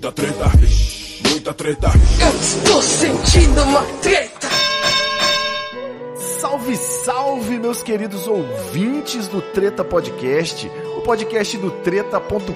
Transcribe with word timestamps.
Muita 0.00 0.12
treta, 0.12 0.44
muita 1.28 1.52
treta. 1.52 1.88
Eu 2.22 2.40
estou 2.40 2.80
sentindo 2.80 3.62
uma 3.64 3.82
treta. 4.00 4.48
Salve, 6.40 6.74
salve, 6.74 7.58
meus 7.58 7.82
queridos 7.82 8.26
ouvintes 8.26 9.28
do 9.28 9.42
Treta 9.42 9.84
Podcast, 9.84 10.72
o 10.96 11.02
podcast 11.02 11.58
do 11.58 11.70
treta.com.br, 11.82 12.54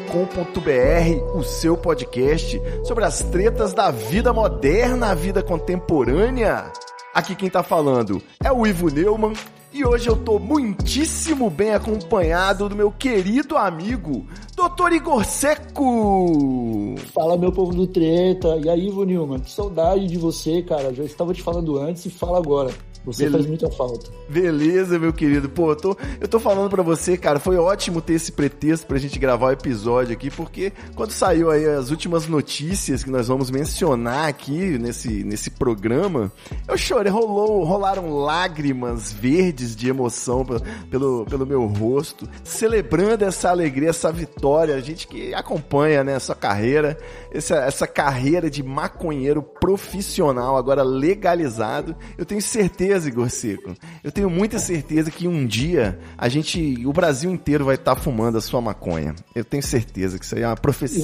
o 1.37 1.43
seu 1.43 1.77
podcast 1.77 2.63
sobre 2.83 3.05
as 3.05 3.19
tretas 3.25 3.75
da 3.75 3.91
vida 3.91 4.33
moderna, 4.33 5.11
a 5.11 5.15
vida 5.15 5.43
contemporânea. 5.43 6.73
Aqui 7.13 7.35
quem 7.35 7.51
tá 7.51 7.63
falando 7.63 8.23
é 8.43 8.51
o 8.51 8.67
Ivo 8.67 8.89
Neumann 8.89 9.35
e 9.75 9.85
hoje 9.85 10.09
eu 10.09 10.17
tô 10.17 10.39
muitíssimo 10.39 11.51
bem 11.51 11.75
acompanhado 11.75 12.69
do 12.69 12.77
meu 12.77 12.93
querido 12.93 13.57
amigo, 13.57 14.25
Dr. 14.55 14.93
Igor 14.93 15.25
Seco. 15.25 16.95
Fala, 17.13 17.37
meu 17.37 17.51
povo 17.51 17.75
do 17.75 17.85
treta. 17.85 18.57
E 18.65 18.69
aí, 18.69 18.87
Ivo 18.87 19.05
Neumann, 19.05 19.41
que 19.41 19.51
saudade 19.51 20.07
de 20.07 20.17
você, 20.17 20.63
cara. 20.63 20.95
Já 20.95 21.03
estava 21.03 21.35
te 21.35 21.43
falando 21.43 21.77
antes 21.77 22.07
e 22.07 22.11
fala 22.11 22.39
agora. 22.39 22.73
Você 23.05 23.31
faz 23.31 23.47
muita 23.47 23.71
falta. 23.71 24.11
Beleza, 24.29 24.99
meu 24.99 25.13
querido. 25.13 25.49
Pô, 25.49 25.73
eu 25.73 25.77
tô, 25.77 25.97
eu 26.21 26.27
tô 26.27 26.41
falando 26.41 26.71
pra 26.71 26.83
você, 26.83 27.19
cara, 27.19 27.39
foi 27.39 27.57
ótimo 27.57 28.01
ter 28.01 28.15
esse 28.15 28.33
pretexto 28.33 28.87
pra 28.87 28.99
gente 28.99 29.19
gravar 29.19 29.49
o 29.49 29.53
episódio 29.53 30.15
aqui, 30.15 30.31
porque 30.31 30.73
quando 30.95 31.11
saiu 31.11 31.51
aí 31.51 31.67
as 31.67 31.91
últimas 31.91 32.27
notícias 32.27 33.05
que 33.05 33.11
nós 33.11 33.29
vamos 33.29 33.51
mencionar 33.51 34.29
aqui 34.29 34.79
nesse, 34.79 35.23
nesse 35.23 35.51
programa, 35.51 36.33
eu 36.67 36.79
chorei, 36.79 37.13
rolou, 37.13 37.63
rolaram 37.65 38.17
lágrimas 38.17 39.13
verdes 39.13 39.77
de 39.77 39.89
emoção 39.89 40.47
pelo, 40.91 41.27
pelo 41.27 41.45
meu 41.45 41.67
rosto, 41.67 42.27
celebrando 42.43 43.25
essa 43.25 43.51
alegria, 43.51 43.91
essa 43.91 44.11
vitória, 44.11 44.75
a 44.75 44.81
gente 44.81 45.07
que 45.07 45.35
acompanha, 45.35 46.03
né, 46.03 46.19
sua 46.19 46.35
carreira, 46.35 46.99
essa, 47.31 47.57
essa 47.57 47.87
carreira 47.87 48.49
de 48.49 48.63
maconheiro 48.63 49.43
profissional, 49.43 50.57
agora 50.57 50.83
legalizado. 50.83 51.95
Eu 52.17 52.25
tenho 52.25 52.41
certeza 52.41 52.94
certeza, 52.95 53.09
Igor 53.09 53.31
Seco. 53.31 53.75
Eu 54.03 54.13
tenho 54.13 54.31
muita 54.31 54.59
certeza 54.59 55.11
que 55.11 55.27
um 55.27 55.47
dia 55.47 55.99
a 56.17 56.29
gente, 56.29 56.87
o 56.87 56.93
Brasil 56.93 57.31
inteiro 57.31 57.65
vai 57.65 57.75
estar 57.75 57.95
tá 57.95 58.01
fumando 58.01 58.39
a 58.39 58.41
sua 58.41 58.61
maconha. 58.61 59.15
Eu 59.35 59.45
tenho 59.45 59.63
certeza 59.63 60.19
que 60.19 60.25
isso 60.25 60.35
aí 60.35 60.43
é 60.43 60.47
uma 60.47 60.57
profecia. 60.57 60.99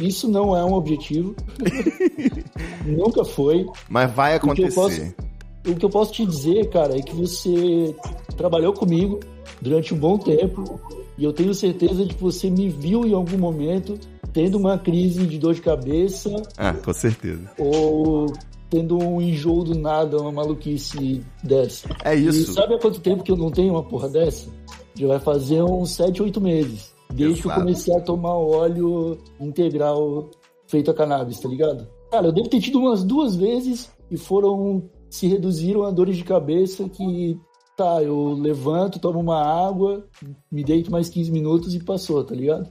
Isso 0.00 0.28
não 0.28 0.56
é 0.56 0.64
um 0.64 0.72
objetivo. 0.72 1.34
Nunca 2.84 3.24
foi. 3.24 3.66
Mas 3.88 4.10
vai 4.12 4.36
acontecer. 4.36 4.64
O 4.64 4.68
que, 4.68 4.74
posso, 4.74 5.14
o 5.68 5.76
que 5.76 5.84
eu 5.84 5.90
posso 5.90 6.12
te 6.12 6.26
dizer, 6.26 6.68
cara, 6.70 6.96
é 6.96 7.02
que 7.02 7.14
você 7.14 7.94
trabalhou 8.36 8.72
comigo 8.72 9.20
durante 9.60 9.94
um 9.94 9.98
bom 9.98 10.18
tempo 10.18 10.80
e 11.16 11.24
eu 11.24 11.32
tenho 11.32 11.54
certeza 11.54 12.04
de 12.04 12.14
que 12.14 12.22
você 12.22 12.50
me 12.50 12.68
viu 12.68 13.04
em 13.04 13.14
algum 13.14 13.38
momento 13.38 13.98
tendo 14.32 14.58
uma 14.58 14.78
crise 14.78 15.26
de 15.26 15.38
dor 15.38 15.54
de 15.54 15.62
cabeça. 15.62 16.30
Ah, 16.58 16.74
com 16.74 16.92
certeza. 16.92 17.50
Ou 17.56 18.26
tendo 18.68 18.98
um 18.98 19.20
enjoo 19.20 19.64
do 19.64 19.78
nada, 19.78 20.20
uma 20.20 20.32
maluquice 20.32 21.22
dessa. 21.42 21.88
É 22.04 22.14
isso. 22.14 22.50
E 22.50 22.54
sabe 22.54 22.74
há 22.74 22.78
quanto 22.78 23.00
tempo 23.00 23.22
que 23.22 23.30
eu 23.30 23.36
não 23.36 23.50
tenho 23.50 23.72
uma 23.72 23.82
porra 23.82 24.08
dessa? 24.08 24.48
Já 24.94 25.06
vai 25.06 25.20
fazer 25.20 25.62
uns 25.62 25.90
7, 25.90 26.22
8 26.22 26.40
meses. 26.40 26.94
Desde 27.12 27.42
que 27.42 27.48
eu 27.48 27.54
comecei 27.54 27.94
a 27.94 28.00
tomar 28.00 28.34
óleo 28.34 29.18
integral 29.40 30.28
feito 30.66 30.90
a 30.90 30.94
cannabis, 30.94 31.38
tá 31.38 31.48
ligado? 31.48 31.86
Cara, 32.10 32.26
eu 32.26 32.32
devo 32.32 32.48
ter 32.48 32.60
tido 32.60 32.78
umas 32.78 33.04
duas 33.04 33.36
vezes 33.36 33.90
e 34.10 34.16
foram. 34.16 34.82
se 35.08 35.26
reduziram 35.26 35.84
a 35.84 35.90
dores 35.90 36.16
de 36.16 36.24
cabeça 36.24 36.88
que. 36.88 37.38
Tá, 37.76 38.02
eu 38.02 38.32
levanto, 38.32 38.98
tomo 38.98 39.20
uma 39.20 39.38
água, 39.38 40.02
me 40.50 40.64
deito 40.64 40.90
mais 40.90 41.10
15 41.10 41.30
minutos 41.30 41.74
e 41.74 41.84
passou, 41.84 42.24
tá 42.24 42.34
ligado? 42.34 42.66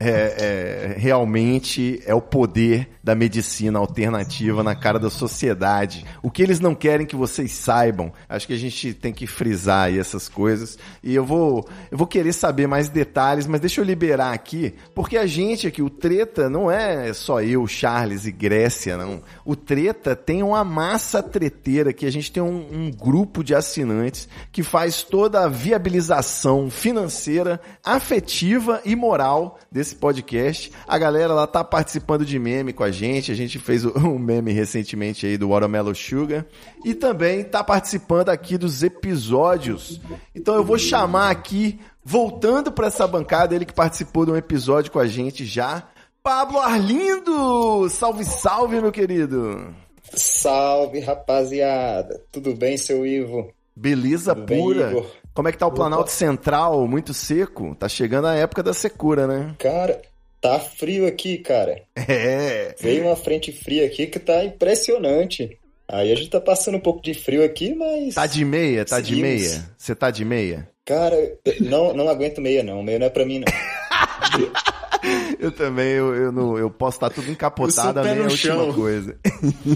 É, 0.00 0.10
é, 0.10 0.94
realmente 0.96 2.00
é 2.06 2.14
o 2.14 2.20
poder 2.20 2.88
da 3.02 3.14
medicina 3.14 3.78
alternativa 3.78 4.62
na 4.62 4.74
cara 4.74 4.98
da 4.98 5.10
sociedade. 5.10 6.04
O 6.22 6.30
que 6.30 6.42
eles 6.42 6.60
não 6.60 6.74
querem 6.74 7.06
que 7.06 7.16
vocês 7.16 7.52
saibam. 7.52 8.12
Acho 8.28 8.46
que 8.46 8.52
a 8.52 8.58
gente 8.58 8.94
tem 8.94 9.12
que 9.12 9.26
frisar 9.26 9.86
aí 9.86 9.98
essas 9.98 10.28
coisas. 10.28 10.78
E 11.02 11.14
eu 11.14 11.24
vou, 11.24 11.66
eu 11.90 11.98
vou 11.98 12.06
querer 12.06 12.32
saber 12.32 12.66
mais 12.66 12.88
detalhes, 12.88 13.46
mas 13.46 13.60
deixa 13.60 13.80
eu 13.80 13.84
liberar 13.84 14.32
aqui, 14.32 14.74
porque 14.94 15.16
a 15.16 15.26
gente 15.26 15.66
aqui, 15.66 15.82
o 15.82 15.90
Treta, 15.90 16.48
não 16.48 16.70
é 16.70 17.12
só 17.12 17.42
eu, 17.42 17.66
Charles 17.66 18.26
e 18.26 18.30
Grécia, 18.30 18.96
não. 18.96 19.22
O 19.44 19.56
Treta 19.56 20.14
tem 20.14 20.42
uma 20.42 20.62
massa 20.62 21.22
treteira 21.22 21.92
que 21.92 22.06
a 22.06 22.12
gente 22.12 22.30
tem 22.30 22.42
um, 22.42 22.66
um 22.70 22.90
grupo 22.90 23.42
de 23.42 23.54
assinantes 23.54 24.28
que 24.52 24.62
faz 24.62 25.02
toda 25.02 25.44
a 25.44 25.48
viabilização 25.48 26.70
financeira, 26.70 27.60
afetiva 27.82 28.80
e 28.84 28.94
moral 28.94 29.58
desse 29.72 29.87
esse 29.88 29.96
podcast. 29.96 30.70
A 30.86 30.98
galera 30.98 31.32
lá 31.32 31.46
tá 31.46 31.64
participando 31.64 32.24
de 32.24 32.38
meme 32.38 32.72
com 32.72 32.84
a 32.84 32.90
gente. 32.90 33.32
A 33.32 33.34
gente 33.34 33.58
fez 33.58 33.84
um 33.96 34.18
meme 34.18 34.52
recentemente 34.52 35.26
aí 35.26 35.36
do 35.36 35.48
Watermelon 35.48 35.94
Sugar. 35.94 36.46
E 36.84 36.94
também 36.94 37.42
tá 37.44 37.64
participando 37.64 38.28
aqui 38.28 38.58
dos 38.58 38.82
episódios. 38.82 40.00
Então 40.34 40.54
eu 40.54 40.64
vou 40.64 40.78
chamar 40.78 41.30
aqui, 41.30 41.80
voltando 42.04 42.70
para 42.70 42.88
essa 42.88 43.06
bancada, 43.06 43.54
ele 43.54 43.64
que 43.64 43.74
participou 43.74 44.24
de 44.24 44.32
um 44.32 44.36
episódio 44.36 44.92
com 44.92 44.98
a 44.98 45.06
gente 45.06 45.44
já. 45.44 45.88
Pablo 46.22 46.58
Arlindo! 46.58 47.88
Salve, 47.88 48.24
salve, 48.24 48.80
meu 48.80 48.92
querido! 48.92 49.74
Salve, 50.14 51.00
rapaziada! 51.00 52.22
Tudo 52.30 52.54
bem, 52.54 52.76
seu 52.76 53.06
Ivo? 53.06 53.50
Beleza 53.74 54.34
Tudo 54.34 54.46
pura. 54.46 54.86
Bem, 54.88 55.06
como 55.38 55.46
é 55.46 55.52
que 55.52 55.58
tá 55.58 55.68
o 55.68 55.72
Planalto 55.72 56.10
Central? 56.10 56.84
Muito 56.88 57.14
seco? 57.14 57.72
Tá 57.76 57.88
chegando 57.88 58.26
a 58.26 58.34
época 58.34 58.60
da 58.60 58.74
secura, 58.74 59.24
né? 59.24 59.54
Cara, 59.56 60.02
tá 60.40 60.58
frio 60.58 61.06
aqui, 61.06 61.38
cara. 61.38 61.80
É. 61.94 62.74
Veio 62.80 63.04
uma 63.04 63.14
frente 63.14 63.52
fria 63.52 63.86
aqui 63.86 64.08
que 64.08 64.18
tá 64.18 64.44
impressionante. 64.44 65.56
Aí 65.86 66.10
a 66.10 66.16
gente 66.16 66.28
tá 66.28 66.40
passando 66.40 66.78
um 66.78 66.80
pouco 66.80 67.00
de 67.00 67.14
frio 67.14 67.44
aqui, 67.44 67.72
mas. 67.72 68.16
Tá 68.16 68.26
de 68.26 68.44
meia? 68.44 68.84
Tá 68.84 68.96
Seguimos. 68.96 69.16
de 69.16 69.22
meia? 69.22 69.70
Você 69.78 69.94
tá 69.94 70.10
de 70.10 70.24
meia? 70.24 70.68
Cara, 70.84 71.16
não, 71.60 71.94
não 71.94 72.08
aguento 72.08 72.40
meia, 72.40 72.64
não. 72.64 72.82
Meia 72.82 72.98
não 72.98 73.06
é 73.06 73.10
pra 73.10 73.24
mim, 73.24 73.38
não. 73.38 73.46
eu 75.38 75.52
também, 75.52 75.92
eu, 75.92 76.14
eu, 76.14 76.32
não, 76.32 76.58
eu 76.58 76.70
posso 76.70 76.96
estar 76.96 77.10
tudo 77.10 77.30
encapotado, 77.30 78.00
a 78.00 78.02
minha 78.02 78.22
última 78.22 78.36
chão. 78.36 78.72
coisa. 78.72 79.16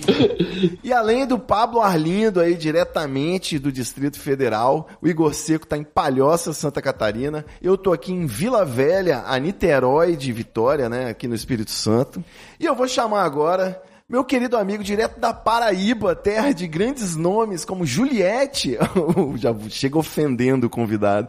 e 0.83 0.93
além 0.93 1.27
do 1.27 1.39
Pablo 1.39 1.81
Arlindo 1.81 2.41
aí, 2.41 2.55
diretamente 2.55 3.59
do 3.59 3.73
Distrito 3.73 4.19
Federal, 4.19 4.89
o 5.01 5.09
Igor 5.09 5.35
Seco 5.35 5.67
tá 5.67 5.77
em 5.77 5.85
Palhoça, 5.85 6.53
Santa 6.53 6.83
Catarina. 6.83 7.45
Eu 7.61 7.77
tô 7.77 7.93
aqui 7.93 8.13
em 8.13 8.27
Vila 8.27 8.65
Velha, 8.65 9.25
a 9.27 9.39
Niterói 9.39 10.17
de 10.17 10.33
Vitória, 10.33 10.89
né, 10.89 11.11
aqui 11.11 11.29
no 11.29 11.35
Espírito 11.35 11.71
Santo. 11.71 12.23
E 12.59 12.67
eu 12.67 12.75
vou 12.75 12.89
chamar 12.89 13.25
agora 13.25 13.81
meu 14.13 14.25
querido 14.25 14.59
amigo 14.59 14.85
direto 14.85 15.19
da 15.19 15.33
Paraíba, 15.33 16.15
terra 16.15 16.53
de 16.53 16.67
grandes 16.67 17.17
nomes 17.17 17.65
como 17.65 17.87
Juliette. 17.87 18.77
Já 19.37 19.55
chega 19.71 19.97
ofendendo 19.97 20.67
o 20.67 20.71
convidado. 20.71 21.29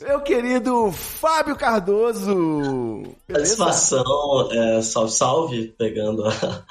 Meu 0.00 0.20
querido 0.20 0.90
Fábio 0.92 1.54
Cardoso. 1.56 3.02
Satisfação, 3.30 4.48
é, 4.50 4.80
salve, 4.80 5.12
salve, 5.12 5.74
pegando 5.76 6.24
a, 6.24 6.64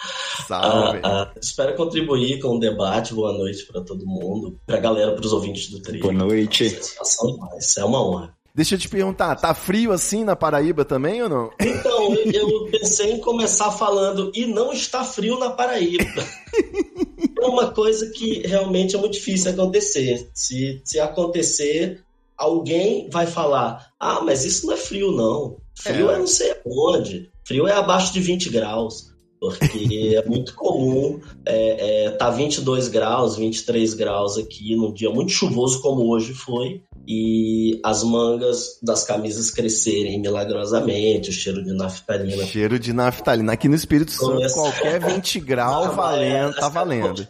salve. 0.47 0.99
A, 1.03 1.23
a, 1.23 1.31
espero 1.39 1.75
contribuir 1.75 2.39
com 2.39 2.57
o 2.57 2.59
debate. 2.59 3.13
Boa 3.13 3.31
noite 3.31 3.65
para 3.65 3.81
todo 3.81 4.05
mundo, 4.05 4.59
para 4.65 4.77
a 4.77 4.79
galera, 4.79 5.11
para 5.11 5.25
os 5.25 5.31
ouvintes 5.31 5.69
do 5.69 5.79
trio. 5.79 6.01
Boa 6.01 6.13
noite. 6.13 6.69
Satisfação 6.69 7.33
demais, 7.33 7.77
é 7.77 7.85
uma 7.85 8.03
honra. 8.03 8.39
Deixa 8.55 8.75
eu 8.75 8.79
te 8.79 8.89
perguntar, 8.89 9.35
tá 9.35 9.53
frio 9.53 9.91
assim 9.91 10.23
na 10.23 10.35
Paraíba 10.35 10.83
também 10.83 11.21
ou 11.21 11.29
não? 11.29 11.51
Então, 11.61 12.15
eu 12.33 12.65
pensei 12.71 13.13
em 13.13 13.19
começar 13.19 13.71
falando, 13.71 14.31
e 14.33 14.47
não 14.47 14.73
está 14.73 15.03
frio 15.03 15.37
na 15.37 15.51
Paraíba. 15.51 16.03
é 17.39 17.45
uma 17.45 17.71
coisa 17.71 18.09
que 18.09 18.45
realmente 18.45 18.95
é 18.95 18.99
muito 18.99 19.13
difícil 19.13 19.51
acontecer. 19.51 20.29
Se, 20.33 20.81
se 20.83 20.99
acontecer, 20.99 22.03
alguém 22.39 23.09
vai 23.09 23.27
falar: 23.27 23.91
ah, 23.99 24.21
mas 24.21 24.45
isso 24.45 24.65
não 24.65 24.73
é 24.73 24.77
frio, 24.77 25.11
não. 25.11 25.57
Frio 25.75 26.09
é, 26.09 26.15
é 26.15 26.17
não 26.17 26.27
sei 26.27 26.55
onde. 26.65 27.29
Frio 27.45 27.67
é 27.67 27.73
abaixo 27.73 28.13
de 28.13 28.21
20 28.21 28.49
graus. 28.49 29.09
Porque 29.39 30.15
é 30.17 30.27
muito 30.27 30.53
comum 30.55 31.19
é, 31.45 32.05
é, 32.05 32.09
tá 32.11 32.29
22 32.29 32.87
graus, 32.89 33.37
23 33.37 33.93
graus 33.93 34.37
aqui 34.37 34.75
num 34.75 34.93
dia 34.93 35.09
muito 35.09 35.31
chuvoso 35.31 35.81
como 35.81 36.09
hoje 36.09 36.33
foi 36.33 36.81
e 37.07 37.79
as 37.83 38.03
mangas 38.03 38.77
das 38.83 39.03
camisas 39.03 39.49
crescerem 39.49 40.19
milagrosamente, 40.21 41.29
o 41.29 41.33
cheiro 41.33 41.63
de 41.63 41.73
naftalina. 41.73 42.45
Cheiro 42.45 42.77
de 42.77 42.93
naftalina. 42.93 43.53
Aqui 43.53 43.67
no 43.67 43.75
Espírito 43.75 44.11
Santo, 44.11 44.33
Começa... 44.33 44.53
qualquer 44.53 44.99
20 45.15 45.39
graus 45.39 45.95
valendo, 45.95 46.55
tá 46.55 46.69
valendo. 46.69 47.27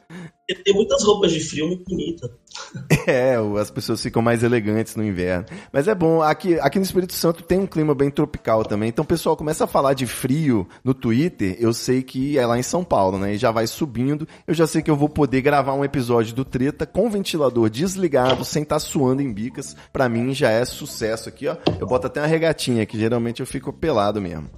Tem 0.55 0.73
muitas 0.73 1.03
roupas 1.03 1.31
de 1.31 1.39
frio 1.39 1.67
muito 1.67 1.83
bonitas. 1.85 2.29
É, 3.07 3.37
as 3.59 3.71
pessoas 3.71 4.03
ficam 4.03 4.21
mais 4.21 4.43
elegantes 4.43 4.95
no 4.95 5.03
inverno. 5.03 5.45
Mas 5.73 5.87
é 5.87 5.95
bom, 5.95 6.21
aqui, 6.21 6.59
aqui 6.59 6.77
no 6.77 6.85
Espírito 6.85 7.13
Santo 7.13 7.41
tem 7.41 7.57
um 7.57 7.65
clima 7.65 7.95
bem 7.95 8.11
tropical 8.11 8.63
também. 8.63 8.89
Então 8.89 9.03
pessoal 9.03 9.35
começa 9.35 9.63
a 9.63 9.67
falar 9.67 9.93
de 9.95 10.05
frio 10.05 10.67
no 10.83 10.93
Twitter. 10.93 11.57
Eu 11.59 11.73
sei 11.73 12.03
que 12.03 12.37
é 12.37 12.45
lá 12.45 12.59
em 12.59 12.63
São 12.63 12.83
Paulo, 12.83 13.17
né? 13.17 13.33
E 13.33 13.37
já 13.37 13.49
vai 13.49 13.65
subindo. 13.65 14.27
Eu 14.45 14.53
já 14.53 14.67
sei 14.67 14.83
que 14.83 14.91
eu 14.91 14.95
vou 14.95 15.09
poder 15.09 15.41
gravar 15.41 15.73
um 15.73 15.83
episódio 15.83 16.35
do 16.35 16.45
Treta 16.45 16.85
com 16.85 17.09
ventilador 17.09 17.69
desligado, 17.69 18.45
sem 18.45 18.61
estar 18.61 18.75
tá 18.75 18.79
suando 18.79 19.23
em 19.23 19.33
bicas. 19.33 19.75
Pra 19.91 20.07
mim 20.07 20.33
já 20.35 20.51
é 20.51 20.63
sucesso 20.65 21.29
aqui, 21.29 21.47
ó. 21.47 21.57
Eu 21.79 21.87
boto 21.87 22.05
até 22.05 22.21
uma 22.21 22.27
regatinha, 22.27 22.85
que 22.85 22.99
geralmente 22.99 23.39
eu 23.39 23.47
fico 23.47 23.73
pelado 23.73 24.21
mesmo. 24.21 24.49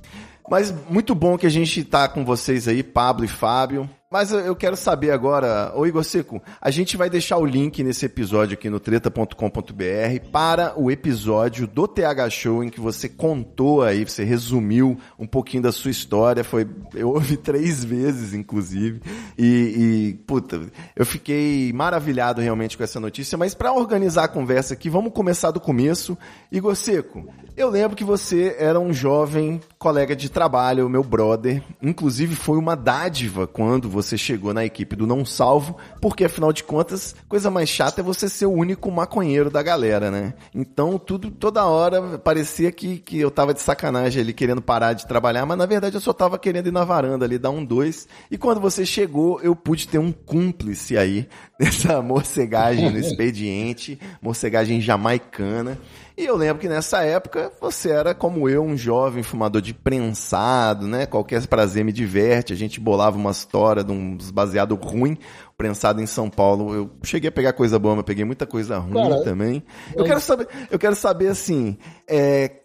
Mas 0.50 0.74
muito 0.90 1.16
bom 1.16 1.38
que 1.38 1.48
a 1.48 1.52
gente 1.52 1.84
tá 1.86 2.10
com 2.10 2.26
vocês 2.26 2.68
aí, 2.68 2.84
Pablo 2.84 3.24
e 3.24 3.30
Fábio. 3.30 3.90
Mas 4.12 4.30
eu 4.34 4.54
quero 4.58 4.76
saber 4.76 5.12
agora, 5.12 5.72
ô 5.74 5.88
Igor 5.88 6.04
Seco, 6.04 6.42
a 6.60 6.70
gente 6.70 6.98
vai 6.98 7.10
deixar 7.10 7.38
o 7.38 7.46
link 7.46 7.82
nesse 7.82 8.06
episódio 8.06 8.56
aqui 8.56 8.70
no 8.70 8.78
treta.com.br 8.78 10.30
para 10.30 10.78
o 10.78 10.92
episódio 10.92 11.66
do 11.66 11.88
TH 11.88 12.30
Show 12.30 12.62
em 12.62 12.68
que 12.68 12.82
você 12.82 13.08
contou 13.08 13.82
aí, 13.82 14.04
você 14.04 14.26
resumiu 14.26 14.98
um 15.18 15.26
pouquinho 15.26 15.64
da 15.64 15.72
sua 15.72 15.92
história. 15.92 16.44
Foi, 16.44 16.68
eu 16.94 17.08
ouvi 17.08 17.38
três 17.40 17.86
vezes, 17.86 18.34
inclusive, 18.34 19.00
e, 19.38 19.46
e 19.48 20.14
puta, 20.28 20.60
eu 20.94 21.06
fiquei 21.06 21.72
maravilhado 21.72 22.42
realmente 22.42 22.78
com 22.78 22.84
essa 22.84 23.00
notícia. 23.00 23.38
Mas 23.38 23.56
para 23.56 23.72
organizar 23.72 24.26
a 24.26 24.28
conversa 24.28 24.74
aqui, 24.74 24.90
vamos 24.90 25.14
começar 25.14 25.52
do 25.52 25.60
começo. 25.62 26.18
Igor 26.52 26.76
Seco, 26.76 27.26
eu 27.56 27.70
lembro 27.70 27.96
que 27.96 28.04
você 28.04 28.58
era 28.60 28.78
um 28.78 28.92
jovem 28.92 29.62
colega 29.80 30.18
de 30.18 30.30
trabalho, 30.30 30.90
meu 30.90 31.02
brother. 31.02 31.64
Inclusive 31.82 32.36
foi 32.36 32.58
uma 32.58 32.76
dádiva 32.76 33.48
quando 33.48 33.90
você 33.90 34.01
você 34.02 34.18
chegou 34.18 34.54
na 34.54 34.66
equipe 34.66 34.96
do 34.96 35.08
Não 35.08 35.24
Salvo, 35.26 35.78
porque 36.02 36.26
afinal 36.26 36.52
de 36.52 36.64
contas, 36.64 37.16
coisa 37.28 37.52
mais 37.52 37.70
chata 37.70 38.02
é 38.02 38.04
você 38.04 38.28
ser 38.28 38.46
o 38.46 38.52
único 38.52 38.92
maconheiro 38.92 39.50
da 39.50 39.62
galera, 39.62 40.10
né? 40.10 40.34
Então, 40.54 40.98
tudo, 40.98 41.30
toda 41.30 41.66
hora 41.66 42.18
parecia 42.18 42.72
que, 42.72 42.98
que 42.98 43.20
eu 43.20 43.30
tava 43.30 43.54
de 43.54 43.62
sacanagem 43.62 44.22
ali, 44.22 44.34
querendo 44.34 44.62
parar 44.62 44.94
de 44.94 45.08
trabalhar, 45.08 45.46
mas 45.46 45.58
na 45.58 45.66
verdade 45.66 45.96
eu 45.96 46.02
só 46.02 46.14
tava 46.14 46.38
querendo 46.40 46.68
ir 46.68 46.72
na 46.72 46.84
varanda 46.84 47.26
ali, 47.26 47.38
dar 47.38 47.52
um 47.52 47.64
dois. 47.64 48.08
E 48.30 48.38
quando 48.38 48.60
você 48.60 48.86
chegou, 48.86 49.40
eu 49.42 49.56
pude 49.56 49.88
ter 49.88 49.98
um 49.98 50.12
cúmplice 50.12 50.98
aí 50.98 51.28
nessa 51.60 52.02
morcegagem 52.02 52.90
no 52.90 52.98
expediente, 53.00 54.00
morcegagem 54.22 54.82
jamaicana. 54.82 55.78
E 56.18 56.26
eu 56.26 56.36
lembro 56.36 56.62
que 56.62 56.68
nessa 56.68 57.04
época 57.04 57.52
você 57.60 57.90
era 57.90 58.14
como 58.14 58.50
eu, 58.50 58.64
um 58.64 58.78
jovem 58.78 59.24
fumador 59.24 59.62
de 59.62 59.74
prensado, 59.74 60.88
né? 60.88 61.06
Qualquer 61.06 61.46
prazer 61.48 61.84
me 61.86 61.92
diverte. 61.92 62.54
A 62.54 62.56
gente 62.56 62.80
bolava 62.80 63.18
uma 63.18 63.32
história 63.32 63.84
de 63.84 63.92
um 63.92 64.18
baseado 64.34 64.76
ruim, 64.76 65.18
prensado 65.58 66.02
em 66.02 66.06
São 66.06 66.30
Paulo. 66.30 66.74
Eu 66.74 66.92
cheguei 67.04 67.30
a 67.30 67.32
pegar 67.32 67.54
coisa 67.54 67.80
boa, 67.80 67.96
mas 67.96 68.06
peguei 68.06 68.26
muita 68.26 68.46
coisa 68.46 68.78
ruim 68.78 69.10
Cara, 69.10 69.24
também. 69.24 69.64
Eu 69.96 70.04
quero 70.04 70.20
saber, 70.20 70.48
eu 70.70 70.80
quero 70.80 70.96
saber 70.96 71.28
assim, 71.28 71.78
é, 72.08 72.61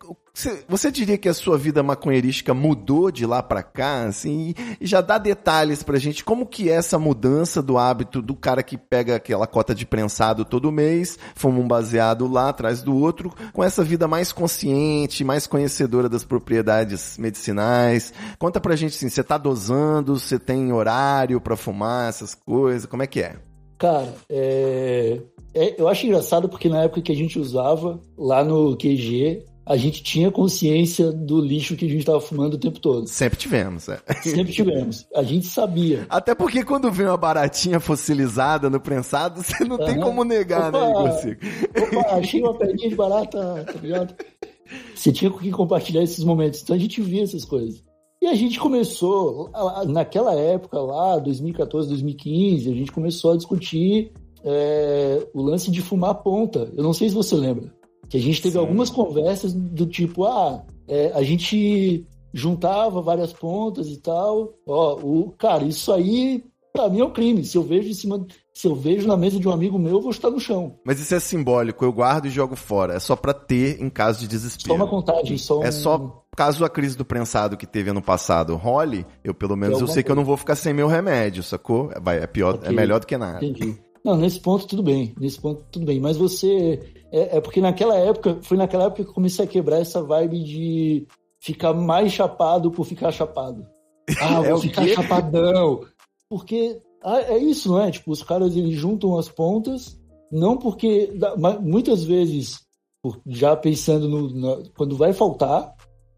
você 0.69 0.91
diria 0.91 1.17
que 1.17 1.29
a 1.29 1.35
sua 1.35 1.57
vida 1.57 1.83
maconheirística 1.83 2.53
mudou 2.53 3.11
de 3.11 3.25
lá 3.25 3.43
para 3.43 3.63
cá, 3.63 4.05
assim, 4.05 4.55
e 4.79 4.87
já 4.87 5.01
dá 5.01 5.17
detalhes 5.17 5.83
pra 5.83 5.99
gente 5.99 6.23
como 6.23 6.47
que 6.47 6.69
é 6.69 6.75
essa 6.75 6.99
mudança 6.99 7.63
do 7.63 7.79
hábito 7.79 8.21
do 8.21 8.35
cara 8.35 8.63
que 8.63 8.77
pega 8.77 9.17
aquela 9.17 9.47
cota 9.47 9.75
de 9.75 9.87
prensado 9.87 10.45
todo 10.45 10.71
mês, 10.71 11.19
fuma 11.35 11.59
um 11.59 11.67
baseado 11.67 12.29
lá 12.29 12.51
atrás 12.51 12.83
do 12.83 12.95
outro, 12.95 13.33
com 13.53 13.65
essa 13.65 13.83
vida 13.83 14.07
mais 14.07 14.31
consciente, 14.31 15.25
mais 15.25 15.47
conhecedora 15.47 16.09
das 16.09 16.25
propriedades 16.25 17.17
medicinais. 17.17 18.13
Conta 18.39 18.61
pra 18.61 18.77
gente 18.77 18.95
assim, 18.95 19.09
você 19.09 19.25
tá 19.25 19.39
dosando, 19.39 20.19
você 20.19 20.39
tem 20.39 20.71
horário 20.73 21.41
para 21.41 21.57
fumar 21.57 22.11
essas 22.11 22.35
coisas, 22.35 22.85
como 22.87 23.03
é 23.03 23.07
que 23.07 23.23
é? 23.23 23.37
Cara, 23.79 24.15
é... 24.29 25.21
é... 25.55 25.81
eu 25.81 25.89
acho 25.89 26.07
engraçado 26.07 26.49
porque 26.49 26.69
na 26.69 26.83
época 26.83 27.03
que 27.03 27.13
a 27.13 27.17
gente 27.17 27.39
usava 27.39 28.01
lá 28.17 28.45
no 28.45 28.77
QG, 28.77 29.45
a 29.67 29.77
gente 29.77 30.01
tinha 30.01 30.31
consciência 30.31 31.11
do 31.11 31.41
lixo 31.41 31.75
que 31.75 31.87
a 31.87 31.89
gente 31.89 31.99
estava 31.99 32.21
fumando 32.21 32.55
o 32.55 32.59
tempo 32.59 32.79
todo. 32.79 33.09
Sempre 33.09 33.37
tivemos, 33.37 33.89
é. 33.89 33.99
Sempre 34.23 34.53
tivemos. 34.53 35.09
A 35.13 35.25
gente 35.25 35.47
sabia. 35.49 36.07
Até 36.09 36.37
porque 36.37 36.65
quando 36.65 36.91
vem 36.93 37.07
uma 37.07 37.17
baratinha 37.17 37.81
fossilizada 37.81 38.71
no 38.71 38.79
prensado, 38.79 39.43
você 39.45 39.65
não 39.65 39.77
uhum. 39.77 39.85
tem 39.85 40.01
como 40.01 40.23
negar, 40.23 40.71
né, 40.71 40.79
opa, 40.79 41.03
né, 41.03 41.37
Igor 41.75 41.99
Opa, 41.99 42.15
achei 42.15 42.41
uma 42.41 42.55
perninha 42.55 42.89
de 42.89 42.95
barata, 42.95 43.65
tá 43.65 43.81
ligado? 43.83 44.15
Você 44.95 45.11
tinha 45.13 45.31
quem 45.33 45.51
compartilhar 45.51 46.03
esses 46.03 46.23
momentos. 46.23 46.63
Então 46.63 46.77
a 46.77 46.79
gente 46.79 47.01
via 47.03 47.25
essas 47.25 47.45
coisas. 47.45 47.83
E 48.23 48.27
a 48.27 48.35
gente 48.35 48.61
começou, 48.61 49.51
naquela 49.89 50.35
época 50.35 50.81
lá, 50.81 51.19
2014, 51.19 51.89
2015, 51.89 52.71
a 52.71 52.75
gente 52.75 52.93
começou 52.93 53.33
a 53.33 53.37
discutir 53.37 54.13
é, 54.45 55.27
o 55.35 55.43
lance 55.43 55.71
de 55.73 55.83
fumar 55.83 56.15
ponta. 56.23 56.73
Eu 56.77 56.85
não 56.85 56.93
sei 56.93 57.09
se 57.09 57.15
você 57.15 57.35
lembra. 57.35 57.75
Que 58.09 58.17
a 58.17 58.21
gente 58.21 58.41
teve 58.41 58.55
Sim. 58.55 58.59
algumas 58.59 58.91
conversas 58.91 59.53
do 59.53 59.87
tipo, 59.87 60.25
ah, 60.25 60.65
é, 60.89 61.13
a 61.15 61.23
gente 61.23 62.07
juntava 62.33 63.01
várias 63.01 63.33
pontas 63.33 63.89
e 63.89 63.97
tal. 63.97 64.53
Ó, 64.67 64.95
o, 65.03 65.35
cara, 65.39 65.65
isso 65.65 65.93
aí 65.93 66.45
pra 66.73 66.89
mim 66.89 67.01
é 67.01 67.05
um 67.05 67.11
crime. 67.11 67.45
Se 67.45 67.57
eu 67.57 67.63
vejo 67.63 67.89
em 67.89 67.95
cima, 67.95 68.27
se 68.53 68.67
eu 68.67 68.75
vejo 68.75 69.09
na 69.09 69.17
mesa 69.17 69.41
de 69.41 69.49
um 69.49 69.53
amigo 69.53 69.79
meu, 69.79 69.95
eu 69.95 70.01
vou 70.01 70.11
estar 70.11 70.31
no 70.31 70.39
chão. 70.39 70.79
Mas 70.85 71.01
isso 71.01 71.15
é 71.15 71.21
simbólico, 71.21 71.85
eu 71.85 71.93
guardo 71.93 72.27
e 72.27 72.31
jogo 72.31 72.55
fora. 72.55 72.95
É 72.95 73.01
só 73.01 73.17
para 73.17 73.33
ter 73.33 73.83
em 73.83 73.89
caso 73.89 74.21
de 74.21 74.29
desespero. 74.29 74.69
Só 74.69 74.75
uma 74.75 74.87
contagem, 74.87 75.39
só 75.39 75.63
É 75.63 75.71
só 75.71 76.23
caso 76.37 76.65
a 76.65 76.69
crise 76.69 76.97
do 76.97 77.05
prensado 77.05 77.57
que 77.57 77.67
teve 77.67 77.89
ano 77.89 78.03
passado 78.03 78.55
role, 78.57 79.07
eu 79.25 79.33
pelo 79.33 79.57
menos 79.57 79.81
eu 79.81 79.87
sei 79.87 80.03
que 80.03 80.11
eu 80.11 80.17
não 80.17 80.25
vou 80.25 80.37
ficar 80.37 80.55
sem 80.55 80.75
meu 80.75 80.87
remédio, 80.87 81.43
sacou? 81.43 81.91
Vai, 82.03 82.19
é 82.19 82.27
pior, 82.27 82.57
okay. 82.57 82.69
é 82.69 82.73
melhor 82.73 83.01
do 83.01 83.07
que 83.07 83.17
nada. 83.17 83.43
Entendi. 83.43 83.79
Não, 84.05 84.17
nesse 84.17 84.39
ponto 84.39 84.67
tudo 84.67 84.83
bem. 84.83 85.15
Nesse 85.19 85.41
ponto 85.41 85.65
tudo 85.73 85.87
bem. 85.87 85.99
Mas 85.99 86.17
você 86.17 86.81
é, 87.13 87.37
é, 87.37 87.41
porque 87.41 87.61
naquela 87.61 87.97
época, 87.97 88.39
foi 88.43 88.57
naquela 88.57 88.85
época 88.85 89.05
que 89.05 89.11
eu 89.11 89.15
comecei 89.15 89.45
a 89.45 89.49
quebrar 89.49 89.81
essa 89.81 90.03
vibe 90.03 90.43
de 90.43 91.07
ficar 91.41 91.73
mais 91.73 92.13
chapado 92.13 92.71
por 92.71 92.85
ficar 92.85 93.13
chapado. 93.13 93.67
Ah, 94.21 94.41
vou 94.41 94.59
é 94.59 94.61
ficar 94.61 94.87
chapadão. 94.87 95.81
Porque 96.29 96.81
ah, 97.03 97.21
é 97.23 97.39
isso, 97.39 97.69
não 97.69 97.81
é? 97.81 97.91
Tipo, 97.91 98.13
os 98.13 98.23
caras 98.23 98.55
eles 98.57 98.75
juntam 98.75 99.19
as 99.19 99.29
pontas, 99.29 99.99
não 100.31 100.57
porque. 100.57 101.13
Muitas 101.61 102.05
vezes, 102.05 102.61
já 103.27 103.57
pensando 103.57 104.09
no, 104.09 104.31
na, 104.33 104.63
quando 104.77 104.97
vai 104.97 105.13
faltar, 105.13 105.75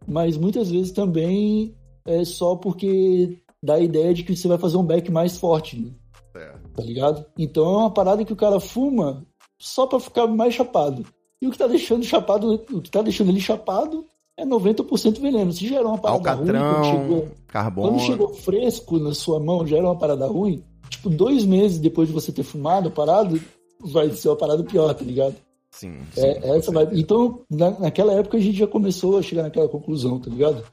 mas 0.07 0.37
muitas 0.37 0.71
vezes 0.71 0.93
também 0.93 1.75
é 2.07 2.25
só 2.25 2.57
porque 2.57 3.39
dá 3.63 3.75
a 3.75 3.81
ideia 3.81 4.15
de 4.15 4.23
que 4.23 4.37
você 4.37 4.49
vai 4.49 4.59
fazer 4.59 4.77
um 4.77 4.85
back 4.85 5.11
mais 5.11 5.39
forte. 5.39 5.79
Né? 5.79 5.91
É. 6.37 6.55
Tá 6.75 6.83
ligado? 6.83 7.27
Então 7.39 7.65
é 7.65 7.77
uma 7.79 7.91
parada 7.91 8.25
que 8.25 8.33
o 8.33 8.37
cara 8.37 8.61
fuma 8.61 9.27
só 9.59 9.87
para 9.87 10.01
ficar 10.01 10.27
mais 10.27 10.55
chapado. 10.55 11.05
E 11.41 11.47
o 11.47 11.51
que 11.51 11.59
tá 11.59 11.67
deixando 11.67 12.05
chapado, 12.05 12.65
o 12.71 12.81
que 12.81 12.91
tá 12.91 13.03
deixando 13.03 13.31
ele 13.31 13.41
chapado 13.41 14.05
é 14.37 14.45
90% 14.45 15.21
veneno. 15.21 15.53
Se 15.53 15.75
era 15.75 15.87
uma 15.87 15.99
parada 15.99 16.31
Alcatrão, 16.31 16.63
ruim, 16.63 16.75
quando 16.75 16.85
chegou, 16.85 17.29
carbono. 17.47 17.89
quando 17.89 18.01
chegou 18.01 18.29
fresco 18.35 18.99
na 18.99 19.15
sua 19.15 19.41
mão, 19.41 19.67
já 19.67 19.77
era 19.77 19.87
uma 19.87 19.99
parada 19.99 20.27
ruim. 20.27 20.63
Tipo, 20.89 21.11
dois 21.11 21.45
meses 21.45 21.79
depois 21.79 22.09
de 22.09 22.15
você 22.15 22.33
ter 22.33 22.43
fumado, 22.43 22.91
parado, 22.91 23.41
vai 23.81 24.11
ser 24.11 24.29
uma 24.29 24.37
parada 24.37 24.63
pior, 24.63 24.95
tá 24.95 25.05
ligado? 25.05 25.37
Sim. 25.71 25.99
sim 26.13 26.21
é, 26.21 26.57
essa 26.57 26.73
vai... 26.73 26.89
Então, 26.93 27.41
na, 27.51 27.71
naquela 27.79 28.13
época 28.15 28.37
a 28.37 28.41
gente 28.41 28.59
já 28.59 28.67
começou 28.67 29.19
a 29.19 29.23
chegar 29.23 29.43
naquela 29.43 29.69
conclusão, 29.69 30.19
tá 30.19 30.31
ligado? 30.31 30.65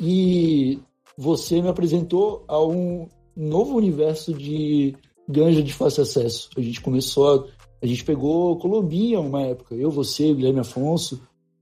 E 0.00 0.78
você 1.16 1.60
me 1.60 1.68
apresentou 1.68 2.44
a 2.48 2.62
um 2.64 3.08
novo 3.36 3.76
universo 3.76 4.32
de 4.32 4.96
ganja 5.28 5.62
de 5.62 5.72
fácil 5.72 6.02
acesso. 6.04 6.50
A 6.56 6.60
gente 6.60 6.80
começou 6.80 7.34
a 7.34 7.44
a 7.80 7.86
gente 7.86 8.04
pegou 8.04 8.58
Colombinha 8.58 9.20
uma 9.20 9.42
época, 9.42 9.74
eu, 9.74 9.90
você, 9.90 10.34
Guilherme 10.34 10.60
Afonso, 10.60 11.20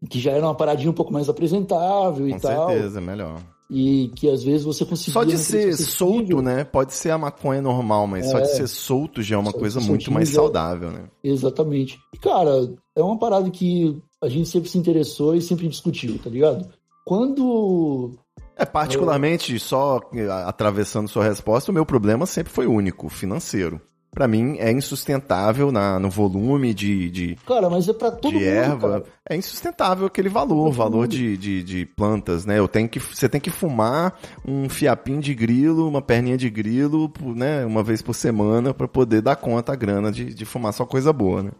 que 0.08 0.18
já 0.18 0.32
era 0.32 0.44
uma 0.44 0.54
paradinha 0.54 0.90
um 0.90 0.94
pouco 0.94 1.12
mais 1.12 1.28
apresentável 1.28 2.26
Com 2.28 2.36
e 2.36 2.40
tal. 2.40 2.66
Com 2.66 2.72
certeza, 2.72 3.00
melhor. 3.00 3.42
E 3.68 4.12
que 4.14 4.30
às 4.30 4.44
vezes 4.44 4.64
você 4.64 4.84
conseguia... 4.84 5.12
Só 5.12 5.24
de 5.24 5.36
ser 5.36 5.76
solto, 5.76 6.40
né? 6.40 6.62
Pode 6.62 6.94
ser 6.94 7.10
a 7.10 7.18
maconha 7.18 7.60
normal, 7.60 8.06
mas 8.06 8.26
é, 8.26 8.30
só 8.30 8.40
de 8.40 8.54
ser 8.54 8.68
solto 8.68 9.22
já 9.22 9.34
é 9.34 9.38
uma 9.38 9.52
coisa 9.52 9.80
muito 9.80 10.10
mais 10.12 10.28
já... 10.28 10.36
saudável, 10.36 10.90
né? 10.90 11.04
Exatamente. 11.22 11.98
E, 12.14 12.18
cara, 12.18 12.72
é 12.94 13.02
uma 13.02 13.18
parada 13.18 13.50
que 13.50 14.00
a 14.22 14.28
gente 14.28 14.48
sempre 14.48 14.70
se 14.70 14.78
interessou 14.78 15.34
e 15.34 15.42
sempre 15.42 15.68
discutiu, 15.68 16.16
tá 16.18 16.30
ligado? 16.30 16.68
Quando 17.04 18.12
é, 18.56 18.64
particularmente, 18.64 19.58
só 19.58 20.00
atravessando 20.46 21.08
sua 21.08 21.24
resposta, 21.24 21.70
o 21.70 21.74
meu 21.74 21.84
problema 21.84 22.24
sempre 22.24 22.52
foi 22.52 22.66
único, 22.66 23.08
financeiro 23.08 23.80
para 24.16 24.26
mim 24.26 24.56
é 24.58 24.72
insustentável 24.72 25.70
na, 25.70 26.00
no 26.00 26.08
volume 26.08 26.72
de, 26.72 27.10
de 27.10 27.36
cara 27.46 27.68
mas 27.68 27.86
é 27.86 27.92
todo 27.92 28.30
de 28.30 28.36
mundo, 28.36 28.44
erva. 28.46 28.88
Cara. 28.88 29.04
é 29.28 29.36
insustentável 29.36 30.06
aquele 30.06 30.30
valor 30.30 30.72
valor 30.72 31.06
de, 31.06 31.36
de, 31.36 31.62
de, 31.62 31.84
plantas 31.84 32.46
né? 32.46 32.58
Eu 32.58 32.66
tenho 32.66 32.88
que 32.88 32.98
você 32.98 33.28
tem 33.28 33.38
que 33.38 33.50
fumar 33.50 34.18
um 34.48 34.70
fiapinho 34.70 35.20
de 35.20 35.34
grilo 35.34 35.86
uma 35.86 36.00
perninha 36.00 36.38
de 36.38 36.48
grilo 36.48 37.12
né 37.36 37.66
uma 37.66 37.82
vez 37.82 38.00
por 38.00 38.14
semana 38.14 38.72
para 38.72 38.88
poder 38.88 39.20
dar 39.20 39.36
conta 39.36 39.74
a 39.74 39.76
grana 39.76 40.10
de, 40.10 40.32
de 40.32 40.44
fumar 40.46 40.72
só 40.72 40.86
coisa 40.86 41.12
boa 41.12 41.42
né? 41.42 41.50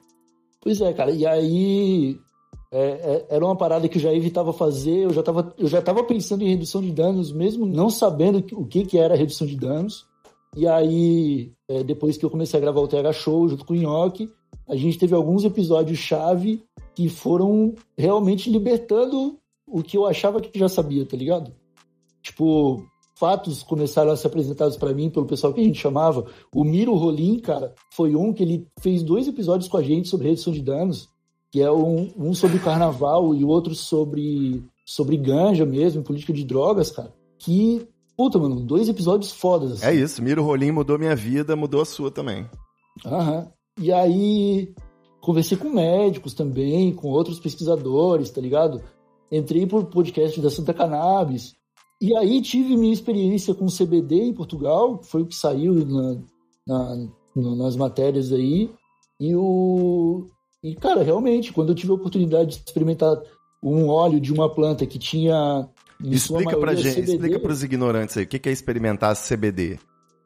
Pois 0.62 0.80
é 0.80 0.94
cara 0.94 1.10
e 1.10 1.26
aí 1.26 2.18
é, 2.72 2.80
é, 2.88 3.26
era 3.36 3.44
uma 3.44 3.54
parada 3.54 3.86
que 3.86 3.98
eu 3.98 4.02
já 4.02 4.14
evitava 4.14 4.54
fazer 4.54 5.04
eu 5.04 5.12
já 5.12 5.22
tava 5.22 5.54
eu 5.58 5.68
já 5.68 5.82
tava 5.82 6.02
pensando 6.04 6.42
em 6.42 6.48
redução 6.48 6.80
de 6.80 6.90
danos 6.90 7.30
mesmo 7.32 7.66
não 7.66 7.90
sabendo 7.90 8.42
o 8.52 8.64
que 8.64 8.86
que 8.86 8.96
era 8.96 9.14
redução 9.14 9.46
de 9.46 9.56
danos 9.56 10.06
E 10.56 10.66
aí, 10.66 11.52
é, 11.68 11.84
depois 11.84 12.16
que 12.16 12.24
eu 12.24 12.30
comecei 12.30 12.58
a 12.58 12.60
gravar 12.62 12.80
o 12.80 12.88
TH 12.88 13.12
Show 13.12 13.46
junto 13.46 13.66
com 13.66 13.74
o 13.74 13.76
Nhoque, 13.76 14.32
a 14.66 14.74
gente 14.74 14.98
teve 14.98 15.14
alguns 15.14 15.44
episódios 15.44 15.98
chave 15.98 16.64
que 16.94 17.10
foram 17.10 17.74
realmente 17.96 18.50
libertando 18.50 19.38
o 19.66 19.82
que 19.82 19.98
eu 19.98 20.06
achava 20.06 20.40
que 20.40 20.58
já 20.58 20.66
sabia, 20.66 21.04
tá 21.04 21.14
ligado? 21.14 21.52
Tipo, 22.22 22.82
fatos 23.16 23.62
começaram 23.62 24.10
a 24.10 24.16
ser 24.16 24.28
apresentados 24.28 24.78
para 24.78 24.94
mim 24.94 25.10
pelo 25.10 25.26
pessoal 25.26 25.52
que 25.52 25.60
a 25.60 25.64
gente 25.64 25.78
chamava. 25.78 26.24
O 26.54 26.64
Miro 26.64 26.94
Rolim, 26.94 27.38
cara, 27.38 27.74
foi 27.92 28.16
um 28.16 28.32
que 28.32 28.42
ele 28.42 28.66
fez 28.80 29.02
dois 29.02 29.28
episódios 29.28 29.68
com 29.68 29.76
a 29.76 29.82
gente 29.82 30.08
sobre 30.08 30.28
redução 30.28 30.54
de 30.54 30.62
danos, 30.62 31.08
que 31.50 31.60
é 31.60 31.70
um, 31.70 32.10
um 32.16 32.32
sobre 32.32 32.58
carnaval 32.60 33.34
e 33.34 33.44
o 33.44 33.48
outro 33.48 33.74
sobre, 33.74 34.64
sobre 34.86 35.18
ganja 35.18 35.66
mesmo, 35.66 36.02
política 36.02 36.32
de 36.32 36.44
drogas, 36.44 36.90
cara. 36.90 37.12
Que 37.38 37.86
Puta, 38.16 38.38
mano, 38.38 38.60
dois 38.60 38.88
episódios 38.88 39.32
fodas. 39.32 39.72
Assim. 39.72 39.86
É 39.86 39.94
isso, 39.94 40.22
Miro 40.22 40.42
Rolim 40.42 40.70
mudou 40.70 40.98
minha 40.98 41.14
vida, 41.14 41.54
mudou 41.54 41.82
a 41.82 41.84
sua 41.84 42.10
também. 42.10 42.48
Aham. 43.04 43.50
E 43.78 43.92
aí, 43.92 44.74
conversei 45.20 45.58
com 45.58 45.68
médicos 45.68 46.32
também, 46.32 46.94
com 46.94 47.08
outros 47.08 47.38
pesquisadores, 47.38 48.30
tá 48.30 48.40
ligado? 48.40 48.82
Entrei 49.30 49.66
por 49.66 49.84
podcast 49.86 50.40
da 50.40 50.48
Santa 50.48 50.72
Cannabis. 50.72 51.54
E 52.00 52.16
aí 52.16 52.40
tive 52.40 52.76
minha 52.76 52.92
experiência 52.92 53.54
com 53.54 53.66
CBD 53.66 54.16
em 54.16 54.32
Portugal, 54.32 55.00
foi 55.02 55.22
o 55.22 55.26
que 55.26 55.34
saiu 55.34 55.74
na, 55.86 56.18
na, 56.66 57.08
nas 57.34 57.76
matérias 57.76 58.32
aí. 58.32 58.70
E 59.20 59.34
o. 59.34 60.26
E, 60.62 60.74
cara, 60.74 61.02
realmente, 61.02 61.52
quando 61.52 61.70
eu 61.70 61.74
tive 61.74 61.92
a 61.92 61.94
oportunidade 61.94 62.50
de 62.50 62.56
experimentar 62.56 63.20
um 63.62 63.88
óleo 63.88 64.20
de 64.20 64.32
uma 64.32 64.48
planta 64.48 64.86
que 64.86 64.98
tinha 64.98 65.68
Explica 66.04 66.56
pra 66.58 66.74
gente, 66.74 66.94
CBD. 66.94 67.12
explica 67.12 67.40
pros 67.40 67.62
ignorantes 67.62 68.16
aí, 68.16 68.24
o 68.24 68.26
que 68.26 68.48
é 68.48 68.52
experimentar 68.52 69.16
CBD? 69.16 69.78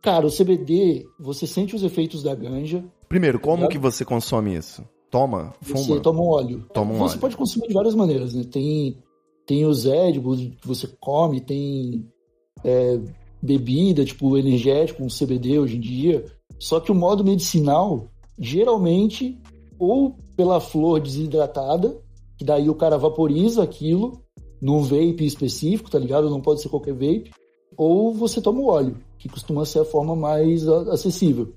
Cara, 0.02 0.26
o 0.26 0.30
CBD, 0.30 1.06
você 1.18 1.46
sente 1.46 1.76
os 1.76 1.82
efeitos 1.82 2.22
da 2.22 2.34
ganja. 2.34 2.84
Primeiro, 3.08 3.38
como 3.38 3.68
que 3.68 3.78
você 3.78 4.04
consome 4.04 4.56
isso? 4.56 4.82
Toma, 5.10 5.52
fuma? 5.60 5.78
Você 5.78 6.00
toma 6.00 6.20
um 6.20 6.28
óleo. 6.28 6.66
Toma 6.72 6.94
um 6.94 6.98
você 6.98 7.12
óleo. 7.12 7.20
pode 7.20 7.36
consumir 7.36 7.68
de 7.68 7.74
várias 7.74 7.94
maneiras, 7.94 8.32
né? 8.32 8.44
Tem, 8.44 8.96
tem 9.44 9.66
os 9.66 9.84
édicos 9.84 10.38
que 10.38 10.66
você 10.66 10.86
come, 11.00 11.40
tem 11.40 12.08
é, 12.64 12.98
bebida, 13.42 14.04
tipo 14.04 14.38
energético, 14.38 15.02
um 15.02 15.08
CBD 15.08 15.58
hoje 15.58 15.76
em 15.76 15.80
dia. 15.80 16.24
Só 16.58 16.78
que 16.78 16.92
o 16.92 16.94
modo 16.94 17.24
medicinal, 17.24 18.08
geralmente, 18.38 19.38
ou 19.78 20.16
pela 20.36 20.60
flor 20.60 21.00
desidratada, 21.00 22.00
que 22.38 22.44
daí 22.44 22.70
o 22.70 22.74
cara 22.74 22.96
vaporiza 22.96 23.62
aquilo, 23.62 24.22
num 24.61 24.83
vape 24.83 25.25
específico, 25.25 25.90
tá 25.90 25.99
ligado? 25.99 26.29
Não 26.29 26.40
pode 26.40 26.61
ser 26.61 26.69
qualquer 26.69 26.93
vape. 26.93 27.31
Ou 27.76 28.12
você 28.12 28.40
toma 28.40 28.61
o 28.61 28.67
óleo, 28.67 28.97
que 29.19 29.29
costuma 29.29 29.64
ser 29.64 29.81
a 29.81 29.85
forma 29.85 30.14
mais 30.14 30.67
acessível. 30.69 31.52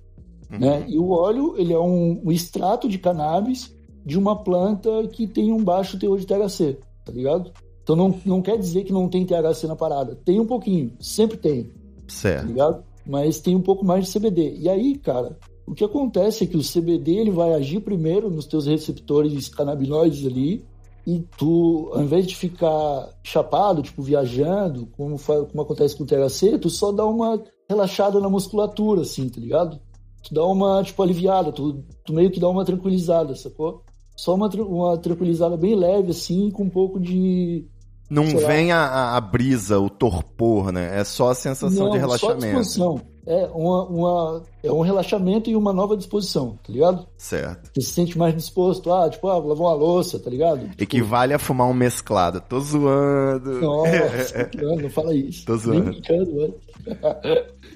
Uhum. 0.51 0.59
Né? 0.59 0.85
E 0.87 0.97
o 0.97 1.09
óleo, 1.09 1.55
ele 1.57 1.73
é 1.73 1.79
um, 1.79 2.21
um, 2.25 2.31
extrato 2.31 2.87
de 2.87 2.97
cannabis 2.97 3.75
de 4.05 4.17
uma 4.17 4.35
planta 4.35 5.07
que 5.11 5.27
tem 5.27 5.51
um 5.51 5.63
baixo 5.63 5.97
teor 5.97 6.19
de 6.19 6.27
THC, 6.27 6.77
tá 7.05 7.11
ligado? 7.11 7.51
Então 7.81 7.95
não, 7.95 8.19
não 8.25 8.41
quer 8.41 8.57
dizer 8.57 8.83
que 8.83 8.93
não 8.93 9.09
tem 9.09 9.25
THC 9.25 9.67
na 9.67 9.75
parada. 9.75 10.15
Tem 10.23 10.39
um 10.39 10.45
pouquinho, 10.45 10.93
sempre 10.99 11.37
tem. 11.37 11.71
Certo. 12.07 12.41
Tá 12.41 12.47
ligado? 12.47 12.83
Mas 13.05 13.39
tem 13.39 13.55
um 13.55 13.61
pouco 13.61 13.83
mais 13.83 14.05
de 14.05 14.17
CBD. 14.17 14.55
E 14.57 14.69
aí, 14.69 14.97
cara, 14.97 15.37
o 15.65 15.73
que 15.73 15.83
acontece 15.83 16.43
é 16.43 16.47
que 16.47 16.57
o 16.57 16.61
CBD 16.61 17.15
ele 17.15 17.31
vai 17.31 17.53
agir 17.53 17.81
primeiro 17.81 18.29
nos 18.29 18.45
teus 18.45 18.65
receptores 18.65 19.49
canabinoides 19.49 20.25
ali, 20.25 20.63
e 21.05 21.19
tu, 21.37 21.91
ao 21.93 22.01
invés 22.01 22.25
de 22.25 22.35
ficar 22.35 23.09
chapado, 23.23 23.81
tipo, 23.81 24.01
viajando, 24.01 24.87
como, 24.95 25.19
como 25.19 25.61
acontece 25.61 25.97
com 25.97 26.03
o 26.03 26.07
THC, 26.07 26.57
tu 26.57 26.69
só 26.69 26.91
dá 26.91 27.05
uma 27.05 27.41
relaxada 27.69 28.19
na 28.19 28.29
musculatura, 28.29 29.01
assim, 29.01 29.27
tá 29.27 29.39
ligado? 29.39 29.79
Tu 30.23 30.33
dá 30.33 30.45
uma, 30.45 30.81
tipo, 30.81 31.03
aliviada, 31.03 31.51
tu, 31.51 31.83
tu 32.05 32.13
meio 32.13 32.31
que 32.31 32.39
dá 32.39 32.47
uma 32.47 32.63
tranquilizada, 32.63 33.35
sacou? 33.35 33.83
Só 34.15 34.35
uma, 34.35 34.47
uma 34.47 34.97
tranquilizada 34.97 35.57
bem 35.57 35.75
leve, 35.75 36.11
assim, 36.11 36.49
com 36.49 36.63
um 36.63 36.69
pouco 36.69 36.99
de... 36.99 37.67
Não 38.09 38.25
vem 38.25 38.71
a, 38.71 39.17
a, 39.17 39.21
brisa, 39.21 39.79
o 39.79 39.89
torpor, 39.89 40.71
né? 40.71 40.99
É 40.99 41.03
só 41.03 41.31
a 41.31 41.35
sensação 41.35 41.85
Não, 41.85 41.91
de 41.91 41.97
relaxamento. 41.97 42.63
Só 42.63 42.95
a 42.95 43.12
é, 43.25 43.45
uma, 43.53 43.83
uma, 43.85 44.43
é 44.61 44.71
um 44.71 44.81
relaxamento 44.81 45.49
e 45.49 45.55
uma 45.55 45.71
nova 45.71 45.95
disposição, 45.95 46.57
tá 46.63 46.71
ligado? 46.71 47.07
Certo. 47.17 47.71
Você 47.73 47.81
se 47.81 47.93
sente 47.93 48.17
mais 48.17 48.35
disposto, 48.35 48.91
ah, 48.91 49.09
tipo, 49.09 49.27
ah, 49.27 49.37
lavar 49.37 49.67
uma 49.67 49.73
louça, 49.73 50.19
tá 50.19 50.29
ligado? 50.29 50.67
Tipo, 50.69 50.83
Equivale 50.83 51.33
a 51.33 51.39
fumar 51.39 51.67
um 51.67 51.73
mesclado. 51.73 52.41
Tô 52.41 52.59
zoando. 52.59 53.61
Nossa, 53.61 54.49
não 54.81 54.89
fala 54.89 55.15
isso. 55.15 55.45
Tô 55.45 55.57
zoando. 55.57 55.83
Nem 55.83 56.01
brincando, 56.01 56.35
mano. 56.35 56.53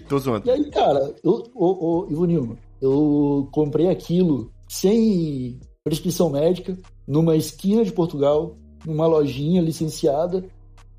Tô 0.10 0.20
zoando. 0.20 0.48
E 0.48 0.52
aí, 0.52 0.70
cara, 0.70 1.14
eu, 1.24 1.44
ô, 1.56 2.08
Ivo 2.10 2.26
Nilma, 2.26 2.58
eu 2.82 3.48
comprei 3.52 3.90
aquilo 3.90 4.52
sem 4.68 5.60
prescrição 5.84 6.30
médica, 6.30 6.78
numa 7.08 7.38
esquina 7.38 7.86
de 7.86 7.94
Portugal, 7.94 8.58
numa 8.86 9.08
lojinha 9.08 9.62
licenciada, 9.62 10.44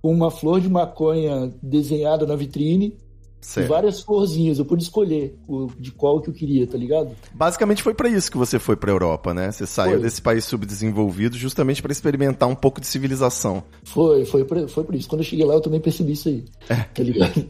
com 0.00 0.11
uma 0.11 0.31
flor 0.31 0.61
de 0.61 0.69
maconha 0.71 1.52
desenhada 1.62 2.26
na 2.26 2.35
vitrine 2.35 2.97
Certo. 3.40 3.68
várias 3.68 4.00
florzinhas, 4.00 4.59
eu 4.59 4.64
pude 4.64 4.83
escolher 4.83 5.38
o, 5.47 5.68
de 5.78 5.92
qual 5.92 6.21
que 6.21 6.28
eu 6.28 6.35
queria, 6.35 6.66
tá 6.66 6.76
ligado? 6.76 7.14
Basicamente 7.33 7.83
foi 7.83 7.95
para 7.95 8.09
isso 8.09 8.30
que 8.30 8.37
você 8.37 8.59
foi 8.59 8.76
pra 8.76 8.90
Europa, 8.90 9.33
né? 9.33 9.50
Você 9.50 9.66
saiu 9.66 9.92
foi. 9.92 10.02
desse 10.02 10.21
país 10.21 10.45
subdesenvolvido 10.45 11.37
justamente 11.37 11.80
para 11.80 11.92
experimentar 11.92 12.49
um 12.49 12.54
pouco 12.54 12.80
de 12.80 12.87
civilização. 12.87 13.62
Foi, 13.85 14.25
foi, 14.25 14.45
pra, 14.45 14.66
foi 14.66 14.85
por 14.85 14.95
isso. 14.95 15.09
Quando 15.09 15.21
eu 15.21 15.26
cheguei 15.26 15.45
lá 15.45 15.54
eu 15.54 15.61
também 15.61 15.80
percebi 15.80 16.12
isso 16.12 16.28
aí, 16.28 16.45
é. 16.68 16.75
tá 16.75 17.02
ligado? 17.02 17.47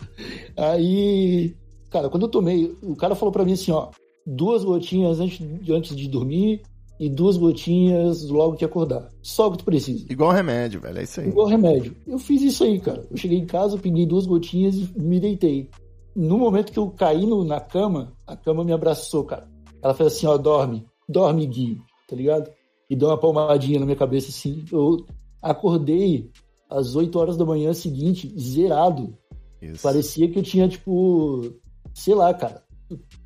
Aí, 0.57 1.57
cara, 1.91 2.09
quando 2.09 2.25
eu 2.25 2.29
tomei, 2.29 2.77
o 2.83 2.95
cara 2.95 3.15
falou 3.15 3.33
para 3.33 3.45
mim 3.45 3.53
assim, 3.53 3.73
ó, 3.73 3.89
duas 4.27 4.63
gotinhas 4.63 5.21
antes, 5.21 5.41
antes 5.71 5.97
de 5.97 6.07
dormir, 6.07 6.63
e 6.99 7.09
duas 7.09 7.37
gotinhas 7.37 8.29
logo 8.29 8.57
que 8.57 8.65
acordar. 8.65 9.09
Só 9.23 9.47
o 9.47 9.53
que 9.53 9.59
tu 9.59 9.65
precisa. 9.65 10.05
Igual 10.11 10.33
remédio, 10.33 10.81
velho. 10.81 10.99
É 10.99 11.03
isso 11.05 11.21
aí. 11.21 11.29
Igual 11.29 11.47
remédio. 11.47 11.97
Eu 12.07 12.19
fiz 12.19 12.43
isso 12.43 12.65
aí, 12.65 12.81
cara. 12.81 13.07
Eu 13.11 13.17
cheguei 13.17 13.39
em 13.39 13.47
casa, 13.47 13.79
peguei 13.79 14.05
duas 14.05 14.27
gotinhas 14.27 14.75
e 14.77 14.91
me 14.97 15.21
deitei. 15.21 15.71
No 16.15 16.39
momento 16.39 16.73
que 16.73 16.79
eu 16.79 16.91
caí 16.91 17.25
no, 17.25 17.45
na 17.45 17.61
cama, 17.61 18.13
a 18.27 18.37
cama 18.37 18.65
me 18.65 18.73
abraçou, 18.73 19.25
cara. 19.25 19.49
Ela 19.81 19.95
fez 19.95 20.15
assim, 20.15 20.27
ó, 20.27 20.37
dorme. 20.37 20.85
Dorme, 21.09 21.47
Gui. 21.47 21.81
Tá 22.09 22.17
ligado? 22.17 22.51
E 22.91 22.97
deu 22.97 23.09
uma 23.09 23.19
palmadinha 23.19 23.79
na 23.79 23.87
minha 23.87 23.97
cabeça, 23.97 24.31
assim. 24.31 24.65
Eu 24.73 25.07
acordei 25.41 26.31
às 26.69 26.97
8 26.97 27.17
horas 27.17 27.37
da 27.37 27.45
manhã 27.45 27.73
seguinte, 27.73 28.33
zerado. 28.37 29.17
Isso. 29.63 29.83
Parecia 29.83 30.29
que 30.29 30.39
eu 30.39 30.43
tinha, 30.43 30.69
tipo... 30.69 31.55
Sei 31.95 32.15
lá, 32.15 32.35
cara. 32.35 32.63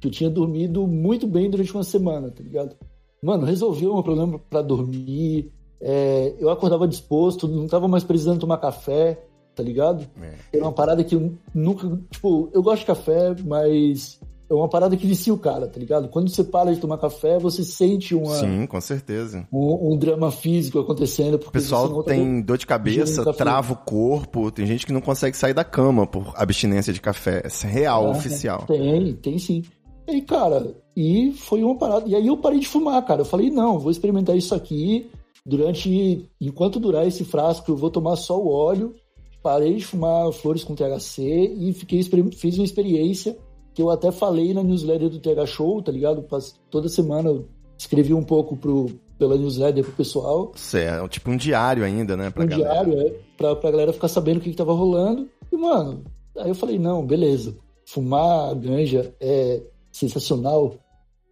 Que 0.00 0.08
eu 0.08 0.10
tinha 0.10 0.28
dormido 0.28 0.86
muito 0.86 1.26
bem 1.26 1.48
durante 1.48 1.72
uma 1.72 1.84
semana, 1.84 2.30
tá 2.30 2.42
ligado? 2.42 2.76
Mano, 3.22 3.46
resolveu 3.46 3.94
meu 3.94 4.02
problema 4.02 4.38
para 4.50 4.62
dormir. 4.62 5.52
É, 5.80 6.34
eu 6.38 6.50
acordava 6.50 6.88
disposto, 6.88 7.46
não 7.46 7.68
tava 7.68 7.86
mais 7.86 8.02
precisando 8.02 8.40
tomar 8.40 8.58
café, 8.58 9.24
tá 9.54 9.62
ligado? 9.62 10.06
É. 10.20 10.56
Era 10.56 10.64
uma 10.64 10.72
parada 10.72 11.04
que 11.04 11.14
eu 11.14 11.32
nunca. 11.54 11.88
Tipo, 12.10 12.50
eu 12.52 12.62
gosto 12.62 12.80
de 12.80 12.86
café, 12.86 13.34
mas 13.44 14.20
é 14.50 14.54
uma 14.54 14.68
parada 14.68 14.96
que 14.96 15.06
vicia 15.06 15.32
o 15.32 15.38
cara, 15.38 15.66
tá 15.66 15.78
ligado? 15.78 16.08
Quando 16.08 16.28
você 16.28 16.44
para 16.44 16.74
de 16.74 16.80
tomar 16.80 16.98
café, 16.98 17.38
você 17.38 17.64
sente 17.64 18.14
uma. 18.14 18.34
Sim, 18.34 18.66
com 18.66 18.80
certeza. 18.80 19.46
Um, 19.52 19.92
um 19.92 19.96
drama 19.96 20.30
físico 20.30 20.78
acontecendo. 20.78 21.34
o 21.34 21.50
pessoal 21.50 22.02
tem 22.02 22.42
dor 22.42 22.58
de 22.58 22.66
cabeça, 22.66 23.32
trava 23.32 23.72
o 23.72 23.76
corpo, 23.76 24.50
tem 24.50 24.66
gente 24.66 24.84
que 24.84 24.92
não 24.92 25.00
consegue 25.00 25.36
sair 25.36 25.54
da 25.54 25.64
cama 25.64 26.06
por 26.06 26.32
abstinência 26.36 26.92
de 26.92 27.00
café. 27.00 27.42
Isso 27.46 27.66
é 27.66 27.70
real, 27.70 28.10
oficial. 28.10 28.64
Tem, 28.66 29.14
tem 29.14 29.38
sim. 29.38 29.62
E 30.08 30.20
cara, 30.22 30.74
e 30.96 31.32
foi 31.32 31.62
uma 31.62 31.76
parada. 31.76 32.08
E 32.08 32.14
aí 32.14 32.26
eu 32.26 32.36
parei 32.36 32.60
de 32.60 32.68
fumar, 32.68 33.04
cara. 33.04 33.22
Eu 33.22 33.26
falei, 33.26 33.50
não, 33.50 33.78
vou 33.78 33.90
experimentar 33.90 34.36
isso 34.36 34.54
aqui. 34.54 35.10
Durante. 35.44 36.28
Enquanto 36.40 36.80
durar 36.80 37.06
esse 37.06 37.24
frasco, 37.24 37.70
eu 37.70 37.76
vou 37.76 37.90
tomar 37.90 38.16
só 38.16 38.38
o 38.38 38.48
óleo. 38.48 38.94
Parei 39.42 39.74
de 39.74 39.84
fumar 39.84 40.30
flores 40.32 40.62
com 40.62 40.74
THC 40.74 41.22
e 41.58 41.72
fiquei, 41.72 42.00
fiz 42.32 42.56
uma 42.56 42.64
experiência 42.64 43.36
que 43.74 43.82
eu 43.82 43.90
até 43.90 44.12
falei 44.12 44.54
na 44.54 44.62
newsletter 44.62 45.08
do 45.08 45.18
TH 45.18 45.46
Show, 45.46 45.82
tá 45.82 45.90
ligado? 45.90 46.24
Toda 46.70 46.88
semana 46.88 47.30
eu 47.30 47.48
escrevi 47.76 48.14
um 48.14 48.22
pouco 48.22 48.56
pro, 48.56 48.86
pela 49.18 49.36
newsletter 49.36 49.82
pro 49.82 49.94
pessoal. 49.94 50.52
Certo, 50.54 51.08
tipo 51.08 51.30
um 51.30 51.36
diário 51.36 51.84
ainda, 51.84 52.16
né? 52.16 52.30
Pra 52.30 52.44
um 52.44 52.46
galera. 52.46 52.84
diário, 52.84 53.00
é. 53.00 53.14
Pra, 53.36 53.56
pra 53.56 53.70
galera 53.70 53.92
ficar 53.92 54.08
sabendo 54.08 54.36
o 54.36 54.40
que, 54.40 54.50
que 54.50 54.56
tava 54.56 54.72
rolando. 54.72 55.28
E, 55.50 55.56
mano, 55.56 56.04
aí 56.36 56.48
eu 56.48 56.54
falei, 56.54 56.78
não, 56.78 57.04
beleza. 57.04 57.56
Fumar 57.86 58.54
ganja 58.54 59.12
é 59.20 59.62
sensacional. 59.92 60.74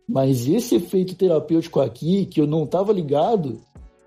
Mas 0.09 0.47
esse 0.47 0.76
efeito 0.76 1.14
terapêutico 1.14 1.81
aqui, 1.81 2.26
que 2.26 2.40
eu 2.40 2.47
não 2.47 2.67
tava 2.67 2.93
ligado, 2.93 3.61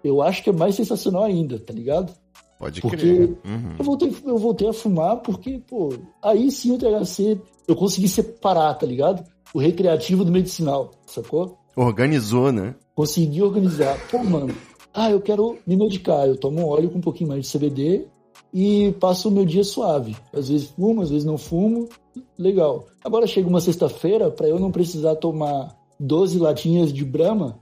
eu 0.04 0.22
acho 0.22 0.44
que 0.44 0.50
é 0.50 0.54
mais 0.54 0.76
sensacional 0.76 1.24
ainda, 1.24 1.58
tá 1.60 1.74
ligado? 1.74 2.14
Pode 2.60 2.82
porque 2.82 2.98
crer. 2.98 3.30
Uhum. 3.46 3.76
Eu, 3.80 3.86
voltei, 3.86 4.16
eu 4.26 4.38
voltei 4.38 4.70
a 4.70 4.74
fumar 4.74 5.18
porque, 5.18 5.62
pô, 5.68 5.94
aí 6.22 6.52
sim 6.52 6.72
o 6.72 6.78
THC 6.78 7.40
eu 7.68 7.76
consegui 7.76 8.08
separar, 8.08 8.74
tá 8.76 8.86
ligado? 8.86 9.24
O 9.54 9.60
recreativo 9.60 10.24
do 10.24 10.32
medicinal, 10.32 10.92
sacou? 11.06 11.58
Organizou, 11.76 12.52
né? 12.52 12.76
Consegui 12.96 13.42
organizar. 13.42 13.98
Pô, 14.10 14.24
mano, 14.24 14.54
ah, 14.94 15.10
eu 15.10 15.20
quero 15.20 15.58
me 15.66 15.76
medicar. 15.76 16.28
Eu 16.28 16.38
tomo 16.38 16.68
óleo 16.68 16.90
com 16.90 17.00
um 17.00 17.02
pouquinho 17.02 17.30
mais 17.30 17.46
de 17.46 17.58
CBD 17.58 18.08
e 18.54 18.94
passo 19.00 19.30
o 19.30 19.32
meu 19.32 19.46
dia 19.46 19.64
suave. 19.64 20.16
Às 20.32 20.50
vezes 20.50 20.68
fumo, 20.68 21.02
às 21.02 21.10
vezes 21.10 21.26
não 21.26 21.38
fumo, 21.38 21.90
legal. 22.38 22.88
Agora 23.04 23.28
chega 23.28 23.48
uma 23.48 23.62
sexta-feira, 23.62 24.30
para 24.32 24.48
eu 24.48 24.60
não 24.60 24.72
precisar 24.72 25.16
tomar 25.16 25.76
12 26.00 26.38
latinhas 26.40 26.94
de 26.94 27.04
Brahma, 27.06 27.60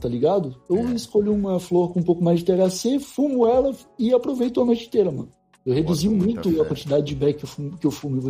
tá 0.00 0.08
ligado? 0.08 0.56
Eu 0.68 0.78
é. 0.78 0.94
escolho 0.94 1.32
uma 1.32 1.58
flor 1.58 1.92
com 1.92 2.00
um 2.00 2.04
pouco 2.04 2.22
mais 2.22 2.40
de 2.40 2.46
THC, 2.46 3.00
fumo 3.00 3.46
ela 3.46 3.74
e 3.98 4.12
aproveito 4.12 4.60
a 4.60 4.64
noite 4.64 4.86
inteira, 4.86 5.10
mano. 5.10 5.28
Eu 5.64 5.74
reduzi 5.74 6.08
muito 6.08 6.48
a 6.60 6.64
quantidade 6.64 7.04
de 7.04 7.14
beck 7.14 7.38
que 7.38 7.44
eu 7.44 7.48
fumo, 7.48 7.76
que 7.76 7.86
eu 7.86 7.90
fumo 7.90 8.20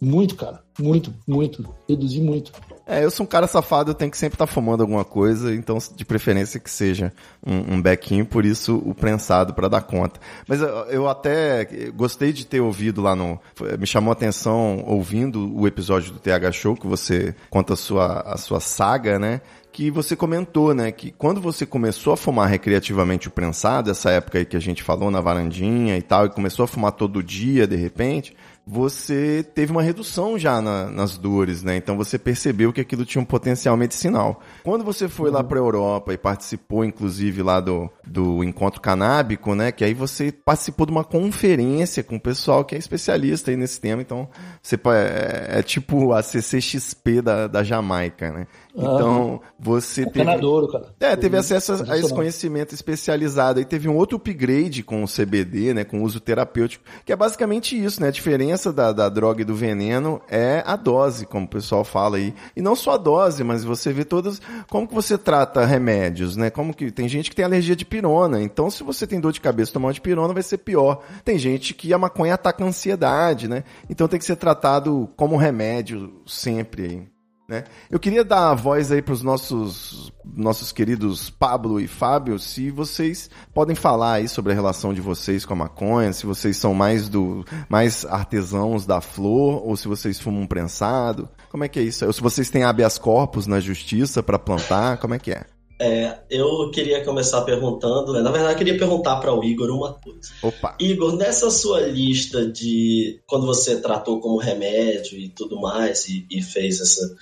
muito, 0.00 0.36
cara. 0.36 0.62
Muito, 0.78 1.12
muito. 1.26 1.68
Reduzi 1.88 2.20
muito. 2.20 2.52
É, 2.86 3.04
eu 3.04 3.10
sou 3.10 3.24
um 3.24 3.28
cara 3.28 3.46
safado, 3.46 3.90
eu 3.90 3.94
tenho 3.94 4.10
que 4.10 4.16
sempre 4.16 4.36
estar 4.36 4.46
tá 4.46 4.52
fumando 4.52 4.80
alguma 4.80 5.04
coisa, 5.04 5.52
então 5.54 5.76
de 5.94 6.04
preferência 6.04 6.60
que 6.60 6.70
seja 6.70 7.12
um, 7.44 7.74
um 7.74 7.82
bequinho, 7.82 8.24
por 8.24 8.46
isso 8.46 8.80
o 8.86 8.94
prensado 8.94 9.52
para 9.52 9.68
dar 9.68 9.82
conta. 9.82 10.20
Mas 10.46 10.62
eu, 10.62 10.68
eu, 10.68 11.08
até 11.08 11.64
gostei 11.94 12.32
de 12.32 12.46
ter 12.46 12.60
ouvido 12.60 13.02
lá 13.02 13.14
no. 13.14 13.38
Me 13.78 13.86
chamou 13.86 14.10
a 14.10 14.14
atenção 14.14 14.84
ouvindo 14.86 15.54
o 15.54 15.66
episódio 15.66 16.12
do 16.12 16.20
TH 16.20 16.52
Show, 16.52 16.76
que 16.76 16.86
você 16.86 17.34
conta 17.50 17.74
a 17.74 17.76
sua, 17.76 18.20
a 18.20 18.36
sua 18.36 18.60
saga, 18.60 19.18
né? 19.18 19.40
que 19.70 19.92
você 19.92 20.16
comentou, 20.16 20.74
né, 20.74 20.90
que 20.90 21.12
quando 21.12 21.40
você 21.40 21.64
começou 21.64 22.12
a 22.12 22.16
fumar 22.16 22.48
recreativamente 22.48 23.28
o 23.28 23.30
prensado, 23.30 23.90
essa 23.90 24.10
época 24.10 24.38
aí 24.38 24.44
que 24.44 24.56
a 24.56 24.60
gente 24.60 24.82
falou 24.82 25.08
na 25.08 25.20
varandinha 25.20 25.96
e 25.96 26.02
tal, 26.02 26.26
e 26.26 26.30
começou 26.30 26.64
a 26.64 26.66
fumar 26.66 26.90
todo 26.90 27.22
dia 27.22 27.64
de 27.64 27.76
repente, 27.76 28.34
você 28.70 29.42
teve 29.54 29.72
uma 29.72 29.80
redução 29.80 30.38
já 30.38 30.60
na, 30.60 30.90
nas 30.90 31.16
dores, 31.16 31.62
né? 31.62 31.76
Então 31.76 31.96
você 31.96 32.18
percebeu 32.18 32.70
que 32.70 32.82
aquilo 32.82 33.06
tinha 33.06 33.22
um 33.22 33.24
potencial 33.24 33.74
medicinal. 33.78 34.42
Quando 34.62 34.84
você 34.84 35.08
foi 35.08 35.30
uhum. 35.30 35.36
lá 35.36 35.42
para 35.42 35.58
a 35.58 35.62
Europa 35.62 36.12
e 36.12 36.18
participou, 36.18 36.84
inclusive, 36.84 37.42
lá 37.42 37.60
do, 37.60 37.88
do 38.06 38.44
encontro 38.44 38.78
canábico, 38.78 39.54
né? 39.54 39.72
Que 39.72 39.84
aí 39.84 39.94
você 39.94 40.30
participou 40.30 40.84
de 40.84 40.92
uma 40.92 41.02
conferência 41.02 42.04
com 42.04 42.16
o 42.16 42.20
pessoal 42.20 42.62
que 42.62 42.74
é 42.74 42.78
especialista 42.78 43.50
aí 43.50 43.56
nesse 43.56 43.80
tema. 43.80 44.02
Então, 44.02 44.28
você 44.62 44.76
é, 44.76 45.60
é 45.60 45.62
tipo 45.62 46.12
a 46.12 46.22
CCXP 46.22 47.22
da, 47.22 47.46
da 47.46 47.64
Jamaica, 47.64 48.30
né? 48.30 48.46
Então, 48.78 49.40
você 49.58 50.06
teve. 50.06 50.24
Canadouro, 50.24 50.68
cara. 50.68 50.94
É, 51.00 51.16
teve 51.16 51.36
acesso 51.36 51.72
a, 51.72 51.94
a 51.94 51.98
esse 51.98 52.14
conhecimento 52.14 52.74
especializado. 52.74 53.58
Aí 53.58 53.64
teve 53.64 53.88
um 53.88 53.96
outro 53.96 54.16
upgrade 54.16 54.82
com 54.82 55.02
o 55.02 55.06
CBD, 55.08 55.74
né? 55.74 55.84
Com 55.84 56.00
o 56.00 56.04
uso 56.04 56.20
terapêutico, 56.20 56.84
que 57.04 57.12
é 57.12 57.16
basicamente 57.16 57.82
isso, 57.82 58.00
né? 58.00 58.08
A 58.08 58.12
diferença 58.12 58.72
da, 58.72 58.92
da 58.92 59.08
droga 59.08 59.42
e 59.42 59.44
do 59.44 59.54
veneno 59.54 60.20
é 60.30 60.62
a 60.64 60.76
dose, 60.76 61.26
como 61.26 61.46
o 61.46 61.48
pessoal 61.48 61.82
fala 61.82 62.18
aí. 62.18 62.32
E 62.56 62.62
não 62.62 62.76
só 62.76 62.92
a 62.92 62.96
dose, 62.96 63.42
mas 63.42 63.64
você 63.64 63.92
vê 63.92 64.04
todas. 64.04 64.40
Como 64.70 64.86
que 64.86 64.94
você 64.94 65.18
trata 65.18 65.64
remédios, 65.64 66.36
né? 66.36 66.50
Como 66.50 66.72
que. 66.72 66.90
Tem 66.90 67.08
gente 67.08 67.30
que 67.30 67.36
tem 67.36 67.44
alergia 67.44 67.74
de 67.74 67.84
pirona. 67.84 68.40
Então, 68.40 68.70
se 68.70 68.84
você 68.84 69.06
tem 69.06 69.20
dor 69.20 69.32
de 69.32 69.40
cabeça 69.40 69.72
tomar 69.72 69.92
de 69.92 70.00
pirona, 70.00 70.32
vai 70.32 70.42
ser 70.42 70.58
pior. 70.58 71.02
Tem 71.24 71.38
gente 71.38 71.74
que 71.74 71.92
a 71.92 71.98
maconha 71.98 72.34
ataca 72.34 72.62
a 72.62 72.66
ansiedade, 72.66 73.48
né? 73.48 73.64
Então 73.90 74.06
tem 74.06 74.18
que 74.18 74.24
ser 74.24 74.36
tratado 74.36 75.08
como 75.16 75.36
remédio 75.36 76.22
sempre 76.26 76.84
aí. 76.84 77.17
Né? 77.48 77.64
Eu 77.90 77.98
queria 77.98 78.22
dar 78.22 78.50
a 78.50 78.54
voz 78.54 78.92
aí 78.92 79.00
para 79.00 79.14
os 79.14 79.22
nossos, 79.22 80.12
nossos 80.22 80.70
queridos 80.70 81.30
Pablo 81.30 81.80
e 81.80 81.88
Fábio, 81.88 82.38
se 82.38 82.70
vocês 82.70 83.30
podem 83.54 83.74
falar 83.74 84.14
aí 84.14 84.28
sobre 84.28 84.52
a 84.52 84.54
relação 84.54 84.92
de 84.92 85.00
vocês 85.00 85.46
com 85.46 85.54
a 85.54 85.56
maconha, 85.56 86.12
se 86.12 86.26
vocês 86.26 86.58
são 86.58 86.74
mais 86.74 87.08
do 87.08 87.46
mais 87.66 88.04
artesãos 88.04 88.84
da 88.84 89.00
flor 89.00 89.66
ou 89.66 89.74
se 89.78 89.88
vocês 89.88 90.20
fumam 90.20 90.46
prensado. 90.46 91.26
Como 91.50 91.64
é 91.64 91.68
que 91.68 91.78
é 91.78 91.82
isso? 91.82 92.04
Ou 92.04 92.12
se 92.12 92.20
vocês 92.20 92.50
têm 92.50 92.64
habeas 92.64 92.98
corpus 92.98 93.46
na 93.46 93.60
justiça 93.60 94.22
para 94.22 94.38
plantar, 94.38 94.98
como 94.98 95.14
é 95.14 95.18
que 95.18 95.32
é? 95.32 95.46
É, 95.80 96.18
eu 96.28 96.70
queria 96.72 97.04
começar 97.04 97.42
perguntando, 97.42 98.12
né? 98.12 98.20
na 98.20 98.32
verdade, 98.32 98.54
eu 98.54 98.58
queria 98.58 98.78
perguntar 98.78 99.20
para 99.20 99.32
o 99.32 99.44
Igor 99.44 99.70
uma 99.70 99.94
coisa. 99.94 100.30
Opa. 100.42 100.76
Igor, 100.80 101.16
nessa 101.16 101.50
sua 101.50 101.80
lista 101.82 102.44
de 102.50 103.20
quando 103.26 103.46
você 103.46 103.80
tratou 103.80 104.20
como 104.20 104.38
remédio 104.38 105.16
e 105.16 105.28
tudo 105.28 105.60
mais 105.60 106.08
e, 106.08 106.26
e 106.30 106.42
fez 106.42 106.80
essa, 106.80 107.14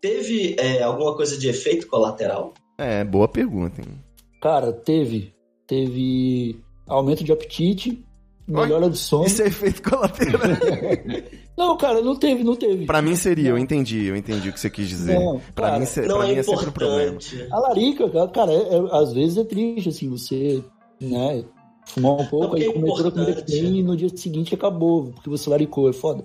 teve 0.00 0.54
é, 0.58 0.82
alguma 0.82 1.16
coisa 1.16 1.36
de 1.36 1.48
efeito 1.48 1.88
colateral? 1.88 2.54
É, 2.78 3.02
boa 3.02 3.26
pergunta. 3.26 3.80
Hein? 3.80 3.98
Cara, 4.40 4.72
teve, 4.72 5.34
teve 5.66 6.60
aumento 6.86 7.24
de 7.24 7.32
apetite, 7.32 8.04
melhora 8.46 8.88
de 8.88 8.98
sono. 8.98 9.26
Isso 9.26 9.42
é 9.42 9.46
efeito 9.46 9.82
colateral. 9.82 10.40
Não, 11.56 11.76
cara, 11.76 12.00
não 12.00 12.16
teve, 12.16 12.42
não 12.42 12.56
teve. 12.56 12.84
Pra 12.84 13.00
mim 13.00 13.14
seria, 13.14 13.50
não. 13.50 13.56
eu 13.56 13.58
entendi, 13.58 14.06
eu 14.06 14.16
entendi 14.16 14.48
o 14.48 14.52
que 14.52 14.58
você 14.58 14.68
quis 14.68 14.88
dizer. 14.88 15.18
Não, 15.18 15.40
pra 15.54 15.70
cara, 15.70 15.78
mim, 15.80 15.86
não 16.08 16.16
pra 16.18 16.28
é, 16.28 16.32
mim 16.32 16.38
é 16.38 16.42
sempre 16.42 16.68
um 16.68 16.72
problema. 16.72 17.18
A 17.50 17.58
larica, 17.60 18.28
cara, 18.28 18.52
é, 18.52 18.56
é, 18.56 18.88
às 18.90 19.12
vezes 19.12 19.38
é 19.38 19.44
triste, 19.44 19.88
assim, 19.88 20.08
você, 20.08 20.64
né, 21.00 21.44
fumar 21.86 22.12
um 22.12 22.26
pouco, 22.26 22.56
aí 22.56 22.64
é 22.64 22.72
comer 22.72 22.92
toda 22.94 23.08
a 23.08 23.12
comida 23.12 23.34
que 23.34 23.46
tem 23.46 23.78
e 23.78 23.82
no 23.82 23.96
dia 23.96 24.08
seguinte 24.16 24.54
acabou, 24.54 25.12
porque 25.12 25.30
você 25.30 25.48
laricou, 25.48 25.88
é 25.88 25.92
foda. 25.92 26.24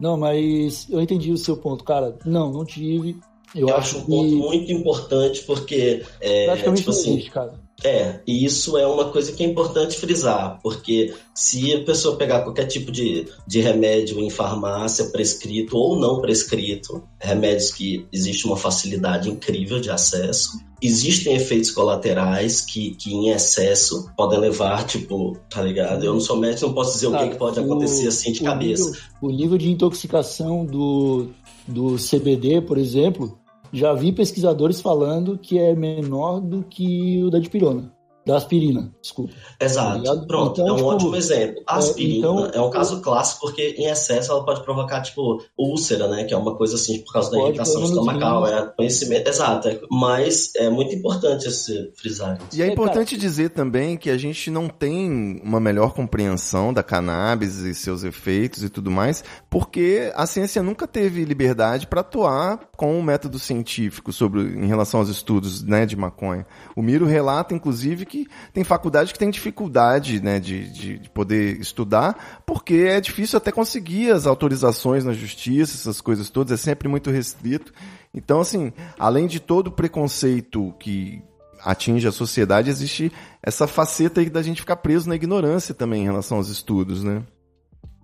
Não, 0.00 0.16
mas 0.16 0.86
eu 0.88 1.00
entendi 1.00 1.30
o 1.30 1.36
seu 1.36 1.58
ponto, 1.58 1.84
cara. 1.84 2.16
Não, 2.24 2.50
não 2.50 2.64
tive. 2.64 3.18
Eu, 3.54 3.68
eu 3.68 3.76
acho 3.76 3.98
um 3.98 4.00
que... 4.00 4.10
ponto 4.10 4.36
muito 4.36 4.72
importante, 4.72 5.42
porque. 5.42 6.02
É, 6.20 6.46
Praticamente 6.46 6.80
tipo 6.80 6.90
assim, 6.90 7.12
existe, 7.12 7.30
cara. 7.30 7.52
É, 7.82 8.20
e 8.26 8.44
isso 8.44 8.76
é 8.76 8.86
uma 8.86 9.10
coisa 9.10 9.32
que 9.32 9.42
é 9.42 9.46
importante 9.46 9.96
frisar, 9.96 10.58
porque 10.62 11.14
se 11.34 11.72
a 11.74 11.84
pessoa 11.84 12.16
pegar 12.16 12.42
qualquer 12.42 12.66
tipo 12.66 12.92
de, 12.92 13.26
de 13.46 13.60
remédio 13.60 14.20
em 14.20 14.28
farmácia, 14.28 15.06
prescrito 15.06 15.76
ou 15.76 15.98
não 15.98 16.20
prescrito, 16.20 17.02
remédios 17.18 17.72
que 17.72 18.06
existe 18.12 18.46
uma 18.46 18.56
facilidade 18.56 19.30
incrível 19.30 19.80
de 19.80 19.90
acesso, 19.90 20.58
existem 20.82 21.34
efeitos 21.34 21.70
colaterais 21.70 22.60
que, 22.60 22.94
que 22.94 23.12
em 23.12 23.30
excesso 23.30 24.10
podem 24.16 24.38
levar, 24.38 24.84
tipo, 24.86 25.36
tá 25.48 25.62
ligado? 25.62 26.04
Eu 26.04 26.14
não 26.14 26.20
sou 26.20 26.36
médico, 26.36 26.66
não 26.66 26.74
posso 26.74 26.94
dizer 26.94 27.06
o 27.08 27.18
que, 27.18 27.28
que 27.30 27.36
pode 27.36 27.60
acontecer 27.60 28.08
assim 28.08 28.32
de 28.32 28.40
o 28.42 28.44
cabeça. 28.44 28.84
Nível, 28.86 29.00
o 29.22 29.30
nível 29.30 29.58
de 29.58 29.70
intoxicação 29.70 30.64
do, 30.64 31.28
do 31.66 31.96
CBD, 31.96 32.62
por 32.62 32.78
exemplo, 32.78 33.38
já 33.72 33.92
vi 33.94 34.12
pesquisadores 34.12 34.80
falando 34.80 35.38
que 35.38 35.58
é 35.58 35.74
menor 35.74 36.40
do 36.40 36.62
que 36.62 37.22
o 37.22 37.30
da 37.30 37.38
dipirona. 37.38 37.92
Da 38.24 38.36
aspirina, 38.36 38.92
desculpa. 39.00 39.32
Exato. 39.58 40.02
Tá 40.02 40.16
Pronto, 40.26 40.60
então, 40.60 40.68
é 40.68 40.72
um 40.72 40.76
tipo, 40.76 40.88
ótimo 40.88 41.16
exemplo. 41.16 41.62
A 41.66 41.76
é, 41.76 41.78
aspirina 41.78 42.14
é, 42.14 42.18
então, 42.18 42.50
é 42.52 42.60
um 42.60 42.70
caso 42.70 43.00
clássico 43.00 43.40
porque 43.40 43.74
em 43.78 43.86
excesso 43.86 44.30
ela 44.30 44.44
pode 44.44 44.62
provocar, 44.62 45.00
tipo, 45.00 45.42
úlcera, 45.58 46.06
né? 46.06 46.24
Que 46.24 46.34
é 46.34 46.36
uma 46.36 46.54
coisa 46.54 46.74
assim, 46.74 47.00
por 47.00 47.14
causa 47.14 47.30
da 47.30 47.38
irritação 47.38 47.82
estomacal. 47.82 48.46
É 48.46 48.66
conhecimento, 48.76 49.26
exato. 49.26 49.68
É, 49.68 49.80
mas 49.90 50.54
é 50.56 50.68
muito 50.68 50.94
importante 50.94 51.48
esse 51.48 51.92
frisar. 51.96 52.38
E 52.52 52.60
é, 52.60 52.66
é 52.66 52.72
importante 52.72 53.16
dizer 53.16 53.50
também 53.50 53.96
que 53.96 54.10
a 54.10 54.18
gente 54.18 54.50
não 54.50 54.68
tem 54.68 55.40
uma 55.42 55.58
melhor 55.58 55.94
compreensão 55.94 56.74
da 56.74 56.82
cannabis 56.82 57.58
e 57.58 57.74
seus 57.74 58.04
efeitos 58.04 58.62
e 58.62 58.68
tudo 58.68 58.90
mais, 58.90 59.24
porque 59.48 60.12
a 60.14 60.26
ciência 60.26 60.62
nunca 60.62 60.86
teve 60.86 61.24
liberdade 61.24 61.86
para 61.86 62.02
atuar 62.02 62.60
com 62.76 62.98
um 62.98 63.02
método 63.02 63.38
científico 63.38 64.12
sobre 64.12 64.42
em 64.42 64.66
relação 64.66 65.00
aos 65.00 65.08
estudos 65.08 65.62
né, 65.62 65.86
de 65.86 65.96
maconha. 65.96 66.46
O 66.76 66.82
Miro 66.82 67.06
relata, 67.06 67.54
inclusive, 67.54 68.09
que 68.10 68.26
tem 68.52 68.64
faculdade 68.64 69.12
que 69.12 69.18
tem 69.18 69.30
dificuldade 69.30 70.20
né, 70.20 70.40
de, 70.40 70.68
de, 70.68 70.98
de, 70.98 71.10
poder 71.10 71.60
estudar, 71.60 72.42
porque 72.44 72.74
é 72.74 73.00
difícil 73.00 73.36
até 73.36 73.52
conseguir 73.52 74.10
as 74.10 74.26
autorizações 74.26 75.04
na 75.04 75.12
justiça, 75.12 75.76
essas 75.76 76.00
coisas 76.00 76.28
todas, 76.28 76.52
é 76.52 76.62
sempre 76.62 76.88
muito 76.88 77.10
restrito. 77.10 77.72
Então, 78.12 78.40
assim, 78.40 78.72
além 78.98 79.28
de 79.28 79.38
todo 79.38 79.68
o 79.68 79.72
preconceito 79.72 80.74
que 80.80 81.22
atinge 81.62 82.08
a 82.08 82.12
sociedade, 82.12 82.70
existe 82.70 83.12
essa 83.42 83.66
faceta 83.66 84.20
aí 84.20 84.28
da 84.28 84.42
gente 84.42 84.60
ficar 84.60 84.76
preso 84.76 85.08
na 85.08 85.14
ignorância 85.14 85.74
também 85.74 86.02
em 86.02 86.06
relação 86.06 86.38
aos 86.38 86.48
estudos, 86.48 87.04
né? 87.04 87.22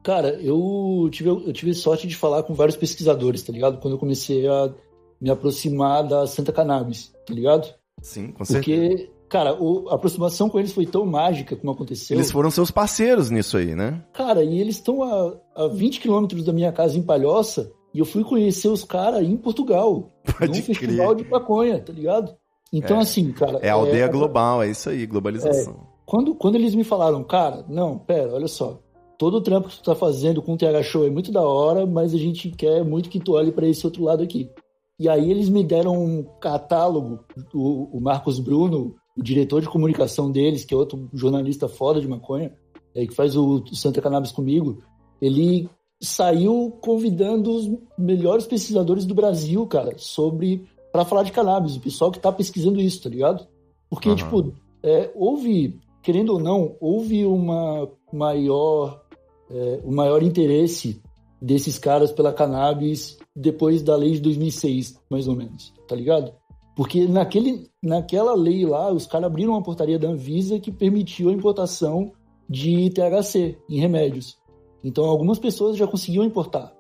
Cara, 0.05 0.41
eu 0.41 1.09
tive, 1.11 1.29
eu 1.31 1.53
tive 1.53 1.75
sorte 1.75 2.07
de 2.07 2.15
falar 2.15 2.45
com 2.45 2.55
vários 2.55 2.77
pesquisadores, 2.77 3.43
tá 3.43 3.53
ligado? 3.53 3.79
Quando 3.79 3.95
eu 3.95 3.99
comecei 3.99 4.47
a 4.47 4.73
me 5.21 5.31
aproximar 5.31 6.07
da 6.07 6.27
Santa 6.29 6.53
Cannabis, 6.53 7.13
tá 7.27 7.35
ligado? 7.35 7.75
Sim, 8.01 8.29
com 8.29 8.45
certeza. 8.45 8.89
Porque 8.89 9.16
Cara, 9.29 9.55
o, 9.61 9.89
a 9.89 9.95
aproximação 9.95 10.49
com 10.49 10.59
eles 10.59 10.73
foi 10.73 10.87
tão 10.87 11.05
mágica 11.05 11.57
como 11.57 11.73
aconteceu. 11.73 12.17
Eles 12.17 12.31
foram 12.31 12.51
seus 12.51 12.71
parceiros 12.71 13.31
nisso 13.31 13.57
aí, 13.57 13.75
né? 13.75 14.05
Cara, 14.13 14.45
e 14.45 14.61
eles 14.61 14.77
estão 14.77 15.03
a, 15.03 15.35
a 15.55 15.69
20 15.69 16.01
quilômetros 16.01 16.45
da 16.45 16.53
minha 16.53 16.73
casa 16.73 16.97
em 16.97 17.03
Palhoça 17.03 17.73
e 17.93 17.99
eu 17.99 18.05
fui 18.05 18.23
conhecer 18.23 18.69
os 18.69 18.85
caras 18.85 19.23
em 19.27 19.37
Portugal. 19.37 20.13
Pode 20.39 20.47
num 20.47 20.53
crer. 20.53 20.77
festival 20.77 21.15
de 21.15 21.29
maconha, 21.29 21.81
tá 21.81 21.93
ligado? 21.93 22.37
Então, 22.73 22.99
é. 22.99 23.01
assim, 23.01 23.33
cara. 23.33 23.59
É 23.63 23.71
a 23.71 23.75
aldeia 23.75 24.05
é, 24.05 24.09
global, 24.09 24.63
é 24.63 24.71
isso 24.71 24.91
aí, 24.91 25.07
globalização. 25.07 25.73
É, 25.73 25.97
quando, 26.05 26.35
quando 26.35 26.57
eles 26.57 26.75
me 26.75 26.85
falaram, 26.85 27.25
cara, 27.25 27.65
não, 27.69 27.99
pera, 27.99 28.35
olha 28.35 28.49
só. 28.49 28.79
Todo 29.19 29.39
o 29.39 29.41
trampo 29.41 29.69
que 29.69 29.77
tu 29.77 29.83
tá 29.83 29.95
fazendo 29.95 30.43
com 30.43 30.53
o 30.53 30.57
TH 30.59 30.83
Show 30.83 31.07
é 31.07 31.11
muito 31.11 31.33
da 31.33 31.41
hora, 31.41 31.87
mas 31.87 32.13
a 32.13 32.19
gente 32.19 32.51
quer 32.51 32.85
muito 32.85 33.09
que 33.09 33.19
tu 33.19 33.33
olhe 33.33 33.51
para 33.51 33.67
esse 33.67 33.85
outro 33.87 34.05
lado 34.05 34.23
aqui. 34.23 34.51
E 34.99 35.09
aí 35.09 35.31
eles 35.31 35.49
me 35.49 35.65
deram 35.65 35.97
um 35.97 36.23
catálogo, 36.41 37.21
o, 37.55 37.97
o 37.97 38.01
Marcos 38.01 38.39
Bruno, 38.39 38.95
o 39.17 39.23
diretor 39.23 39.61
de 39.61 39.69
comunicação 39.69 40.31
deles, 40.31 40.65
que 40.65 40.75
é 40.75 40.77
outro 40.77 41.09
jornalista 41.13 41.69
foda 41.69 42.01
de 42.01 42.09
maconha, 42.09 42.53
é, 42.95 43.07
que 43.07 43.15
faz 43.15 43.37
o, 43.37 43.65
Santa 43.73 44.01
Cannabis 44.01 44.33
comigo, 44.33 44.79
ele 45.21 45.69
saiu 46.01 46.77
convidando 46.81 47.51
os 47.51 47.71
melhores 47.97 48.47
pesquisadores 48.47 49.05
do 49.07 49.15
Brasil, 49.15 49.67
cara, 49.67 49.95
sobre 49.97 50.67
para 50.93 51.05
falar 51.05 51.25
de 51.25 51.33
cannabis, 51.33 51.77
o 51.77 51.81
pessoal 51.81 52.11
que 52.11 52.19
tá 52.19 52.33
pesquisando 52.33 52.81
isso, 52.81 53.03
tá 53.03 53.11
ligado? 53.11 53.47
Porque, 53.91 54.09
uhum. 54.09 54.17
tipo, 54.17 54.55
é, 54.83 55.11
houve, 55.15 55.79
querendo 56.03 56.31
ou 56.31 56.39
não, 56.39 56.75
houve 56.81 57.25
uma 57.27 57.89
maior, 58.11 59.03
é, 59.51 59.81
um 59.85 59.95
maior 59.95 60.23
interesse 60.23 61.03
desses 61.41 61.79
caras 61.79 62.13
pela 62.13 62.33
cannabis 62.33 63.19
depois 63.35 63.83
da 63.83 63.95
lei 63.95 64.13
de 64.13 64.21
2006, 64.21 64.99
mais 65.11 65.29
ou 65.29 65.37
menos, 65.37 65.73
tá 65.87 65.95
ligado? 65.95 66.33
Porque 66.77 67.09
naquele, 67.09 67.71
naquela 67.83 68.35
lei 68.35 68.67
lá, 68.67 68.93
os 68.93 69.07
caras 69.07 69.29
abriram 69.29 69.53
uma 69.53 69.63
portaria 69.63 69.99
da 69.99 70.09
Anvisa 70.09 70.61
que 70.61 70.71
permitiu 70.71 71.31
a 71.31 71.33
importação 71.33 72.13
de 72.49 72.91
THC 72.91 73.59
em 73.67 73.81
remédios. 73.81 74.37
Então, 74.85 75.07
algumas 75.07 75.39
pessoas 75.39 75.79
já 75.79 75.87
conseguiam 75.87 76.23
importar. 76.23 76.77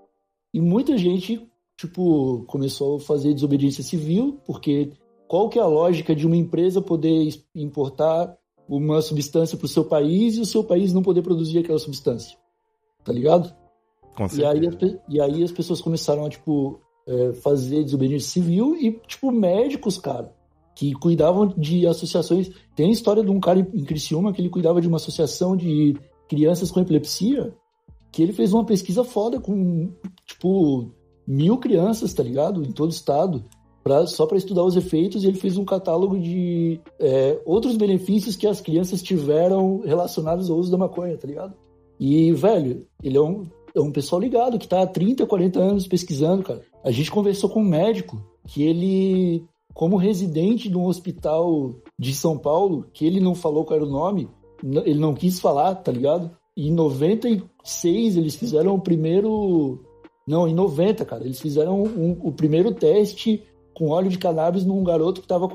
E 0.53 0.61
muita 0.61 0.99
gente, 0.99 1.49
tipo, 1.79 2.45
começou 2.47 2.97
a 2.97 3.01
fazer 3.01 3.33
desobediência 3.33 3.83
civil, 3.83 4.39
porque 4.47 4.93
qual 5.27 5.49
que 5.49 5.59
é 5.59 5.63
a 5.63 5.67
lógica 5.67 6.15
de 6.15 6.27
uma 6.27 6.37
empresa 6.37 6.83
poder 6.83 7.29
importar 7.55 8.37
uma 8.69 9.01
substância 9.01 9.57
para 9.57 9.65
o 9.65 9.69
seu 9.69 9.85
país 9.85 10.37
e 10.37 10.41
o 10.43 10.47
seu 10.47 10.63
país 10.63 10.93
não 10.93 11.03
poder 11.03 11.23
produzir 11.23 11.59
aquela 11.61 11.79
substância? 11.79 12.37
Tá 13.03 13.15
ligado? 13.15 13.51
E 14.37 14.45
aí, 14.45 14.67
as, 14.67 14.75
e 15.09 15.21
aí 15.21 15.43
as 15.43 15.53
pessoas 15.53 15.81
começaram 15.81 16.27
a, 16.27 16.29
tipo, 16.29 16.81
é, 17.07 17.33
fazer 17.35 17.85
desobediência 17.85 18.31
civil 18.31 18.75
e, 18.77 18.93
tipo, 19.07 19.31
médicos, 19.31 19.99
cara, 19.99 20.33
que 20.75 20.93
cuidavam 20.95 21.47
de 21.47 21.87
associações. 21.87 22.51
Tem 22.75 22.89
a 22.89 22.93
história 22.93 23.23
de 23.23 23.31
um 23.31 23.41
cara 23.41 23.61
em 23.61 23.85
Criciúma 23.85 24.33
que 24.33 24.41
ele 24.41 24.51
cuidava 24.51 24.81
de 24.81 24.89
uma 24.89 24.97
associação 24.97 25.57
de 25.57 25.97
crianças 26.29 26.71
com 26.71 26.81
epilepsia, 26.81 27.55
que 28.13 28.23
ele 28.23 28.33
fez 28.33 28.53
uma 28.53 28.65
pesquisa 28.65 29.05
foda 29.05 29.41
com, 29.41 29.91
tipo, 30.27 30.91
mil 31.27 31.57
crianças, 31.59 32.13
tá 32.13 32.23
ligado? 32.23 32.63
Em 32.63 32.73
todo 32.73 32.91
o 32.91 32.95
estado. 32.95 33.45
Pra, 33.83 34.05
só 34.05 34.27
para 34.27 34.37
estudar 34.37 34.65
os 34.65 34.77
efeitos, 34.77 35.23
e 35.23 35.29
ele 35.29 35.39
fez 35.39 35.57
um 35.57 35.65
catálogo 35.65 36.19
de 36.19 36.81
é, 36.99 37.41
outros 37.47 37.77
benefícios 37.77 38.35
que 38.35 38.45
as 38.45 38.61
crianças 38.61 39.01
tiveram 39.01 39.83
relacionados 39.85 40.51
ao 40.51 40.57
uso 40.57 40.73
da 40.73 40.77
maconha, 40.77 41.17
tá 41.17 41.29
ligado? 41.29 41.55
E, 41.99 42.33
velho, 42.33 42.85
ele 43.01 43.17
é 43.17 43.23
um, 43.23 43.45
é 43.77 43.81
um 43.81 43.93
pessoal 43.93 44.21
ligado 44.21 44.59
que 44.59 44.67
tá 44.67 44.83
há 44.83 44.87
30, 44.87 45.27
40 45.27 45.61
anos 45.61 45.87
pesquisando, 45.87 46.43
cara. 46.43 46.63
A 46.83 46.91
gente 46.91 47.11
conversou 47.11 47.51
com 47.51 47.61
um 47.61 47.69
médico 47.69 48.25
que 48.47 48.63
ele, 48.63 49.45
como 49.75 49.99
residente 49.99 50.69
de 50.69 50.77
um 50.79 50.87
hospital 50.87 51.75
de 51.99 52.15
São 52.15 52.39
Paulo, 52.39 52.87
que 52.93 53.05
ele 53.05 53.21
não 53.21 53.35
falou 53.35 53.65
qual 53.65 53.77
era 53.77 53.87
o 53.87 53.91
nome, 53.91 54.31
ele 54.63 54.99
não 54.99 55.15
quis 55.15 55.39
falar, 55.39 55.75
tá 55.75 55.93
ligado? 55.93 56.31
E 56.57 56.69
em 56.69 56.73
96 56.73 58.17
eles 58.17 58.35
fizeram 58.35 58.75
o 58.75 58.81
primeiro. 58.81 59.85
Não, 60.27 60.49
em 60.49 60.55
90, 60.55 61.05
cara, 61.05 61.25
eles 61.25 61.41
fizeram 61.41 61.83
um, 61.83 62.19
o 62.23 62.33
primeiro 62.33 62.73
teste 62.73 63.43
com 63.75 63.91
óleo 63.91 64.09
de 64.09 64.19
cannabis 64.19 64.65
num 64.65 64.83
garoto 64.83 65.21
que 65.21 65.27
estava 65.27 65.47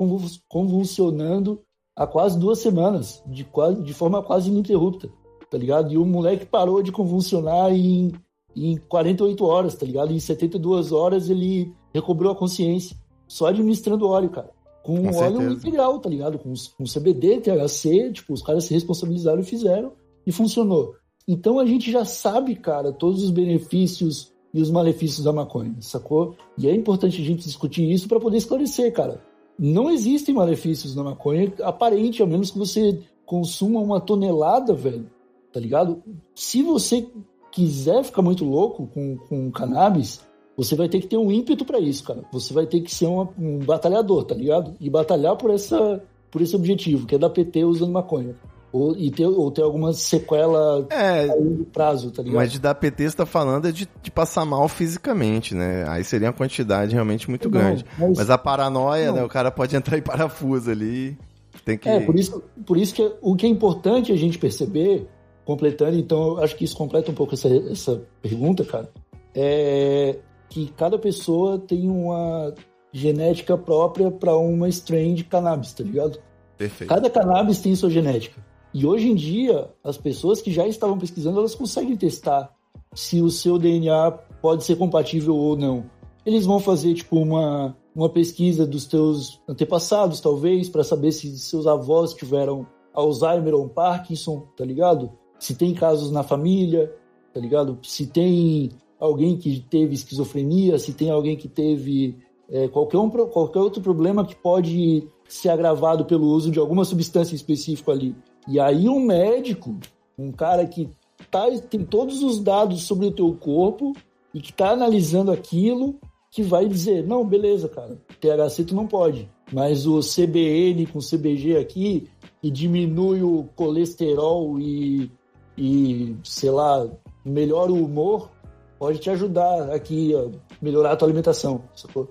convulsionando 0.48 1.60
há 1.96 2.06
quase 2.06 2.38
duas 2.38 2.60
semanas, 2.60 3.22
de, 3.26 3.44
quase, 3.44 3.82
de 3.82 3.92
forma 3.92 4.22
quase 4.22 4.48
ininterrupta, 4.48 5.10
tá 5.52 5.58
ligado? 5.58 5.92
E 5.92 5.98
o 5.98 6.06
moleque 6.06 6.46
parou 6.46 6.82
de 6.82 6.90
convulsionar 6.90 7.70
em, 7.70 8.10
em 8.56 8.78
48 8.88 9.44
horas, 9.44 9.74
tá 9.74 9.84
ligado? 9.84 10.10
Em 10.10 10.18
72 10.18 10.92
horas 10.92 11.28
ele 11.28 11.70
recobrou 11.92 12.32
a 12.32 12.34
consciência, 12.34 12.96
só 13.28 13.48
administrando 13.48 14.08
óleo, 14.08 14.30
cara. 14.30 14.50
Com, 14.82 14.96
Com 14.96 15.14
óleo 15.14 15.36
certeza. 15.36 15.52
integral, 15.52 15.98
tá 15.98 16.08
ligado? 16.08 16.38
Com, 16.38 16.54
com 16.78 16.84
CBD, 16.84 17.42
THC, 17.42 18.12
tipo, 18.12 18.32
os 18.32 18.40
caras 18.40 18.64
se 18.64 18.72
responsabilizaram 18.72 19.40
e 19.40 19.44
fizeram, 19.44 19.92
e 20.26 20.32
funcionou. 20.32 20.94
Então 21.28 21.60
a 21.60 21.66
gente 21.66 21.92
já 21.92 22.06
sabe, 22.06 22.56
cara, 22.56 22.90
todos 22.90 23.22
os 23.22 23.30
benefícios 23.30 24.32
e 24.54 24.60
os 24.62 24.70
malefícios 24.70 25.22
da 25.22 25.34
maconha, 25.34 25.76
sacou? 25.80 26.34
E 26.56 26.66
é 26.66 26.74
importante 26.74 27.20
a 27.20 27.24
gente 27.24 27.44
discutir 27.44 27.90
isso 27.90 28.08
para 28.08 28.18
poder 28.18 28.38
esclarecer, 28.38 28.90
cara. 28.90 29.22
Não 29.58 29.90
existem 29.90 30.34
malefícios 30.34 30.96
na 30.96 31.04
maconha 31.04 31.52
aparente, 31.62 32.22
a 32.22 32.26
menos 32.26 32.50
que 32.50 32.58
você 32.58 33.00
consuma 33.26 33.80
uma 33.80 34.00
tonelada, 34.00 34.72
velho, 34.72 35.08
tá 35.52 35.60
ligado? 35.60 36.02
Se 36.34 36.62
você 36.62 37.06
quiser 37.50 38.02
ficar 38.04 38.22
muito 38.22 38.44
louco 38.44 38.86
com, 38.88 39.16
com 39.16 39.50
cannabis, 39.50 40.20
você 40.56 40.74
vai 40.74 40.88
ter 40.88 41.00
que 41.00 41.06
ter 41.06 41.16
um 41.16 41.30
ímpeto 41.30 41.64
para 41.64 41.78
isso, 41.78 42.04
cara. 42.04 42.22
Você 42.32 42.52
vai 42.54 42.66
ter 42.66 42.80
que 42.80 42.94
ser 42.94 43.06
uma- 43.06 43.28
um 43.38 43.58
batalhador, 43.58 44.24
tá 44.24 44.34
ligado? 44.34 44.74
E 44.80 44.88
batalhar 44.88 45.36
por, 45.36 45.50
essa, 45.50 46.02
por 46.30 46.40
esse 46.42 46.54
objetivo, 46.56 47.06
que 47.06 47.14
é 47.14 47.18
dar 47.18 47.30
PT 47.30 47.64
usando 47.64 47.92
maconha. 47.92 48.34
Ou, 48.72 48.96
e 48.96 49.10
ter, 49.10 49.26
ou 49.26 49.50
ter 49.50 49.60
alguma 49.60 49.92
sequela 49.92 50.86
É, 50.88 51.28
a 51.28 51.34
longo 51.34 51.64
prazo, 51.66 52.10
tá 52.10 52.22
ligado? 52.22 52.36
mas 52.40 52.50
de 52.52 52.58
dar 52.58 52.74
PT 52.74 53.10
você 53.10 53.16
tá 53.18 53.26
falando 53.26 53.68
é 53.68 53.72
de, 53.72 53.86
de 54.02 54.10
passar 54.10 54.46
mal 54.46 54.66
fisicamente, 54.66 55.54
né? 55.54 55.84
Aí 55.88 56.02
seria 56.02 56.28
uma 56.28 56.32
quantidade 56.32 56.94
realmente 56.94 57.28
muito 57.28 57.50
Não, 57.50 57.60
grande. 57.60 57.84
mas- 57.98 58.16
Mas 58.16 58.30
a 58.30 58.38
paranoia, 58.38 59.08
Não. 59.08 59.16
né? 59.16 59.24
O 59.24 59.28
cara 59.28 59.50
pode 59.50 59.76
entrar 59.76 59.98
em 59.98 60.02
parafuso 60.02 60.70
ali. 60.70 61.18
Tem 61.66 61.76
que. 61.76 61.86
É, 61.86 62.00
por 62.00 62.18
isso, 62.18 62.42
por 62.64 62.78
isso 62.78 62.94
que 62.94 63.12
o 63.20 63.36
que 63.36 63.44
é 63.44 63.48
importante 63.48 64.10
a 64.10 64.16
gente 64.16 64.38
perceber, 64.38 65.06
completando, 65.44 65.96
então 65.96 66.36
eu 66.36 66.42
acho 66.42 66.56
que 66.56 66.64
isso 66.64 66.76
completa 66.76 67.10
um 67.10 67.14
pouco 67.14 67.34
essa, 67.34 67.48
essa 67.48 68.02
pergunta, 68.20 68.64
cara, 68.64 68.90
é 69.34 70.18
que 70.48 70.66
cada 70.76 70.98
pessoa 70.98 71.58
tem 71.58 71.88
uma 71.88 72.54
genética 72.92 73.56
própria 73.56 74.10
para 74.10 74.36
uma 74.36 74.68
strain 74.68 75.14
de 75.14 75.24
cannabis, 75.24 75.72
tá 75.72 75.82
ligado? 75.82 76.18
Perfeito. 76.58 76.90
Cada 76.90 77.08
cannabis 77.08 77.58
tem 77.58 77.74
sua 77.74 77.88
genética. 77.88 78.44
E 78.74 78.86
hoje 78.86 79.08
em 79.08 79.14
dia, 79.14 79.70
as 79.82 79.96
pessoas 79.96 80.42
que 80.42 80.52
já 80.52 80.66
estavam 80.66 80.98
pesquisando, 80.98 81.38
elas 81.38 81.54
conseguem 81.54 81.96
testar 81.96 82.52
se 82.94 83.22
o 83.22 83.30
seu 83.30 83.58
DNA 83.58 84.10
pode 84.42 84.64
ser 84.64 84.76
compatível 84.76 85.34
ou 85.34 85.56
não. 85.56 85.84
Eles 86.24 86.44
vão 86.44 86.60
fazer 86.60 86.94
tipo 86.94 87.16
uma, 87.16 87.76
uma 87.94 88.10
pesquisa 88.10 88.66
dos 88.66 88.84
teus 88.84 89.40
antepassados, 89.48 90.20
talvez, 90.20 90.68
para 90.68 90.84
saber 90.84 91.12
se 91.12 91.38
seus 91.38 91.66
avós 91.66 92.12
tiveram 92.12 92.66
Alzheimer 92.92 93.54
ou 93.54 93.68
Parkinson, 93.68 94.46
tá 94.56 94.64
ligado? 94.64 95.10
Se 95.42 95.56
tem 95.56 95.74
casos 95.74 96.12
na 96.12 96.22
família, 96.22 96.94
tá 97.34 97.40
ligado? 97.40 97.76
Se 97.82 98.06
tem 98.06 98.70
alguém 99.00 99.36
que 99.36 99.58
teve 99.58 99.92
esquizofrenia, 99.92 100.78
se 100.78 100.92
tem 100.92 101.10
alguém 101.10 101.36
que 101.36 101.48
teve 101.48 102.16
é, 102.48 102.68
qualquer, 102.68 102.98
um, 102.98 103.10
qualquer 103.10 103.58
outro 103.58 103.82
problema 103.82 104.24
que 104.24 104.36
pode 104.36 105.02
ser 105.28 105.48
agravado 105.48 106.04
pelo 106.04 106.28
uso 106.28 106.48
de 106.48 106.60
alguma 106.60 106.84
substância 106.84 107.34
específica 107.34 107.90
ali. 107.90 108.14
E 108.46 108.60
aí 108.60 108.88
um 108.88 109.04
médico, 109.04 109.76
um 110.16 110.30
cara 110.30 110.64
que 110.64 110.88
tá, 111.28 111.50
tem 111.68 111.84
todos 111.84 112.22
os 112.22 112.38
dados 112.38 112.82
sobre 112.82 113.06
o 113.06 113.12
teu 113.12 113.34
corpo 113.34 113.94
e 114.32 114.40
que 114.40 114.52
tá 114.52 114.70
analisando 114.70 115.32
aquilo, 115.32 115.98
que 116.30 116.44
vai 116.44 116.68
dizer, 116.68 117.04
não, 117.04 117.26
beleza, 117.26 117.68
cara, 117.68 118.00
THC 118.20 118.62
tu 118.62 118.76
não 118.76 118.86
pode, 118.86 119.28
mas 119.52 119.88
o 119.88 119.98
CBN 119.98 120.86
com 120.86 121.00
CBG 121.00 121.56
aqui, 121.56 122.08
e 122.40 122.48
diminui 122.48 123.24
o 123.24 123.48
colesterol 123.56 124.60
e, 124.60 125.10
e 125.56 126.16
sei 126.24 126.50
lá, 126.50 126.86
melhora 127.24 127.72
o 127.72 127.84
humor, 127.84 128.30
pode 128.78 128.98
te 128.98 129.10
ajudar 129.10 129.70
aqui 129.72 130.14
a 130.14 130.26
melhorar 130.60 130.92
a 130.92 130.96
tua 130.96 131.06
alimentação, 131.06 131.62
sacou? 131.74 132.08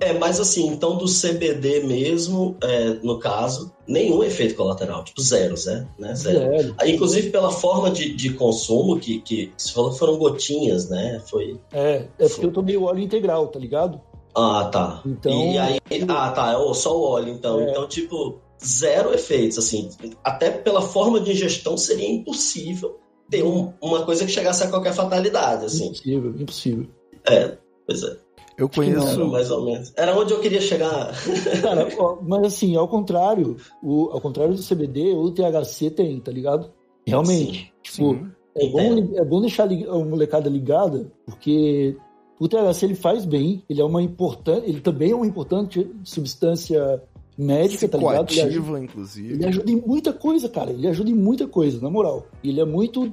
É, 0.00 0.12
mas 0.12 0.40
assim, 0.40 0.66
então 0.66 0.96
do 0.98 1.06
CBD 1.06 1.84
mesmo, 1.84 2.56
é, 2.62 2.94
no 3.02 3.18
caso, 3.18 3.72
nenhum 3.86 4.24
efeito 4.24 4.56
colateral, 4.56 5.04
tipo 5.04 5.22
zero, 5.22 5.56
Zé, 5.56 5.86
né? 5.98 6.14
Zero. 6.14 6.38
Zero. 6.38 6.74
Aí, 6.78 6.92
inclusive 6.94 7.30
pela 7.30 7.50
forma 7.50 7.90
de, 7.90 8.12
de 8.14 8.32
consumo, 8.34 8.98
que, 8.98 9.20
que 9.20 9.52
você 9.56 9.72
falou 9.72 9.92
que 9.92 9.98
foram 9.98 10.18
gotinhas, 10.18 10.90
né? 10.90 11.22
Foi. 11.26 11.58
É, 11.72 12.06
é 12.18 12.28
porque 12.28 12.44
eu 12.44 12.52
tomei 12.52 12.76
o 12.76 12.84
óleo 12.84 13.00
integral, 13.00 13.46
tá 13.46 13.58
ligado? 13.58 14.00
Ah, 14.34 14.68
tá. 14.70 15.00
Então- 15.06 15.52
E 15.52 15.58
aí, 15.58 15.78
ah, 16.08 16.30
tá, 16.32 16.52
é 16.52 16.74
só 16.74 16.98
o 16.98 17.02
óleo, 17.02 17.32
então. 17.32 17.60
É. 17.60 17.70
Então, 17.70 17.86
tipo, 17.86 18.40
zero 18.66 19.12
efeitos, 19.14 19.58
assim. 19.58 19.88
Até 20.22 20.50
pela 20.50 20.82
forma 20.82 21.20
de 21.20 21.32
ingestão 21.32 21.76
seria 21.76 22.08
impossível 22.10 22.98
ter 23.30 23.42
um- 23.44 23.72
uma 23.80 24.04
coisa 24.04 24.24
que 24.24 24.30
chegasse 24.32 24.62
a 24.64 24.68
qualquer 24.68 24.92
fatalidade, 24.92 25.64
assim. 25.66 25.86
Impossível, 25.86 26.30
impossível. 26.38 26.86
É, 27.28 27.56
pois 27.86 28.02
é. 28.02 28.16
Eu 28.56 28.68
que 28.68 28.80
não, 28.88 29.00
conheço. 29.02 29.26
mais 29.26 29.50
ou 29.50 29.64
menos. 29.64 29.92
Era 29.96 30.16
onde 30.16 30.32
eu 30.32 30.40
queria 30.40 30.60
chegar. 30.60 31.12
Cara, 31.60 31.88
ó, 31.98 32.18
mas 32.22 32.44
assim, 32.44 32.76
ao 32.76 32.86
contrário, 32.86 33.56
o, 33.82 34.10
ao 34.12 34.20
contrário 34.20 34.54
do 34.54 34.62
CBD, 34.62 35.12
o 35.12 35.30
THC 35.32 35.90
tem, 35.90 36.20
tá 36.20 36.30
ligado? 36.30 36.70
Realmente. 37.06 37.72
Tipo, 37.82 38.14
Sim. 38.14 38.30
é 38.56 38.68
bom, 38.68 39.16
é 39.16 39.24
bom 39.24 39.40
deixar 39.40 39.64
a 39.68 39.98
molecada 39.98 40.48
ligada, 40.48 41.10
porque 41.26 41.96
o 42.38 42.46
THC 42.48 42.84
ele 42.86 42.94
faz 42.94 43.24
bem, 43.24 43.64
ele 43.68 43.80
é 43.80 43.84
uma 43.84 44.00
importante, 44.00 44.68
ele 44.68 44.80
também 44.80 45.10
é 45.10 45.16
uma 45.16 45.26
importante 45.26 45.90
substância 46.04 47.02
médica, 47.36 47.88
tá 47.88 47.98
ligado? 47.98 48.30
Ele 48.30 48.40
ajuda, 48.42 48.78
inclusive. 48.84 49.32
ele 49.34 49.46
ajuda 49.46 49.70
em 49.70 49.76
muita 49.86 50.12
coisa, 50.12 50.48
cara. 50.48 50.70
Ele 50.70 50.86
ajuda 50.88 51.10
em 51.10 51.14
muita 51.14 51.46
coisa, 51.48 51.80
na 51.80 51.90
moral. 51.90 52.26
Ele 52.42 52.60
é 52.60 52.64
muito, 52.64 53.12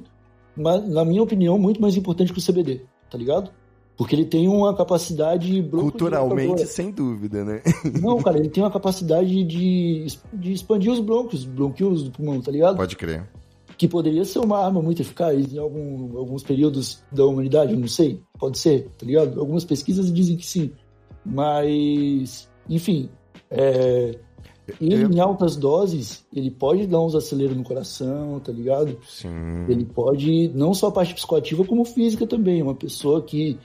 na 0.56 1.04
minha 1.04 1.22
opinião, 1.22 1.58
muito 1.58 1.80
mais 1.80 1.96
importante 1.96 2.32
que 2.32 2.38
o 2.38 2.42
CBD, 2.44 2.82
tá 3.10 3.18
ligado? 3.18 3.50
Porque 3.96 4.14
ele 4.16 4.24
tem 4.24 4.48
uma 4.48 4.74
capacidade 4.74 5.62
Culturalmente, 5.70 6.66
sem 6.66 6.90
dúvida, 6.90 7.44
né? 7.44 7.62
Não, 8.00 8.20
cara, 8.22 8.38
ele 8.38 8.48
tem 8.48 8.62
uma 8.62 8.70
capacidade 8.70 9.44
de, 9.44 10.06
de 10.32 10.52
expandir 10.52 10.90
os 10.90 10.98
brônquios, 10.98 11.44
bronquíolos 11.44 12.04
do 12.04 12.10
pulmão, 12.10 12.40
tá 12.40 12.50
ligado? 12.50 12.76
Pode 12.76 12.96
crer. 12.96 13.28
Que 13.76 13.86
poderia 13.86 14.24
ser 14.24 14.38
uma 14.38 14.64
arma 14.64 14.80
muito 14.80 15.02
eficaz 15.02 15.52
em 15.52 15.58
algum- 15.58 16.16
alguns 16.16 16.42
períodos 16.42 17.02
da 17.12 17.24
humanidade, 17.26 17.76
não 17.76 17.86
sei. 17.88 18.20
Pode 18.38 18.58
ser, 18.58 18.88
tá 18.98 19.04
ligado? 19.04 19.38
Algumas 19.38 19.64
pesquisas 19.64 20.12
dizem 20.12 20.36
que 20.36 20.46
sim. 20.46 20.70
Mas, 21.24 22.48
enfim, 22.68 23.08
é, 23.52 24.18
E 24.80 24.92
Eu- 24.92 25.10
em 25.10 25.18
altas 25.18 25.56
doses, 25.56 26.24
ele 26.32 26.48
pode 26.50 26.86
dar 26.86 27.00
uns 27.00 27.16
aceleros 27.16 27.56
no 27.56 27.64
coração, 27.64 28.38
tá 28.38 28.52
ligado? 28.52 28.96
Sim. 29.04 29.28
Ele 29.68 29.84
pode, 29.84 30.50
não 30.54 30.72
só 30.72 30.86
a 30.86 30.92
parte 30.92 31.12
psicoativa, 31.14 31.64
como 31.64 31.84
física 31.84 32.26
também. 32.26 32.62
Uma 32.62 32.74
pessoa 32.74 33.20
que 33.22 33.58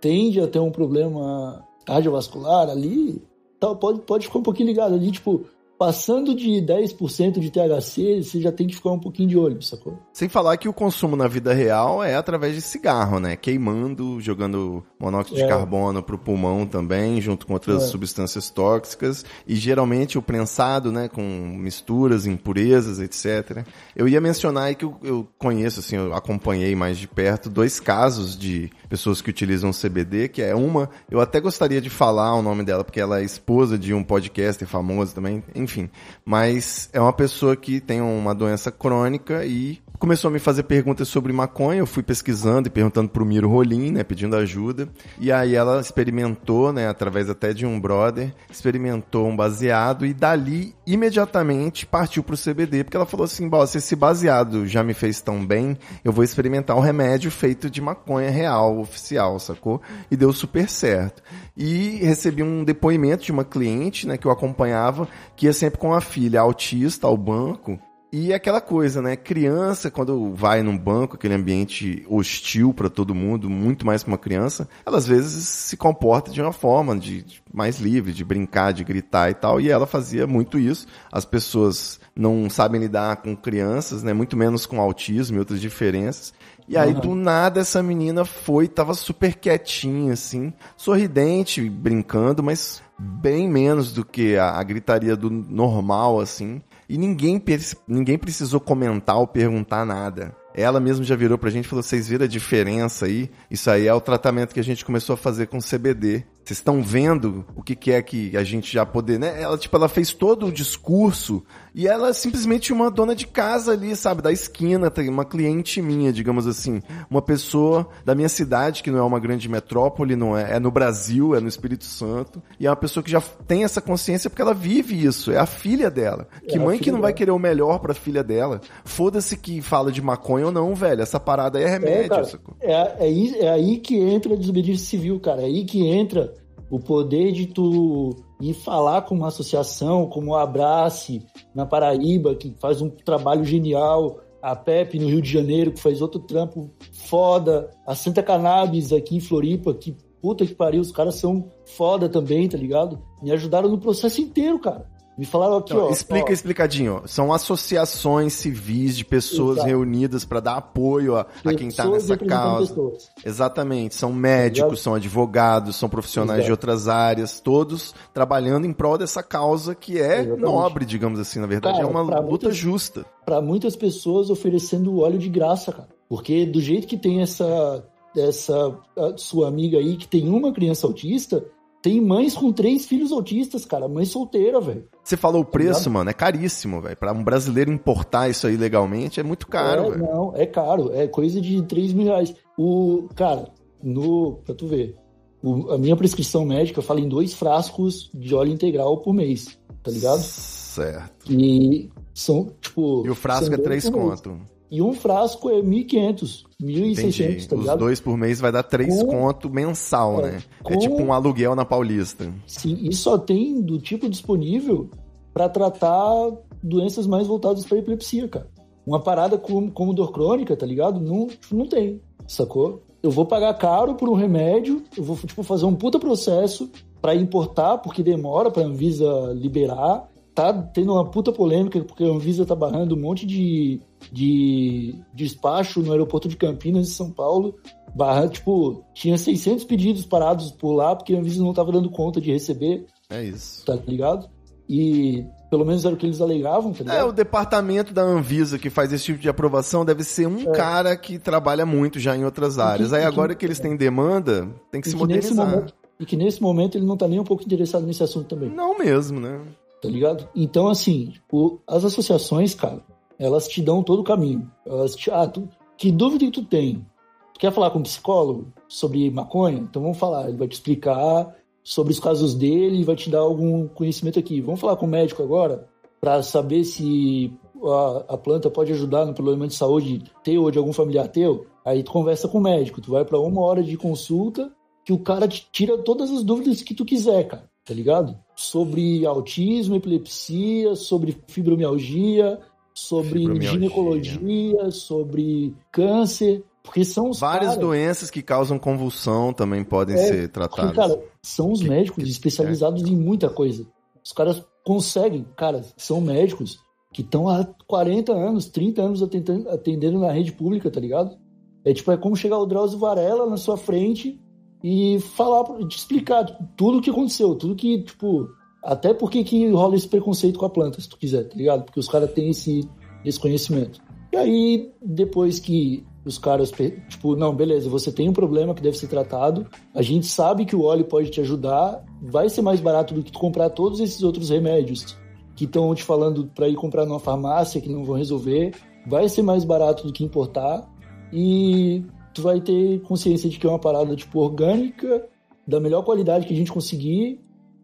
tende 0.00 0.40
a 0.40 0.46
ter 0.46 0.60
um 0.60 0.70
problema 0.70 1.64
cardiovascular 1.84 2.70
ali, 2.70 3.20
tal, 3.58 3.74
pode, 3.76 4.00
pode 4.02 4.26
ficar 4.26 4.38
um 4.38 4.42
pouquinho 4.42 4.68
ligado 4.68 4.94
ali, 4.94 5.10
tipo, 5.10 5.44
passando 5.78 6.34
de 6.34 6.48
10% 6.62 7.38
de 7.38 7.50
THC, 7.50 8.22
você 8.22 8.40
já 8.40 8.50
tem 8.52 8.66
que 8.66 8.74
ficar 8.74 8.90
um 8.90 8.98
pouquinho 8.98 9.28
de 9.28 9.36
olho, 9.36 9.60
sacou? 9.62 9.98
Sem 10.12 10.28
falar 10.28 10.56
que 10.56 10.68
o 10.68 10.72
consumo 10.72 11.16
na 11.16 11.28
vida 11.28 11.52
real 11.52 12.02
é 12.02 12.14
através 12.14 12.54
de 12.54 12.60
cigarro, 12.60 13.20
né? 13.20 13.36
Queimando, 13.36 14.20
jogando 14.20 14.82
monóxido 14.98 15.36
de 15.36 15.42
É. 15.42 15.46
carbono 15.48 16.02
pro 16.02 16.18
pulmão 16.18 16.66
também, 16.66 17.20
junto 17.20 17.46
com 17.46 17.52
outras 17.52 17.84
É. 17.84 17.86
substâncias 17.86 18.48
tóxicas. 18.50 19.24
E 19.46 19.54
geralmente 19.54 20.16
o 20.18 20.22
prensado, 20.22 20.90
né? 20.90 21.08
Com 21.08 21.22
misturas, 21.22 22.26
impurezas, 22.26 22.98
etc. 22.98 23.64
Eu 23.94 24.08
ia 24.08 24.20
mencionar 24.20 24.64
aí 24.64 24.74
que 24.74 24.84
eu, 24.84 24.96
eu 25.02 25.28
conheço, 25.38 25.80
assim, 25.80 25.96
eu 25.96 26.14
acompanhei 26.14 26.74
mais 26.74 26.98
de 26.98 27.06
perto 27.06 27.50
dois 27.50 27.78
casos 27.80 28.36
de 28.38 28.70
pessoas 28.88 29.20
que 29.20 29.30
utilizam 29.30 29.70
CBD, 29.70 30.28
que 30.28 30.42
é 30.42 30.54
uma, 30.54 30.88
eu 31.10 31.20
até 31.20 31.40
gostaria 31.40 31.80
de 31.80 31.90
falar 31.90 32.34
o 32.34 32.42
nome 32.42 32.62
dela, 32.62 32.84
porque 32.84 33.00
ela 33.00 33.20
é 33.20 33.24
esposa 33.24 33.78
de 33.78 33.92
um 33.92 34.02
podcaster 34.02 34.66
famoso 34.66 35.14
também, 35.14 35.42
enfim. 35.54 35.90
Mas 36.24 36.88
é 36.92 37.00
uma 37.00 37.12
pessoa 37.12 37.56
que 37.56 37.80
tem 37.80 38.00
uma 38.00 38.34
doença 38.34 38.70
crônica 38.70 39.44
e 39.44 39.80
começou 39.98 40.28
a 40.28 40.32
me 40.32 40.38
fazer 40.38 40.64
perguntas 40.64 41.08
sobre 41.08 41.32
maconha. 41.32 41.80
Eu 41.80 41.86
fui 41.86 42.02
pesquisando 42.02 42.68
e 42.68 42.70
perguntando 42.70 43.08
pro 43.08 43.24
Miro 43.24 43.48
Rolim, 43.48 43.90
né, 43.90 44.04
pedindo 44.04 44.36
ajuda. 44.36 44.88
E 45.18 45.32
aí 45.32 45.54
ela 45.54 45.80
experimentou, 45.80 46.72
né, 46.72 46.88
através 46.88 47.28
até 47.28 47.52
de 47.52 47.66
um 47.66 47.80
brother, 47.80 48.34
experimentou 48.50 49.26
um 49.26 49.36
baseado 49.36 50.06
e 50.06 50.12
dali 50.12 50.74
imediatamente 50.86 51.86
partiu 51.86 52.22
pro 52.22 52.36
CBD, 52.36 52.84
porque 52.84 52.96
ela 52.96 53.06
falou 53.06 53.24
assim: 53.24 53.48
"Bom, 53.48 53.66
se 53.66 53.78
esse 53.78 53.96
baseado 53.96 54.66
já 54.66 54.82
me 54.82 54.94
fez 54.94 55.20
tão 55.20 55.44
bem, 55.44 55.76
eu 56.04 56.12
vou 56.12 56.24
experimentar 56.24 56.76
um 56.76 56.80
remédio 56.80 57.30
feito 57.30 57.70
de 57.70 57.80
maconha 57.80 58.30
real, 58.30 58.78
oficial, 58.78 59.38
sacou? 59.38 59.80
E 60.10 60.16
deu 60.16 60.32
super 60.32 60.68
certo. 60.68 61.22
E 61.56 61.98
recebi 62.02 62.42
um 62.42 62.64
depoimento 62.64 63.24
de 63.24 63.32
uma 63.32 63.44
cliente, 63.44 64.06
né, 64.06 64.16
que 64.16 64.26
eu 64.26 64.30
acompanhava, 64.30 65.08
que 65.34 65.46
ia 65.46 65.52
sempre 65.52 65.78
com 65.78 65.94
a 65.94 66.00
filha 66.00 66.40
autista 66.40 67.06
ao 67.06 67.16
banco. 67.16 67.78
E 68.18 68.32
aquela 68.32 68.62
coisa, 68.62 69.02
né? 69.02 69.14
Criança, 69.14 69.90
quando 69.90 70.32
vai 70.32 70.62
num 70.62 70.78
banco, 70.78 71.16
aquele 71.16 71.34
ambiente 71.34 72.02
hostil 72.08 72.72
para 72.72 72.88
todo 72.88 73.14
mundo, 73.14 73.50
muito 73.50 73.84
mais 73.84 74.02
para 74.02 74.12
uma 74.12 74.16
criança, 74.16 74.66
ela 74.86 74.96
às 74.96 75.06
vezes 75.06 75.46
se 75.46 75.76
comporta 75.76 76.30
de 76.30 76.40
uma 76.40 76.50
forma 76.50 76.98
de, 76.98 77.22
de 77.22 77.42
mais 77.52 77.78
livre, 77.78 78.14
de 78.14 78.24
brincar, 78.24 78.72
de 78.72 78.84
gritar 78.84 79.28
e 79.30 79.34
tal. 79.34 79.60
E 79.60 79.68
ela 79.70 79.86
fazia 79.86 80.26
muito 80.26 80.58
isso. 80.58 80.86
As 81.12 81.26
pessoas 81.26 82.00
não 82.16 82.48
sabem 82.48 82.80
lidar 82.80 83.16
com 83.16 83.36
crianças, 83.36 84.02
né? 84.02 84.14
Muito 84.14 84.34
menos 84.34 84.64
com 84.64 84.80
autismo 84.80 85.36
e 85.36 85.38
outras 85.38 85.60
diferenças. 85.60 86.32
E 86.66 86.74
aí, 86.78 86.94
Uhum. 86.94 87.00
do 87.00 87.14
nada, 87.14 87.60
essa 87.60 87.82
menina 87.82 88.24
foi, 88.24 88.66
tava 88.66 88.94
super 88.94 89.34
quietinha, 89.34 90.14
assim, 90.14 90.54
sorridente, 90.74 91.68
brincando, 91.68 92.42
mas 92.42 92.82
bem 92.98 93.46
menos 93.46 93.92
do 93.92 94.06
que 94.06 94.36
a, 94.36 94.52
a 94.52 94.62
gritaria 94.62 95.14
do 95.14 95.28
normal, 95.30 96.18
assim. 96.18 96.62
E 96.88 96.96
ninguém, 96.96 97.42
ninguém 97.86 98.18
precisou 98.18 98.60
comentar 98.60 99.16
ou 99.16 99.26
perguntar 99.26 99.84
nada. 99.84 100.34
Ela 100.54 100.80
mesma 100.80 101.04
já 101.04 101.14
virou 101.14 101.36
pra 101.36 101.50
gente 101.50 101.66
e 101.66 101.68
falou: 101.68 101.82
vocês 101.82 102.08
viram 102.08 102.24
a 102.24 102.28
diferença 102.28 103.04
aí? 103.04 103.30
Isso 103.50 103.70
aí 103.70 103.86
é 103.86 103.92
o 103.92 104.00
tratamento 104.00 104.54
que 104.54 104.60
a 104.60 104.64
gente 104.64 104.86
começou 104.86 105.12
a 105.12 105.16
fazer 105.16 105.48
com 105.48 105.58
CBD. 105.58 106.24
Vocês 106.42 106.58
estão 106.58 106.82
vendo 106.82 107.44
o 107.54 107.62
que, 107.62 107.76
que 107.76 107.92
é 107.92 108.00
que 108.00 108.34
a 108.36 108.42
gente 108.42 108.72
já 108.72 108.86
poder, 108.86 109.18
né? 109.18 109.42
Ela, 109.42 109.58
tipo, 109.58 109.76
ela 109.76 109.88
fez 109.88 110.14
todo 110.14 110.46
o 110.46 110.52
discurso 110.52 111.44
e 111.76 111.86
ela 111.86 112.08
é 112.08 112.12
simplesmente 112.14 112.72
uma 112.72 112.90
dona 112.90 113.14
de 113.14 113.26
casa 113.26 113.72
ali, 113.72 113.94
sabe? 113.94 114.22
Da 114.22 114.32
esquina, 114.32 114.90
uma 115.10 115.26
cliente 115.26 115.82
minha, 115.82 116.10
digamos 116.10 116.46
assim. 116.46 116.80
Uma 117.10 117.20
pessoa 117.20 117.86
da 118.02 118.14
minha 118.14 118.30
cidade, 118.30 118.82
que 118.82 118.90
não 118.90 118.98
é 118.98 119.02
uma 119.02 119.20
grande 119.20 119.46
metrópole, 119.46 120.16
não 120.16 120.34
é, 120.34 120.56
é 120.56 120.58
no 120.58 120.70
Brasil, 120.70 121.34
é 121.34 121.40
no 121.40 121.48
Espírito 121.48 121.84
Santo. 121.84 122.42
E 122.58 122.66
é 122.66 122.70
uma 122.70 122.76
pessoa 122.76 123.04
que 123.04 123.10
já 123.10 123.20
tem 123.20 123.62
essa 123.62 123.82
consciência 123.82 124.30
porque 124.30 124.40
ela 124.40 124.54
vive 124.54 125.04
isso. 125.04 125.30
É 125.30 125.36
a 125.36 125.44
filha 125.44 125.90
dela. 125.90 126.26
Que 126.48 126.56
É 126.56 126.58
mãe 126.58 126.78
que 126.78 126.90
não 126.90 127.02
vai 127.02 127.10
dela. 127.10 127.18
querer 127.18 127.32
o 127.32 127.38
melhor 127.38 127.78
pra 127.78 127.92
filha 127.92 128.24
dela? 128.24 128.62
Foda-se 128.82 129.36
que 129.36 129.60
fala 129.60 129.92
de 129.92 130.00
maconha 130.00 130.46
ou 130.46 130.52
não, 130.52 130.74
velho. 130.74 131.02
Essa 131.02 131.20
parada 131.20 131.58
aí 131.58 131.64
é 131.64 131.68
remédio, 131.68 132.04
É, 132.04 132.08
cara, 132.08 132.40
é, 132.62 132.72
é, 132.72 132.96
aí, 133.00 133.36
é 133.38 133.48
aí 133.50 133.76
que 133.76 133.98
entra 133.98 134.32
a 134.32 134.36
desobediência 134.38 134.86
civil, 134.86 135.20
cara. 135.20 135.42
É 135.42 135.44
aí 135.44 135.66
que 135.66 135.86
entra 135.86 136.32
o 136.70 136.80
poder 136.80 137.32
de 137.32 137.46
tu 137.46 138.16
ir 138.40 138.54
falar 138.54 139.02
com 139.02 139.14
uma 139.14 139.28
associação 139.28 140.06
como 140.06 140.34
a 140.34 140.42
Abrace, 140.42 141.24
na 141.54 141.64
Paraíba, 141.64 142.34
que 142.34 142.54
faz 142.58 142.80
um 142.82 142.90
trabalho 142.90 143.44
genial, 143.44 144.20
a 144.42 144.54
PEP 144.54 144.98
no 144.98 145.08
Rio 145.08 145.22
de 145.22 145.32
Janeiro, 145.32 145.72
que 145.72 145.80
faz 145.80 146.00
outro 146.00 146.20
trampo 146.20 146.70
foda, 146.92 147.70
a 147.86 147.94
Santa 147.94 148.22
Cannabis 148.22 148.92
aqui 148.92 149.16
em 149.16 149.20
Floripa, 149.20 149.74
que 149.74 149.96
puta 150.20 150.46
que 150.46 150.54
pariu, 150.54 150.80
os 150.80 150.92
caras 150.92 151.16
são 151.16 151.50
foda 151.64 152.08
também, 152.08 152.48
tá 152.48 152.56
ligado? 152.56 153.00
Me 153.22 153.30
ajudaram 153.32 153.68
no 153.68 153.78
processo 153.78 154.20
inteiro, 154.20 154.58
cara. 154.58 154.88
Me 155.18 155.24
falaram 155.24 155.56
aqui, 155.56 155.72
Não, 155.72 155.86
ó. 155.86 155.90
explica 155.90 156.28
ó, 156.30 156.32
explicadinho. 156.32 157.02
São 157.06 157.32
associações 157.32 158.34
civis 158.34 158.96
de 158.96 159.04
pessoas 159.04 159.56
Exato. 159.56 159.68
reunidas 159.68 160.24
pra 160.24 160.40
dar 160.40 160.56
apoio 160.56 161.16
a, 161.16 161.26
a 161.44 161.54
quem 161.54 161.70
tá 161.70 161.84
pessoas 161.84 162.08
nessa 162.08 162.24
causa. 162.26 162.68
pessoas. 162.68 163.10
Exatamente. 163.24 163.94
São 163.94 164.12
médicos, 164.12 164.72
Exato. 164.72 164.82
são 164.82 164.94
advogados, 164.94 165.76
são 165.76 165.88
profissionais 165.88 166.38
Exato. 166.40 166.46
de 166.46 166.50
outras 166.52 166.86
áreas, 166.88 167.40
todos 167.40 167.94
trabalhando 168.12 168.66
em 168.66 168.72
prol 168.72 168.98
dessa 168.98 169.22
causa 169.22 169.74
que 169.74 169.98
é 169.98 170.20
Exatamente. 170.20 170.40
nobre, 170.42 170.84
digamos 170.84 171.18
assim. 171.18 171.40
Na 171.40 171.46
verdade, 171.46 171.76
Cara, 171.76 171.86
é 171.86 171.90
uma 171.90 172.02
luta 172.02 172.22
muitas- 172.22 172.56
justa. 172.56 173.06
Pra 173.24 173.40
muitas 173.40 173.74
pessoas 173.74 174.30
oferecendo 174.30 174.98
óleo 175.00 175.18
de 175.18 175.28
graça, 175.28 175.72
cara. 175.72 175.88
Porque 176.08 176.46
do 176.46 176.60
jeito 176.60 176.86
que 176.86 176.96
tem 176.96 177.22
essa, 177.22 177.84
essa 178.16 178.76
sua 179.16 179.48
amiga 179.48 179.78
aí 179.78 179.96
que 179.96 180.06
tem 180.06 180.28
uma 180.28 180.52
criança 180.52 180.86
autista, 180.86 181.44
tem 181.86 182.00
mães 182.00 182.34
com 182.34 182.50
três 182.52 182.84
filhos 182.84 183.12
autistas, 183.12 183.64
cara. 183.64 183.86
Mãe 183.86 184.04
solteira, 184.04 184.60
velho. 184.60 184.88
Você 185.04 185.16
falou 185.16 185.42
o 185.42 185.44
preço, 185.44 185.78
ligado? 185.82 185.90
mano, 185.92 186.10
é 186.10 186.12
caríssimo, 186.12 186.80
velho. 186.80 186.96
Pra 186.96 187.12
um 187.12 187.22
brasileiro 187.22 187.72
importar 187.72 188.28
isso 188.28 188.44
aí 188.48 188.56
legalmente 188.56 189.20
é 189.20 189.22
muito 189.22 189.46
caro, 189.46 189.84
é, 189.84 189.90
velho. 189.90 190.02
não, 190.02 190.32
é 190.34 190.44
caro. 190.46 190.90
É 190.92 191.06
coisa 191.06 191.40
de 191.40 191.62
3 191.62 191.92
mil 191.92 192.06
reais. 192.06 192.34
O, 192.58 193.08
cara, 193.14 193.48
no, 193.80 194.40
pra 194.44 194.52
tu 194.52 194.66
ver, 194.66 194.96
o- 195.40 195.70
a 195.70 195.78
minha 195.78 195.94
prescrição 195.96 196.44
médica 196.44 196.82
fala 196.82 196.98
em 197.00 197.08
dois 197.08 197.34
frascos 197.34 198.10
de 198.12 198.34
óleo 198.34 198.52
integral 198.52 198.96
por 198.98 199.14
mês, 199.14 199.56
tá 199.80 199.92
ligado? 199.92 200.18
Certo. 200.22 201.32
E 201.32 201.88
são, 202.12 202.50
tipo... 202.60 203.06
E 203.06 203.10
o 203.10 203.14
frasco 203.14 203.54
é 203.54 203.58
3 203.58 203.88
por 203.90 204.06
mês. 204.08 204.22
E 204.70 204.82
um 204.82 204.92
frasco 204.92 205.48
é 205.50 205.62
1.500, 205.62 206.44
Entendi. 206.60 206.94
1.600, 206.94 207.46
tá 207.46 207.54
Os 207.54 207.60
ligado? 207.62 207.78
dois 207.78 208.00
por 208.00 208.16
mês 208.16 208.40
vai 208.40 208.50
dar 208.50 208.62
3 208.64 209.00
Com- 209.02 209.06
conto 209.08 209.48
mensal, 209.48 210.20
É, 210.20 210.32
né? 210.32 210.42
É 210.64 210.74
com- 210.74 210.78
tipo 210.78 211.00
um 211.00 211.12
aluguel 211.12 211.54
na 211.54 211.64
Paulista. 211.64 212.32
Sim, 212.46 212.76
e 212.82 212.92
só 212.92 213.16
tem 213.16 213.60
do 213.60 213.78
tipo 213.78 214.08
disponível 214.08 214.90
para 215.32 215.48
tratar 215.48 216.32
doenças 216.62 217.06
mais 217.06 217.26
voltadas 217.26 217.64
para 217.64 217.78
epilepsia, 217.78 218.26
cara. 218.28 218.48
Uma 218.86 219.00
parada 219.00 219.36
como, 219.38 219.70
como 219.70 219.92
dor 219.94 220.12
crônica, 220.12 220.56
tá 220.56 220.66
ligado? 220.66 221.00
Não, 221.00 221.26
não 221.52 221.66
tem, 221.68 222.00
sacou? 222.26 222.82
Eu 223.02 223.10
vou 223.10 223.24
pagar 223.26 223.54
caro 223.54 223.94
por 223.94 224.08
um 224.08 224.14
remédio, 224.14 224.82
eu 224.96 225.04
vou 225.04 225.16
tipo, 225.16 225.42
fazer 225.44 225.64
um 225.66 225.74
puta 225.74 225.98
processo 225.98 226.68
para 227.00 227.14
importar, 227.14 227.78
porque 227.78 228.02
demora 228.02 228.50
pra 228.50 228.64
Anvisa 228.64 229.06
liberar. 229.34 230.08
Tá 230.34 230.52
tendo 230.52 230.92
uma 230.92 231.04
puta 231.04 231.32
polêmica, 231.32 231.80
porque 231.84 232.04
a 232.04 232.08
Anvisa 232.08 232.44
tá 232.44 232.54
barrando 232.54 232.94
um 232.94 233.00
monte 233.00 233.24
de, 233.26 233.80
de 234.12 234.94
despacho 235.14 235.80
no 235.82 235.92
aeroporto 235.92 236.28
de 236.28 236.36
Campinas, 236.36 236.88
em 236.88 236.92
São 236.92 237.10
Paulo. 237.10 237.54
Barra, 237.94 238.28
tipo, 238.28 238.84
tinha 238.92 239.16
600 239.16 239.64
pedidos 239.64 240.04
parados 240.04 240.50
por 240.50 240.72
lá, 240.74 240.94
porque 240.94 241.14
a 241.14 241.18
Anvisa 241.18 241.42
não 241.42 241.54
tava 241.54 241.72
dando 241.72 241.90
conta 241.90 242.20
de 242.20 242.30
receber 242.30 242.84
É 243.08 243.22
isso. 243.24 243.64
tá 243.64 243.74
ligado? 243.74 244.28
E 244.68 245.24
pelo 245.48 245.64
menos 245.64 245.84
era 245.84 245.94
o 245.94 245.96
que 245.96 246.04
eles 246.04 246.20
alegavam, 246.20 246.72
tá 246.72 246.80
É, 246.80 246.88
ligado? 246.88 247.08
o 247.08 247.12
departamento 247.12 247.94
da 247.94 248.02
Anvisa 248.02 248.58
que 248.58 248.68
faz 248.68 248.92
esse 248.92 249.04
tipo 249.04 249.18
de 249.20 249.28
aprovação 249.28 249.84
deve 249.84 250.02
ser 250.04 250.26
um 250.26 250.52
cara 250.52 250.96
que 250.96 251.18
trabalha 251.18 251.64
muito 251.64 251.98
já 252.00 252.16
em 252.16 252.24
outras 252.24 252.58
áreas. 252.58 252.92
Aí 252.92 253.00
É. 253.00 253.02
que- 253.02 253.08
agora 253.08 253.34
que 253.34 253.46
eles 253.46 253.60
têm 253.60 253.76
demanda, 253.76 254.48
tem 254.70 254.80
que 254.80 254.88
se 254.88 254.94
que 254.94 255.00
modernizar. 255.00 255.48
momento, 255.48 255.72
e 256.00 256.04
que 256.04 256.16
nesse 256.16 256.42
momento 256.42 256.76
ele 256.76 256.84
não 256.84 256.96
tá 256.96 257.06
nem 257.08 257.18
um 257.20 257.24
pouco 257.24 257.44
interessado 257.44 257.86
nesse 257.86 258.02
assunto 258.02 258.26
também, 258.26 258.50
Não 258.50 258.76
mesmo, 258.76 259.20
né? 259.20 259.40
tá 259.80 259.88
ligado? 259.88 260.28
Então, 260.34 260.66
assim, 260.68 261.14
o- 261.32 261.58
as 261.66 261.84
associações, 261.84 262.54
cara, 262.54 262.82
elas 263.18 263.48
te 263.48 263.62
dão 263.62 263.82
todo 263.82 264.00
o 264.00 264.04
caminho. 264.04 264.50
Elas 264.64 264.94
te, 264.94 265.10
ah, 265.10 265.26
tu, 265.26 265.48
que 265.76 265.90
dúvida 265.90 266.26
que 266.26 266.30
tu 266.30 266.44
tem? 266.44 266.86
Tu 267.34 267.40
quer 267.40 267.52
falar 267.52 267.70
com 267.70 267.78
um 267.78 267.82
psicólogo 267.82 268.52
sobre 268.68 269.10
maconha? 269.10 269.58
Então 269.58 269.82
vamos 269.82 269.98
falar, 269.98 270.28
ele 270.28 270.38
vai 270.38 270.48
te 270.48 270.54
explicar 270.54 271.34
sobre 271.62 271.92
os 271.92 272.00
casos 272.00 272.34
dele 272.34 272.80
e 272.80 272.84
vai 272.84 272.96
te 272.96 273.10
dar 273.10 273.18
algum 273.18 273.66
conhecimento 273.68 274.18
aqui. 274.18 274.40
Vamos 274.40 274.60
falar 274.60 274.76
com 274.76 274.86
o 274.86 274.88
médico 274.88 275.22
agora 275.22 275.68
para 276.00 276.22
saber 276.22 276.64
se 276.64 277.32
a, 277.64 278.14
a 278.14 278.16
planta 278.16 278.48
pode 278.48 278.72
ajudar 278.72 279.04
no 279.04 279.14
problema 279.14 279.46
de 279.46 279.54
saúde 279.54 280.04
teu 280.22 280.44
ou 280.44 280.50
de 280.50 280.58
algum 280.58 280.72
familiar 280.72 281.08
teu. 281.08 281.46
Aí 281.64 281.82
tu 281.82 281.90
conversa 281.90 282.28
com 282.28 282.38
o 282.38 282.42
médico, 282.42 282.80
tu 282.80 282.92
vai 282.92 283.04
para 283.04 283.18
uma 283.18 283.42
hora 283.42 283.62
de 283.62 283.76
consulta 283.76 284.52
que 284.84 284.92
o 284.92 284.98
cara 285.00 285.26
te 285.26 285.48
tira 285.50 285.76
todas 285.76 286.10
as 286.12 286.22
dúvidas 286.22 286.62
que 286.62 286.72
tu 286.72 286.84
quiser, 286.84 287.26
cara. 287.26 287.50
tá 287.64 287.74
ligado? 287.74 288.16
Sobre 288.36 289.04
autismo, 289.04 289.74
epilepsia, 289.74 290.76
sobre 290.76 291.16
fibromialgia, 291.26 292.38
sobre 292.76 293.20
ginecologia, 293.40 294.70
sobre 294.70 295.54
câncer, 295.72 296.44
porque 296.62 296.84
são 296.84 297.10
os 297.10 297.20
Várias 297.20 297.50
caras- 297.54 297.58
doenças 297.60 298.10
que 298.10 298.20
causam 298.22 298.58
convulsão 298.58 299.32
também 299.32 299.64
podem 299.64 299.96
É, 299.96 299.98
ser 299.98 300.12
porque, 300.14 300.28
tratadas. 300.28 300.76
cara, 300.76 301.00
são 301.22 301.52
os 301.52 301.62
Que- 301.62 301.68
médicos 301.68 302.04
que- 302.04 302.10
especializados 302.10 302.82
em 302.82 302.94
muita 302.96 303.28
coisa. 303.30 303.66
Os 304.04 304.12
caras 304.12 304.42
conseguem, 304.64 305.24
cara, 305.36 305.64
são 305.76 306.00
médicos 306.00 306.58
que 306.92 307.02
estão 307.02 307.28
há 307.28 307.46
40 307.66 308.12
anos, 308.12 308.46
30 308.48 308.82
anos 308.82 309.02
atendendo, 309.02 309.48
atendendo 309.48 309.98
na 309.98 310.10
rede 310.12 310.32
pública, 310.32 310.70
tá 310.70 310.80
ligado? 310.80 311.16
É 311.64 311.72
tipo, 311.72 311.90
é 311.90 311.96
como 311.96 312.14
chegar 312.16 312.38
o 312.38 312.46
Drauzio 312.46 312.78
Varela 312.78 313.26
na 313.28 313.36
sua 313.36 313.56
frente 313.56 314.20
e 314.62 314.98
falar, 315.00 315.44
te 315.66 315.76
explicar 315.78 316.24
tipo, 316.24 316.44
tudo 316.56 316.78
o 316.78 316.80
que 316.82 316.90
aconteceu, 316.90 317.34
tudo 317.34 317.54
que, 317.54 317.82
tipo, 317.82 318.28
até 318.66 318.92
porque 318.92 319.22
que 319.22 319.48
rola 319.50 319.76
esse 319.76 319.86
preconceito 319.86 320.40
com 320.40 320.44
a 320.44 320.50
planta, 320.50 320.80
se 320.80 320.88
tu 320.88 320.98
quiser, 320.98 321.28
tá 321.28 321.36
ligado? 321.36 321.64
Porque 321.64 321.78
os 321.78 321.88
caras 321.88 322.12
têm 322.12 322.30
esse, 322.30 322.68
esse 323.04 323.18
conhecimento. 323.18 323.80
E 324.12 324.16
aí, 324.16 324.72
depois 324.82 325.38
que 325.38 325.86
os 326.04 326.18
caras, 326.18 326.52
tipo, 326.88 327.14
não, 327.14 327.32
beleza, 327.32 327.68
você 327.68 327.92
tem 327.92 328.08
um 328.08 328.12
problema 328.12 328.54
que 328.54 328.62
deve 328.62 328.76
ser 328.76 328.88
tratado, 328.88 329.46
a 329.72 329.82
gente 329.82 330.06
sabe 330.06 330.44
que 330.44 330.56
o 330.56 330.62
óleo 330.62 330.84
pode 330.84 331.10
te 331.10 331.20
ajudar, 331.20 331.84
vai 332.02 332.28
ser 332.28 332.42
mais 332.42 332.60
barato 332.60 332.92
do 332.92 333.04
que 333.04 333.12
tu 333.12 333.20
comprar 333.20 333.50
todos 333.50 333.78
esses 333.78 334.02
outros 334.02 334.30
remédios 334.30 334.96
que 335.36 335.44
estão 335.44 335.72
te 335.72 335.84
falando 335.84 336.26
para 336.34 336.48
ir 336.48 336.56
comprar 336.56 336.84
numa 336.84 336.98
farmácia 336.98 337.60
que 337.60 337.68
não 337.68 337.84
vão 337.84 337.96
resolver, 337.96 338.52
vai 338.86 339.08
ser 339.08 339.22
mais 339.22 339.44
barato 339.44 339.86
do 339.86 339.92
que 339.92 340.02
importar 340.02 340.68
e 341.12 341.84
tu 342.12 342.22
vai 342.22 342.40
ter 342.40 342.80
consciência 342.80 343.30
de 343.30 343.38
que 343.38 343.46
é 343.46 343.50
uma 343.50 343.58
parada 343.60 343.94
tipo 343.94 344.18
orgânica, 344.18 345.06
da 345.46 345.60
melhor 345.60 345.82
qualidade 345.84 346.26
que 346.26 346.34
a 346.34 346.36
gente 346.36 346.50
conseguir 346.50 347.20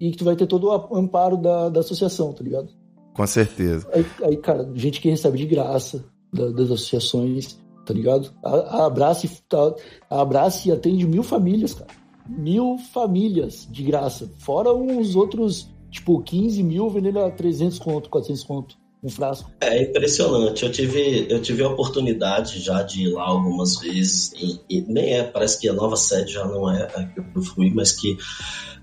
e 0.07 0.11
que 0.11 0.17
tu 0.17 0.25
vai 0.25 0.35
ter 0.35 0.47
todo 0.47 0.69
o 0.69 0.97
amparo 0.97 1.37
da, 1.37 1.69
da 1.69 1.81
associação, 1.81 2.33
tá 2.33 2.43
ligado? 2.43 2.69
Com 3.15 3.27
certeza. 3.27 3.87
Aí, 3.93 4.05
aí, 4.25 4.37
cara, 4.37 4.69
gente 4.75 5.01
que 5.01 5.09
recebe 5.09 5.39
de 5.39 5.47
graça 5.47 6.05
da- 6.33 6.51
das 6.51 6.71
associações, 6.71 7.59
tá 7.87 7.95
ligado? 7.95 8.31
A, 8.43 8.51
a 8.51 8.87
Abrace, 8.87 9.29
tá- 9.49 9.75
a 10.11 10.21
Abrace 10.21 10.73
atende 10.73 11.07
mil 11.07 11.23
famílias, 11.23 11.75
cara. 11.75 11.91
Mil 12.29 12.79
famílias 12.93 13.69
de 13.71 13.83
graça. 13.83 14.31
Fora 14.39 14.73
uns 14.75 15.15
outros, 15.15 15.69
tipo, 15.91 16.21
15 16.23 16.63
mil 16.63 16.89
vendendo 16.91 17.19
a 17.21 17.31
300 17.31 17.79
conto, 17.79 18.09
400 18.11 18.45
conto, 18.45 18.77
frasco. 19.11 19.51
É 19.61 19.83
impressionante. 19.83 20.65
Eu 20.65 20.71
tive, 20.71 21.27
eu 21.29 21.43
tive 21.43 21.63
a 21.63 21.69
oportunidade 21.69 22.61
já 22.61 22.83
de 22.83 23.05
ir 23.05 23.13
lá 23.13 23.25
algumas 23.25 23.79
vezes, 23.79 24.33
e, 24.35 24.61
e 24.69 24.81
nem 24.83 25.15
é, 25.15 25.25
parece 25.25 25.61
que 25.61 25.69
a 25.69 25.73
nova 25.73 25.97
sede 25.97 26.33
já 26.33 26.47
não 26.47 26.71
é 26.71 26.85
a 26.85 27.05
que 27.05 27.21
eu 27.21 27.43
fui, 27.43 27.71
mas 27.75 27.93
que 27.93 28.17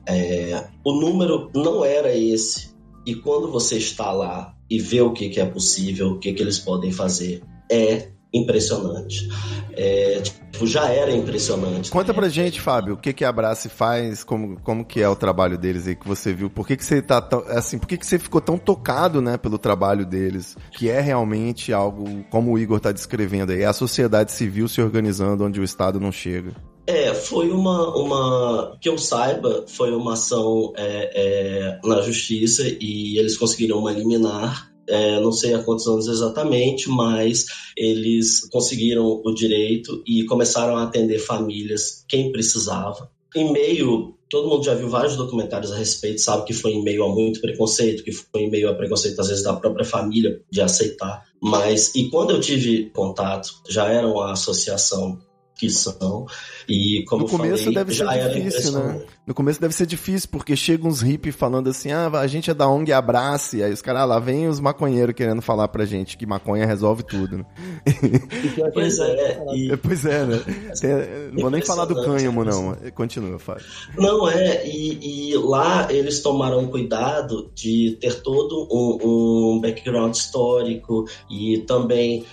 é, 0.06 0.68
o 0.84 0.94
número 0.94 1.50
não 1.56 1.86
era 1.86 2.16
esse. 2.16 2.70
E 3.06 3.16
quando 3.16 3.52
você 3.52 3.78
está 3.78 4.12
lá 4.12 4.56
e 4.70 4.80
vê 4.80 5.02
o 5.02 5.14
que, 5.14 5.30
que 5.30 5.40
é 5.40 5.46
possível, 5.46 6.12
o 6.12 6.20
que, 6.20 6.34
que 6.34 6.44
eles 6.44 6.60
podem 6.60 6.92
fazer, 6.92 7.42
é 7.72 8.10
impressionante. 8.34 9.28
É, 9.74 10.22
tipo, 10.22 10.68
já 10.68 10.90
era 10.90 11.12
impressionante. 11.12 11.90
Conta 11.90 12.14
pra 12.14 12.30
gente, 12.30 12.62
Fábio, 12.62 12.94
o 12.94 12.98
que 12.98 13.14
que 13.14 13.26
a 13.26 13.30
Abrace 13.30 13.70
faz, 13.70 14.24
como, 14.24 14.60
como 14.62 14.86
que 14.86 15.02
é 15.02 15.10
o 15.10 15.16
trabalho 15.16 15.58
deles 15.58 15.88
aí 15.88 15.96
que 15.96 16.08
você 16.08 16.34
viu? 16.34 16.50
Por 16.50 16.68
que 16.68 16.78
que 16.78 16.86
você 16.86 17.02
tá 17.02 17.22
tão, 17.22 17.44
assim, 17.48 17.78
por 17.78 17.88
que 17.88 17.98
que 17.98 18.06
você 18.06 18.20
ficou 18.20 18.42
tão 18.42 18.58
tocado, 18.58 19.22
né, 19.22 19.38
pelo 19.38 19.58
trabalho 19.58 20.06
deles? 20.06 20.56
Que 20.72 20.90
é 20.90 21.00
realmente 21.00 21.74
algo, 21.74 22.24
como 22.30 22.52
o 22.52 22.60
Igor 22.60 22.80
tá 22.80 22.92
descrevendo 22.92 23.52
aí, 23.52 23.62
é 23.62 23.66
a 23.66 23.74
sociedade 23.74 24.32
civil 24.32 24.68
se 24.68 24.82
organizando 24.82 25.44
onde 25.44 25.60
o 25.60 25.64
Estado 25.64 26.00
não 26.00 26.12
chega. 26.12 26.54
É, 26.90 27.14
foi 27.14 27.52
uma, 27.52 27.96
uma. 27.96 28.76
Que 28.82 28.90
eu 28.90 28.98
saiba, 28.98 29.64
foi 29.68 29.94
uma 29.94 30.14
ação 30.14 30.74
é, 30.76 31.12
é, 31.14 31.88
na 31.88 32.02
justiça 32.02 32.64
e 32.68 33.20
eles 33.20 33.38
conseguiram 33.38 33.78
uma 33.78 33.92
liminar. 33.92 34.69
É, 34.90 35.20
não 35.20 35.32
sei 35.32 35.54
há 35.54 35.64
quantos 35.64 35.88
anos 35.88 36.08
exatamente, 36.08 36.90
mas 36.90 37.46
eles 37.78 38.48
conseguiram 38.50 39.22
o 39.24 39.34
direito 39.34 40.04
e 40.06 40.26
começaram 40.26 40.76
a 40.76 40.84
atender 40.84 41.20
famílias, 41.20 42.04
quem 42.08 42.32
precisava. 42.32 43.10
Em 43.36 43.52
meio, 43.52 44.16
todo 44.30 44.50
mundo 44.50 44.64
já 44.64 44.74
viu 44.74 44.90
vários 44.90 45.16
documentários 45.16 45.72
a 45.72 45.78
respeito, 45.78 46.22
sabe 46.22 46.46
que 46.46 46.54
foi 46.54 46.72
em 46.72 46.84
meio 46.84 47.04
a 47.04 47.10
muito 47.10 47.40
preconceito, 47.40 48.04
que 48.04 48.12
foi 48.12 48.42
em 48.42 48.50
meio 48.50 48.70
a 48.70 48.74
preconceito 48.74 49.20
às 49.20 49.28
vezes 49.28 49.44
da 49.44 49.54
própria 49.54 49.86
família 49.86 50.42
de 50.52 50.62
aceitar. 50.62 51.24
Mas, 51.42 51.94
e 51.96 52.10
quando 52.10 52.32
eu 52.32 52.42
tive 52.42 52.90
contato, 52.90 53.50
já 53.70 53.88
era 53.88 54.08
uma 54.08 54.32
associação 54.32 55.20
que 55.60 55.70
são, 55.70 56.26
e 56.70 57.04
como 57.06 57.24
No 57.24 57.30
começo 57.30 57.66
falei, 57.66 57.76
deve 57.76 57.94
ser 57.94 58.08
difícil, 58.08 58.72
né? 58.72 59.02
No 59.28 59.34
começo 59.34 59.60
deve 59.60 59.74
ser 59.76 59.86
difícil, 59.86 60.30
porque 60.32 60.56
chega 60.56 60.88
uns 60.88 61.02
hippies 61.02 61.36
falando 61.36 61.70
assim, 61.70 61.92
ah, 61.92 62.10
a 62.14 62.28
gente 62.28 62.50
é 62.50 62.54
da 62.54 62.66
ONG 62.70 62.94
Abrace, 62.94 63.62
aí 63.62 63.74
os 63.74 63.82
caras, 63.82 64.04
ah, 64.04 64.06
lá 64.06 64.20
vem 64.20 64.48
os 64.48 64.62
maconheiros 64.62 65.14
querendo 65.14 65.42
falar 65.42 65.68
pra 65.68 65.84
gente 65.84 66.18
que 66.18 66.26
maconha 66.26 66.66
resolve 66.66 67.04
tudo, 67.04 67.40
né? 67.40 67.46
E 68.40 68.72
Pois 68.72 69.00
é, 69.00 69.44
e, 69.54 69.78
Pois 69.78 70.06
é, 70.06 70.26
né? 70.26 70.40
Tem- 70.80 71.32
não 71.34 71.42
vou 71.42 71.52
nem 71.52 71.62
falar 71.62 71.86
do 71.86 71.96
cânhamo, 71.96 72.46
não. 72.46 72.76
Continua, 72.96 73.38
Fábio. 73.38 73.66
Não, 73.98 74.30
é, 74.30 74.66
e, 74.66 75.32
e 75.32 75.38
lá 75.38 75.92
eles 75.92 76.22
tomaram 76.22 76.68
cuidado 76.68 77.52
de 77.54 77.98
ter 78.00 78.22
todo 78.22 78.68
um, 78.72 79.56
um 79.56 79.60
background 79.60 80.16
histórico 80.16 81.06
e 81.30 81.60
também 81.60 82.26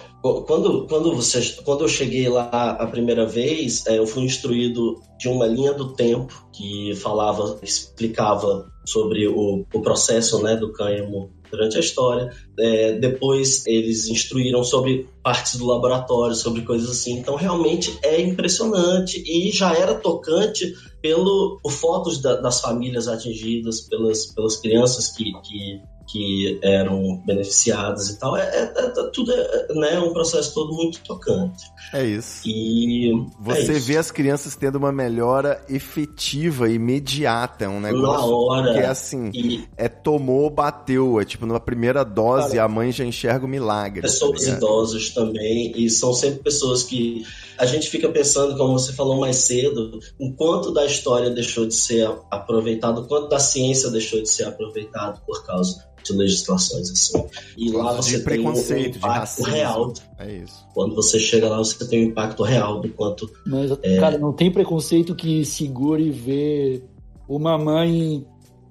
quando, 0.47 0.87
quando, 0.87 1.15
você, 1.15 1.41
quando 1.65 1.85
eu 1.85 1.89
cheguei 1.89 2.29
lá 2.29 2.49
a 2.79 2.87
primeira 2.87 3.27
vez, 3.27 3.87
é, 3.87 3.99
eu 3.99 4.07
fui 4.07 4.25
instruído 4.25 5.01
de 5.19 5.29
uma 5.29 5.47
linha 5.47 5.73
do 5.73 5.93
tempo 5.95 6.49
que 6.53 6.95
falava, 6.97 7.59
explicava 7.62 8.67
sobre 8.87 9.27
o, 9.27 9.65
o 9.73 9.83
processo 9.83 10.43
né, 10.43 10.57
do 10.57 10.73
cânhamo 10.73 11.31
durante 11.51 11.77
a 11.77 11.81
história. 11.81 12.33
É, 12.59 12.93
depois 12.99 13.67
eles 13.67 14.09
instruíram 14.09 14.62
sobre 14.62 15.09
partes 15.23 15.57
do 15.57 15.67
laboratório, 15.67 16.35
sobre 16.35 16.62
coisas 16.62 16.91
assim. 16.91 17.19
Então 17.19 17.35
realmente 17.37 17.99
é 18.03 18.21
impressionante 18.21 19.23
e 19.27 19.51
já 19.51 19.75
era 19.75 19.95
tocante 19.95 20.75
pelo 21.01 21.61
fotos 21.69 22.21
da- 22.21 22.37
das 22.37 22.61
famílias 22.61 23.09
atingidas, 23.09 23.81
pelas, 23.83 24.27
pelas 24.27 24.57
crianças 24.57 25.09
que, 25.09 25.25
que, 25.43 25.81
que 26.07 26.59
eram 26.62 27.16
beneficiadas 27.27 28.09
e 28.11 28.19
tal. 28.19 28.37
É, 28.37 28.42
é- 28.42 28.73
é- 28.77 29.11
tudo 29.12 29.33
é 29.33 29.66
né, 29.75 29.99
um 29.99 30.12
processo 30.12 30.55
todo 30.55 30.73
muito 30.73 31.01
tocante. 31.01 31.64
É 31.92 32.05
isso. 32.05 32.42
E 32.47 33.12
Você 33.40 33.73
é 33.73 33.77
isso. 33.77 33.87
vê 33.87 33.97
as 33.97 34.11
crianças 34.11 34.55
tendo 34.57 34.77
uma 34.77 34.92
melhora 34.92 35.62
efetiva, 35.69 36.69
imediata. 36.69 37.64
É 37.64 37.69
um 37.69 37.81
na 37.81 37.92
negócio 37.92 38.35
hora 38.35 38.73
que 38.73 38.79
é 38.79 38.87
assim, 38.87 39.31
e 39.35 39.64
é 39.77 39.88
tomou, 39.88 40.49
bateu. 40.51 41.21
É 41.21 41.25
tipo, 41.25 41.47
na 41.47 41.61
primeira 41.61 42.05
dose, 42.05 42.59
a 42.59 42.69
mãe 42.69 42.92
já 42.92 43.05
enxerga 43.05 43.45
o 43.45 43.49
milagre. 43.49 44.03
tá 44.03 44.09
pessoas 44.09 44.40
ligado? 44.42 44.57
idosas 44.59 45.11
também, 45.11 45.73
e 45.77 45.90
são 45.90 46.12
sempre 46.12 46.40
pessoas 46.42 46.83
que 46.83 47.25
a 47.59 47.66
gente 47.66 47.88
fica 47.88 48.09
pensando, 48.09 48.57
como 48.57 48.79
você 48.79 48.92
falou 48.92 49.19
mais 49.19 49.37
cedo, 49.37 49.99
o 50.19 50.33
quanto 50.35 50.73
da 50.73 50.85
história 50.85 51.31
deixou 51.31 51.66
de 51.66 51.75
ser 51.75 52.09
aproveitado, 52.31 53.03
o 53.03 53.07
quanto 53.07 53.29
da 53.29 53.38
ciência 53.38 53.90
deixou 53.90 54.21
de 54.21 54.29
ser 54.29 54.45
aproveitado 54.45 55.21
por 55.27 55.45
causa 55.45 55.85
de 56.12 56.19
legislações 56.19 56.90
assim. 56.90 57.25
E 57.57 57.71
lá 57.71 57.95
você 57.95 58.12
tem 58.12 58.21
um 58.21 58.25
preconceito, 58.25 58.92
de 58.92 58.99
impacto 58.99 59.19
racismo. 59.21 59.53
real. 59.53 59.92
É 60.19 60.33
isso. 60.37 60.66
Quando 60.75 60.95
você 60.95 61.19
chega 61.19 61.49
lá, 61.49 61.59
você 61.59 61.87
tem 61.87 62.07
um 62.07 62.09
impacto 62.11 62.42
real 62.42 62.81
do 62.81 62.88
quanto 62.90 63.31
Mas, 63.47 63.71
É. 63.83 63.99
cara, 63.99 64.19
não 64.19 64.33
tem 64.33 64.51
preconceito 64.51 65.14
que 65.14 65.45
segure 65.45 66.11
ver 66.11 66.85
uma 67.29 67.59
mãe 67.59 68.25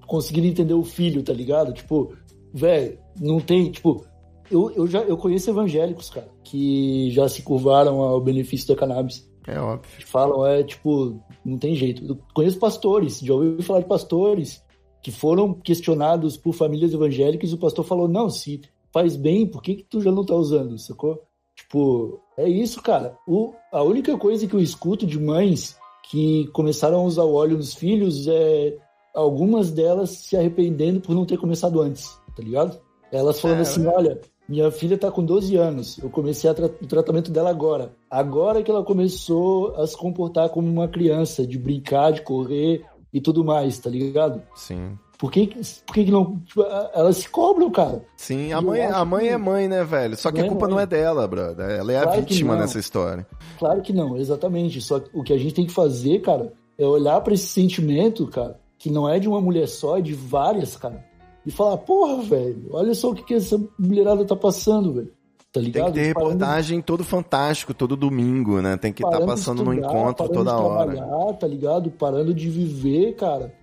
conseguindo 0.08 0.48
entender 0.48 0.74
o 0.74 0.84
filho, 0.84 1.24
tá 1.24 1.34
ligado? 1.34 1.74
Tipo, 1.74 2.13
velho, 2.54 2.98
não 3.19 3.39
tem, 3.39 3.71
tipo, 3.71 4.06
eu, 4.52 4.71
eu 4.71 4.88
já 4.88 5.00
eu 5.02 5.17
conheço 5.17 5.50
evangélicos, 5.50 6.10
cara, 6.10 6.28
que 6.43 7.10
já 7.12 7.28
se 7.28 7.41
curvaram 7.41 8.00
ao 8.02 8.21
benefício 8.21 8.67
da 8.67 8.76
cannabis. 8.76 9.28
É 9.48 9.60
óbvio. 9.60 9.89
Que 9.98 10.06
falam, 10.06 10.45
é, 10.45 10.63
tipo, 10.63 11.19
não 11.43 11.58
tem 11.58 11.76
jeito. 11.76 12.04
Eu 12.06 12.17
conheço 12.34 12.58
pastores, 12.58 13.19
já 13.19 13.34
ouvi 13.34 13.62
falar 13.62 13.82
de 13.82 13.88
pastores 13.88 14.63
que 15.06 15.12
foram 15.12 15.54
questionados 15.54 16.36
por 16.36 16.52
famílias 16.52 16.91
evangélicas 16.91 17.52
e 17.52 17.54
o 17.54 17.60
pastor 17.60 17.86
falou, 17.86 18.08
não, 18.08 18.28
se 18.28 18.60
faz 18.91 19.15
bem, 19.15 19.46
por 19.46 19.62
que 19.62 19.76
que 19.76 19.84
tu 19.84 20.02
já 20.02 20.12
não 20.12 20.26
tá 20.26 20.34
usando, 20.34 20.80
sacou? 20.80 21.22
Tipo, 21.56 22.20
é 22.36 22.50
isso, 22.50 22.82
cara. 22.82 23.15
O, 23.28 23.54
a 23.72 23.84
única 23.84 24.18
coisa 24.18 24.48
que 24.48 24.56
eu 24.56 24.60
escuto 24.60 25.06
de 25.06 25.20
mães 25.20 25.78
que 26.10 26.48
começaram 26.54 27.02
a 27.02 27.04
usar 27.04 27.24
o 27.24 27.36
óleo 27.36 27.56
nos 27.56 27.76
filhos 27.76 28.28
é 28.28 28.76
algumas 29.13 29.70
delas 29.70 30.10
se 30.10 30.36
arrependendo 30.36 31.00
por 31.00 31.13
não 31.13 31.24
ter 31.24 31.38
começado 31.38 31.80
antes, 31.80 32.20
tá 32.36 32.41
ligado? 32.41 32.80
Elas 33.12 33.39
falando 33.39 33.60
É, 33.60 33.62
assim, 33.62 33.86
olha, 33.86 34.20
minha 34.50 34.72
filha 34.72 34.98
tá 34.98 35.12
com 35.12 35.24
12 35.24 35.56
anos, 35.56 36.00
eu 36.00 36.10
comecei 36.10 36.52
tra 36.56 36.65
o 36.65 36.88
tratamento 36.88 37.30
dela 37.30 37.52
agora. 37.52 37.94
Agora 38.10 38.63
que 38.63 38.72
ela 38.72 38.84
começou 38.84 39.76
a 39.76 39.86
se 39.86 39.96
comportar 39.96 40.50
como 40.50 40.68
uma 40.68 40.88
criança, 40.88 41.46
de 41.46 41.60
brincar, 41.60 42.12
de 42.12 42.24
correr 42.24 42.84
e 43.15 43.21
tudo 43.21 43.43
mais, 43.45 43.80
tá 43.80 43.89
ligado? 43.89 44.41
Sim. 44.56 44.97
Por 45.17 45.32
que, 45.32 45.47
que- 45.47 45.62
por 45.88 45.93
que, 45.93 46.04
que 46.04 46.12
não. 46.12 46.39
tipo, 46.45 46.62
a- 46.62 46.91
elas 46.93 47.15
se 47.17 47.30
cobram, 47.30 47.72
cara. 47.72 48.03
Sim, 48.18 48.51
a 48.51 48.61
mãe, 48.61 48.82
a 48.82 49.05
mãe 49.05 49.24
que- 49.24 49.30
é 49.30 49.38
mãe, 49.38 49.68
né, 49.70 49.82
velho? 49.86 50.18
Só 50.18 50.30
que 50.30 50.39
a 50.39 50.41
Mãe 50.41 50.47
é 50.47 50.51
culpa 50.51 50.66
mãe. 50.68 50.76
não 50.76 50.82
é 50.82 50.86
dela, 50.86 51.26
brother. 51.26 51.70
Ela 51.70 51.93
é 51.93 51.97
a 51.97 52.01
Claro 52.03 52.24
que 52.26 52.34
vítima 52.34 52.55
nessa 52.57 52.78
história. 52.78 53.26
Claro 53.57 53.82
que 53.82 53.93
não, 53.93 54.18
exatamente. 54.18 54.82
Só 54.82 54.99
que 54.99 55.09
o 55.18 55.24
que 55.24 55.32
a 55.32 55.38
gente 55.38 55.53
tem 55.53 55.66
que 55.66 55.72
fazer, 55.72 56.20
cara, 56.20 56.51
é 56.78 56.86
olhar 56.86 57.22
pra 57.22 57.34
esse 57.34 57.47
sentimento, 57.47 58.28
cara, 58.28 58.59
que 58.78 58.91
não 58.91 59.07
é 59.07 59.18
de 59.18 59.30
uma 59.30 59.39
mulher 59.39 59.68
só, 59.70 59.97
é 59.97 60.01
de 60.01 60.13
várias, 60.13 60.76
cara. 60.76 61.03
E 61.45 61.51
falar, 61.51 61.78
porra, 61.78 62.22
velho, 62.22 62.68
olha 62.72 62.93
só 62.93 63.11
o 63.11 63.16
que, 63.16 63.24
que 63.24 63.36
essa 63.36 63.57
mulherada 63.80 64.26
tá 64.26 64.36
passando, 64.36 64.91
velho. 64.93 65.13
Tá 65.56 65.62
ligado? 65.62 65.86
Tem 65.86 65.93
que 65.93 65.99
ter 65.99 66.08
reportagem 66.08 66.82
todo 66.82 67.01
fantástico, 67.01 67.74
todo 67.74 67.95
domingo, 67.95 68.62
né? 68.62 68.76
Tem 68.76 68.91
que 68.91 69.06
estar 69.06 69.20
de 69.20 69.26
passando 69.26 69.64
no 69.64 69.74
estudar, 69.74 69.88
encontro 69.88 70.28
parando 70.28 70.34
toda 70.34 70.51
de 70.51 70.62
hora. 70.62 70.91
trabalhar, 70.91 71.34
tá 71.36 71.47
ligado? 71.47 71.91
Parando 71.91 72.34
de 72.34 72.49
viver, 72.49 73.16
cara. 73.16 73.56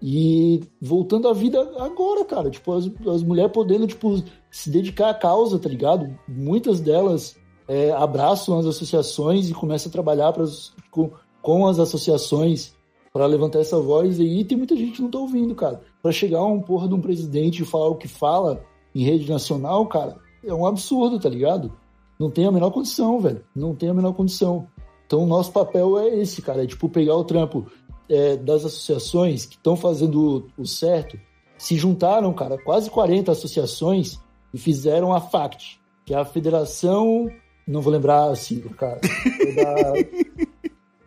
E 0.00 0.60
voltando 0.80 1.26
à 1.26 1.32
vida 1.32 1.60
agora, 1.80 2.24
cara. 2.24 2.48
Tipo, 2.48 2.74
as, 2.74 2.88
as 3.12 3.24
mulheres 3.24 3.50
podendo, 3.50 3.88
tipo, 3.88 4.22
se 4.52 4.70
dedicar 4.70 5.10
à 5.10 5.14
causa, 5.14 5.58
tá 5.58 5.68
ligado? 5.68 6.16
Muitas 6.28 6.78
delas 6.78 7.36
é, 7.66 7.90
abraçam 7.90 8.56
as 8.60 8.66
associações 8.66 9.50
e 9.50 9.52
começam 9.52 9.90
a 9.90 9.92
trabalhar 9.92 10.32
pras, 10.32 10.72
com, 10.92 11.10
com 11.40 11.66
as 11.66 11.80
associações 11.80 12.72
para 13.12 13.26
levantar 13.26 13.58
essa 13.58 13.80
voz 13.80 14.20
aí. 14.20 14.42
E 14.42 14.44
tem 14.44 14.56
muita 14.56 14.76
gente 14.76 14.92
que 14.92 15.02
não 15.02 15.10
tá 15.10 15.18
ouvindo, 15.18 15.56
cara. 15.56 15.80
Pra 16.00 16.12
chegar 16.12 16.44
um 16.44 16.60
porra 16.60 16.86
de 16.86 16.94
um 16.94 17.00
presidente 17.00 17.64
e 17.64 17.66
falar 17.66 17.88
o 17.88 17.96
que 17.96 18.06
fala 18.06 18.62
em 18.94 19.02
rede 19.02 19.28
nacional, 19.28 19.84
cara, 19.88 20.18
é 20.44 20.54
um 20.54 20.66
absurdo, 20.66 21.18
tá 21.18 21.28
ligado? 21.28 21.72
Não 22.18 22.30
tem 22.30 22.46
a 22.46 22.52
menor 22.52 22.70
condição, 22.70 23.20
velho. 23.20 23.44
Não 23.54 23.74
tem 23.74 23.88
a 23.88 23.94
menor 23.94 24.12
condição. 24.12 24.66
Então, 25.06 25.24
o 25.24 25.26
nosso 25.26 25.52
papel 25.52 25.98
é 25.98 26.08
esse, 26.20 26.40
cara. 26.40 26.62
É 26.62 26.66
tipo 26.66 26.88
pegar 26.88 27.16
o 27.16 27.24
trampo 27.24 27.66
é, 28.08 28.36
das 28.36 28.64
associações 28.64 29.46
que 29.46 29.56
estão 29.56 29.76
fazendo 29.76 30.46
o, 30.56 30.62
o 30.62 30.66
certo, 30.66 31.18
se 31.56 31.76
juntaram, 31.76 32.32
cara, 32.32 32.58
quase 32.58 32.90
40 32.90 33.32
associações 33.32 34.18
e 34.52 34.58
fizeram 34.58 35.12
a 35.12 35.20
FACT, 35.20 35.80
que 36.04 36.14
é 36.14 36.18
a 36.18 36.24
Federação. 36.24 37.30
Não 37.66 37.80
vou 37.80 37.92
lembrar 37.92 38.30
a 38.30 38.34
sigla, 38.34 38.72
cara. 38.74 39.00
É 39.40 39.52
da 39.52 39.92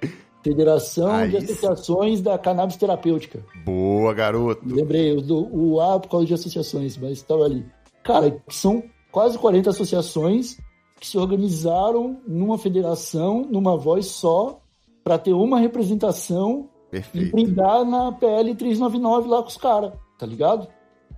Federação 0.44 1.12
Aí 1.12 1.30
de. 1.30 1.38
Associações 1.38 2.22
da 2.22 2.38
Cannabis 2.38 2.78
Terapêutica. 2.78 3.44
Boa, 3.66 4.14
garoto. 4.14 4.62
Lembrei, 4.66 5.20
dou 5.22 5.50
o 5.52 5.82
A 5.82 6.00
por 6.00 6.10
causa 6.10 6.26
de 6.26 6.34
associações, 6.34 6.98
mas 6.98 7.14
estava 7.14 7.44
ali. 7.44 7.66
Cara, 8.04 8.38
são 8.50 8.84
quase 9.16 9.40
40 9.40 9.70
associações 9.70 10.58
que 11.00 11.08
se 11.08 11.18
organizaram 11.18 12.20
numa 12.28 12.58
federação, 12.58 13.48
numa 13.50 13.78
voz 13.78 14.08
só, 14.08 14.60
para 15.06 15.18
ter 15.18 15.32
uma 15.32 15.58
representação 15.58 16.68
e 16.88 16.92
Perfeito. 16.92 17.32
brindar 17.32 17.86
na 17.86 18.12
PL 18.12 18.54
399 18.54 19.30
lá 19.30 19.42
com 19.42 19.48
os 19.48 19.56
caras, 19.56 19.94
tá 20.20 20.26
ligado? 20.26 20.68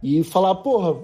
E 0.03 0.23
falar, 0.23 0.53
porra, 0.53 0.95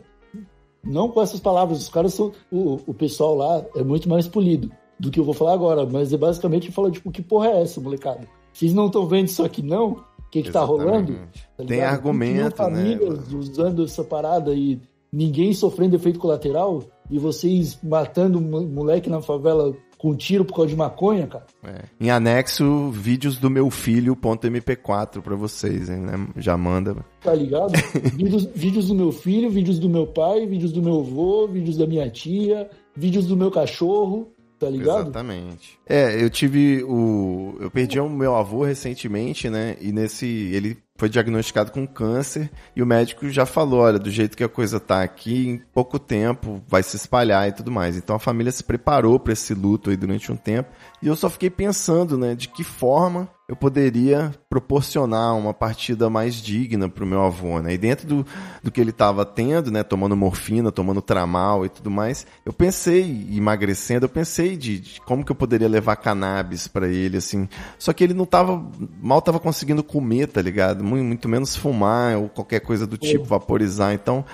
não 0.84 1.10
com 1.10 1.20
essas 1.20 1.40
palavras, 1.40 1.80
os 1.80 1.90
caras 1.90 2.14
são. 2.14 2.32
O, 2.52 2.80
o 2.86 2.94
pessoal 2.94 3.34
lá 3.34 3.66
é 3.76 3.84
muito 3.84 4.08
mais 4.08 4.28
polido 4.28 4.72
do 5.00 5.10
que 5.10 5.20
eu 5.20 5.24
vou 5.24 5.34
falar 5.34 5.54
agora, 5.54 5.88
mas 5.88 6.14
é 6.14 6.18
basicamente 6.18 6.72
falar, 6.72 6.92
tipo, 6.92 7.10
que 7.10 7.24
porra 7.24 7.48
é 7.48 7.64
essa, 7.64 7.82
molecada? 7.82 8.28
Vocês 8.54 8.72
não 8.72 8.86
estão 8.86 9.08
vendo 9.08 9.30
isso 9.30 9.44
aqui, 9.44 9.64
não? 9.64 9.94
O 9.94 10.30
que 10.30 10.44
que 10.44 10.52
tá 10.52 10.64
rolando? 10.64 11.18
Tá 11.58 11.64
Tem 11.66 11.82
argumento, 11.82 12.56
Tinham 13.00 13.14
né? 13.14 13.24
usando 13.34 13.84
essa 13.84 14.04
parada 14.04 14.54
e 14.54 14.80
ninguém 15.14 15.54
sofrendo 15.54 15.96
efeito 15.96 16.18
colateral 16.18 16.84
e 17.10 17.20
vocês 17.20 17.78
matando 17.84 18.42
moleque 18.42 19.10
na 19.10 19.22
favela 19.22 19.76
com 20.00 20.10
um 20.10 20.16
tiro 20.16 20.44
por 20.44 20.56
causa 20.56 20.70
de 20.70 20.76
maconha, 20.76 21.28
cara. 21.28 21.46
É. 21.64 21.84
Em 22.02 22.10
anexo, 22.10 22.90
vídeos 22.90 23.38
do 23.38 23.50
meu 23.50 23.70
filho.mp4 23.70 25.22
pra 25.22 25.36
vocês, 25.36 25.90
hein, 25.90 26.00
né? 26.00 26.28
Já 26.38 26.58
manda. 26.58 27.06
Tá 27.22 27.34
ligado? 27.34 27.72
vídeos, 28.16 28.46
vídeos 28.54 28.88
do 28.88 28.96
meu 28.96 29.12
filho, 29.12 29.50
vídeos 29.50 29.80
do 29.80 29.90
meu 29.90 30.08
pai, 30.08 30.46
vídeos 30.46 30.74
do 30.74 30.82
meu 30.82 31.00
avô, 31.00 31.48
vídeos 31.48 31.78
da 31.78 31.86
minha 31.86 32.10
tia, 32.10 32.70
vídeos 32.94 33.28
do 33.28 33.38
meu 33.38 33.50
cachorro, 33.50 34.28
tá 34.60 34.70
ligado? 34.70 35.04
Exatamente. 35.04 35.80
É, 35.88 36.22
eu 36.22 36.30
tive 36.30 36.84
o. 36.84 37.56
Eu 37.62 37.72
perdi 37.72 38.00
o 38.00 38.10
meu 38.10 38.36
avô 38.36 38.64
recentemente, 38.64 39.50
né? 39.50 39.78
E 39.80 39.94
nesse. 39.94 40.26
Ele 40.26 40.78
foi 41.04 41.10
diagnosticado 41.10 41.70
com 41.70 41.86
câncer 41.86 42.50
e 42.74 42.82
o 42.82 42.86
médico 42.86 43.28
já 43.28 43.46
falou: 43.46 43.82
olha, 43.82 44.00
do 44.00 44.10
jeito 44.10 44.38
que 44.38 44.44
a 44.44 44.48
coisa 44.48 44.80
tá 44.80 45.04
aqui, 45.04 45.50
em 45.50 45.58
pouco 45.58 46.00
tempo 46.00 46.64
vai 46.66 46.82
se 46.82 46.96
espalhar 46.96 47.46
e 47.50 47.52
tudo 47.52 47.70
mais. 47.70 47.98
Então 47.98 48.16
a 48.16 48.20
família 48.20 48.54
se 48.54 48.64
preparou 48.64 49.20
para 49.20 49.34
esse 49.34 49.54
luto 49.54 49.90
aí 49.90 49.98
durante 49.98 50.32
um 50.32 50.38
tempo. 50.38 50.72
E 51.02 51.08
eu 51.08 51.16
só 51.18 51.30
fiquei 51.30 51.50
pensando, 51.50 52.18
né, 52.18 52.36
de 52.36 52.48
que 52.48 52.64
forma 52.64 53.28
eu 53.48 53.58
poderia 53.58 54.34
proporcionar 54.50 55.36
uma 55.36 55.54
partida 55.54 56.10
mais 56.10 56.36
digna 56.36 56.88
pro 56.88 57.06
meu 57.06 57.22
avô, 57.22 57.60
né? 57.60 57.74
E 57.74 57.78
dentro 57.78 58.08
do, 58.08 58.26
do 58.64 58.72
que 58.72 58.80
ele 58.80 58.92
estava 58.92 59.26
tendo, 59.26 59.70
né, 59.70 59.84
tomando 59.84 60.16
morfina, 60.16 60.72
tomando 60.72 61.02
tramal 61.02 61.66
e 61.66 61.70
tudo 61.70 61.92
mais, 61.92 62.26
eu 62.46 62.54
pensei, 62.54 63.28
emagrecendo, 63.32 64.06
eu 64.06 64.10
pensei 64.10 64.56
de, 64.56 64.80
de 64.80 65.02
como 65.02 65.26
que 65.26 65.32
eu 65.32 65.36
poderia 65.36 65.68
levar 65.68 65.98
cannabis 65.98 66.70
para 66.70 66.88
ele, 66.88 67.18
assim. 67.18 67.50
Só 67.78 67.92
que 67.92 68.04
ele 68.04 68.14
não 68.14 68.26
tava, 68.26 68.66
mal 69.02 69.22
tava 69.22 69.40
conseguindo 69.40 69.84
comer, 69.84 70.28
tá 70.28 70.42
ligado? 70.42 70.82
Muito, 71.02 71.28
menos 71.30 71.56
fumar 71.56 72.18
ou 72.18 72.30
qualquer 72.30 72.60
coisa 72.60 72.86
do 72.86 72.98
tipo, 72.98 73.24
vaporizar. 73.24 73.94
Então, 73.94 74.26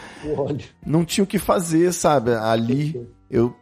não 0.86 1.06
tinha 1.06 1.24
o 1.24 1.28
que 1.28 1.40
fazer, 1.40 1.92
sabe? 1.94 2.34
Ali 2.34 3.08
eu, 3.30 3.54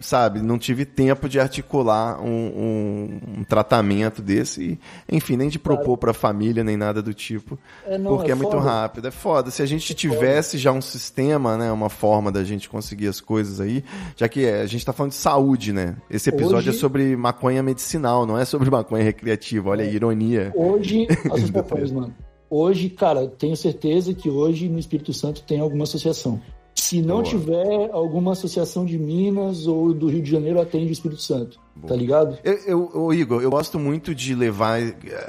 sabe, 0.00 0.42
não 0.42 0.58
tive 0.58 0.84
tempo 0.84 1.28
de 1.28 1.38
articular 1.38 2.20
um, 2.20 2.26
um- 2.28 3.20
um 3.38 3.44
tratamento 3.44 4.20
desse, 4.20 4.60
e, 5.08 5.16
enfim, 5.16 5.36
nem 5.36 5.48
de 5.48 5.56
propor 5.56 5.96
pra 5.96 6.12
família, 6.12 6.64
nem 6.64 6.76
nada 6.76 7.00
do 7.00 7.14
tipo, 7.14 7.56
É, 7.86 7.96
não, 7.96 8.16
porque 8.16 8.30
é, 8.30 8.32
é 8.32 8.34
muito 8.34 8.56
rápido, 8.58 9.06
é 9.06 9.12
foda. 9.12 9.52
Se 9.52 9.62
a 9.62 9.66
gente 9.66 9.94
tivesse 9.94 10.58
já 10.58 10.72
um 10.72 10.80
sistema, 10.82 11.56
né, 11.56 11.70
uma 11.70 11.88
forma 11.88 12.32
da 12.32 12.42
gente 12.42 12.68
conseguir 12.68 13.06
as 13.06 13.20
coisas 13.20 13.60
aí, 13.60 13.84
já 14.16 14.28
que 14.28 14.44
é, 14.44 14.62
a 14.62 14.66
gente 14.66 14.84
tá 14.84 14.92
falando 14.92 15.12
de 15.12 15.18
saúde, 15.18 15.72
né? 15.72 15.94
Esse 16.10 16.28
episódio 16.30 16.56
Hoje- 16.58 16.70
é 16.70 16.72
sobre 16.72 17.16
maconha 17.16 17.62
medicinal, 17.62 18.26
não 18.26 18.36
é 18.36 18.44
sobre 18.44 18.68
maconha 18.74 19.04
recreativa, 19.04 19.70
olha 19.70 19.84
a 19.84 19.86
ironia. 19.86 20.52
Hoje, 20.56 21.06
associações, 21.30 21.92
mano. 21.92 22.12
Hoje, 22.56 22.88
cara, 22.88 23.26
tenho 23.26 23.56
certeza 23.56 24.14
que 24.14 24.30
hoje 24.30 24.68
no 24.68 24.78
Espírito 24.78 25.12
Santo 25.12 25.42
tem 25.42 25.58
alguma 25.58 25.82
associação. 25.82 26.40
Se 26.72 27.02
não 27.02 27.16
Boa. 27.16 27.24
tiver 27.24 27.90
alguma 27.90 28.30
associação 28.30 28.84
de 28.84 28.96
Minas 28.96 29.66
ou 29.66 29.92
do 29.92 30.06
Rio 30.06 30.22
de 30.22 30.30
Janeiro, 30.30 30.60
atende 30.60 30.86
o 30.86 30.92
Espírito 30.92 31.20
Santo. 31.20 31.58
Tá 31.86 31.94
ligado? 31.94 32.38
Eu, 32.44 32.58
eu, 32.66 32.90
ô, 32.94 33.12
Igor, 33.12 33.42
eu 33.42 33.50
gosto 33.50 33.78
muito 33.78 34.14
de 34.14 34.34
levar 34.34 34.80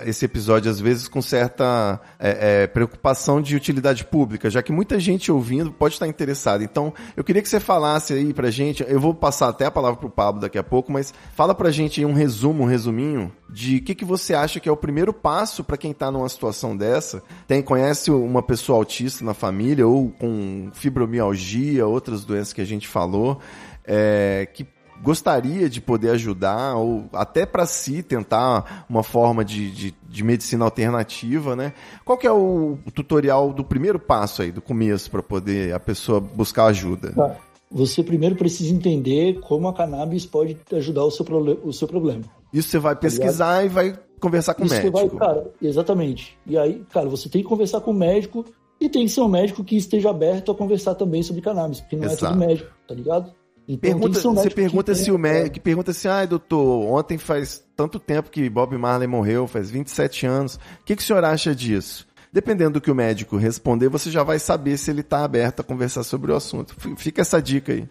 esse 0.06 0.26
episódio, 0.26 0.70
às 0.70 0.80
vezes, 0.80 1.08
com 1.08 1.22
certa 1.22 2.00
é, 2.20 2.64
é, 2.64 2.68
preocupação 2.68 3.42
de 3.42 3.56
utilidade 3.56 4.06
pública, 4.06 4.50
já 4.50 4.62
que 4.62 4.72
muita 4.72 5.00
gente 5.00 5.32
ouvindo 5.32 5.72
pode 5.72 5.96
estar 5.96 6.08
interessada. 6.08 6.64
Então, 6.64 6.94
eu 7.18 7.24
queria 7.24 7.42
que 7.42 7.50
você 7.50 7.60
falasse 7.60 8.14
aí 8.14 8.34
pra 8.34 8.52
gente, 8.52 8.86
eu 8.88 9.00
vou 9.00 9.14
passar 9.14 9.50
até 9.50 9.66
a 9.66 9.72
palavra 9.72 10.00
pro 10.00 10.10
Pablo 10.10 10.40
daqui 10.40 10.58
a 10.58 10.64
pouco, 10.64 10.92
mas 10.92 11.14
fala 11.34 11.56
pra 11.56 11.72
gente 11.72 12.00
aí 12.00 12.06
um 12.06 12.14
resumo, 12.14 12.64
um 12.64 12.68
resuminho, 12.68 13.32
de 13.50 13.78
o 13.78 13.84
que, 13.84 13.96
que 13.96 14.06
você 14.06 14.34
acha 14.34 14.60
que 14.60 14.70
é 14.70 14.72
o 14.72 14.78
primeiro 14.78 15.14
passo 15.14 15.64
pra 15.64 15.78
quem 15.78 15.94
tá 15.94 16.12
numa 16.12 16.30
situação 16.30 16.78
dessa. 16.78 17.24
Tem, 17.48 17.62
conhece 17.62 18.12
uma 18.12 18.44
pessoa 18.44 18.78
autista 18.78 19.26
na 19.26 19.34
família, 19.34 19.88
ou 19.88 20.12
com 20.12 20.70
fibromialgia, 20.74 21.88
outras 21.88 22.24
doenças 22.24 22.54
que 22.54 22.62
a 22.62 22.66
gente 22.66 22.88
falou, 22.88 23.40
é, 23.84 24.48
que 24.54 24.66
gostaria 25.02 25.70
de 25.70 25.82
poder 25.82 26.10
ajudar, 26.12 26.76
ou 26.76 27.06
até 27.14 27.46
para 27.46 27.66
si 27.66 28.02
tentar 28.02 28.86
uma 28.90 29.04
forma 29.04 29.44
de, 29.44 29.72
de, 29.72 29.96
de 30.08 30.24
medicina 30.24 30.66
alternativa, 30.66 31.56
né? 31.56 31.74
Qual 32.04 32.18
que 32.18 32.28
é 32.28 32.32
o 32.32 32.78
tutorial 32.94 33.54
do 33.54 33.64
primeiro 33.64 34.00
passo 34.00 34.42
aí, 34.42 34.52
do 34.52 34.62
começo, 34.62 35.10
para 35.12 35.22
poder 35.22 35.74
a 35.74 35.80
pessoa 35.80 36.20
buscar 36.20 36.66
ajuda? 36.66 37.12
Tá. 37.12 37.36
Você 37.72 38.04
primeiro 38.04 38.36
precisa 38.36 38.74
entender 38.74 39.40
como 39.42 39.68
a 39.68 39.74
cannabis 39.74 40.26
pode 40.26 40.58
ajudar 40.74 41.04
o 41.04 41.12
seu, 41.12 41.26
o 41.64 41.74
seu 41.74 41.88
problema. 41.88 42.24
Isso 42.54 42.70
você 42.70 42.80
vai 42.80 42.96
pesquisar 42.96 43.66
e 43.66 43.70
vai 43.70 43.98
conversar 44.20 44.54
com 44.54 44.64
o 44.64 44.66
Isso 44.66 44.76
você 44.76 44.90
médico. 44.90 45.18
vai, 45.18 45.28
cara, 45.28 45.52
exatamente. 45.62 46.38
E 46.46 46.58
aí, 46.58 46.86
cara, 46.92 47.10
você 47.10 47.28
tem 47.28 47.42
que 47.42 47.48
conversar 47.48 47.82
com 47.82 47.92
o 47.92 47.94
médico 47.94 48.46
e 48.80 48.90
tem 48.90 49.06
que 49.06 49.12
ser 49.12 49.22
um 49.22 49.28
médico 49.28 49.64
que 49.64 49.76
esteja 49.76 50.10
aberto 50.10 50.52
a 50.52 50.56
conversar 50.56 50.96
também 50.96 51.22
sobre 51.24 51.42
cannabis, 51.42 51.82
porque 51.82 51.96
não 51.96 52.04
é 52.06 52.08
Exato. 52.08 52.26
todo 52.34 52.40
médico, 52.40 52.72
tá 52.88 52.94
ligado? 52.94 53.34
Então, 53.68 53.80
Pergunta, 54.00 54.28
um 54.28 54.36
você 54.36 54.50
que 54.50 54.56
pergunta 54.56 54.94
se 54.94 55.12
o 55.12 55.18
tenha- 55.20 55.34
médico 55.34 55.60
pergunta 55.64 55.92
assim, 55.92 56.08
ai 56.08 56.28
doutor, 56.28 56.86
ontem 56.92 57.18
faz 57.18 57.64
tanto 57.76 58.00
tempo 58.00 58.30
que 58.30 58.48
Bob 58.50 58.78
Marley 58.78 59.08
morreu, 59.08 59.48
faz 59.48 59.72
27 59.72 60.26
anos. 60.28 60.56
O 60.56 60.60
que, 60.86 60.96
que 60.96 61.02
o 61.02 61.06
senhor 61.06 61.24
acha 61.24 61.56
disso? 61.56 62.08
Dependendo 62.32 62.74
do 62.74 62.82
que 62.82 62.92
o 62.92 62.96
médico 62.96 63.38
responder, 63.38 63.90
você 63.90 64.12
já 64.12 64.22
vai 64.22 64.38
saber 64.40 64.78
se 64.78 64.92
ele 64.92 65.02
está 65.02 65.24
aberto 65.24 65.62
a 65.62 65.64
conversar 65.64 66.04
sobre 66.04 66.32
o 66.32 66.36
assunto. 66.36 66.76
Fica 66.98 67.22
essa 67.22 67.42
dica 67.42 67.72
aí. 67.74 67.88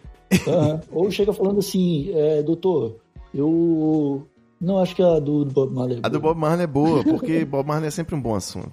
Aham. 0.47 0.81
Ou 0.91 1.11
chega 1.11 1.33
falando 1.33 1.59
assim, 1.59 2.09
é, 2.13 2.41
doutor, 2.43 2.97
eu. 3.33 4.25
Não, 4.59 4.79
acho 4.79 4.95
que 4.95 5.03
a 5.03 5.19
do, 5.19 5.43
do 5.43 5.53
Bob 5.53 5.73
Marley. 5.73 5.99
A 6.01 6.07
do 6.07 6.19
Bob 6.19 6.39
Marley 6.39 6.63
é 6.63 6.67
boa, 6.67 7.03
porque 7.05 7.43
Bob 7.43 7.67
Marley 7.67 7.87
é 7.87 7.91
sempre 7.91 8.15
um 8.15 8.21
bom 8.21 8.35
assunto. 8.35 8.71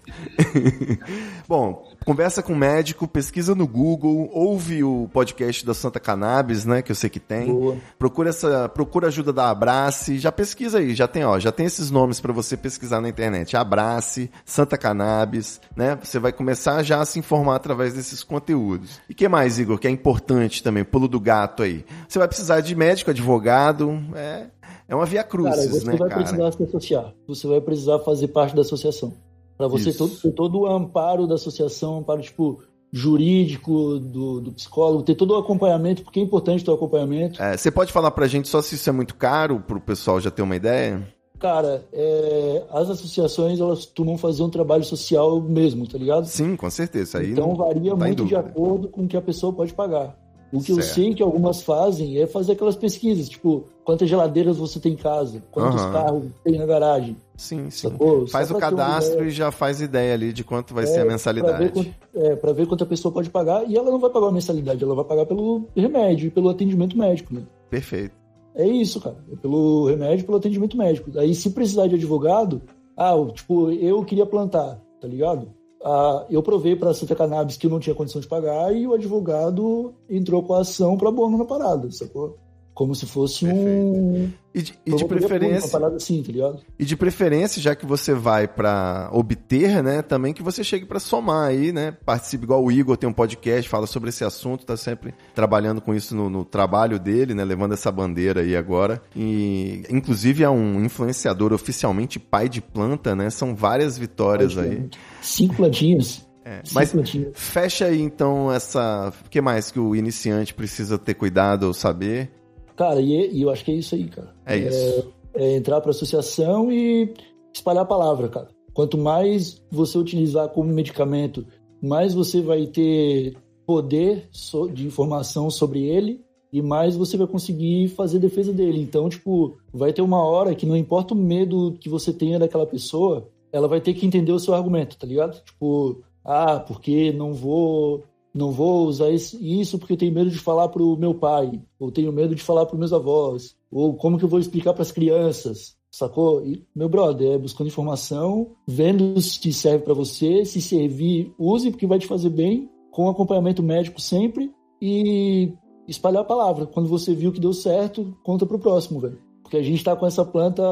bom, 1.48 1.88
conversa 2.04 2.42
com 2.42 2.52
o 2.52 2.56
médico, 2.56 3.08
pesquisa 3.08 3.54
no 3.54 3.66
Google, 3.66 4.30
ouve 4.32 4.84
o 4.84 5.08
podcast 5.12 5.66
da 5.66 5.74
Santa 5.74 5.98
Cannabis, 5.98 6.64
né, 6.64 6.82
que 6.82 6.92
eu 6.92 6.96
sei 6.96 7.10
que 7.10 7.18
tem. 7.18 7.46
Boa. 7.46 7.76
Procura 7.98 8.30
essa, 8.30 8.68
procura 8.68 9.08
ajuda 9.08 9.32
da 9.32 9.50
Abrace, 9.50 10.18
já 10.18 10.30
pesquisa 10.30 10.78
aí, 10.78 10.94
já 10.94 11.08
tem, 11.08 11.24
ó, 11.24 11.38
já 11.38 11.50
tem 11.50 11.66
esses 11.66 11.90
nomes 11.90 12.20
para 12.20 12.32
você 12.32 12.56
pesquisar 12.56 13.00
na 13.00 13.08
internet. 13.08 13.56
Abrace, 13.56 14.30
Santa 14.44 14.78
Cannabis, 14.78 15.60
né? 15.76 15.98
Você 16.02 16.18
vai 16.18 16.32
começar 16.32 16.82
já 16.84 17.00
a 17.00 17.04
se 17.04 17.18
informar 17.18 17.56
através 17.56 17.94
desses 17.94 18.22
conteúdos. 18.22 19.00
E 19.08 19.14
que 19.14 19.28
mais, 19.28 19.58
Igor, 19.58 19.78
que 19.78 19.88
é 19.88 19.90
importante 19.90 20.62
também, 20.62 20.84
pulo 20.84 21.08
do 21.08 21.18
gato 21.18 21.62
aí. 21.64 21.84
Você 22.08 22.18
vai 22.18 22.28
precisar 22.28 22.60
de 22.60 22.74
médico, 22.76 23.10
advogado, 23.10 24.00
é, 24.14 24.46
é 24.92 24.94
uma 24.94 25.06
via 25.06 25.24
Cara, 25.24 25.30
crucis, 25.30 25.70
você 25.70 25.86
né, 25.86 25.96
vai 25.96 26.08
cara? 26.10 26.20
precisar 26.20 26.52
se 26.52 26.62
associar. 26.62 27.14
Você 27.26 27.46
vai 27.46 27.60
precisar 27.62 27.98
fazer 28.00 28.28
parte 28.28 28.54
da 28.54 28.60
associação 28.60 29.14
Para 29.56 29.66
você 29.66 29.88
Isso. 29.88 29.98
todo, 29.98 30.20
ter 30.20 30.32
todo 30.32 30.60
o 30.60 30.66
amparo 30.66 31.26
da 31.26 31.36
associação, 31.36 31.98
amparo, 31.98 32.20
tipo, 32.20 32.62
jurídico 32.92 33.98
do, 33.98 34.42
do 34.42 34.52
psicólogo, 34.52 35.02
ter 35.02 35.14
todo 35.14 35.30
o 35.30 35.38
acompanhamento, 35.38 36.02
porque 36.02 36.20
é 36.20 36.22
importante 36.22 36.62
ter 36.62 36.70
o 36.70 36.74
acompanhamento. 36.74 37.42
É, 37.42 37.56
você 37.56 37.70
pode 37.70 37.90
falar 37.90 38.10
pra 38.10 38.26
gente 38.26 38.48
só 38.48 38.60
se 38.60 38.74
isso 38.74 38.90
é 38.90 38.92
muito 38.92 39.14
caro, 39.14 39.60
pro 39.60 39.80
pessoal 39.80 40.20
já 40.20 40.30
ter 40.30 40.42
uma 40.42 40.56
ideia? 40.56 41.02
Cara, 41.38 41.82
é, 41.90 42.62
as 42.70 42.90
associações, 42.90 43.60
elas 43.60 43.86
costumam 43.86 44.18
fazer 44.18 44.42
um 44.42 44.50
trabalho 44.50 44.84
social 44.84 45.40
mesmo, 45.40 45.88
tá 45.88 45.96
ligado? 45.96 46.26
Sim, 46.26 46.54
com 46.54 46.68
certeza. 46.68 47.18
Aí 47.18 47.32
então 47.32 47.48
não, 47.48 47.56
varia 47.56 47.92
não 47.92 47.98
tá 47.98 48.06
muito 48.06 48.26
de 48.26 48.36
acordo 48.36 48.88
com 48.88 49.04
o 49.04 49.08
que 49.08 49.16
a 49.16 49.22
pessoa 49.22 49.54
pode 49.54 49.72
pagar. 49.72 50.21
O 50.52 50.60
que 50.62 50.70
eu 50.70 50.76
Certo. 50.76 50.94
sei 50.94 51.14
que 51.14 51.22
algumas 51.22 51.62
fazem 51.62 52.18
é 52.18 52.26
fazer 52.26 52.52
aquelas 52.52 52.76
pesquisas, 52.76 53.26
tipo, 53.28 53.64
quantas 53.84 54.08
geladeiras 54.08 54.58
você 54.58 54.78
tem 54.78 54.92
em 54.92 54.96
casa, 54.96 55.42
quantos 55.50 55.80
Aham. 55.80 55.92
carros 55.92 56.24
tem 56.44 56.58
na 56.58 56.66
garagem, 56.66 57.16
Sim, 57.36 57.70
sim. 57.70 57.88
sacou? 57.88 58.26
Só 58.26 58.32
Faz 58.32 58.50
o 58.50 58.54
pra 58.54 58.60
cadastro 58.68 59.24
e 59.24 59.30
já 59.30 59.50
faz 59.50 59.80
ideia 59.80 60.12
ali 60.12 60.30
de 60.30 60.44
quanto 60.44 60.74
vai 60.74 60.84
É, 60.84 60.86
ser 60.86 60.92
a 60.92 60.96
Pra 60.96 61.04
ver, 61.04 61.08
mensalidade. 61.12 61.70
quanto, 61.72 61.90
é, 62.14 62.36
pra 62.36 62.52
ver 62.52 62.66
quanto 62.66 62.84
a 62.84 62.86
pessoa 62.86 63.10
pode 63.12 63.30
pagar, 63.30 63.68
e 63.68 63.74
ela 63.76 63.90
não 63.90 63.98
vai 63.98 64.10
pagar 64.10 64.26
a 64.28 64.32
mensalidade, 64.32 64.84
ela 64.84 64.94
vai 64.94 65.04
pagar 65.06 65.24
pelo 65.24 65.64
remédio 65.74 66.26
e 66.26 66.30
pelo 66.30 66.50
atendimento 66.50 66.98
médico, 66.98 67.32
né? 67.34 67.42
Perfeito. 67.70 68.14
É 68.54 68.66
isso, 68.68 69.00
cara. 69.00 69.16
É 69.32 69.36
pelo 69.36 69.86
remédio 69.86 70.22
e 70.22 70.26
pelo 70.26 70.36
atendimento 70.36 70.76
médico. 70.76 71.10
Aí, 71.18 71.34
se 71.34 71.48
precisar 71.48 71.86
de 71.86 71.94
advogado, 71.94 72.60
ah, 72.94 73.12
eu, 73.12 73.30
tipo, 73.30 73.70
eu 73.70 74.04
queria 74.04 74.26
plantar, 74.26 74.78
tá 75.00 75.08
ligado? 75.08 75.48
Ah, 75.84 76.26
eu 76.30 76.42
provei 76.42 76.76
pra 76.76 76.94
Santa 76.94 77.16
Cannabis 77.16 77.56
que 77.56 77.66
eu 77.66 77.70
não 77.70 77.80
tinha 77.80 77.94
condição 77.94 78.20
de 78.20 78.28
pagar 78.28 78.74
e 78.74 78.86
o 78.86 78.94
advogado 78.94 79.94
entrou 80.08 80.42
com 80.42 80.54
a 80.54 80.60
ação 80.60 80.96
pra 80.96 81.10
bono 81.10 81.36
na 81.36 81.44
parada, 81.44 81.90
sacou? 81.90 82.38
Como 82.74 82.94
se 82.94 83.04
fosse 83.06 83.46
um. 83.46 84.30
E 84.54 84.62
de, 84.62 84.74
e 84.84 84.94
de 84.94 85.04
preferência, 85.06 85.66
Uma 85.66 85.80
parada 85.80 85.96
assim, 85.96 86.22
tá 86.22 86.30
ligado? 86.30 86.60
e 86.78 86.84
de 86.84 86.94
preferência, 86.94 87.60
já 87.60 87.74
que 87.74 87.86
você 87.86 88.12
vai 88.12 88.46
pra 88.46 89.08
obter, 89.10 89.82
né, 89.82 90.02
também 90.02 90.34
que 90.34 90.42
você 90.42 90.62
chegue 90.62 90.84
pra 90.84 91.00
somar 91.00 91.48
aí, 91.48 91.72
né, 91.72 91.96
participe 92.04 92.44
igual 92.44 92.62
o 92.62 92.70
Igor 92.70 92.98
tem 92.98 93.08
um 93.08 93.14
podcast, 93.14 93.66
fala 93.66 93.86
sobre 93.86 94.10
esse 94.10 94.24
assunto, 94.24 94.66
tá 94.66 94.76
sempre 94.76 95.14
trabalhando 95.34 95.80
com 95.80 95.94
isso 95.94 96.14
no, 96.14 96.28
no 96.28 96.44
trabalho 96.44 96.98
dele, 96.98 97.32
né, 97.34 97.44
levando 97.44 97.72
essa 97.72 97.90
bandeira 97.90 98.42
aí 98.42 98.54
agora. 98.54 99.02
E 99.16 99.84
inclusive 99.88 100.44
é 100.44 100.50
um 100.50 100.84
influenciador 100.84 101.52
oficialmente 101.54 102.18
pai 102.18 102.48
de 102.48 102.60
planta, 102.60 103.16
né? 103.16 103.30
São 103.30 103.54
várias 103.54 103.96
vitórias 103.96 104.58
aí. 104.58 104.88
Cinco 105.20 105.56
plantinhas. 105.56 106.26
É, 106.44 106.60
Cinco 106.64 106.74
mas 106.74 106.92
fecha 107.34 107.86
aí 107.86 108.00
então 108.00 108.52
essa, 108.52 109.12
o 109.24 109.30
que 109.30 109.40
mais 109.40 109.70
que 109.70 109.78
o 109.78 109.94
iniciante 109.94 110.52
precisa 110.52 110.98
ter 110.98 111.14
cuidado 111.14 111.64
ou 111.64 111.72
saber? 111.74 112.30
Cara, 112.76 113.00
e, 113.00 113.30
e 113.32 113.42
eu 113.42 113.50
acho 113.50 113.64
que 113.64 113.70
é 113.70 113.74
isso 113.74 113.94
aí, 113.94 114.04
cara. 114.04 114.34
É 114.46 114.56
isso. 114.56 115.12
é 115.34 115.56
entrar 115.56 115.80
para 115.80 115.90
associação 115.90 116.70
e 116.72 117.12
espalhar 117.52 117.82
a 117.82 117.86
palavra, 117.86 118.28
cara. 118.28 118.48
Quanto 118.72 118.96
mais 118.96 119.62
você 119.70 119.98
utilizar 119.98 120.48
como 120.48 120.72
medicamento, 120.72 121.46
mais 121.82 122.14
você 122.14 122.40
vai 122.40 122.66
ter 122.66 123.36
poder 123.66 124.28
de 124.72 124.86
informação 124.86 125.50
sobre 125.50 125.84
ele 125.84 126.24
e 126.52 126.60
mais 126.60 126.96
você 126.96 127.16
vai 127.16 127.26
conseguir 127.26 127.88
fazer 127.88 128.18
defesa 128.18 128.52
dele. 128.52 128.80
Então, 128.80 129.08
tipo, 129.08 129.56
vai 129.72 129.92
ter 129.92 130.02
uma 130.02 130.22
hora 130.22 130.54
que 130.54 130.66
não 130.66 130.76
importa 130.76 131.14
o 131.14 131.16
medo 131.16 131.76
que 131.80 131.88
você 131.88 132.12
tenha 132.12 132.38
daquela 132.38 132.66
pessoa, 132.66 133.28
ela 133.50 133.68
vai 133.68 133.80
ter 133.80 133.94
que 133.94 134.06
entender 134.06 134.32
o 134.32 134.38
seu 134.38 134.54
argumento, 134.54 134.98
tá 134.98 135.06
ligado? 135.06 135.42
Tipo, 135.42 136.02
ah, 136.24 136.60
porque 136.60 137.12
não 137.12 137.32
vou 137.32 138.04
não 138.34 138.50
vou 138.50 138.86
usar 138.86 139.10
isso 139.10 139.78
porque 139.78 139.96
tenho 139.96 140.14
medo 140.14 140.30
de 140.30 140.38
falar 140.38 140.68
pro 140.68 140.96
meu 140.96 141.14
pai, 141.14 141.60
ou 141.78 141.90
tenho 141.90 142.12
medo 142.12 142.34
de 142.34 142.42
falar 142.42 142.66
pros 142.66 142.78
meus 142.78 142.92
avós, 142.92 143.56
ou 143.70 143.94
como 143.94 144.18
que 144.18 144.24
eu 144.24 144.28
vou 144.28 144.38
explicar 144.38 144.72
pras 144.74 144.92
crianças, 144.92 145.76
sacou? 145.90 146.44
E, 146.46 146.64
meu 146.74 146.88
brother, 146.88 147.32
é 147.32 147.38
buscando 147.38 147.68
informação, 147.68 148.52
vendo 148.66 149.20
se 149.20 149.52
serve 149.52 149.84
pra 149.84 149.94
você, 149.94 150.44
se 150.44 150.60
servir, 150.60 151.32
use 151.38 151.70
porque 151.70 151.86
vai 151.86 151.98
te 151.98 152.06
fazer 152.06 152.30
bem, 152.30 152.70
com 152.90 153.08
acompanhamento 153.08 153.62
médico 153.62 154.00
sempre 154.00 154.52
e 154.80 155.52
espalhar 155.88 156.22
a 156.22 156.26
palavra. 156.26 156.66
Quando 156.66 156.88
você 156.88 157.14
viu 157.14 157.32
que 157.32 157.40
deu 157.40 157.52
certo, 157.52 158.16
conta 158.22 158.46
pro 158.46 158.58
próximo, 158.58 159.00
velho. 159.00 159.18
Porque 159.42 159.56
a 159.56 159.62
gente 159.62 159.84
tá 159.84 159.94
com 159.96 160.06
essa 160.06 160.24
planta 160.24 160.62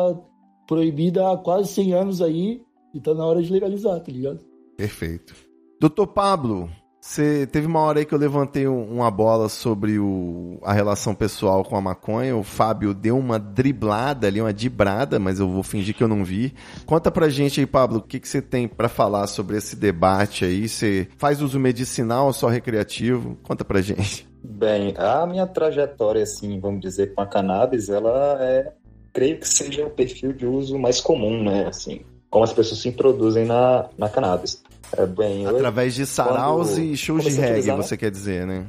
proibida 0.66 1.30
há 1.30 1.36
quase 1.36 1.68
100 1.72 1.92
anos 1.94 2.22
aí 2.22 2.62
e 2.94 3.00
tá 3.00 3.14
na 3.14 3.24
hora 3.26 3.42
de 3.42 3.52
legalizar, 3.52 4.00
tá 4.00 4.12
ligado? 4.12 4.40
Perfeito. 4.76 5.34
Doutor 5.80 6.08
Pablo, 6.08 6.68
você 7.01 7.46
teve 7.46 7.66
uma 7.66 7.80
hora 7.80 7.98
aí 8.01 8.05
que 8.05 8.12
eu 8.14 8.18
levantei 8.18 8.68
um- 8.68 8.92
uma 8.96 9.11
bola 9.11 9.48
sobre 9.48 9.98
o, 9.98 10.59
a 10.62 10.72
relação 10.72 11.14
pessoal 11.14 11.64
com 11.64 11.76
a 11.76 11.80
maconha. 11.80 12.36
O 12.36 12.42
Fábio 12.42 12.92
deu 12.92 13.18
uma 13.18 13.38
driblada 13.38 14.26
ali, 14.26 14.40
uma 14.40 14.53
dibrada, 14.53 15.18
mas 15.18 15.40
eu 15.40 15.48
vou 15.48 15.62
fingir 15.62 15.94
que 15.94 16.03
eu 16.05 16.09
não 16.09 16.22
vi. 16.24 16.53
Conta 16.84 17.11
pra 17.11 17.28
gente 17.28 17.59
aí, 17.61 17.66
Pablo, 17.66 17.98
o 17.98 18.03
que 18.03 18.20
que 18.20 18.28
você 18.28 18.42
tem 18.42 18.68
pra 18.68 18.88
falar 18.88 19.26
sobre 19.26 19.57
esse 19.57 19.74
debate 19.76 20.44
aí? 20.44 20.68
Você 20.68 21.09
faz 21.16 21.40
uso 21.40 21.59
medicinal 21.59 22.26
ou 22.26 22.32
só 22.32 22.48
recreativo? 22.48 23.38
Conta 23.42 23.64
pra 23.64 23.80
gente. 23.80 24.28
Bem, 24.42 24.94
a 24.96 25.26
minha 25.26 25.46
trajetória, 25.46 26.22
assim, 26.22 26.59
vamos 26.61 26.80
dizer, 26.80 27.14
com 27.14 27.20
a 27.22 27.26
cannabis, 27.26 27.88
ela 27.88 28.36
é, 28.40 28.72
creio 29.12 29.38
que 29.38 29.48
seja 29.48 29.86
o 29.86 29.90
perfil 29.90 30.32
de 30.32 30.46
uso 30.46 30.78
mais 30.78 31.01
comum, 31.01 31.42
né, 31.44 31.66
assim, 31.66 32.01
como 32.30 32.44
as 32.44 32.52
pessoas 32.52 32.80
se 32.80 32.88
introduzem 32.88 33.44
na, 33.44 33.88
na 33.98 34.08
cannabis. 34.08 34.62
É, 34.96 35.04
bem, 35.04 35.46
Através 35.46 35.94
de 35.94 36.06
saraus 36.06 36.78
e 36.78 36.96
shows 36.96 37.24
de 37.24 37.30
reggae, 37.30 37.50
utilizar, 37.50 37.76
você 37.76 37.96
quer 37.96 38.10
dizer, 38.10 38.46
né? 38.46 38.66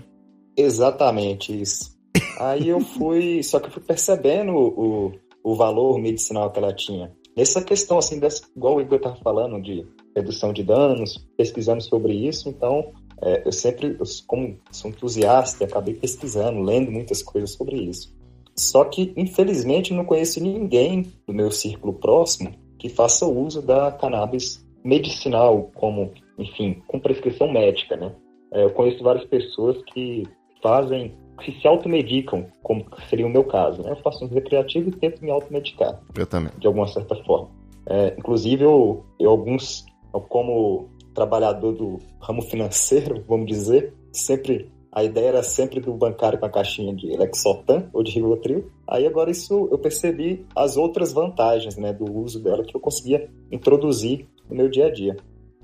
Exatamente 0.57 1.59
isso. 1.62 1.95
Aí 2.39 2.70
eu 2.70 2.82
fui, 2.82 3.41
só 3.43 3.59
que 3.59 3.68
eu 3.68 3.72
fui 3.72 3.82
percebendo 3.82 4.51
o, 4.53 5.12
o 5.43 5.55
valor 5.55 5.99
medicinal 5.99 6.51
que 6.51 6.59
ela 6.59 6.74
tinha. 6.74 7.12
Nessa 7.36 7.62
questão, 7.64 7.97
assim, 7.97 8.20
dessa, 8.20 8.43
igual 8.55 8.76
o 8.76 8.82
Igor 8.82 8.97
estava 8.97 9.16
falando, 9.16 9.62
de 9.62 9.88
redução 10.16 10.51
de 10.51 10.64
danos, 10.64 11.18
pesquisando 11.38 11.82
sobre 11.82 12.14
isso, 12.14 12.49
então 12.49 12.91
é, 13.22 13.43
eu 13.45 13.51
sempre, 13.51 13.95
eu, 13.99 14.05
como 14.28 14.59
sou 14.72 14.91
entusiasta, 14.91 15.64
acabei 15.64 15.93
pesquisando, 15.93 16.62
lendo 16.62 16.91
muitas 16.91 17.24
coisas 17.24 17.51
sobre 17.51 17.78
isso. 17.78 18.14
Só 18.55 18.84
que, 18.84 19.14
infelizmente, 19.16 19.93
não 19.93 20.03
conheço 20.03 20.43
ninguém 20.43 21.12
do 21.26 21.34
meu 21.34 21.49
círculo 21.51 21.93
próximo 21.93 22.53
que 22.82 22.90
faça 22.90 23.28
uso 23.28 23.62
da 23.62 23.92
cannabis 23.92 24.66
medicinal, 24.84 25.70
como, 25.76 26.12
enfim, 26.40 26.82
com 26.88 27.00
prescrição 27.00 27.52
médica, 27.52 27.96
né? 27.96 28.12
É, 28.52 28.64
eu 28.64 28.72
conheço 28.72 29.04
várias 29.04 29.24
pessoas 29.26 29.78
que 29.94 30.24
fazem, 30.64 31.16
que 31.40 31.52
se 31.62 31.68
automedicam, 31.68 32.48
como 32.64 32.84
seria 33.08 33.28
o 33.28 33.30
meu 33.30 33.44
caso, 33.44 33.84
né? 33.84 33.92
Eu 33.92 33.98
faço 33.98 34.26
um 34.26 34.28
recreativo 34.28 34.90
e 34.90 34.94
tento 34.94 35.24
me 35.24 35.30
automedicar 35.30 36.02
também. 36.28 36.52
de 36.58 36.66
alguma 36.66 36.88
certa 36.88 37.16
forma. 37.24 37.50
É, 37.86 38.16
inclusive, 38.18 38.64
eu, 38.64 39.06
eu 39.20 39.30
alguns, 39.30 39.86
eu 40.12 40.22
como 40.22 40.90
trabalhador 41.14 41.74
do 41.74 42.00
ramo 42.20 42.42
financeiro, 42.42 43.24
vamos 43.28 43.46
dizer, 43.46 43.94
sempre 44.12 44.71
a 44.92 45.04
ideia 45.04 45.30
era 45.30 45.44
sempre 45.44 45.80
do 45.80 45.94
bancário 45.94 46.38
com 46.38 46.46
a 46.46 46.50
caixinha 46.50 46.94
de 46.94 47.08
Lexotan 47.16 47.89
ou 47.94 48.04
de 48.04 48.12
Rivotril. 48.12 48.70
Aí 48.86 49.08
agora 49.08 49.32
isso 49.32 49.70
eu 49.72 49.78
percebi 49.78 50.46
as 50.54 50.76
outras 50.76 51.14
vantagens, 51.14 51.78
né, 51.78 51.94
do 51.94 52.12
uso 52.12 52.44
dela 52.44 52.64
que 52.64 52.76
eu 52.76 52.82
conseguia 52.82 53.30
introduzir 53.50 54.28
no 54.50 54.56
meu 54.56 54.70
dia 54.70 54.88
a 54.88 54.92
dia. 54.92 55.16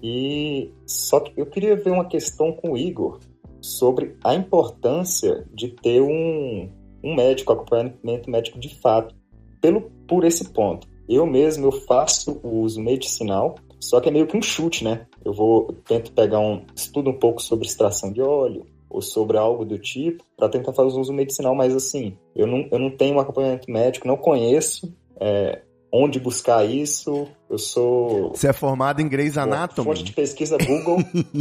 E 0.01 0.71
só 0.85 1.19
que 1.19 1.33
eu 1.35 1.45
queria 1.45 1.75
ver 1.75 1.91
uma 1.91 2.05
questão 2.05 2.53
com 2.53 2.71
o 2.71 2.77
Igor 2.77 3.19
sobre 3.59 4.15
a 4.23 4.33
importância 4.33 5.45
de 5.53 5.69
ter 5.69 6.01
um, 6.01 6.71
um 7.03 7.13
médico, 7.13 7.51
acompanhamento 7.51 8.29
médico 8.29 8.57
de 8.57 8.73
fato, 8.79 9.13
pelo 9.59 9.81
por 10.07 10.23
esse 10.23 10.53
ponto. 10.53 10.87
Eu 11.09 11.25
mesmo 11.25 11.65
eu 11.65 11.71
faço 11.71 12.39
o 12.43 12.61
uso 12.61 12.79
medicinal, 12.79 13.55
só 13.77 13.99
que 13.99 14.07
é 14.07 14.11
meio 14.11 14.27
que 14.27 14.37
um 14.37 14.41
chute, 14.41 14.85
né? 14.85 15.05
Eu 15.25 15.33
vou 15.33 15.65
eu 15.67 15.75
tento 15.85 16.13
pegar 16.13 16.39
um 16.39 16.61
estudo 16.73 17.09
um 17.09 17.19
pouco 17.19 17.41
sobre 17.41 17.67
extração 17.67 18.13
de 18.13 18.21
óleo 18.21 18.65
ou 18.89 19.01
sobre 19.01 19.37
algo 19.37 19.65
do 19.65 19.77
tipo 19.77 20.23
para 20.35 20.49
tentar 20.49 20.73
fazer 20.73 20.97
uso 20.97 21.13
medicinal, 21.13 21.53
mas 21.53 21.75
assim, 21.75 22.17
eu 22.35 22.47
não, 22.47 22.67
eu 22.71 22.79
não 22.79 22.89
tenho 22.89 23.15
um 23.15 23.19
acompanhamento 23.19 23.69
médico, 23.69 24.07
não 24.07 24.17
conheço 24.17 24.93
é, 25.19 25.61
onde 25.91 26.19
buscar 26.19 26.65
isso. 26.65 27.27
Eu 27.49 27.57
sou 27.57 28.29
Você 28.29 28.47
é 28.47 28.53
formado 28.53 29.01
em 29.01 29.07
Grey's 29.07 29.37
Anatomy? 29.37 29.87
Fonte 29.87 30.03
de 30.03 30.13
pesquisa 30.13 30.57
Google. 30.57 30.97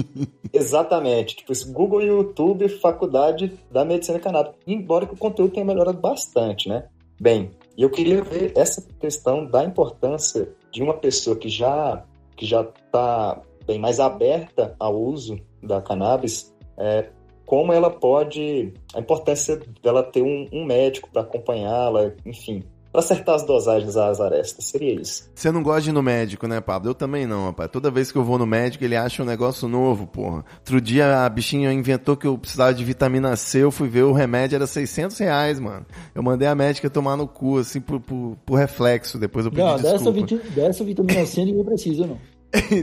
Exatamente. 0.53 1.37
Tipo, 1.37 1.53
Google, 1.73 2.03
YouTube, 2.03 2.69
faculdade 2.69 3.53
da 3.71 3.85
medicina 3.85 4.19
canábica. 4.19 4.57
Embora 4.67 5.07
que 5.07 5.15
o 5.15 5.19
conteúdo 5.19 5.53
tenha 5.53 5.67
melhorado 5.67 5.99
bastante, 5.99 6.69
né? 6.69 6.85
Bem, 7.21 7.51
e 7.77 7.83
eu 7.83 7.91
queria 7.91 8.23
ver 8.23 8.53
essa 8.55 8.87
questão 9.01 9.47
da 9.47 9.65
importância 9.65 10.49
de 10.71 10.83
uma 10.83 10.95
pessoa 10.95 11.37
que 11.37 11.49
já 11.49 12.05
que 12.37 12.45
já 12.45 12.61
está 12.61 13.41
bem 13.67 13.79
mais 13.79 13.99
aberta 13.99 14.77
ao 14.79 14.95
uso 14.95 15.41
da 15.63 15.81
cannabis, 15.81 16.55
é, 16.77 17.09
como 17.47 17.73
ela 17.73 17.89
pode 17.89 18.75
a 18.93 18.99
importância 18.99 19.61
dela 19.83 20.03
ter 20.03 20.23
um, 20.23 20.47
um 20.53 20.65
médico 20.65 21.09
para 21.11 21.23
acompanhá-la, 21.23 22.13
enfim, 22.27 22.65
para 22.91 23.01
acertar 23.01 23.37
as 23.37 23.45
dosagens 23.45 23.97
às 23.97 24.21
arestas. 24.21 24.65
Seria 24.65 25.01
isso. 25.01 25.31
Você 25.35 25.53
não 25.53 25.63
gosta 25.63 25.83
de 25.83 25.91
ir 25.91 25.93
no 25.93 26.03
médico, 26.03 26.49
né, 26.49 26.61
Pablo? 26.61 26.91
Eu 26.91 26.95
também 26.95 27.27
não, 27.27 27.45
rapaz. 27.47 27.71
Toda 27.71 27.91
vez 27.91 28.11
que 28.11 28.19
eu 28.19 28.25
vou 28.25 28.37
no 28.37 28.47
médico, 28.47 28.83
ele 28.83 28.97
acha 28.97 29.23
um 29.23 29.27
negócio 29.27 29.69
novo, 29.69 30.07
porra. 30.07 30.45
Outro 30.59 30.81
dia 30.81 31.25
a 31.25 31.29
bichinha 31.29 31.73
inventou 31.73 32.17
que 32.17 32.27
eu 32.27 32.37
precisava 32.37 32.75
de 32.75 32.85
vitamina 32.85 33.37
C, 33.37 33.63
eu 33.63 33.71
fui 33.71 33.89
ver, 33.89 34.03
o 34.03 34.13
remédio 34.13 34.57
era 34.57 34.67
600 34.67 35.17
reais, 35.19 35.61
mano. 35.61 35.87
Eu 36.15 36.23
mandei 36.23 36.49
a 36.49 36.55
médica 36.55 36.91
tomar 36.91 37.17
no 37.17 37.29
cu, 37.29 37.59
assim, 37.59 37.81
por, 37.81 38.01
por, 38.01 38.37
por 38.45 38.55
reflexo. 38.57 39.19
Depois 39.19 39.45
eu 39.45 39.53
pedi 39.53 39.63
Não, 39.63 39.77
dessa, 39.77 40.11
desculpa. 40.11 40.51
dessa 40.55 40.83
vitamina 40.83 41.27
C 41.27 41.45
ninguém 41.45 41.65
precisa, 41.65 42.07
não. 42.07 42.19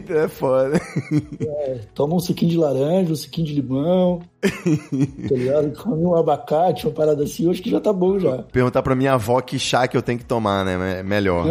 É 0.10 0.28
foda. 0.28 0.80
É, 1.40 1.80
toma 1.94 2.16
um 2.16 2.20
suquinho 2.20 2.52
de 2.52 2.58
laranja, 2.58 3.12
um 3.12 3.16
suquinho 3.16 3.48
de 3.48 3.54
limão, 3.54 4.22
tá 4.42 5.36
ligado? 5.36 5.72
Come 5.82 6.06
um 6.06 6.16
abacate, 6.16 6.86
uma 6.86 6.94
parada 6.94 7.24
assim, 7.24 7.46
eu 7.46 7.52
acho 7.52 7.62
que 7.62 7.70
já 7.70 7.80
tá 7.80 7.92
bom 7.92 8.20
já. 8.20 8.44
Perguntar 8.44 8.82
pra 8.82 8.96
minha 8.96 9.14
avó 9.14 9.42
que 9.42 9.58
chá 9.58 9.88
que 9.88 9.98
eu 9.98 10.02
tenho 10.02 10.20
que 10.20 10.26
tomar, 10.26 10.64
né? 10.66 11.04
Melhor. 11.04 11.46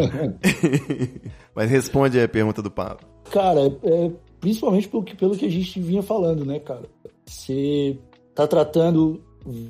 Mas 1.54 1.70
responde 1.70 2.20
a 2.20 2.28
pergunta 2.28 2.62
do 2.62 2.70
Pablo. 2.70 3.06
Cara, 3.30 3.76
é, 3.82 4.10
principalmente 4.40 4.88
pelo 4.88 5.02
que, 5.02 5.16
pelo 5.16 5.36
que 5.36 5.46
a 5.46 5.50
gente 5.50 5.80
vinha 5.80 6.02
falando, 6.02 6.44
né, 6.44 6.58
cara? 6.58 6.84
Você 7.26 7.98
tá 8.34 8.46
tratando 8.46 9.22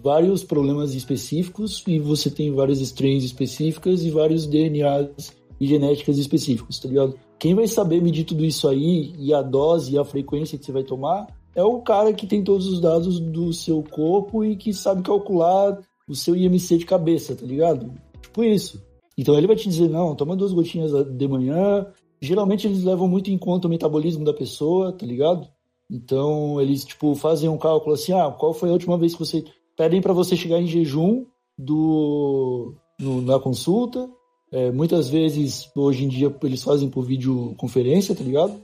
vários 0.02 0.44
problemas 0.44 0.94
específicos 0.94 1.82
e 1.86 1.98
você 1.98 2.30
tem 2.30 2.52
várias 2.52 2.80
strains 2.80 3.24
específicas 3.24 4.02
e 4.04 4.10
vários 4.10 4.46
DNAs 4.46 5.32
e 5.60 5.66
genéticas 5.66 6.18
específicos, 6.18 6.78
tá 6.78 6.88
ligado? 6.88 7.14
Quem 7.42 7.56
vai 7.56 7.66
saber 7.66 8.00
medir 8.00 8.22
tudo 8.22 8.44
isso 8.44 8.68
aí 8.68 9.12
e 9.18 9.34
a 9.34 9.42
dose 9.42 9.92
e 9.92 9.98
a 9.98 10.04
frequência 10.04 10.56
que 10.56 10.64
você 10.64 10.70
vai 10.70 10.84
tomar 10.84 11.26
é 11.56 11.64
o 11.64 11.80
cara 11.80 12.12
que 12.12 12.24
tem 12.24 12.44
todos 12.44 12.68
os 12.68 12.80
dados 12.80 13.18
do 13.18 13.52
seu 13.52 13.82
corpo 13.82 14.44
e 14.44 14.54
que 14.54 14.72
sabe 14.72 15.02
calcular 15.02 15.76
o 16.06 16.14
seu 16.14 16.36
IMC 16.36 16.78
de 16.78 16.86
cabeça, 16.86 17.34
tá 17.34 17.44
ligado? 17.44 17.92
Tipo 18.20 18.44
isso. 18.44 18.80
Então 19.18 19.36
ele 19.36 19.48
vai 19.48 19.56
te 19.56 19.68
dizer, 19.68 19.90
não, 19.90 20.14
toma 20.14 20.36
duas 20.36 20.52
gotinhas 20.52 20.92
de 20.92 21.26
manhã. 21.26 21.84
Geralmente 22.20 22.68
eles 22.68 22.84
levam 22.84 23.08
muito 23.08 23.28
em 23.28 23.36
conta 23.36 23.66
o 23.66 23.70
metabolismo 23.70 24.24
da 24.24 24.32
pessoa, 24.32 24.92
tá 24.92 25.04
ligado? 25.04 25.48
Então 25.90 26.60
eles, 26.60 26.84
tipo, 26.84 27.12
fazem 27.16 27.48
um 27.48 27.58
cálculo 27.58 27.94
assim, 27.94 28.12
ah, 28.12 28.30
qual 28.30 28.54
foi 28.54 28.68
a 28.68 28.74
última 28.74 28.96
vez 28.96 29.14
que 29.14 29.18
você... 29.18 29.44
Pedem 29.76 30.00
para 30.00 30.12
você 30.12 30.36
chegar 30.36 30.60
em 30.60 30.66
jejum 30.68 31.26
do... 31.58 32.72
No, 33.00 33.20
na 33.20 33.40
consulta, 33.40 34.08
é, 34.52 34.70
muitas 34.70 35.08
vezes, 35.08 35.70
hoje 35.74 36.04
em 36.04 36.08
dia, 36.08 36.34
eles 36.42 36.62
fazem 36.62 36.90
por 36.90 37.02
videoconferência, 37.04 38.14
tá 38.14 38.22
ligado? 38.22 38.54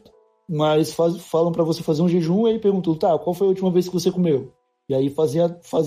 Mas 0.46 0.92
faz, 0.92 1.16
falam 1.16 1.50
para 1.50 1.64
você 1.64 1.82
fazer 1.82 2.02
um 2.02 2.08
jejum 2.08 2.46
e 2.46 2.52
aí 2.52 2.58
perguntam, 2.58 2.94
tá, 2.94 3.18
qual 3.18 3.32
foi 3.32 3.46
a 3.46 3.50
última 3.50 3.70
vez 3.70 3.88
que 3.88 3.94
você 3.94 4.12
comeu? 4.12 4.52
E 4.86 4.94
aí 4.94 5.08
fazem, 5.10 5.42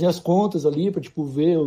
as 0.08 0.20
contas 0.20 0.66
ali 0.66 0.92
para 0.92 1.02
tipo, 1.02 1.24
ver, 1.24 1.58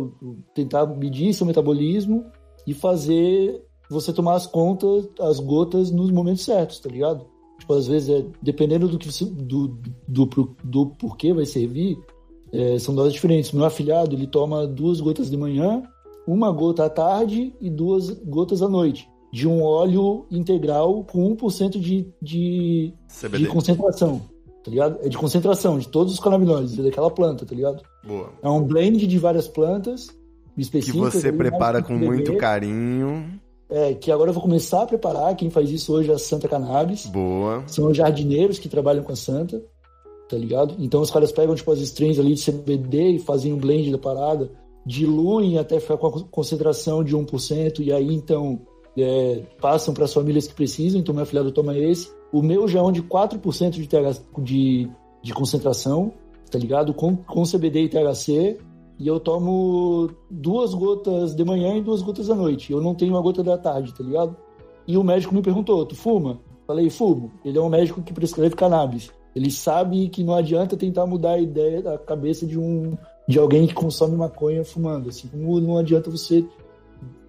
tentar 0.53 0.85
medir 0.85 1.33
seu 1.33 1.45
metabolismo 1.45 2.25
e 2.67 2.73
fazer 2.73 3.61
você 3.89 4.11
tomar 4.11 4.35
as 4.35 4.47
contas, 4.47 5.07
as 5.19 5.39
gotas 5.39 5.91
nos 5.91 6.11
momentos 6.11 6.43
certos, 6.43 6.79
tá 6.79 6.89
ligado? 6.89 7.25
Tipo, 7.59 7.73
às 7.73 7.87
vezes, 7.87 8.09
é, 8.09 8.25
dependendo 8.41 8.87
do, 8.87 8.97
que 8.97 9.11
você, 9.11 9.23
do, 9.25 9.79
do, 10.07 10.25
do, 10.25 10.55
do 10.63 10.85
porquê 10.87 11.33
vai 11.33 11.45
servir, 11.45 11.97
é, 12.51 12.79
são 12.79 12.93
doses 12.93 13.13
diferentes. 13.13 13.51
Meu 13.53 13.65
afilhado, 13.65 14.13
ele 14.13 14.27
toma 14.27 14.67
duas 14.67 14.99
gotas 14.99 15.29
de 15.29 15.37
manhã 15.37 15.83
uma 16.27 16.51
gota 16.51 16.85
à 16.85 16.89
tarde 16.89 17.53
e 17.61 17.69
duas 17.69 18.09
gotas 18.09 18.61
à 18.61 18.67
noite, 18.67 19.09
de 19.31 19.47
um 19.47 19.61
óleo 19.61 20.25
integral 20.31 21.03
com 21.03 21.35
1% 21.35 21.79
de, 21.79 22.07
de, 22.21 22.93
de 23.37 23.47
concentração, 23.47 24.21
tá 24.63 24.71
ligado? 24.71 24.99
É 25.01 25.09
de 25.09 25.17
concentração 25.17 25.77
de 25.77 25.87
todos 25.87 26.13
os 26.13 26.19
canabinoides, 26.19 26.77
daquela 26.77 27.11
planta, 27.11 27.45
tá 27.45 27.53
ligado? 27.53 27.83
Boa. 28.05 28.31
É 28.41 28.49
um 28.49 28.63
blend 28.63 29.05
de 29.05 29.19
várias 29.19 29.47
plantas 29.47 30.07
específicas. 30.57 31.13
Que 31.13 31.19
você 31.19 31.31
prepara 31.31 31.81
com 31.81 31.93
muito 31.93 32.35
carinho. 32.37 33.39
É, 33.69 33.93
que 33.95 34.11
agora 34.11 34.29
eu 34.29 34.33
vou 34.33 34.43
começar 34.43 34.83
a 34.83 34.85
preparar. 34.85 35.35
Quem 35.35 35.49
faz 35.49 35.69
isso 35.71 35.93
hoje 35.93 36.11
é 36.11 36.13
a 36.13 36.19
Santa 36.19 36.47
Cannabis. 36.47 37.07
Boa. 37.07 37.63
São 37.67 37.87
os 37.87 37.97
jardineiros 37.97 38.59
que 38.59 38.69
trabalham 38.69 39.03
com 39.03 39.11
a 39.11 39.15
Santa, 39.15 39.61
tá 40.29 40.37
ligado? 40.37 40.75
Então 40.77 41.01
os 41.01 41.09
caras 41.09 41.31
pegam, 41.31 41.55
tipo, 41.55 41.71
as 41.71 41.79
strains 41.79 42.19
ali 42.19 42.35
de 42.35 42.51
CBD 42.51 43.15
e 43.15 43.19
fazem 43.19 43.51
um 43.51 43.57
blend 43.57 43.91
da 43.91 43.97
parada 43.97 44.51
diluem 44.85 45.57
até 45.57 45.79
ficar 45.79 45.97
com 45.97 46.07
a 46.07 46.23
concentração 46.23 47.03
de 47.03 47.15
1%, 47.15 47.79
e 47.79 47.91
aí 47.91 48.13
então 48.13 48.61
é, 48.97 49.43
passam 49.59 49.93
para 49.93 50.05
as 50.05 50.13
famílias 50.13 50.47
que 50.47 50.53
precisam, 50.53 50.99
então 50.99 51.13
meu 51.13 51.23
afiliado 51.23 51.51
toma 51.51 51.77
esse. 51.77 52.11
O 52.31 52.41
meu 52.41 52.67
já 52.67 52.81
é 52.81 52.91
de 52.91 53.01
4% 53.01 53.71
de, 53.71 53.87
TH, 53.87 54.21
de, 54.39 54.89
de 55.21 55.33
concentração, 55.33 56.13
tá 56.51 56.59
ligado? 56.59 56.93
Com, 56.93 57.15
com 57.15 57.43
CBD 57.43 57.83
e 57.83 57.89
THC, 57.89 58.57
e 58.97 59.07
eu 59.07 59.19
tomo 59.19 60.09
duas 60.29 60.73
gotas 60.73 61.35
de 61.35 61.43
manhã 61.43 61.75
e 61.75 61.81
duas 61.81 62.01
gotas 62.01 62.29
à 62.29 62.35
noite. 62.35 62.71
Eu 62.71 62.81
não 62.81 62.95
tenho 62.95 63.13
uma 63.13 63.21
gota 63.21 63.43
da 63.43 63.57
tarde, 63.57 63.93
tá 63.93 64.03
ligado? 64.03 64.35
E 64.87 64.97
o 64.97 65.03
médico 65.03 65.33
me 65.33 65.41
perguntou: 65.41 65.85
tu 65.85 65.95
fuma? 65.95 66.39
Falei, 66.65 66.89
fumo. 66.89 67.31
Ele 67.43 67.57
é 67.57 67.61
um 67.61 67.69
médico 67.69 68.01
que 68.01 68.13
prescreve 68.13 68.55
cannabis. 68.55 69.11
Ele 69.35 69.51
sabe 69.51 70.07
que 70.09 70.23
não 70.23 70.33
adianta 70.33 70.77
tentar 70.77 71.05
mudar 71.05 71.31
a 71.31 71.39
ideia 71.39 71.81
da 71.81 71.97
cabeça 71.97 72.45
de 72.45 72.57
um 72.57 72.97
de 73.27 73.39
alguém 73.39 73.67
que 73.67 73.73
consome 73.73 74.15
maconha 74.15 74.63
fumando. 74.63 75.09
Assim, 75.09 75.27
como 75.27 75.59
não 75.59 75.77
adianta 75.77 76.09
você 76.09 76.45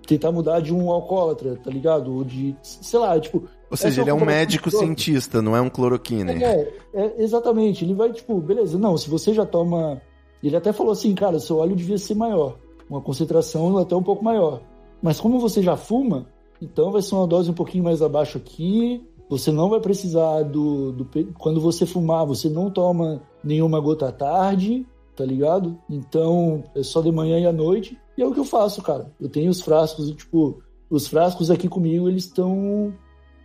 tentar 0.07 0.31
mudar 0.31 0.61
de 0.61 0.73
um 0.73 0.91
alcoólatra, 0.91 1.57
tá 1.57 1.71
ligado? 1.71 2.15
Ou 2.15 2.25
de, 2.25 2.57
sei 2.63 2.99
lá, 2.99 3.19
tipo... 3.19 3.45
Ou 3.71 3.77
seja, 3.77 4.03
ele 4.03 4.11
é 4.11 4.15
um 4.15 4.25
médico 4.25 4.71
cientista, 4.71 5.43
não 5.43 5.57
é 5.57 5.61
um 5.61 5.69
cloroquina. 5.69 6.33
É, 6.33 6.73
é, 6.95 7.23
exatamente. 7.23 7.85
Ele 7.85 7.95
vai, 7.95 8.13
tipo, 8.13 8.41
beleza, 8.41 8.79
não, 8.79 8.97
se 8.97 9.11
você 9.11 9.35
já 9.35 9.45
toma... 9.45 10.01
Ele 10.43 10.55
até 10.55 10.73
falou 10.73 10.93
assim, 10.93 11.15
cara, 11.15 11.41
seu 11.41 11.57
óleo 11.57 11.75
devia 11.75 11.99
ser 11.99 12.15
maior. 12.15 12.57
Uma 12.89 13.01
concentração 13.01 13.77
até 13.79 13.97
um 13.97 14.03
pouco 14.03 14.25
maior. 14.25 14.61
Mas 15.03 15.21
como 15.21 15.41
você 15.41 15.61
já 15.61 15.77
fuma, 15.77 16.27
então 16.63 16.93
vai 16.93 17.03
ser 17.03 17.17
uma 17.17 17.27
dose 17.27 17.51
um 17.51 17.55
pouquinho 17.55 17.83
mais 17.83 18.01
abaixo 18.01 18.39
aqui. 18.39 19.05
Você 19.29 19.51
não 19.51 19.69
vai 19.69 19.81
precisar 19.81 20.45
do, 20.45 20.93
do... 20.93 21.09
Quando 21.37 21.61
você 21.61 21.85
fumar, 21.85 22.25
você 22.25 22.49
não 22.49 22.71
toma 22.71 23.23
nenhuma 23.43 23.81
gota 23.81 24.09
à 24.09 24.13
tarde 24.13 24.87
tá 25.17 25.25
ligado? 25.25 25.79
Então, 25.89 26.63
é 26.75 26.83
só 26.83 27.01
de 27.01 27.11
manhã 27.11 27.39
e 27.41 27.47
à 27.47 27.53
noite. 27.53 27.99
E 28.17 28.23
é 28.23 28.27
o 28.27 28.33
que 28.33 28.41
eu 28.41 28.45
faço, 28.45 28.83
cara. 28.83 29.11
Eu 29.21 29.29
tenho 29.29 29.51
os 29.51 29.61
frascos, 29.61 30.11
tipo, 30.11 30.63
os 30.91 31.09
frascos 31.09 31.51
aqui 31.51 31.69
comigo, 31.69 32.09
eles 32.09 32.25
estão 32.25 32.93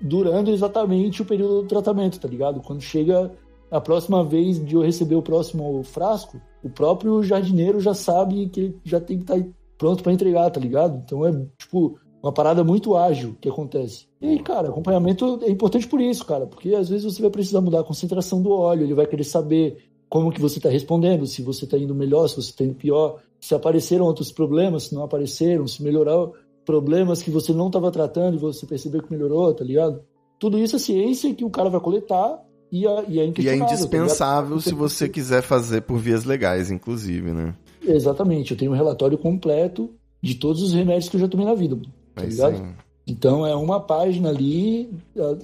durando 0.02 0.52
exatamente 0.52 1.22
o 1.22 1.26
período 1.26 1.62
do 1.62 1.68
tratamento, 1.68 2.20
tá 2.20 2.28
ligado? 2.28 2.62
Quando 2.62 2.82
chega 2.82 3.32
a 3.70 3.80
próxima 3.80 4.24
vez 4.24 4.64
de 4.64 4.76
eu 4.76 4.82
receber 4.82 5.16
o 5.16 5.22
próximo 5.22 5.84
frasco, 5.84 6.42
o 6.64 6.70
próprio 6.70 7.24
jardineiro 7.24 7.80
já 7.80 7.94
sabe 7.94 8.50
que 8.50 8.76
já 8.84 9.00
tem 9.00 9.18
que 9.18 9.24
estar 9.24 9.40
tá 9.40 9.50
pronto 9.78 10.04
para 10.04 10.12
entregar, 10.12 10.50
tá 10.50 10.60
ligado? 10.60 11.02
Então 11.04 11.26
é, 11.26 11.32
tipo, 11.58 11.98
uma 12.22 12.32
parada 12.32 12.64
muito 12.64 12.96
ágil 12.96 13.36
que 13.40 13.50
acontece. 13.50 14.08
E 14.22 14.28
aí, 14.28 14.40
cara, 14.40 14.70
acompanhamento 14.70 15.40
é 15.42 15.50
importante 15.50 15.88
por 15.88 16.00
isso, 16.00 16.26
cara, 16.26 16.46
porque 16.46 16.76
às 16.76 16.90
vezes 16.90 17.04
você 17.04 17.22
vai 17.22 17.32
precisar 17.32 17.62
mudar 17.62 17.80
a 17.80 17.84
concentração 17.84 18.42
do 18.42 18.52
óleo, 18.52 18.84
ele 18.84 18.94
vai 18.94 19.08
querer 19.08 19.24
saber 19.24 19.91
como 20.12 20.30
que 20.30 20.41
você 20.41 20.59
está 20.59 20.68
respondendo, 20.68 21.26
se 21.26 21.41
você 21.41 21.64
está 21.64 21.78
indo 21.78 21.95
melhor, 21.95 22.28
se 22.28 22.36
você 22.36 22.49
está 22.49 22.66
indo 22.66 22.76
pior, 22.76 23.22
se 23.39 23.55
apareceram 23.55 24.03
outros 24.03 24.30
problemas, 24.30 24.84
se 24.84 24.93
não 24.93 25.03
apareceram, 25.03 25.66
se 25.66 25.82
melhoraram 25.82 26.34
problemas 26.66 27.24
que 27.24 27.32
você 27.32 27.53
não 27.53 27.68
estava 27.68 27.89
tratando 27.89 28.36
e 28.36 28.38
você 28.38 28.66
percebeu 28.66 29.01
que 29.01 29.09
melhorou, 29.09 29.53
tá 29.53 29.64
ligado? 29.64 30.01
Tudo 30.38 30.59
isso 30.59 30.76
é 30.76 30.80
ciência 30.80 31.34
que 31.34 31.45
o 31.45 31.49
cara 31.49 31.70
vai 31.70 31.80
coletar 31.80 32.43
e 32.70 32.86
é, 32.86 33.05
e 33.07 33.20
é, 33.22 33.26
e 33.26 33.47
é 33.47 33.57
tá 33.57 33.64
indispensável 33.64 34.57
tá 34.57 34.64
se 34.64 34.74
você 34.74 35.07
quiser 35.07 35.43
fazer 35.43 35.84
por 35.84 35.97
vias 35.97 36.26
legais, 36.26 36.70
inclusive, 36.70 37.32
né? 37.32 37.55
Exatamente, 37.82 38.51
eu 38.51 38.57
tenho 38.57 38.72
um 38.72 38.76
relatório 38.76 39.18
completo 39.18 39.91
de 40.22 40.36
todos 40.36 40.62
os 40.62 40.74
remédios 40.74 41.07
que 41.07 41.16
eu 41.16 41.22
já 41.22 41.28
tomei 41.30 41.45
na 41.45 41.53
vida, 41.53 41.80
tá 42.14 42.24
ligado? 42.26 42.57
Sim. 42.57 42.74
Então 43.07 43.47
é 43.47 43.55
uma 43.55 43.80
página 43.80 44.28
ali 44.28 44.93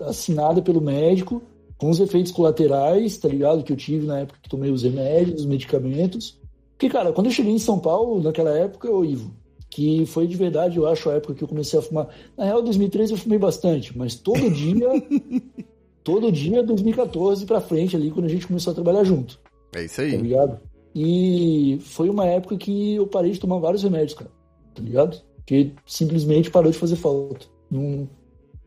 assinada 0.06 0.62
pelo 0.62 0.82
médico 0.82 1.42
com 1.78 1.90
os 1.90 2.00
efeitos 2.00 2.32
colaterais, 2.32 3.18
tá 3.18 3.28
ligado? 3.28 3.64
Que 3.64 3.72
eu 3.72 3.78
tive 3.78 4.06
na 4.06 4.20
época 4.20 4.40
que 4.42 4.50
tomei 4.50 4.72
os 4.72 4.84
remédios, 4.84 5.42
os 5.42 5.46
medicamentos. 5.46 6.40
Porque, 6.72 6.90
cara, 6.90 7.12
quando 7.12 7.28
eu 7.28 7.32
cheguei 7.32 7.54
em 7.54 7.60
São 7.60 7.80
Paulo, 7.80 8.22
naquela 8.22 8.52
época, 8.52 8.88
eu, 8.88 9.04
Ivo, 9.04 9.32
que 9.70 10.06
foi 10.06 10.28
de 10.28 10.36
verdade, 10.36 10.78
eu 10.78 10.88
acho, 10.88 11.10
a 11.10 11.14
época 11.14 11.34
que 11.34 11.44
eu 11.44 11.48
comecei 11.48 11.78
a 11.78 11.82
fumar. 11.82 12.08
Na 12.36 12.46
real, 12.46 12.62
2013 12.62 13.14
eu 13.14 13.18
fumei 13.18 13.38
bastante, 13.38 13.98
mas 13.98 14.16
todo 14.16 14.50
dia, 14.50 14.88
todo 16.04 16.32
dia, 16.32 16.64
2014 16.64 17.46
pra 17.46 17.62
frente 17.62 17.96
ali, 17.96 18.12
quando 18.12 18.26
a 18.26 18.30
gente 18.30 18.48
começou 18.48 18.72
a 18.72 18.76
trabalhar 18.76 19.04
junto. 19.04 19.40
É 19.76 19.84
isso 19.84 20.02
aí. 20.02 20.12
Tá 20.12 20.18
ligado? 20.18 20.60
E 20.96 21.78
foi 21.82 22.10
uma 22.10 22.26
época 22.26 22.58
que 22.58 22.96
eu 22.96 23.06
parei 23.06 23.32
de 23.32 23.40
tomar 23.40 23.60
vários 23.60 23.84
remédios, 23.84 24.16
cara. 24.16 24.32
Tá 24.74 24.82
ligado? 24.82 25.22
Que 25.46 25.74
simplesmente 25.86 26.50
parou 26.50 26.72
de 26.72 26.78
fazer 26.78 26.96
falta. 26.96 27.46
Não, 27.70 28.10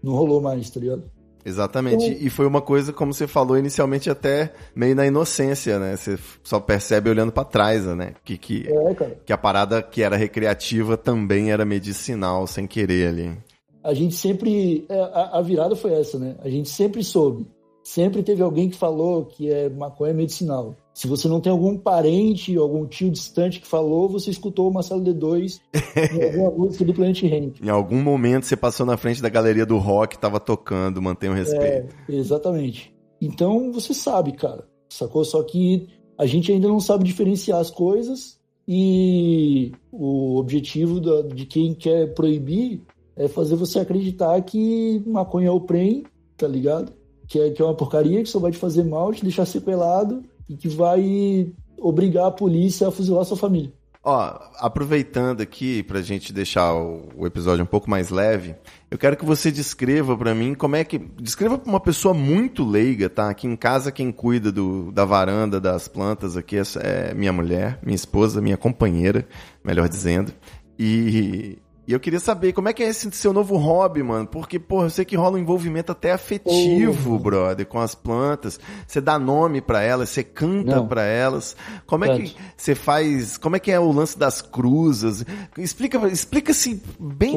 não 0.02 0.14
rolou 0.14 0.40
mais, 0.40 0.70
tá 0.70 0.78
ligado? 0.78 1.02
Exatamente. 1.44 2.04
Então... 2.04 2.26
E 2.26 2.30
foi 2.30 2.46
uma 2.46 2.60
coisa, 2.60 2.92
como 2.92 3.12
você 3.12 3.26
falou 3.26 3.58
inicialmente, 3.58 4.10
até 4.10 4.52
meio 4.74 4.94
na 4.94 5.06
inocência, 5.06 5.78
né? 5.78 5.96
Você 5.96 6.18
só 6.42 6.60
percebe 6.60 7.10
olhando 7.10 7.32
para 7.32 7.44
trás, 7.44 7.84
né? 7.86 8.14
Que, 8.24 8.36
que, 8.36 8.66
é, 8.68 9.16
que 9.26 9.32
a 9.32 9.38
parada 9.38 9.82
que 9.82 10.02
era 10.02 10.16
recreativa 10.16 10.96
também 10.96 11.50
era 11.50 11.64
medicinal, 11.64 12.46
sem 12.46 12.66
querer 12.66 13.08
ali. 13.08 13.38
A 13.82 13.94
gente 13.94 14.14
sempre. 14.14 14.84
É, 14.88 15.00
a, 15.00 15.38
a 15.38 15.42
virada 15.42 15.74
foi 15.74 15.92
essa, 15.94 16.18
né? 16.18 16.36
A 16.42 16.48
gente 16.48 16.68
sempre 16.68 17.02
soube. 17.02 17.46
Sempre 17.82 18.22
teve 18.22 18.42
alguém 18.42 18.68
que 18.68 18.76
falou 18.76 19.24
que 19.24 19.50
é 19.50 19.68
maconha 19.68 20.12
medicinal. 20.12 20.76
Se 21.00 21.06
você 21.06 21.26
não 21.28 21.40
tem 21.40 21.50
algum 21.50 21.78
parente, 21.78 22.54
algum 22.58 22.86
tio 22.86 23.10
distante 23.10 23.58
que 23.58 23.66
falou, 23.66 24.06
você 24.06 24.30
escutou 24.30 24.68
o 24.68 24.70
Marcelo 24.70 25.02
D2 25.02 25.58
em 26.12 26.24
alguma 26.24 26.50
música 26.50 26.84
do 26.84 26.92
Planet 26.92 27.22
Ramp. 27.22 27.56
Em 27.62 27.70
algum 27.70 28.02
momento 28.02 28.44
você 28.44 28.54
passou 28.54 28.84
na 28.84 28.98
frente 28.98 29.22
da 29.22 29.30
galeria 29.30 29.64
do 29.64 29.78
rock, 29.78 30.18
tava 30.18 30.38
tocando, 30.38 31.00
mantenha 31.00 31.32
o 31.32 31.34
respeito. 31.34 31.96
É, 32.06 32.14
exatamente. 32.14 32.94
Então 33.18 33.72
você 33.72 33.94
sabe, 33.94 34.32
cara, 34.32 34.68
sacou? 34.90 35.24
Só 35.24 35.42
que 35.42 35.88
a 36.18 36.26
gente 36.26 36.52
ainda 36.52 36.68
não 36.68 36.80
sabe 36.80 37.02
diferenciar 37.02 37.60
as 37.60 37.70
coisas 37.70 38.38
e 38.68 39.72
o 39.90 40.36
objetivo 40.36 41.00
da, 41.00 41.22
de 41.22 41.46
quem 41.46 41.72
quer 41.72 42.12
proibir 42.12 42.82
é 43.16 43.26
fazer 43.26 43.56
você 43.56 43.78
acreditar 43.78 44.38
que 44.42 45.02
maconha 45.06 45.48
é 45.48 45.50
o 45.50 45.62
prem, 45.62 46.04
tá 46.36 46.46
ligado? 46.46 46.92
que 47.26 47.38
é, 47.38 47.48
que 47.48 47.62
é 47.62 47.64
uma 47.64 47.76
porcaria, 47.76 48.22
que 48.22 48.28
só 48.28 48.40
vai 48.40 48.50
te 48.50 48.58
fazer 48.58 48.82
mal, 48.82 49.14
te 49.14 49.22
deixar 49.22 49.46
sequelado 49.46 50.24
e 50.50 50.56
que 50.56 50.68
vai 50.68 51.52
obrigar 51.78 52.26
a 52.26 52.30
polícia 52.32 52.88
a 52.88 52.90
fuzilar 52.90 53.24
sua 53.24 53.36
família. 53.36 53.72
Ó, 54.02 54.38
aproveitando 54.58 55.42
aqui 55.42 55.82
pra 55.82 56.00
gente 56.00 56.32
deixar 56.32 56.74
o, 56.74 57.26
episódio 57.26 57.62
um 57.62 57.66
pouco 57.66 57.88
mais 57.88 58.08
leve, 58.08 58.56
eu 58.90 58.96
quero 58.96 59.14
que 59.16 59.26
você 59.26 59.52
descreva 59.52 60.16
para 60.16 60.34
mim 60.34 60.54
como 60.54 60.74
é 60.74 60.82
que. 60.82 60.98
Descreva 60.98 61.58
pra 61.58 61.70
uma 61.70 61.78
pessoa 61.78 62.14
muito 62.14 62.64
leiga, 62.64 63.10
tá? 63.10 63.28
Aqui 63.28 63.46
em 63.46 63.54
casa, 63.54 63.92
quem 63.92 64.10
cuida 64.10 64.50
do, 64.50 64.90
da 64.90 65.04
varanda, 65.04 65.60
das 65.60 65.86
plantas 65.86 66.34
aqui 66.34 66.56
é 66.82 67.12
minha 67.14 67.32
mulher, 67.32 67.78
minha 67.82 67.94
esposa, 67.94 68.40
minha 68.40 68.56
companheira, 68.56 69.28
melhor 69.62 69.86
dizendo. 69.86 70.32
E 70.78 71.58
e 71.90 71.92
eu 71.92 71.98
queria 71.98 72.20
saber 72.20 72.52
como 72.52 72.68
é 72.68 72.72
que 72.72 72.84
é 72.84 72.88
esse 72.88 73.10
seu 73.10 73.32
novo 73.32 73.56
hobby, 73.56 74.00
mano. 74.00 74.24
Porque, 74.24 74.60
pô, 74.60 74.84
eu 74.84 74.90
sei 74.90 75.04
que 75.04 75.16
rola 75.16 75.34
um 75.34 75.40
envolvimento 75.40 75.90
até 75.90 76.12
afetivo, 76.12 77.16
oh. 77.16 77.18
brother, 77.18 77.66
com 77.66 77.80
as 77.80 77.96
plantas. 77.96 78.60
Você 78.86 79.00
dá 79.00 79.18
nome 79.18 79.60
para 79.60 79.82
elas, 79.82 80.08
você 80.10 80.22
canta 80.22 80.80
para 80.84 81.02
elas. 81.02 81.56
Como 81.88 82.04
é 82.04 82.16
que 82.16 82.36
você 82.56 82.76
faz? 82.76 83.36
Como 83.36 83.56
é 83.56 83.58
que 83.58 83.72
é 83.72 83.80
o 83.80 83.90
lance 83.90 84.16
das 84.16 84.40
cruzas? 84.40 85.24
Explica, 85.58 85.98
explica 86.06 86.52
assim 86.52 86.80
bem 86.96 87.34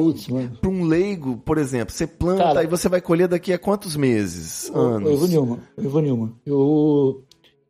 para 0.60 0.70
um 0.70 0.84
leigo, 0.84 1.36
por 1.38 1.58
exemplo. 1.58 1.92
Você 1.92 2.06
planta 2.06 2.44
Cara, 2.44 2.62
e 2.62 2.68
você 2.68 2.88
vai 2.88 3.00
colher 3.00 3.26
daqui 3.26 3.52
a 3.52 3.58
quantos 3.58 3.96
meses, 3.96 4.70
anos? 4.72 5.10
Eu 5.10 5.18
vou 5.18 5.26
Nilma, 5.26 5.58
eu 5.76 5.90
vou 5.90 6.00
Nilma. 6.00 6.32
Eu 6.46 7.24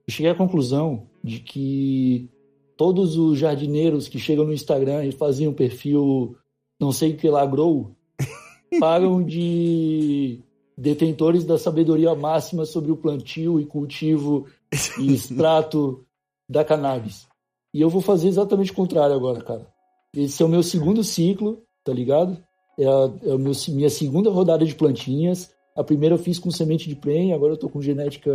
cheguei 0.06 0.30
à 0.30 0.34
conclusão 0.34 1.06
de 1.22 1.40
que 1.40 2.28
todos 2.76 3.16
os 3.16 3.38
jardineiros 3.38 4.06
que 4.06 4.18
chegam 4.18 4.44
no 4.44 4.52
Instagram 4.52 5.06
e 5.06 5.12
faziam 5.12 5.50
um 5.50 5.54
perfil 5.54 6.36
não 6.84 6.92
sei 6.92 7.12
o 7.12 7.16
que 7.16 7.28
lá 7.30 7.46
grow, 7.46 7.90
pagam 8.78 9.22
de 9.22 10.38
detentores 10.76 11.44
da 11.44 11.56
sabedoria 11.56 12.14
máxima 12.14 12.66
sobre 12.66 12.92
o 12.92 12.96
plantio 12.96 13.58
e 13.58 13.64
cultivo 13.64 14.46
e 15.00 15.14
extrato 15.14 16.04
da 16.48 16.62
cannabis. 16.62 17.26
E 17.72 17.80
eu 17.80 17.88
vou 17.88 18.02
fazer 18.02 18.28
exatamente 18.28 18.70
o 18.70 18.74
contrário 18.74 19.16
agora, 19.16 19.42
cara. 19.42 19.66
Esse 20.14 20.42
é 20.42 20.46
o 20.46 20.48
meu 20.48 20.62
segundo 20.62 21.02
ciclo, 21.02 21.62
tá 21.82 21.92
ligado? 21.92 22.36
É 22.78 22.86
a, 22.86 23.10
é 23.22 23.32
a 23.32 23.38
meu, 23.38 23.52
minha 23.68 23.90
segunda 23.90 24.30
rodada 24.30 24.64
de 24.64 24.74
plantinhas. 24.74 25.50
A 25.74 25.82
primeira 25.82 26.14
eu 26.14 26.18
fiz 26.18 26.38
com 26.38 26.50
semente 26.50 26.88
de 26.88 26.94
prem, 26.94 27.32
agora 27.32 27.54
eu 27.54 27.56
tô 27.56 27.68
com 27.68 27.80
genética 27.80 28.30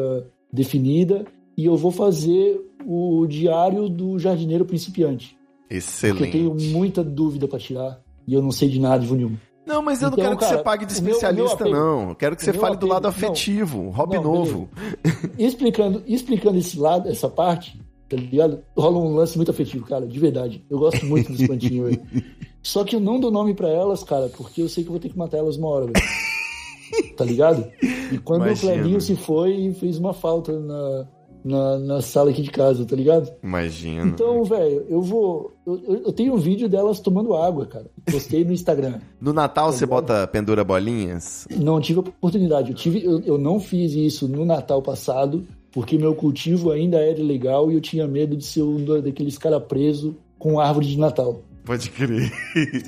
definida. 0.52 1.24
E 1.56 1.66
eu 1.66 1.78
vou 1.78 1.92
fazer 1.92 2.60
o 2.86 3.26
diário 3.28 3.88
do 3.88 4.18
jardineiro 4.18 4.66
principiante. 4.66 5.38
Excelente. 5.70 6.18
Porque 6.18 6.38
eu 6.38 6.56
tenho 6.56 6.74
muita 6.74 7.04
dúvida 7.04 7.48
para 7.48 7.60
tirar 7.60 8.02
e 8.30 8.34
eu 8.36 8.44
não 8.44 8.52
sei 8.52 8.70
de 8.70 8.80
nada 8.80 9.04
de 9.04 9.12
Nilma. 9.12 9.42
Não, 9.66 9.82
mas 9.82 10.02
eu 10.02 10.10
então, 10.10 10.18
não 10.18 10.24
quero 10.24 10.38
cara, 10.38 10.52
que 10.52 10.58
você 10.58 10.64
pague 10.64 10.86
de 10.86 10.94
especialista, 10.94 11.64
meu, 11.64 11.74
meu 11.74 11.82
apego, 11.82 12.02
não. 12.04 12.10
Eu 12.10 12.16
quero 12.16 12.36
que 12.36 12.44
você 12.44 12.54
fale 12.54 12.76
apego, 12.76 12.80
do 12.82 12.88
lado 12.88 13.08
afetivo, 13.08 13.84
não, 13.84 13.90
hobby 13.90 14.16
não, 14.16 14.24
novo. 14.24 14.70
explicando, 15.38 16.04
explicando 16.06 16.60
esse 16.60 16.80
lado, 16.80 17.10
essa 17.10 17.28
parte, 17.28 17.80
tá 18.08 18.16
ligado? 18.16 18.64
Rola 18.78 19.00
um 19.00 19.16
lance 19.16 19.36
muito 19.36 19.50
afetivo, 19.50 19.86
cara, 19.86 20.06
de 20.06 20.20
verdade. 20.20 20.64
Eu 20.70 20.78
gosto 20.78 21.04
muito 21.08 21.32
dos 21.32 21.46
plantinhos, 21.46 21.90
velho. 21.90 22.02
Só 22.62 22.84
que 22.84 22.96
eu 22.96 23.00
não 23.00 23.20
dou 23.20 23.32
nome 23.32 23.56
para 23.56 23.70
elas, 23.70 24.04
cara, 24.04 24.30
porque 24.30 24.62
eu 24.62 24.70
sei 24.70 24.84
que 24.84 24.90
eu 24.90 24.94
vou 24.94 25.00
ter 25.00 25.10
que 25.10 25.18
matar 25.18 25.38
elas 25.38 25.58
uma 25.58 25.70
hora, 25.70 25.86
velho. 25.86 27.16
Tá 27.16 27.26
ligado? 27.26 27.68
E 28.12 28.18
quando 28.18 28.46
Imagina. 28.46 28.72
o 28.72 28.76
Clebinho 28.76 29.02
se 29.02 29.16
foi, 29.16 29.72
fez 29.74 29.98
uma 29.98 30.14
falta 30.14 30.60
na, 30.60 31.08
na, 31.44 31.78
na 31.80 32.02
sala 32.02 32.32
aqui 32.32 32.42
de 32.42 32.52
casa, 32.52 32.86
tá 32.86 32.96
ligado? 32.96 33.32
Imagina. 33.44 34.06
Então, 34.06 34.44
velho, 34.44 34.86
eu 34.90 35.02
vou. 35.02 35.54
Eu, 35.66 36.02
eu, 36.06 36.12
tenho 36.12 36.34
um 36.34 36.38
vídeo 36.38 36.68
delas 36.68 37.00
tomando 37.00 37.36
água, 37.36 37.66
cara. 37.66 37.86
Postei 38.10 38.44
no 38.44 38.54
Instagram. 38.54 39.00
No 39.22 39.34
Natal 39.34 39.68
tá 39.68 39.72
você 39.74 39.86
bota 39.86 40.28
pendura 40.28 40.64
bolinhas? 40.64 41.46
Não 41.56 41.82
tive 41.82 42.00
oportunidade. 42.00 42.70
Eu, 42.70 42.76
tive, 42.76 43.04
eu, 43.04 43.20
eu 43.22 43.38
não 43.38 43.60
fiz 43.60 43.94
isso 43.94 44.28
no 44.28 44.46
Natal 44.46 44.82
passado, 44.82 45.46
porque 45.72 45.98
meu 45.98 46.16
cultivo 46.16 46.72
ainda 46.72 46.98
era 46.98 47.20
ilegal 47.20 47.70
e 47.70 47.76
eu 47.76 47.82
tinha 47.82 48.08
medo 48.08 48.38
de 48.38 48.46
ser 48.46 48.64
um 48.64 49.02
daqueles 49.02 49.38
cara 49.38 49.60
preso 49.60 50.16
com 50.38 50.60
árvore 50.60 50.88
de 50.88 50.98
Natal. 50.98 51.42
Pode 51.66 51.92
crer. 51.92 52.32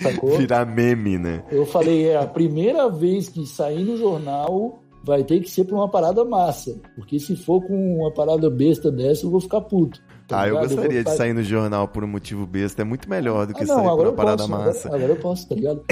Sacou? 0.01 0.37
Virar 0.39 0.65
meme, 0.65 1.17
né? 1.17 1.43
Eu 1.51 1.65
falei, 1.65 2.07
é 2.07 2.17
a 2.17 2.25
primeira 2.25 2.89
vez 2.89 3.29
que 3.29 3.45
saí 3.45 3.83
no 3.83 3.97
jornal 3.97 4.80
vai 5.03 5.23
ter 5.23 5.39
que 5.41 5.49
ser 5.49 5.65
pra 5.65 5.75
uma 5.75 5.89
parada 5.89 6.23
massa. 6.23 6.79
Porque 6.95 7.19
se 7.19 7.35
for 7.35 7.61
com 7.61 7.99
uma 7.99 8.11
parada 8.11 8.49
besta 8.49 8.91
dessa, 8.91 9.25
eu 9.25 9.31
vou 9.31 9.41
ficar 9.41 9.61
puto. 9.61 10.01
Tá 10.27 10.41
ah, 10.41 10.45
ligado? 10.45 10.63
eu 10.63 10.69
gostaria 10.69 10.99
eu 10.99 11.03
de 11.03 11.11
sair 11.11 11.33
no 11.33 11.43
jornal 11.43 11.87
por 11.87 12.03
um 12.03 12.07
motivo 12.07 12.45
besta. 12.45 12.81
É 12.81 12.85
muito 12.85 13.09
melhor 13.09 13.47
do 13.47 13.53
que 13.53 13.63
ah, 13.63 13.65
não, 13.65 13.75
sair 13.75 13.87
por 13.87 14.07
uma 14.07 14.13
parada 14.13 14.37
posso, 14.37 14.49
massa. 14.49 14.87
Agora, 14.87 15.03
agora, 15.03 15.19
eu 15.19 15.21
posso, 15.21 15.49
tá 15.49 15.55
ligado? 15.55 15.83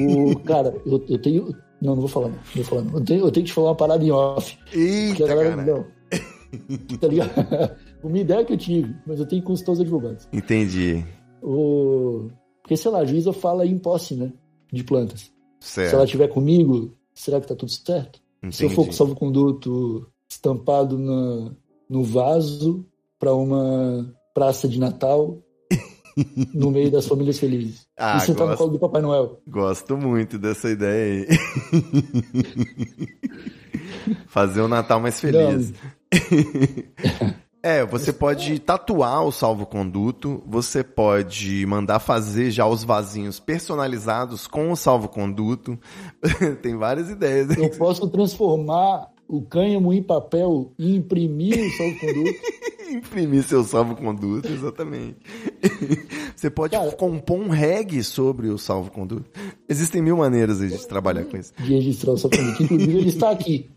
o, 0.00 0.38
cara, 0.44 0.74
eu, 0.86 1.04
eu 1.08 1.18
tenho. 1.18 1.54
Não, 1.82 1.94
não 1.94 2.00
vou 2.00 2.08
falar, 2.08 2.28
não. 2.28 2.36
não 2.36 2.54
vou 2.54 2.64
falar, 2.64 2.82
não. 2.82 2.94
Eu, 2.94 3.04
tenho, 3.04 3.20
eu 3.26 3.30
tenho 3.30 3.44
que 3.44 3.50
te 3.50 3.54
falar 3.54 3.68
uma 3.68 3.76
parada 3.76 4.04
em 4.04 4.10
off. 4.10 4.58
Eita, 4.72 5.24
a 5.24 5.28
galera, 5.28 5.56
cara. 5.56 5.64
Não. 5.64 5.94
Tá 6.98 7.08
ligado? 7.08 7.30
uma 8.02 8.18
ideia 8.18 8.44
que 8.44 8.52
eu 8.52 8.58
tive, 8.58 8.94
mas 9.06 9.18
eu 9.18 9.26
tenho 9.26 9.42
que 9.42 9.46
consultar 9.46 9.72
os 9.72 9.80
advogados. 9.80 10.28
Entendi. 10.32 11.04
O... 11.42 12.28
Porque, 12.62 12.76
sei 12.76 12.90
lá, 12.90 13.00
a 13.00 13.04
juíza 13.04 13.32
fala 13.32 13.66
em 13.66 13.76
posse, 13.76 14.14
né? 14.14 14.32
De 14.72 14.82
plantas. 14.82 15.30
Certo. 15.60 15.88
Se 15.88 15.94
ela 15.94 16.04
estiver 16.04 16.28
comigo, 16.28 16.94
será 17.12 17.40
que 17.40 17.48
tá 17.48 17.54
tudo 17.54 17.70
certo? 17.70 18.20
Entendi. 18.44 18.56
Se 18.56 18.64
eu 18.64 18.70
for 18.70 18.86
com 18.86 18.92
salvo-conduto 18.92 20.06
estampado 20.28 20.98
na, 20.98 21.52
no 21.88 22.04
vaso 22.04 22.86
para 23.18 23.34
uma 23.34 24.14
praça 24.34 24.68
de 24.68 24.78
Natal 24.78 25.38
no 26.54 26.70
meio 26.70 26.90
das 26.90 27.06
famílias 27.06 27.38
felizes. 27.38 27.86
Ah, 27.96 28.18
e 28.18 28.20
sentar 28.20 28.46
no 28.46 28.56
colo 28.56 28.72
do 28.72 28.78
Papai 28.78 29.00
Noel. 29.00 29.40
Gosto 29.48 29.96
muito 29.96 30.38
dessa 30.38 30.68
ideia 30.68 31.26
aí. 31.26 31.38
Fazer 34.28 34.60
o 34.60 34.68
Natal 34.68 35.00
mais 35.00 35.18
feliz. 35.20 35.72
É, 37.64 37.82
você 37.82 38.12
pode 38.12 38.58
tatuar 38.58 39.24
o 39.24 39.32
salvo-conduto, 39.32 40.42
você 40.46 40.84
pode 40.84 41.64
mandar 41.64 41.98
fazer 41.98 42.50
já 42.50 42.66
os 42.66 42.84
vasinhos 42.84 43.40
personalizados 43.40 44.46
com 44.46 44.70
o 44.70 44.76
salvo-conduto. 44.76 45.78
Tem 46.60 46.76
várias 46.76 47.08
ideias. 47.08 47.56
Eu 47.56 47.70
posso 47.70 48.06
transformar 48.08 49.08
o 49.26 49.40
cânhamo 49.40 49.94
em 49.94 50.02
papel 50.02 50.72
e 50.78 50.94
imprimir 50.94 51.58
o 51.58 51.70
salvo-conduto. 51.70 52.38
imprimir 52.92 53.42
seu 53.44 53.64
salvo-conduto, 53.64 54.46
exatamente. 54.46 55.16
Você 56.36 56.50
pode 56.50 56.76
Cara, 56.76 56.92
compor 56.92 57.38
um 57.38 57.48
reggae 57.48 58.04
sobre 58.04 58.48
o 58.48 58.58
salvo-conduto. 58.58 59.24
Existem 59.66 60.02
mil 60.02 60.18
maneiras 60.18 60.58
de 60.58 60.86
trabalhar 60.86 61.24
com 61.24 61.38
isso. 61.38 61.54
De 61.58 61.72
registrar 61.76 62.12
o 62.12 62.18
salvo-conduto. 62.18 62.62
Inclusive, 62.62 62.98
ele 62.98 63.08
está 63.08 63.30
aqui. 63.30 63.70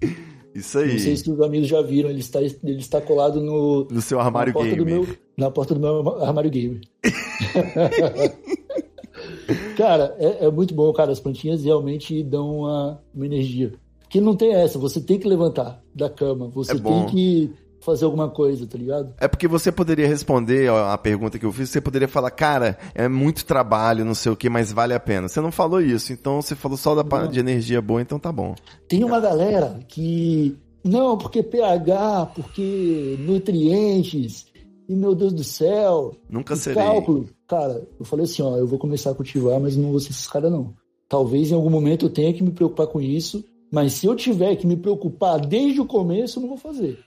Isso 0.57 0.79
aí. 0.79 0.93
Não 0.93 0.99
sei 0.99 1.15
se 1.15 1.29
os 1.29 1.39
amigos 1.39 1.67
já 1.67 1.83
viram, 1.83 2.09
ele 2.09 2.19
está, 2.19 2.41
ele 2.41 2.79
está 2.79 2.99
colado 2.99 3.39
no. 3.39 3.87
No 3.91 4.01
seu 4.01 4.19
armário 4.19 4.51
na 4.51 4.63
gamer. 4.63 4.85
Meu, 4.85 5.07
na 5.37 5.51
porta 5.51 5.75
do 5.75 5.79
meu 5.79 6.23
armário 6.23 6.49
gamer. 6.49 6.81
cara, 9.77 10.15
é, 10.17 10.45
é, 10.45 10.51
muito 10.51 10.73
bom, 10.73 10.91
cara. 10.93 11.11
As 11.11 11.19
plantinhas 11.19 11.63
realmente 11.63 12.23
dão 12.23 12.61
uma, 12.61 12.99
uma 13.13 13.25
energia. 13.27 13.73
Porque 13.99 14.19
não 14.19 14.35
tem 14.35 14.55
essa, 14.55 14.79
você 14.79 14.99
tem 14.99 15.19
que 15.19 15.27
levantar 15.27 15.79
da 15.93 16.09
cama, 16.09 16.47
você 16.47 16.71
é 16.71 16.79
tem 16.79 17.05
que 17.05 17.53
fazer 17.87 18.03
alguma 18.03 18.29
coisa, 18.29 18.67
tá 18.67 18.77
ligado? 18.77 19.13
É 19.17 19.29
porque 19.29 19.47
você 19.47 19.71
poderia 19.71 20.05
responder 20.05 20.69
a 20.69 20.97
pergunta 20.97 21.39
que 21.39 21.45
eu 21.45 21.53
fiz, 21.53 21.69
você 21.69 21.79
poderia 21.79 22.07
falar, 22.07 22.31
cara, 22.31 22.77
é 22.93 23.07
muito 23.07 23.45
trabalho, 23.45 24.03
não 24.03 24.13
sei 24.13 24.29
o 24.29 24.35
que, 24.35 24.49
mas 24.49 24.73
vale 24.73 24.93
a 24.93 24.99
pena. 24.99 25.29
Você 25.29 25.39
não 25.39 25.53
falou 25.53 25.79
isso, 25.79 26.11
então 26.11 26.41
você 26.41 26.53
falou 26.53 26.77
só 26.77 26.93
da 26.93 27.03
parte 27.05 27.31
de 27.31 27.39
energia 27.39 27.81
boa, 27.81 28.01
então 28.01 28.19
tá 28.19 28.29
bom. 28.29 28.53
Tem 28.89 29.05
uma 29.05 29.21
galera 29.21 29.79
que. 29.87 30.57
Não, 30.83 31.17
porque 31.17 31.41
pH, 31.41 32.31
porque 32.35 33.17
nutrientes, 33.19 34.47
e 34.87 34.93
meu 34.93 35.15
Deus 35.15 35.31
do 35.31 35.43
céu. 35.43 36.11
Nunca 36.29 36.57
serei. 36.57 36.83
Cálculo. 36.83 37.29
Cara, 37.47 37.87
eu 37.97 38.05
falei 38.05 38.25
assim, 38.25 38.41
ó, 38.41 38.57
eu 38.57 38.67
vou 38.67 38.77
começar 38.77 39.11
a 39.11 39.15
cultivar, 39.15 39.61
mas 39.61 39.77
não 39.77 39.91
vou 39.91 39.99
ser 40.01 40.11
esses 40.11 40.27
caras, 40.27 40.51
não. 40.51 40.73
Talvez 41.07 41.51
em 41.51 41.55
algum 41.55 41.69
momento 41.69 42.05
eu 42.05 42.09
tenha 42.09 42.33
que 42.33 42.43
me 42.43 42.51
preocupar 42.51 42.87
com 42.87 43.01
isso, 43.01 43.43
mas 43.71 43.93
se 43.93 44.05
eu 44.05 44.15
tiver 44.15 44.55
que 44.55 44.67
me 44.67 44.75
preocupar 44.75 45.39
desde 45.39 45.79
o 45.79 45.85
começo, 45.85 46.37
eu 46.37 46.41
não 46.41 46.49
vou 46.49 46.57
fazer. 46.57 46.99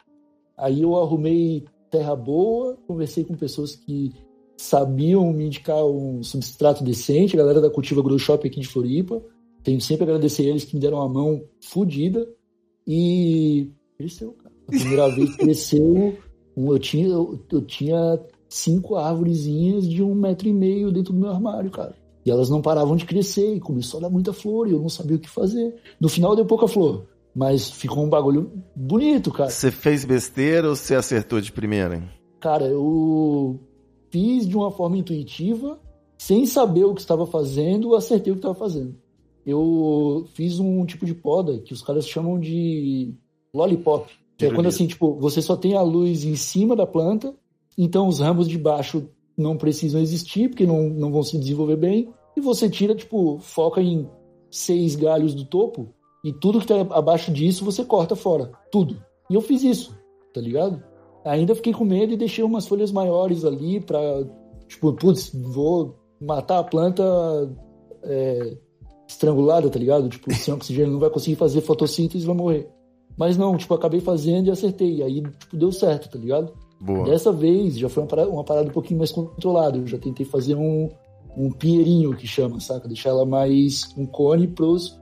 Aí 0.61 0.83
eu 0.83 0.95
arrumei 0.97 1.65
terra 1.91 2.15
boa, 2.15 2.77
conversei 2.87 3.25
com 3.25 3.35
pessoas 3.35 3.75
que 3.75 4.13
sabiam 4.57 5.33
me 5.33 5.47
indicar 5.47 5.83
um 5.85 6.23
substrato 6.23 6.85
decente, 6.85 7.35
a 7.35 7.39
galera 7.39 7.61
da 7.61 7.71
Cultiva 7.71 8.03
Grow 8.03 8.19
Shop 8.19 8.47
aqui 8.47 8.61
de 8.61 8.69
Floripa. 8.69 9.23
Tenho 9.63 9.81
sempre 9.81 10.05
a 10.05 10.09
agradecer 10.09 10.45
eles 10.45 10.65
que 10.65 10.75
me 10.75 10.81
deram 10.81 10.99
uma 10.99 11.09
mão 11.09 11.43
fodida. 11.61 12.29
E 12.87 13.71
cresceu, 13.97 14.33
cara. 14.33 14.55
A 14.69 14.71
primeira 14.71 15.09
vez 15.15 15.35
cresceu, 15.37 16.17
eu 16.57 16.79
tinha, 16.79 17.09
eu, 17.09 17.41
eu 17.51 17.63
tinha 17.63 18.21
cinco 18.49 18.97
árvorezinhas 18.97 19.89
de 19.89 20.03
um 20.03 20.15
metro 20.15 20.49
e 20.49 20.53
meio 20.53 20.93
dentro 20.93 21.13
do 21.13 21.21
meu 21.21 21.31
armário, 21.31 21.71
cara. 21.71 21.95
E 22.25 22.31
elas 22.31 22.51
não 22.51 22.61
paravam 22.61 22.97
de 22.97 23.07
crescer 23.07 23.55
e 23.55 23.61
começou 23.61 23.99
a 23.99 24.03
dar 24.03 24.11
muita 24.11 24.33
flor 24.33 24.69
e 24.69 24.73
eu 24.73 24.81
não 24.81 24.91
sabia 24.91 25.17
o 25.17 25.21
que 25.21 25.29
fazer. 25.29 25.75
No 25.99 26.09
final 26.09 26.37
deu 26.37 26.45
pouca 26.45 26.69
flor. 26.69 27.07
Mas 27.35 27.70
ficou 27.70 28.05
um 28.05 28.09
bagulho 28.09 28.51
bonito, 28.74 29.31
cara. 29.31 29.51
Você 29.51 29.70
fez 29.70 30.05
besteira 30.05 30.68
ou 30.68 30.76
você 30.76 30.95
acertou 30.95 31.41
de 31.41 31.53
primeira? 31.53 32.03
Cara, 32.41 32.66
eu 32.66 33.59
fiz 34.11 34.49
de 34.49 34.57
uma 34.57 34.70
forma 34.70 34.97
intuitiva, 34.97 35.78
sem 36.18 36.45
saber 36.47 36.85
o 36.85 36.95
que 36.95 37.01
estava 37.01 37.26
fazendo, 37.26 37.95
acertei 37.95 38.33
o 38.33 38.37
que 38.37 38.41
estava 38.41 38.55
fazendo. 38.55 38.97
Eu 39.47 40.26
fiz 40.35 40.59
um 40.59 40.85
tipo 40.85 41.07
de 41.07 41.14
poda 41.14 41.59
que 41.61 41.72
os 41.72 41.83
caras 41.83 42.07
chamam 42.07 42.39
de 42.39 43.14
lollipop. 43.55 44.11
Que 44.37 44.47
é 44.47 44.55
quando 44.55 44.66
assim, 44.66 44.87
tipo, 44.87 45.14
você 45.16 45.43
só 45.43 45.57
tem 45.57 45.76
a 45.76 45.83
luz 45.83 46.24
em 46.24 46.35
cima 46.35 46.74
da 46.74 46.87
planta, 46.87 47.35
então 47.76 48.09
os 48.09 48.20
ramos 48.20 48.49
de 48.49 48.59
baixo 48.59 49.09
não 49.37 49.57
precisam 49.57 50.01
existir, 50.01 50.49
porque 50.49 50.66
não, 50.66 50.89
não 50.89 51.12
vão 51.12 51.22
se 51.22 51.39
desenvolver 51.39 51.76
bem, 51.76 52.11
e 52.37 52.41
você 52.41 52.68
tira, 52.68 52.95
tipo, 52.95 53.39
foca 53.39 53.83
em 53.83 54.09
seis 54.51 54.97
galhos 54.97 55.35
do 55.35 55.45
topo, 55.45 55.89
e 56.23 56.33
tudo 56.33 56.61
que 56.61 56.66
tá 56.66 56.81
abaixo 56.91 57.33
disso 57.33 57.64
você 57.64 57.85
corta 57.85 58.14
fora. 58.14 58.53
Tudo. 58.71 59.03
E 59.29 59.35
eu 59.35 59.41
fiz 59.41 59.62
isso, 59.62 59.97
tá 60.35 60.41
ligado? 60.41 60.83
Ainda 61.25 61.55
fiquei 61.55 61.73
com 61.73 61.85
medo 61.85 62.12
e 62.12 62.16
deixei 62.16 62.45
umas 62.45 62.66
folhas 62.66 62.91
maiores 62.91 63.45
ali 63.45 63.81
pra, 63.81 64.01
tipo, 64.66 64.93
putz, 64.93 65.31
vou 65.35 65.97
matar 66.21 66.59
a 66.59 66.64
planta 66.64 67.03
é, 68.03 68.57
estrangulada, 69.09 69.68
tá 69.68 69.79
ligado? 69.79 70.09
Tipo, 70.09 70.33
sem 70.35 70.53
oxigênio 70.55 70.93
não 70.93 71.01
vai 71.01 71.11
conseguir 71.11 71.37
fazer 71.37 71.61
fotossíntese 71.61 72.25
e 72.25 72.27
vai 72.27 72.37
morrer. 72.37 72.68
Mas 73.16 73.37
não, 73.37 73.57
tipo, 73.57 73.75
acabei 73.75 74.01
fazendo 74.01 74.49
e 74.49 74.51
acertei. 74.51 74.97
E 74.97 75.03
aí, 75.03 75.23
tipo, 75.23 75.57
deu 75.57 75.73
certo, 75.73 76.11
tá 76.11 76.18
ligado? 76.18 76.53
Boa. 76.81 77.05
Dessa 77.05 77.31
vez 77.31 77.79
já 77.79 77.89
foi 77.89 78.03
uma 78.03 78.09
parada, 78.09 78.31
uma 78.31 78.45
parada 78.45 78.68
um 78.68 78.73
pouquinho 78.73 78.99
mais 78.99 79.12
controlada. 79.12 79.77
Eu 79.77 79.87
já 79.87 79.99
tentei 79.99 80.25
fazer 80.25 80.55
um, 80.55 80.89
um 81.37 81.51
pinheirinho 81.51 82.16
que 82.16 82.27
chama, 82.27 82.59
saca? 82.61 82.89
Deixar 82.89 83.11
ela 83.11 83.27
mais 83.27 83.95
um 83.97 84.07
cone 84.07 84.49
pros 84.49 85.00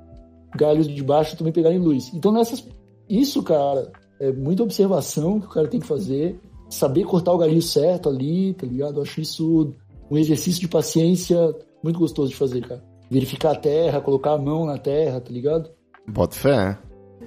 galhos 0.56 0.88
de 0.88 1.02
baixo 1.02 1.36
também 1.36 1.52
pegarem 1.52 1.78
luz. 1.78 2.10
Então 2.14 2.32
nessas. 2.32 2.66
Isso, 3.08 3.42
cara, 3.42 3.90
é 4.20 4.32
muita 4.32 4.62
observação 4.62 5.40
que 5.40 5.46
o 5.46 5.50
cara 5.50 5.68
tem 5.68 5.80
que 5.80 5.86
fazer. 5.86 6.38
Saber 6.68 7.04
cortar 7.04 7.32
o 7.32 7.38
galinho 7.38 7.62
certo 7.62 8.08
ali, 8.08 8.52
tá 8.54 8.66
ligado? 8.66 8.98
Eu 8.98 9.02
acho 9.02 9.20
isso 9.20 9.74
um 10.10 10.18
exercício 10.18 10.60
de 10.60 10.68
paciência 10.68 11.54
muito 11.82 11.98
gostoso 11.98 12.30
de 12.30 12.36
fazer, 12.36 12.60
cara. 12.62 12.82
Verificar 13.10 13.52
a 13.52 13.56
terra, 13.56 14.00
colocar 14.00 14.32
a 14.32 14.38
mão 14.38 14.66
na 14.66 14.76
terra, 14.76 15.20
tá 15.20 15.30
ligado? 15.30 15.70
Bota 16.06 16.36
fé. 16.36 16.78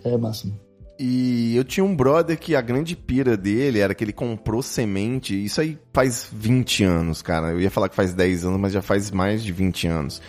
É 0.04 0.18
máximo. 0.18 0.54
E 1.00 1.56
eu 1.56 1.64
tinha 1.64 1.84
um 1.84 1.96
brother 1.96 2.38
que 2.38 2.56
a 2.56 2.62
grande 2.62 2.96
pira 2.96 3.36
dele 3.36 3.80
era 3.80 3.96
que 3.96 4.04
ele 4.04 4.14
comprou 4.14 4.62
semente. 4.62 5.34
Isso 5.44 5.60
aí 5.60 5.80
faz 5.92 6.30
20 6.32 6.84
anos, 6.84 7.24
cara. 7.24 7.52
Eu 7.52 7.60
ia 7.60 7.72
falar 7.72 7.90
que 7.90 7.96
faz 7.96 8.14
10 8.14 8.46
anos, 8.46 8.60
mas 8.60 8.72
já 8.72 8.84
faz 8.84 9.10
mais 9.10 9.44
de 9.44 9.52
20 9.52 9.88
anos. 9.88 10.22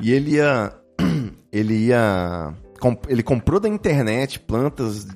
E 0.00 0.12
ele 0.12 0.36
ia. 0.36 0.72
Ele 1.52 1.86
ia. 1.86 2.54
Ele 3.08 3.22
comprou 3.22 3.60
da 3.60 3.68
internet 3.68 4.40
plantas 4.40 5.06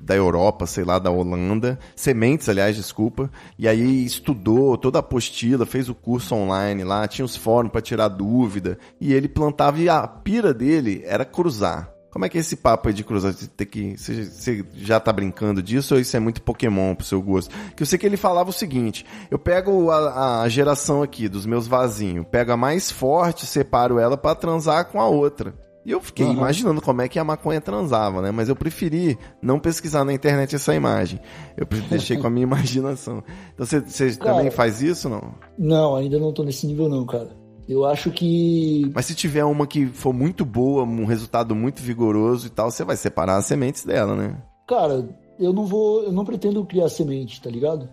da 0.00 0.14
Europa, 0.14 0.64
sei 0.64 0.84
lá, 0.84 0.96
da 0.96 1.10
Holanda, 1.10 1.76
sementes, 1.96 2.48
aliás, 2.48 2.76
desculpa, 2.76 3.28
e 3.58 3.66
aí 3.66 4.04
estudou 4.04 4.78
toda 4.78 4.98
a 4.98 5.00
apostila, 5.00 5.66
fez 5.66 5.88
o 5.88 5.94
curso 5.94 6.36
online 6.36 6.84
lá, 6.84 7.08
tinha 7.08 7.24
os 7.24 7.34
fóruns 7.34 7.72
para 7.72 7.80
tirar 7.80 8.06
dúvida, 8.06 8.78
e 9.00 9.12
ele 9.12 9.28
plantava 9.28 9.80
e 9.80 9.88
a 9.88 10.06
pira 10.06 10.54
dele 10.54 11.02
era 11.04 11.24
cruzar. 11.24 11.92
Como 12.10 12.24
é 12.24 12.28
que 12.28 12.36
é 12.36 12.40
esse 12.40 12.56
papo 12.56 12.88
aí 12.88 12.94
de 12.94 13.04
cruzar? 13.04 13.32
Que, 13.56 13.96
você, 13.96 14.24
você, 14.24 14.64
já 14.74 14.98
tá 14.98 15.12
brincando 15.12 15.62
disso 15.62 15.94
ou 15.94 16.00
isso 16.00 16.16
é 16.16 16.20
muito 16.20 16.42
Pokémon 16.42 16.94
pro 16.94 17.06
seu 17.06 17.22
gosto? 17.22 17.54
Que 17.76 17.82
eu 17.82 17.86
sei 17.86 17.98
que 17.98 18.04
ele 18.04 18.16
falava 18.16 18.50
o 18.50 18.52
seguinte: 18.52 19.06
eu 19.30 19.38
pego 19.38 19.90
a, 19.90 20.42
a 20.42 20.48
geração 20.48 21.02
aqui 21.02 21.28
dos 21.28 21.46
meus 21.46 21.68
vasinhos, 21.68 22.26
pego 22.28 22.52
a 22.52 22.56
mais 22.56 22.90
forte, 22.90 23.46
separo 23.46 23.98
ela 23.98 24.16
para 24.16 24.34
transar 24.34 24.86
com 24.86 25.00
a 25.00 25.06
outra. 25.06 25.54
E 25.84 25.90
eu 25.90 26.00
fiquei 26.00 26.26
uhum. 26.26 26.32
imaginando 26.32 26.80
como 26.82 27.00
é 27.00 27.08
que 27.08 27.18
a 27.18 27.24
maconha 27.24 27.60
transava, 27.60 28.20
né? 28.20 28.30
Mas 28.30 28.48
eu 28.48 28.56
preferi 28.56 29.18
não 29.40 29.58
pesquisar 29.58 30.04
na 30.04 30.12
internet 30.12 30.54
essa 30.54 30.74
imagem. 30.74 31.18
Eu 31.56 31.66
deixei 31.88 32.18
com 32.18 32.26
a 32.26 32.30
minha 32.30 32.44
imaginação. 32.44 33.22
Então 33.54 33.64
você, 33.64 33.80
você 33.80 34.14
cara, 34.16 34.36
também 34.36 34.50
faz 34.50 34.82
isso, 34.82 35.08
não? 35.08 35.34
Não, 35.58 35.96
ainda 35.96 36.18
não 36.18 36.32
tô 36.32 36.42
nesse 36.42 36.66
nível 36.66 36.88
não, 36.88 37.06
cara. 37.06 37.30
Eu 37.66 37.84
acho 37.86 38.10
que. 38.10 38.90
Mas 38.94 39.06
se 39.06 39.14
tiver 39.14 39.44
uma 39.44 39.66
que 39.66 39.86
for 39.86 40.12
muito 40.12 40.44
boa, 40.44 40.82
um 40.82 41.04
resultado 41.04 41.54
muito 41.54 41.80
vigoroso 41.80 42.46
e 42.46 42.50
tal, 42.50 42.70
você 42.70 42.84
vai 42.84 42.96
separar 42.96 43.36
as 43.36 43.46
sementes 43.46 43.84
dela, 43.84 44.14
né? 44.16 44.42
Cara, 44.66 45.08
eu 45.38 45.52
não 45.52 45.64
vou. 45.64 46.02
Eu 46.02 46.12
não 46.12 46.24
pretendo 46.24 46.64
criar 46.64 46.88
semente, 46.88 47.40
tá 47.40 47.48
ligado? 47.48 47.88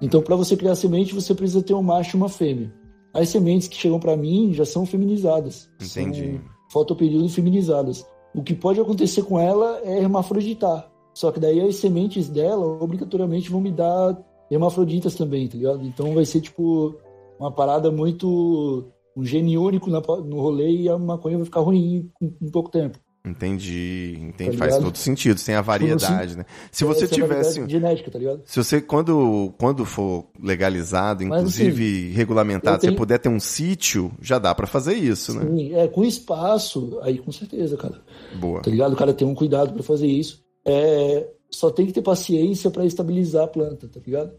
Então, 0.00 0.20
para 0.20 0.36
você 0.36 0.56
criar 0.56 0.74
semente, 0.74 1.14
você 1.14 1.34
precisa 1.34 1.62
ter 1.62 1.72
um 1.72 1.82
macho 1.82 2.16
e 2.16 2.18
uma 2.18 2.28
fêmea. 2.28 2.72
As 3.14 3.28
sementes 3.30 3.66
que 3.66 3.76
chegam 3.76 3.98
para 3.98 4.16
mim 4.16 4.52
já 4.52 4.66
são 4.66 4.84
feminizadas. 4.84 5.70
Entendi. 5.80 6.32
São 6.32 6.53
fotoperíodo 6.74 7.28
feminizadas. 7.28 8.04
O 8.34 8.42
que 8.42 8.52
pode 8.52 8.80
acontecer 8.80 9.22
com 9.22 9.38
ela 9.38 9.80
é 9.84 10.00
hermafroditar. 10.00 10.90
Só 11.14 11.30
que 11.30 11.38
daí 11.38 11.60
as 11.60 11.76
sementes 11.76 12.28
dela 12.28 12.66
obrigatoriamente 12.82 13.48
vão 13.48 13.60
me 13.60 13.70
dar 13.70 14.20
hermafroditas 14.50 15.14
também, 15.14 15.46
tá 15.46 15.56
ligado? 15.56 15.86
Então 15.86 16.12
vai 16.12 16.24
ser 16.24 16.40
tipo 16.40 16.96
uma 17.38 17.52
parada 17.52 17.92
muito 17.92 18.90
um 19.16 19.24
gene 19.24 19.56
único 19.56 19.88
no 19.88 20.40
rolê 20.40 20.70
e 20.72 20.88
a 20.88 20.98
maconha 20.98 21.36
vai 21.36 21.44
ficar 21.44 21.60
ruim 21.60 22.10
em, 22.20 22.36
em 22.42 22.50
pouco 22.50 22.68
tempo. 22.68 22.98
Entendi, 23.26 24.18
entendi. 24.20 24.58
Tá 24.58 24.66
Faz 24.66 24.78
todo 24.78 24.98
sentido, 24.98 25.38
sem 25.40 25.54
a 25.54 25.58
tipo, 25.58 25.66
variedade, 25.68 26.36
né? 26.36 26.44
Se 26.70 26.84
você 26.84 27.08
tivesse. 27.08 27.66
Genética, 27.66 28.10
tá 28.10 28.18
ligado? 28.18 28.42
Se 28.44 28.62
você, 28.62 28.82
quando, 28.82 29.54
quando 29.58 29.86
for 29.86 30.26
legalizado, 30.38 31.24
Mas, 31.24 31.40
inclusive 31.40 32.04
assim, 32.04 32.14
regulamentado, 32.14 32.80
tenho... 32.80 32.92
você 32.92 32.96
puder 32.98 33.18
ter 33.18 33.30
um 33.30 33.40
sítio, 33.40 34.12
já 34.20 34.38
dá 34.38 34.54
para 34.54 34.66
fazer 34.66 34.92
isso, 34.92 35.32
Sim, 35.32 35.38
né? 35.38 35.56
Sim, 35.56 35.74
é, 35.74 35.88
com 35.88 36.04
espaço, 36.04 36.98
aí 37.02 37.16
com 37.16 37.32
certeza, 37.32 37.78
cara. 37.78 37.98
Boa. 38.38 38.60
Tá 38.60 38.70
ligado? 38.70 38.92
O 38.92 38.96
cara 38.96 39.14
tem 39.14 39.26
um 39.26 39.34
cuidado 39.34 39.72
para 39.72 39.82
fazer 39.82 40.06
isso. 40.06 40.44
É, 40.66 41.26
só 41.50 41.70
tem 41.70 41.86
que 41.86 41.92
ter 41.92 42.02
paciência 42.02 42.70
para 42.70 42.84
estabilizar 42.84 43.44
a 43.44 43.48
planta, 43.48 43.88
tá 43.88 44.00
ligado? 44.04 44.32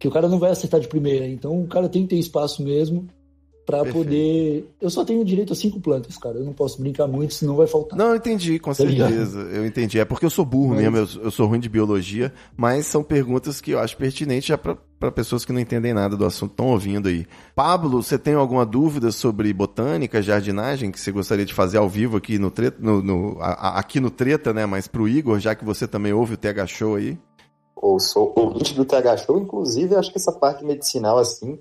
Que 0.00 0.08
o 0.08 0.10
cara 0.10 0.28
não 0.28 0.40
vai 0.40 0.50
acertar 0.50 0.80
de 0.80 0.88
primeira, 0.88 1.28
então 1.28 1.62
o 1.62 1.68
cara 1.68 1.88
tem 1.88 2.02
que 2.02 2.08
ter 2.08 2.18
espaço 2.18 2.60
mesmo 2.64 3.06
para 3.64 3.84
poder. 3.84 4.68
Eu 4.80 4.90
só 4.90 5.04
tenho 5.04 5.24
direito 5.24 5.52
a 5.52 5.56
cinco 5.56 5.80
plantas, 5.80 6.16
cara. 6.16 6.38
Eu 6.38 6.44
não 6.44 6.52
posso 6.52 6.80
brincar 6.80 7.06
muito, 7.06 7.34
senão 7.34 7.56
vai 7.56 7.66
faltar. 7.66 7.98
Não, 7.98 8.08
eu 8.08 8.16
entendi, 8.16 8.58
com 8.58 8.70
tá 8.70 8.74
certeza. 8.74 9.40
eu 9.40 9.64
entendi. 9.64 9.98
É 9.98 10.04
porque 10.04 10.26
eu 10.26 10.30
sou 10.30 10.44
burro 10.44 10.74
mesmo, 10.74 10.96
eu, 10.96 11.08
eu, 11.22 11.30
sou 11.30 11.46
ruim 11.46 11.60
de 11.60 11.68
biologia, 11.68 12.32
mas 12.56 12.86
são 12.86 13.02
perguntas 13.02 13.60
que 13.60 13.72
eu 13.72 13.78
acho 13.78 13.96
pertinentes 13.96 14.46
já 14.46 14.58
para 14.58 14.76
pessoas 15.10 15.44
que 15.44 15.52
não 15.52 15.60
entendem 15.60 15.92
nada 15.92 16.16
do 16.16 16.24
assunto, 16.24 16.52
estão 16.52 16.66
ouvindo 16.68 17.08
aí. 17.08 17.26
Pablo, 17.54 18.02
você 18.02 18.18
tem 18.18 18.34
alguma 18.34 18.64
dúvida 18.64 19.10
sobre 19.10 19.52
botânica, 19.52 20.22
jardinagem, 20.22 20.90
que 20.92 21.00
você 21.00 21.10
gostaria 21.10 21.44
de 21.44 21.54
fazer 21.54 21.78
ao 21.78 21.88
vivo 21.88 22.16
aqui 22.16 22.38
no, 22.38 22.50
treta, 22.50 22.78
no, 22.80 23.02
no 23.02 23.38
a, 23.40 23.78
aqui 23.78 23.98
no 23.98 24.10
Treta, 24.10 24.52
né? 24.52 24.66
Mas 24.66 24.86
pro 24.86 25.08
Igor, 25.08 25.40
já 25.40 25.54
que 25.54 25.64
você 25.64 25.88
também 25.88 26.12
ouve 26.12 26.34
o 26.34 26.36
TH 26.36 26.66
Show 26.66 26.96
aí? 26.96 27.18
Ou 27.82 27.98
sou 27.98 28.32
ouvinte 28.36 28.74
do 28.74 28.84
TH 28.84 29.16
Show, 29.16 29.38
inclusive 29.38 29.96
acho 29.96 30.12
que 30.12 30.18
essa 30.18 30.30
parte 30.30 30.64
medicinal 30.64 31.18
assim 31.18 31.58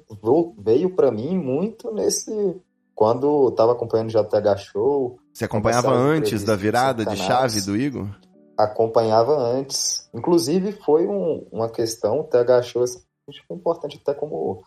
veio 0.55 0.95
para 0.95 1.11
mim 1.11 1.36
muito 1.36 1.91
nesse 1.91 2.61
quando 2.93 3.47
eu 3.47 3.51
tava 3.51 3.72
acompanhando 3.72 4.11
já 4.11 4.22
o 4.22 4.26
TH 4.26 4.57
Show. 4.57 5.17
Você 5.34 5.45
acompanhava 5.45 5.91
antes 5.91 6.43
da 6.43 6.55
virada 6.55 7.03
de 7.03 7.17
chave 7.17 7.61
do 7.61 7.76
Igor? 7.76 8.07
Acompanhava 8.55 9.36
antes. 9.36 10.07
Inclusive 10.13 10.74
foi 10.74 11.07
um, 11.07 11.47
uma 11.51 11.67
questão, 11.67 12.19
o 12.19 12.24
TH 12.24 12.61
Show 12.61 12.84
assim, 12.84 13.01
foi 13.47 13.57
importante 13.57 13.99
até 13.99 14.13
como 14.13 14.63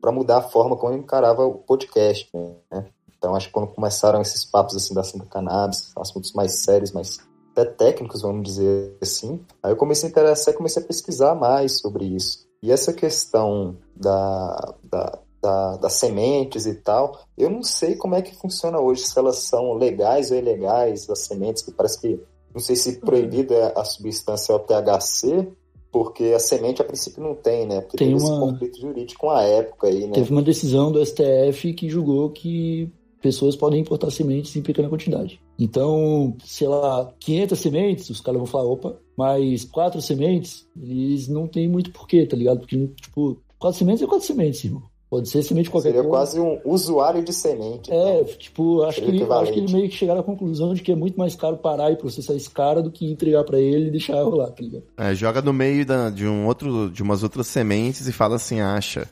para 0.00 0.10
mudar 0.10 0.38
a 0.38 0.42
forma 0.42 0.78
como 0.78 0.94
eu 0.94 0.98
encarava 0.98 1.44
o 1.44 1.58
podcast, 1.58 2.26
né? 2.72 2.86
Então 3.18 3.36
acho 3.36 3.48
que 3.48 3.52
quando 3.52 3.74
começaram 3.74 4.22
esses 4.22 4.46
papos 4.46 4.74
assim 4.74 4.94
da 4.94 5.04
Santa 5.04 5.26
Cannabis, 5.26 5.92
assuntos 5.94 6.32
mais 6.32 6.62
sérios, 6.62 6.92
mais 6.92 7.18
até 7.52 7.64
técnicos, 7.64 8.22
vamos 8.22 8.42
dizer 8.42 8.96
assim. 9.00 9.40
Aí 9.62 9.72
eu 9.72 9.76
comecei 9.76 10.08
a 10.08 10.10
interessar, 10.10 10.54
comecei 10.54 10.82
a 10.82 10.86
pesquisar 10.86 11.34
mais 11.34 11.80
sobre 11.80 12.04
isso. 12.04 12.48
E 12.62 12.70
essa 12.70 12.92
questão 12.92 13.76
da, 13.96 14.74
da, 14.84 15.18
da, 15.42 15.76
das 15.76 15.94
sementes 15.94 16.66
e 16.66 16.74
tal, 16.74 17.18
eu 17.36 17.50
não 17.50 17.62
sei 17.62 17.96
como 17.96 18.14
é 18.14 18.22
que 18.22 18.36
funciona 18.36 18.78
hoje, 18.78 19.02
se 19.02 19.18
elas 19.18 19.38
são 19.38 19.74
legais 19.74 20.30
ou 20.30 20.36
ilegais, 20.36 21.08
as 21.08 21.20
sementes, 21.20 21.62
que 21.62 21.72
parece 21.72 22.00
que, 22.00 22.20
não 22.54 22.60
sei 22.60 22.76
se 22.76 23.00
proibida 23.00 23.54
é 23.54 23.72
a 23.76 23.84
substância 23.84 24.52
é 24.52 24.56
o 24.56 24.58
THC, 24.58 25.48
porque 25.90 26.32
a 26.34 26.38
semente 26.38 26.82
a 26.82 26.84
princípio 26.84 27.22
não 27.22 27.34
tem, 27.34 27.66
né? 27.66 27.80
Porque 27.80 27.96
tem 27.96 28.08
teve 28.08 28.20
uma... 28.20 28.30
esse 28.30 28.40
conflito 28.40 28.80
jurídico 28.80 29.20
com 29.20 29.30
a 29.30 29.42
época 29.42 29.88
aí, 29.88 30.06
né? 30.06 30.12
Teve 30.12 30.30
uma 30.30 30.42
decisão 30.42 30.92
do 30.92 31.04
STF 31.04 31.72
que 31.74 31.88
julgou 31.88 32.30
que 32.30 32.92
pessoas 33.20 33.56
podem 33.56 33.80
importar 33.80 34.10
sementes 34.10 34.54
em 34.56 34.62
pequena 34.62 34.88
quantidade. 34.88 35.40
Então, 35.60 36.34
sei 36.42 36.66
lá, 36.66 37.12
500 37.20 37.58
sementes, 37.58 38.08
os 38.08 38.20
caras 38.20 38.38
vão 38.38 38.46
falar, 38.46 38.64
opa, 38.64 38.96
mas 39.14 39.62
quatro 39.62 40.00
sementes, 40.00 40.66
eles 40.80 41.28
não 41.28 41.46
tem 41.46 41.68
muito 41.68 41.92
porquê, 41.92 42.24
tá 42.24 42.34
ligado? 42.34 42.60
Porque, 42.60 42.88
tipo, 42.96 43.38
quatro 43.58 43.78
sementes 43.78 44.02
é 44.02 44.06
quatro 44.06 44.26
sementes, 44.26 44.64
irmão. 44.64 44.82
Pode 45.10 45.28
ser 45.28 45.42
semente 45.42 45.64
de 45.64 45.70
qualquer 45.70 45.88
Seria 45.88 46.02
coisa. 46.02 46.16
quase 46.16 46.40
um 46.40 46.60
usuário 46.64 47.22
de 47.22 47.32
semente. 47.32 47.90
É, 47.92 48.20
então. 48.20 48.34
tipo, 48.36 48.82
acho 48.84 49.02
que, 49.02 49.08
ele, 49.08 49.24
acho 49.24 49.52
que 49.52 49.58
ele 49.58 49.72
meio 49.72 49.88
que 49.88 49.96
chegaram 49.96 50.20
à 50.20 50.22
conclusão 50.22 50.72
de 50.72 50.80
que 50.82 50.92
é 50.92 50.94
muito 50.94 51.18
mais 51.18 51.34
caro 51.34 51.56
parar 51.56 51.90
e 51.90 51.96
processar 51.96 52.34
esse 52.34 52.48
cara 52.48 52.80
do 52.80 52.92
que 52.92 53.10
entregar 53.10 53.42
para 53.42 53.58
ele 53.58 53.88
e 53.88 53.90
deixar 53.90 54.22
rolar, 54.22 54.52
tá 54.52 54.62
ligado? 54.62 54.84
É, 54.96 55.12
joga 55.12 55.42
no 55.42 55.52
meio 55.52 55.84
da, 55.84 56.10
de 56.10 56.28
um 56.28 56.46
outro, 56.46 56.88
de 56.88 57.02
umas 57.02 57.24
outras 57.24 57.48
sementes 57.48 58.06
e 58.06 58.12
fala 58.12 58.36
assim, 58.36 58.60
acha. 58.60 59.10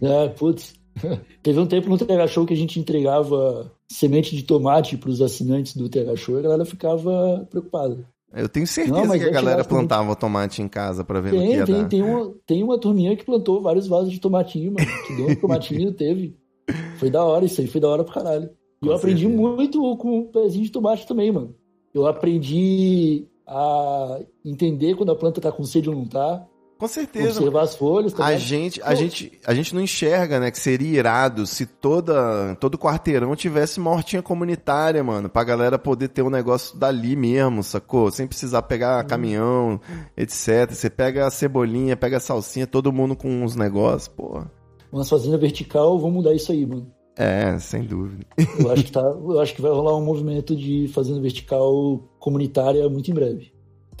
é, 0.00 0.28
putz. 0.28 0.72
Teve 1.42 1.58
um 1.58 1.66
tempo 1.66 1.88
no 1.88 1.98
TH 1.98 2.26
Show 2.28 2.46
que 2.46 2.54
a 2.54 2.56
gente 2.56 2.78
entregava 2.78 3.70
semente 3.90 4.34
de 4.36 4.42
tomate 4.42 4.96
para 4.96 5.10
os 5.10 5.20
assinantes 5.20 5.76
do 5.76 5.88
TH 5.88 6.16
Show 6.16 6.36
e 6.36 6.38
a 6.38 6.42
galera 6.42 6.64
ficava 6.64 7.46
preocupada. 7.50 8.06
Eu 8.34 8.48
tenho 8.48 8.66
certeza 8.66 9.04
não, 9.04 9.18
que 9.18 9.24
a 9.24 9.30
galera 9.30 9.64
plantava 9.64 10.16
tomate 10.16 10.62
em 10.62 10.68
casa 10.68 11.04
para 11.04 11.20
ver 11.20 11.32
tem, 11.32 11.40
no 11.40 11.46
que 11.46 11.56
ia 11.58 11.64
tem, 11.66 11.82
dar. 11.82 11.88
Tem 11.88 12.02
uma, 12.02 12.34
tem 12.46 12.62
uma 12.62 12.78
turminha 12.78 13.14
que 13.14 13.24
plantou 13.24 13.60
vários 13.60 13.86
vasos 13.86 14.10
de 14.10 14.18
tomatinho, 14.18 14.72
mano. 14.72 14.86
Que 15.06 15.14
deu 15.14 15.28
um 15.28 15.34
tomatinho, 15.34 15.92
teve. 15.92 16.34
Foi 16.96 17.10
da 17.10 17.22
hora 17.22 17.44
isso 17.44 17.60
aí, 17.60 17.66
foi 17.66 17.80
da 17.80 17.88
hora 17.88 18.04
pro 18.04 18.14
caralho. 18.14 18.50
E 18.82 18.86
eu 18.86 18.94
aprendi 18.94 19.28
muito 19.28 19.96
com 19.96 20.20
um 20.20 20.24
pezinho 20.24 20.64
de 20.64 20.72
tomate 20.72 21.06
também, 21.06 21.30
mano. 21.30 21.54
Eu 21.92 22.06
aprendi 22.06 23.26
a 23.46 24.20
entender 24.44 24.96
quando 24.96 25.12
a 25.12 25.16
planta 25.16 25.38
está 25.38 25.52
com 25.52 25.64
sede 25.64 25.90
ou 25.90 25.94
não 25.94 26.04
está. 26.04 26.46
Com 26.82 26.88
certeza. 26.88 27.38
Observar 27.38 27.62
as 27.62 27.76
folhas. 27.76 28.12
Tá 28.12 28.26
a 28.26 28.36
gente, 28.36 28.82
a 28.82 28.92
gente, 28.92 29.38
a 29.46 29.54
gente 29.54 29.72
não 29.72 29.80
enxerga, 29.80 30.40
né, 30.40 30.50
que 30.50 30.58
seria 30.58 30.98
irado 30.98 31.46
se 31.46 31.64
toda, 31.64 32.56
todo 32.56 32.76
quarteirão 32.76 33.36
tivesse 33.36 33.78
uma 33.78 33.92
hortinha 33.92 34.20
comunitária, 34.20 35.00
mano, 35.04 35.28
pra 35.28 35.44
galera 35.44 35.78
poder 35.78 36.08
ter 36.08 36.22
um 36.22 36.28
negócio 36.28 36.76
dali 36.76 37.14
mesmo, 37.14 37.62
sacou? 37.62 38.10
Sem 38.10 38.26
precisar 38.26 38.62
pegar 38.62 39.00
uhum. 39.00 39.06
caminhão, 39.06 39.80
etc. 40.16 40.72
Você 40.72 40.90
pega 40.90 41.24
a 41.24 41.30
cebolinha, 41.30 41.96
pega 41.96 42.16
a 42.16 42.20
salsinha, 42.20 42.66
todo 42.66 42.92
mundo 42.92 43.14
com 43.14 43.44
uns 43.44 43.54
negócios, 43.54 44.08
porra. 44.08 44.50
Uma 44.90 45.04
fazenda 45.04 45.38
vertical, 45.38 46.00
vamos 46.00 46.16
mudar 46.16 46.34
isso 46.34 46.50
aí, 46.50 46.66
mano. 46.66 46.90
É, 47.16 47.56
sem 47.60 47.84
dúvida. 47.84 48.26
Eu 48.58 48.72
acho 48.72 48.82
que, 48.82 48.90
tá, 48.90 49.02
eu 49.02 49.38
acho 49.38 49.54
que 49.54 49.62
vai 49.62 49.70
rolar 49.70 49.96
um 49.96 50.04
movimento 50.04 50.56
de 50.56 50.88
fazenda 50.88 51.20
vertical 51.20 52.02
comunitária 52.18 52.88
muito 52.88 53.08
em 53.08 53.14
breve. 53.14 53.51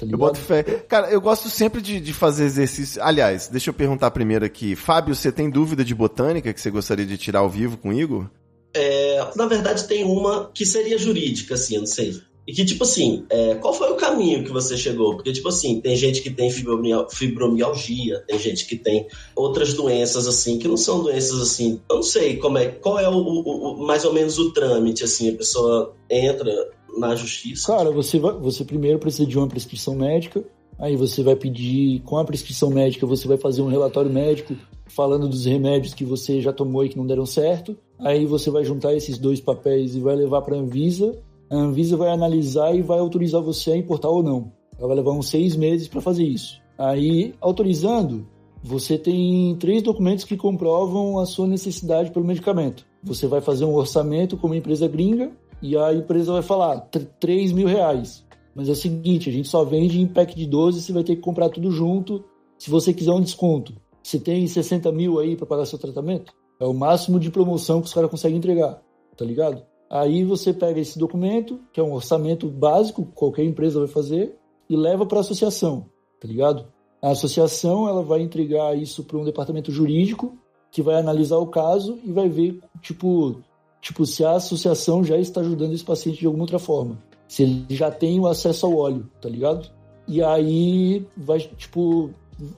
Tá 0.02 0.08
eu 0.10 0.18
boto 0.18 0.38
fé. 0.38 0.62
Cara, 0.62 1.10
eu 1.10 1.20
gosto 1.20 1.48
sempre 1.48 1.80
de, 1.80 2.00
de 2.00 2.12
fazer 2.12 2.44
exercício. 2.44 3.02
Aliás, 3.02 3.48
deixa 3.48 3.70
eu 3.70 3.74
perguntar 3.74 4.10
primeiro 4.10 4.44
aqui. 4.44 4.74
Fábio, 4.74 5.14
você 5.14 5.30
tem 5.30 5.48
dúvida 5.48 5.84
de 5.84 5.94
botânica 5.94 6.52
que 6.52 6.60
você 6.60 6.70
gostaria 6.70 7.06
de 7.06 7.16
tirar 7.16 7.40
ao 7.40 7.48
vivo 7.48 7.76
com 7.76 7.90
o 7.90 7.92
Igor? 7.92 8.26
É, 8.74 9.24
na 9.36 9.46
verdade, 9.46 9.86
tem 9.86 10.04
uma 10.04 10.50
que 10.52 10.66
seria 10.66 10.98
jurídica, 10.98 11.54
assim, 11.54 11.74
eu 11.74 11.80
não 11.80 11.86
sei. 11.86 12.20
E 12.44 12.52
que, 12.52 12.64
tipo 12.64 12.82
assim, 12.82 13.24
é, 13.30 13.54
qual 13.54 13.72
foi 13.72 13.92
o 13.92 13.96
caminho 13.96 14.42
que 14.42 14.50
você 14.50 14.76
chegou? 14.76 15.14
Porque, 15.14 15.32
tipo 15.32 15.48
assim, 15.48 15.80
tem 15.80 15.94
gente 15.94 16.20
que 16.22 16.30
tem 16.30 16.50
fibromialgia, 16.50 18.18
tem 18.26 18.36
gente 18.36 18.66
que 18.66 18.74
tem 18.74 19.06
outras 19.36 19.74
doenças, 19.74 20.26
assim, 20.26 20.58
que 20.58 20.66
não 20.66 20.76
são 20.76 21.04
doenças, 21.04 21.40
assim, 21.40 21.80
eu 21.88 21.96
não 21.96 22.02
sei 22.02 22.38
como 22.38 22.58
é, 22.58 22.66
qual 22.66 22.98
é 22.98 23.08
o, 23.08 23.12
o, 23.12 23.74
o 23.74 23.86
mais 23.86 24.04
ou 24.04 24.12
menos 24.12 24.38
o 24.38 24.52
trâmite, 24.52 25.04
assim, 25.04 25.30
a 25.30 25.36
pessoa 25.36 25.94
entra 26.10 26.68
na 26.98 27.14
justiça. 27.14 27.74
Cara, 27.74 27.90
você, 27.90 28.18
vai, 28.18 28.32
você 28.34 28.64
primeiro 28.64 28.98
precisa 28.98 29.26
de 29.26 29.38
uma 29.38 29.48
prescrição 29.48 29.94
médica, 29.94 30.44
aí 30.78 30.96
você 30.96 31.22
vai 31.22 31.36
pedir, 31.36 32.00
com 32.00 32.18
a 32.18 32.24
prescrição 32.24 32.70
médica, 32.70 33.06
você 33.06 33.26
vai 33.26 33.36
fazer 33.36 33.62
um 33.62 33.68
relatório 33.68 34.10
médico 34.10 34.54
falando 34.86 35.28
dos 35.28 35.46
remédios 35.46 35.94
que 35.94 36.04
você 36.04 36.40
já 36.40 36.52
tomou 36.52 36.84
e 36.84 36.88
que 36.88 36.98
não 36.98 37.06
deram 37.06 37.24
certo, 37.24 37.76
aí 37.98 38.26
você 38.26 38.50
vai 38.50 38.64
juntar 38.64 38.94
esses 38.94 39.18
dois 39.18 39.40
papéis 39.40 39.94
e 39.94 40.00
vai 40.00 40.14
levar 40.14 40.42
para 40.42 40.56
a 40.56 40.58
Anvisa, 40.58 41.18
a 41.50 41.56
Anvisa 41.56 41.96
vai 41.96 42.10
analisar 42.10 42.74
e 42.74 42.82
vai 42.82 42.98
autorizar 42.98 43.40
você 43.40 43.72
a 43.72 43.76
importar 43.76 44.08
ou 44.08 44.22
não. 44.22 44.52
Ela 44.78 44.88
vai 44.88 44.96
levar 44.96 45.12
uns 45.12 45.28
seis 45.28 45.54
meses 45.54 45.86
para 45.88 46.00
fazer 46.00 46.24
isso. 46.24 46.60
Aí, 46.78 47.34
autorizando, 47.40 48.26
você 48.62 48.98
tem 48.98 49.54
três 49.56 49.82
documentos 49.82 50.24
que 50.24 50.36
comprovam 50.36 51.18
a 51.18 51.26
sua 51.26 51.46
necessidade 51.46 52.10
pelo 52.10 52.24
medicamento. 52.24 52.86
Você 53.02 53.26
vai 53.26 53.40
fazer 53.40 53.64
um 53.64 53.74
orçamento 53.74 54.36
com 54.36 54.46
uma 54.46 54.56
empresa 54.56 54.88
gringa 54.88 55.32
e 55.62 55.76
a 55.76 55.94
empresa 55.94 56.32
vai 56.32 56.42
falar 56.42 56.80
3 57.20 57.52
mil 57.52 57.68
reais. 57.68 58.26
Mas 58.54 58.68
é 58.68 58.72
o 58.72 58.76
seguinte, 58.76 59.30
a 59.30 59.32
gente 59.32 59.48
só 59.48 59.64
vende 59.64 60.00
em 60.00 60.06
pack 60.06 60.34
de 60.34 60.46
12, 60.46 60.82
você 60.82 60.92
vai 60.92 61.04
ter 61.04 61.16
que 61.16 61.22
comprar 61.22 61.48
tudo 61.48 61.70
junto. 61.70 62.24
Se 62.58 62.68
você 62.68 62.92
quiser 62.92 63.12
um 63.12 63.20
desconto, 63.20 63.72
você 64.02 64.18
tem 64.18 64.46
60 64.46 64.90
mil 64.92 65.18
aí 65.18 65.36
para 65.36 65.46
pagar 65.46 65.64
seu 65.64 65.78
tratamento? 65.78 66.32
É 66.60 66.66
o 66.66 66.74
máximo 66.74 67.18
de 67.18 67.30
promoção 67.30 67.80
que 67.80 67.86
os 67.86 67.94
caras 67.94 68.10
conseguem 68.10 68.38
entregar, 68.38 68.82
tá 69.16 69.24
ligado? 69.24 69.64
Aí 69.88 70.24
você 70.24 70.52
pega 70.52 70.80
esse 70.80 70.98
documento, 70.98 71.60
que 71.72 71.80
é 71.80 71.82
um 71.82 71.92
orçamento 71.92 72.48
básico, 72.48 73.04
qualquer 73.14 73.44
empresa 73.44 73.78
vai 73.78 73.88
fazer, 73.88 74.36
e 74.68 74.76
leva 74.76 75.06
para 75.06 75.18
a 75.18 75.20
associação, 75.20 75.86
tá 76.20 76.26
ligado? 76.26 76.66
A 77.00 77.10
associação 77.10 77.88
ela 77.88 78.02
vai 78.02 78.20
entregar 78.20 78.76
isso 78.76 79.04
para 79.04 79.18
um 79.18 79.24
departamento 79.24 79.70
jurídico 79.70 80.38
que 80.70 80.80
vai 80.80 80.94
analisar 80.94 81.36
o 81.36 81.46
caso 81.46 81.98
e 82.04 82.10
vai 82.10 82.28
ver 82.28 82.60
tipo, 82.80 83.42
tipo 83.82 84.06
se 84.06 84.24
a 84.24 84.36
associação 84.36 85.04
já 85.04 85.18
está 85.18 85.42
ajudando 85.42 85.74
esse 85.74 85.84
paciente 85.84 86.20
de 86.20 86.26
alguma 86.26 86.44
outra 86.44 86.58
forma, 86.58 86.98
se 87.28 87.42
ele 87.42 87.66
já 87.68 87.90
tem 87.90 88.18
o 88.18 88.26
acesso 88.26 88.64
ao 88.64 88.76
óleo, 88.76 89.06
tá 89.20 89.28
ligado? 89.28 89.68
E 90.08 90.22
aí 90.22 91.04
vai 91.16 91.40
tipo 91.40 92.10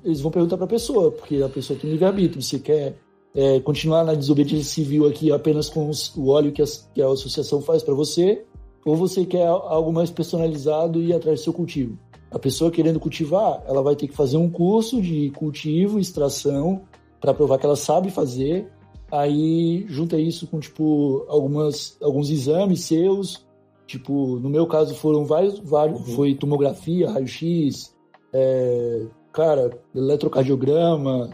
eles 0.05 0.21
vão 0.21 0.31
perguntar 0.31 0.57
para 0.57 0.67
a 0.67 0.69
pessoa, 0.69 1.11
porque 1.11 1.43
a 1.43 1.49
pessoa 1.49 1.79
tem 1.79 1.91
livre 1.91 2.05
arbítrio, 2.05 2.41
se 2.41 2.61
quer 2.61 2.97
é, 3.35 3.59
continuar 3.61 4.05
na 4.05 4.15
desobediência 4.15 4.73
civil 4.73 5.07
aqui 5.07 5.33
apenas 5.33 5.69
com 5.69 5.89
os, 5.89 6.15
o 6.15 6.29
óleo 6.29 6.53
que 6.53 6.63
a, 6.63 6.67
que 6.95 7.03
a 7.03 7.09
associação 7.09 7.61
faz 7.61 7.83
para 7.83 7.95
você, 7.95 8.45
ou 8.85 8.95
você 8.95 9.25
quer 9.25 9.47
algo 9.47 9.93
mais 9.93 10.11
personalizado 10.11 11.01
e 11.01 11.09
ir 11.09 11.15
atrás 11.15 11.41
do 11.41 11.45
seu 11.45 11.53
cultivo. 11.53 11.99
A 12.31 12.39
pessoa 12.39 12.71
querendo 12.71 13.01
cultivar, 13.01 13.63
ela 13.67 13.83
vai 13.83 13.97
ter 13.97 14.09
que 14.09 14.15
fazer 14.15 14.37
um 14.37 14.51
curso 14.51 15.01
de 15.01 15.31
cultivo, 15.31 15.99
extração, 15.99 16.83
para 17.21 17.33
provar 17.33 17.59
que 17.59 17.65
ela 17.65 17.77
sabe 17.77 18.11
fazer. 18.11 18.71
Aí 19.15 19.87
junta 19.87 20.19
isso 20.19 20.45
com 20.49 20.59
tipo 20.59 21.25
algumas 21.29 21.97
alguns 22.03 22.31
exames 22.31 22.81
seus, 22.81 23.47
tipo 23.87 24.41
no 24.41 24.51
meu 24.51 24.67
caso 24.67 24.93
foram 24.97 25.25
vários, 25.25 25.61
vários 25.61 26.01
uhum. 26.01 26.17
foi 26.17 26.35
tomografia, 26.35 27.09
raio-x, 27.09 27.95
é, 28.33 29.07
cara, 29.33 29.71
eletrocardiograma, 29.95 31.31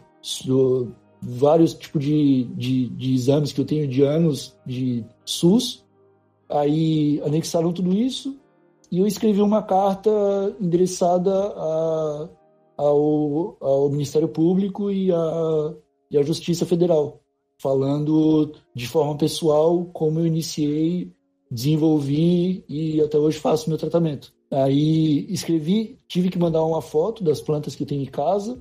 vários 1.22 1.72
tipos 1.72 2.05
de, 2.05 2.45
de, 2.55 2.89
de, 2.91 3.14
exames 3.14 3.51
que 3.51 3.62
eu 3.62 3.64
tenho 3.64 3.89
de 3.89 4.03
anos 4.03 4.55
de 4.66 5.03
SUS. 5.24 5.83
Aí 6.51 7.18
anexaram 7.24 7.72
tudo 7.72 7.95
isso 7.95 8.37
e 8.93 8.99
eu 8.99 9.07
escrevi 9.07 9.41
uma 9.41 9.62
carta 9.62 10.11
endereçada 10.61 11.33
a, 11.33 12.28
ao, 12.76 13.57
ao 13.59 13.89
Ministério 13.89 14.28
Público 14.28 14.91
e 14.91 15.11
à, 15.11 15.74
e 16.11 16.18
à 16.18 16.22
Justiça 16.22 16.66
Federal, 16.66 17.22
falando 17.61 18.53
de 18.75 18.87
forma 18.89 19.17
pessoal 19.17 19.85
como 19.93 20.21
eu 20.21 20.27
iniciei, 20.27 21.13
desenvolvi 21.51 22.65
e 22.69 23.01
até 23.01 23.19
hoje 23.19 23.39
faço 23.39 23.69
meu 23.69 23.79
tratamento. 23.79 24.33
Aí 24.51 25.27
escrevi, 25.29 25.99
tive 26.09 26.31
que 26.31 26.39
mandar 26.39 26.65
uma 26.65 26.83
foto 26.83 27.23
das 27.23 27.41
plantas 27.41 27.77
que 27.77 27.83
eu 27.83 27.87
tenho 27.87 28.03
em 28.03 28.07
casa, 28.07 28.61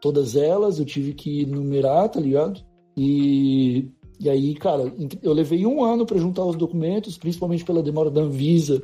todas 0.00 0.36
elas, 0.36 0.78
eu 0.78 0.84
tive 0.84 1.14
que 1.14 1.46
numerar, 1.46 2.08
tá 2.08 2.20
ligado? 2.20 2.60
E, 2.96 3.88
e 4.18 4.28
aí, 4.28 4.54
cara, 4.54 4.92
eu 5.22 5.32
levei 5.32 5.64
um 5.64 5.84
ano 5.84 6.04
para 6.04 6.18
juntar 6.18 6.44
os 6.44 6.56
documentos, 6.56 7.16
principalmente 7.16 7.64
pela 7.64 7.82
demora 7.82 8.10
da 8.10 8.20
Anvisa 8.20 8.82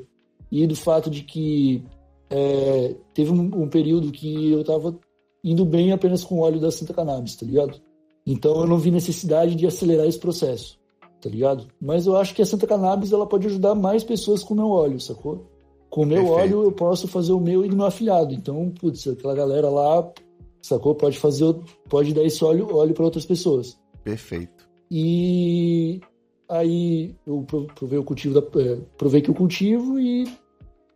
e 0.51 0.67
do 0.67 0.77
fato 0.77 1.11
de 1.11 1.23
que 1.23 1.83
é, 2.31 2.95
teve 3.13 3.31
um, 3.31 3.63
um, 3.63 3.69
período 3.69 4.13
que 4.13 4.53
eu 4.53 4.65
tava 4.65 4.99
indo 5.45 5.65
bem 5.65 5.93
apenas 5.93 6.25
com 6.25 6.41
óleo 6.41 6.61
da 6.61 6.71
Santa 6.71 6.95
Cannabis, 6.95 7.37
tá 7.37 7.45
ligado? 7.45 7.81
Então 8.27 8.61
eu 8.61 8.67
não 8.67 8.79
vi 8.79 8.91
necessidade 8.91 9.55
de 9.55 9.67
acelerar 9.67 10.07
esse 10.07 10.19
processo, 10.19 10.79
tá 11.21 11.31
ligado? 11.31 11.69
Mas 11.81 12.07
eu 12.07 12.17
acho 12.17 12.35
que 12.35 12.43
a 12.43 12.47
Santa 12.47 12.67
Cannabis 12.67 13.13
ela 13.13 13.27
pode 13.27 13.47
ajudar 13.47 13.75
mais 13.75 14.03
pessoas 14.03 14.43
com 14.43 14.55
o 14.55 14.57
meu 14.57 14.69
óleo, 14.69 14.99
sacou? 14.99 15.47
Com 15.89 16.03
o 16.03 16.07
meu 16.07 16.25
Perfeito. 16.25 16.41
óleo 16.41 16.65
eu 16.65 16.73
posso 16.73 17.07
fazer 17.07 17.33
o 17.33 17.41
meu 17.41 17.65
e 17.65 17.69
do 17.69 17.77
meu 17.77 17.87
afilhado. 17.87 18.35
Então, 18.35 18.73
putz, 18.81 19.07
aquela 19.07 19.35
galera 19.35 19.71
lá 19.71 20.13
sacou? 20.61 20.95
Pode 20.95 21.19
fazer, 21.19 21.55
pode 21.89 22.13
dar 22.13 22.25
esse 22.25 22.45
óleo, 22.45 22.75
óleo 22.75 22.93
para 22.93 23.05
outras 23.05 23.25
pessoas. 23.25 23.79
Perfeito. 24.03 24.69
E 24.91 26.01
aí 26.49 27.15
eu 27.27 27.45
provei 27.75 27.99
o 27.99 28.05
cultivo, 28.05 28.41
da, 28.41 28.61
é, 28.61 28.79
provei 28.99 29.21
que 29.21 29.31
o 29.31 29.35
cultivo 29.35 29.99
e 29.99 30.27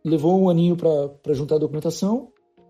levou 0.03 0.39
um 0.39 0.49
aninho 0.49 0.75
para 0.75 1.33
juntar 1.33 1.55
a 1.55 1.59
documentação. 1.59 2.27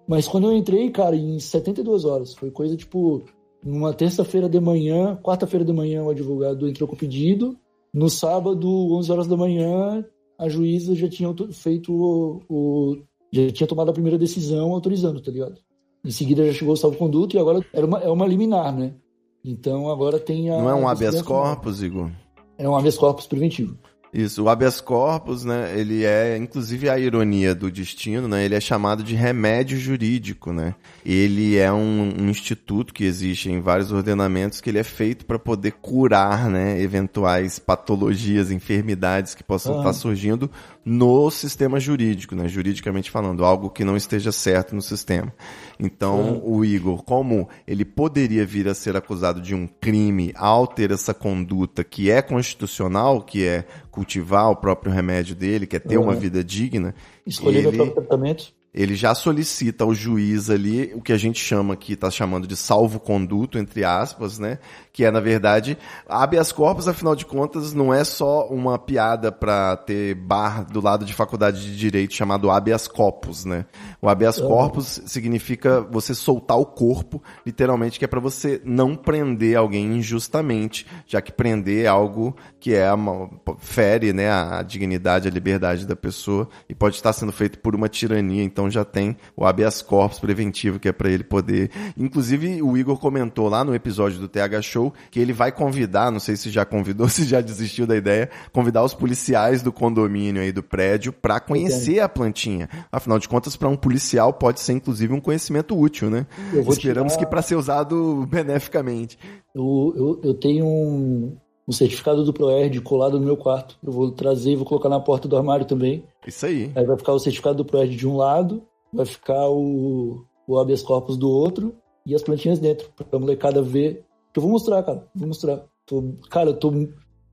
Mas 0.08 0.28
quando 0.28 0.48
eu 0.48 0.54
entrei, 0.54 0.90
cara, 0.92 1.16
em 1.16 1.40
72 1.40 2.06
horas, 2.06 2.34
foi 2.34 2.52
coisa 2.52 2.76
tipo, 2.76 3.24
numa 3.64 3.94
terça-feira 3.94 4.50
de 4.50 4.60
manhã, 4.60 5.18
quarta-feira 5.22 5.66
de 5.66 5.74
manhã, 5.74 6.04
o 6.04 6.10
advogado 6.10 6.68
entrou 6.68 6.88
com 6.88 6.96
o 6.96 6.98
pedido. 6.98 7.58
No 7.94 8.10
sábado, 8.10 8.68
11 8.96 9.12
horas 9.12 9.28
da 9.28 9.38
manhã, 9.38 10.04
a 10.38 10.50
juíza 10.50 10.96
já 10.96 11.10
tinha 11.10 11.34
feito 11.52 11.94
o, 11.94 12.42
o 12.50 12.98
já 13.32 13.50
tinha 13.52 13.68
tomado 13.68 13.90
a 13.90 13.94
primeira 13.94 14.18
decisão 14.18 14.72
autorizando, 14.72 15.22
tá 15.22 15.32
ligado? 15.32 15.56
Em 16.04 16.12
seguida 16.12 16.46
já 16.46 16.54
chegou 16.54 16.74
o 16.74 16.78
salvo-conduto 16.78 17.36
e 17.36 17.40
agora 17.40 17.66
era 17.72 17.86
uma, 17.86 18.00
é 18.00 18.10
uma 18.10 18.28
liminar, 18.28 18.76
né? 18.76 18.96
Então 19.44 19.90
agora 19.90 20.20
tem 20.20 20.50
a. 20.50 20.58
Não 20.58 20.70
é 20.70 20.76
um 20.76 20.88
habeas 20.88 21.22
corpus, 21.22 21.82
Igor? 21.82 22.12
É 22.58 22.68
um 22.68 22.76
habeas 22.76 22.98
corpus 22.98 23.28
preventivo. 23.28 23.78
Isso, 24.14 24.44
o 24.44 24.50
habeas 24.50 24.82
corpus, 24.82 25.46
né, 25.46 25.74
ele 25.74 26.04
é, 26.04 26.36
inclusive 26.36 26.90
a 26.90 27.00
ironia 27.00 27.56
do 27.56 27.72
destino, 27.72 28.28
né, 28.28 28.44
ele 28.44 28.56
é 28.56 28.60
chamado 28.60 29.04
de 29.04 29.16
remédio 29.16 29.80
jurídico, 29.80 30.52
né. 30.52 30.76
Ele 31.06 31.58
é 31.58 31.72
um, 31.72 32.14
um 32.20 32.30
instituto 32.30 32.94
que 32.94 33.06
existe 33.06 33.50
em 33.50 33.62
vários 33.62 33.90
ordenamentos 33.90 34.60
que 34.60 34.70
ele 34.70 34.80
é 34.80 34.84
feito 34.84 35.26
para 35.26 35.40
poder 35.40 35.76
curar, 35.82 36.50
né, 36.50 36.82
eventuais 36.82 37.58
patologias, 37.58 38.52
enfermidades 38.52 39.34
que 39.34 39.46
possam 39.46 39.78
estar 39.78 39.92
ah. 39.92 39.94
surgindo 39.94 40.52
no 40.84 41.32
sistema 41.32 41.80
jurídico, 41.80 42.36
né, 42.36 42.50
juridicamente 42.50 43.10
falando, 43.10 43.46
algo 43.46 43.70
que 43.70 43.86
não 43.86 43.96
esteja 43.96 44.32
certo 44.34 44.76
no 44.76 44.82
sistema. 44.82 45.32
Então, 45.80 46.42
o 46.44 46.66
Igor, 46.66 47.04
como 47.04 47.48
ele 47.66 47.86
poderia 47.86 48.46
vir 48.46 48.68
a 48.68 48.74
ser 48.74 48.96
acusado 48.96 49.40
de 49.40 49.56
um 49.56 49.68
crime 49.68 50.34
ao 50.36 50.68
ter 50.68 50.92
essa 50.92 51.14
conduta 51.14 51.84
que 51.84 52.12
é 52.12 52.22
constitucional, 52.22 53.22
que 53.22 53.46
é 53.46 53.66
cultivar 53.92 54.50
o 54.50 54.56
próprio 54.56 54.92
remédio 54.92 55.36
dele, 55.36 55.68
que 55.68 55.76
é 55.76 55.80
ter 55.80 55.98
uhum. 55.98 56.06
uma 56.06 56.16
vida 56.16 56.44
digna. 56.44 56.96
Escolher 57.26 57.60
ele... 57.60 57.68
o 57.68 57.74
próprio 57.74 57.96
tratamento. 57.96 58.54
Ele 58.74 58.96
já 58.96 59.14
solicita 59.14 59.84
ao 59.84 59.94
juiz 59.94 60.50
ali 60.50 60.94
o 60.96 61.02
que 61.02 61.12
a 61.12 61.18
gente 61.18 61.40
chama 61.40 61.74
aqui, 61.74 61.94
está 61.94 62.10
chamando 62.10 62.48
de 62.48 62.56
salvo-conduto, 62.56 63.58
entre 63.58 63.84
aspas, 63.84 64.40
né? 64.40 64.60
Que 64.94 65.04
é, 65.04 65.12
na 65.12 65.20
verdade, 65.20 65.78
habeas 66.08 66.52
corpus, 66.54 66.88
afinal 66.88 67.16
de 67.16 67.26
contas, 67.26 67.74
não 67.74 67.94
é 67.94 68.04
só 68.04 68.48
uma 68.48 68.80
piada 68.80 69.32
para 69.32 69.76
ter 69.76 70.16
bar 70.16 70.66
do 70.66 70.82
lado 70.82 71.04
de 71.04 71.14
faculdade 71.14 71.62
de 71.62 71.78
direito 71.78 72.14
chamado 72.14 72.50
habeas 72.50 72.88
corpus, 72.88 73.44
né? 73.44 73.66
O 74.02 74.08
habeas 74.08 74.40
corpus 74.40 75.02
significa 75.06 75.82
você 75.82 76.16
soltar 76.16 76.58
o 76.58 76.66
corpo, 76.66 77.22
literalmente, 77.46 78.00
que 78.00 78.06
é 78.06 78.08
para 78.08 78.20
você 78.22 78.62
não 78.64 78.96
prender 78.96 79.58
alguém 79.58 79.98
injustamente, 79.98 80.88
já 81.06 81.22
que 81.22 81.32
prender 81.32 81.86
é 81.86 81.88
algo 81.88 82.36
que 82.60 82.74
é 82.74 82.92
uma, 82.94 83.30
fere, 83.58 84.14
né, 84.14 84.30
a 84.32 84.62
dignidade, 84.62 85.28
a 85.28 85.32
liberdade 85.32 85.86
da 85.86 85.96
pessoa 85.96 86.48
e 86.70 86.76
pode 86.76 86.96
estar 86.96 87.12
sendo 87.12 87.32
feito 87.32 87.60
por 87.60 87.76
uma 87.76 87.90
tirania, 87.90 88.44
então 88.44 88.61
já 88.70 88.84
tem 88.84 89.16
o 89.36 89.46
habeas 89.46 89.82
corpus 89.82 90.20
preventivo 90.20 90.80
que 90.80 90.88
é 90.88 90.92
para 90.92 91.10
ele 91.10 91.24
poder. 91.24 91.72
Inclusive 91.98 92.62
o 92.62 92.78
Igor 92.78 92.98
comentou 92.98 93.50
lá 93.50 93.64
no 93.64 93.74
episódio 93.74 94.20
do 94.20 94.28
TH 94.28 94.62
Show 94.62 94.94
que 95.10 95.20
ele 95.20 95.34
vai 95.34 95.52
convidar, 95.52 96.12
não 96.12 96.20
sei 96.20 96.36
se 96.36 96.50
já 96.50 96.66
convidou, 96.66 97.08
se 97.10 97.24
já 97.24 97.42
desistiu 97.42 97.88
da 97.88 97.96
ideia, 97.96 98.30
convidar 98.52 98.84
os 98.84 98.94
policiais 98.94 99.62
do 99.62 99.72
condomínio 99.72 100.42
aí 100.42 100.52
do 100.52 100.64
prédio 100.64 101.14
para 101.14 101.40
conhecer 101.40 102.00
a 102.00 102.10
plantinha. 102.10 102.70
Afinal 102.92 103.20
de 103.20 103.28
contas, 103.28 103.56
para 103.56 103.70
um 103.70 103.76
policial 103.76 104.34
pode 104.34 104.60
ser 104.60 104.74
inclusive 104.74 105.14
um 105.14 105.20
conhecimento 105.20 105.78
útil, 105.78 106.10
né? 106.10 106.26
Esperamos 106.70 107.14
tirar... 107.14 107.26
que 107.26 107.30
para 107.30 107.42
ser 107.42 107.56
usado 107.56 108.28
beneficamente. 108.30 109.18
Eu, 109.54 109.94
eu, 109.96 110.22
eu 110.24 110.34
tenho 110.34 110.66
um, 110.66 111.36
um 111.68 111.72
certificado 111.72 112.24
do 112.24 112.34
ProERD 112.34 112.82
colado 112.82 113.20
no 113.20 113.26
meu 113.26 113.38
quarto. 113.38 113.78
Eu 113.84 113.92
vou 113.92 114.12
trazer 114.12 114.52
e 114.52 114.56
vou 114.56 114.66
colocar 114.66 114.90
na 114.90 115.00
porta 115.00 115.28
do 115.28 115.38
armário 115.38 115.66
também. 115.66 116.04
Isso 116.26 116.46
aí. 116.46 116.72
Aí 116.76 116.86
vai 116.86 116.98
ficar 116.98 117.14
o 117.14 117.20
certificado 117.20 117.58
do 117.58 117.66
ProERD 117.66 117.96
de 117.96 118.08
um 118.08 118.18
lado, 118.18 118.64
vai 118.92 119.06
ficar 119.06 119.50
o, 119.50 120.26
o 120.48 120.60
habeas 120.60 120.82
corpus 120.82 121.18
do 121.18 121.30
outro 121.30 121.76
e 122.06 122.16
as 122.16 122.22
plantinhas 122.22 122.60
dentro, 122.60 122.90
pra 123.10 123.20
molecada 123.20 123.62
ver. 123.62 124.04
Eu 124.36 124.42
vou 124.42 124.52
mostrar, 124.52 124.82
cara. 124.84 125.08
Vou 125.14 125.28
mostrar. 125.28 125.64
Tô, 125.86 126.14
cara, 126.30 126.50
eu 126.50 126.54
tô 126.54 126.72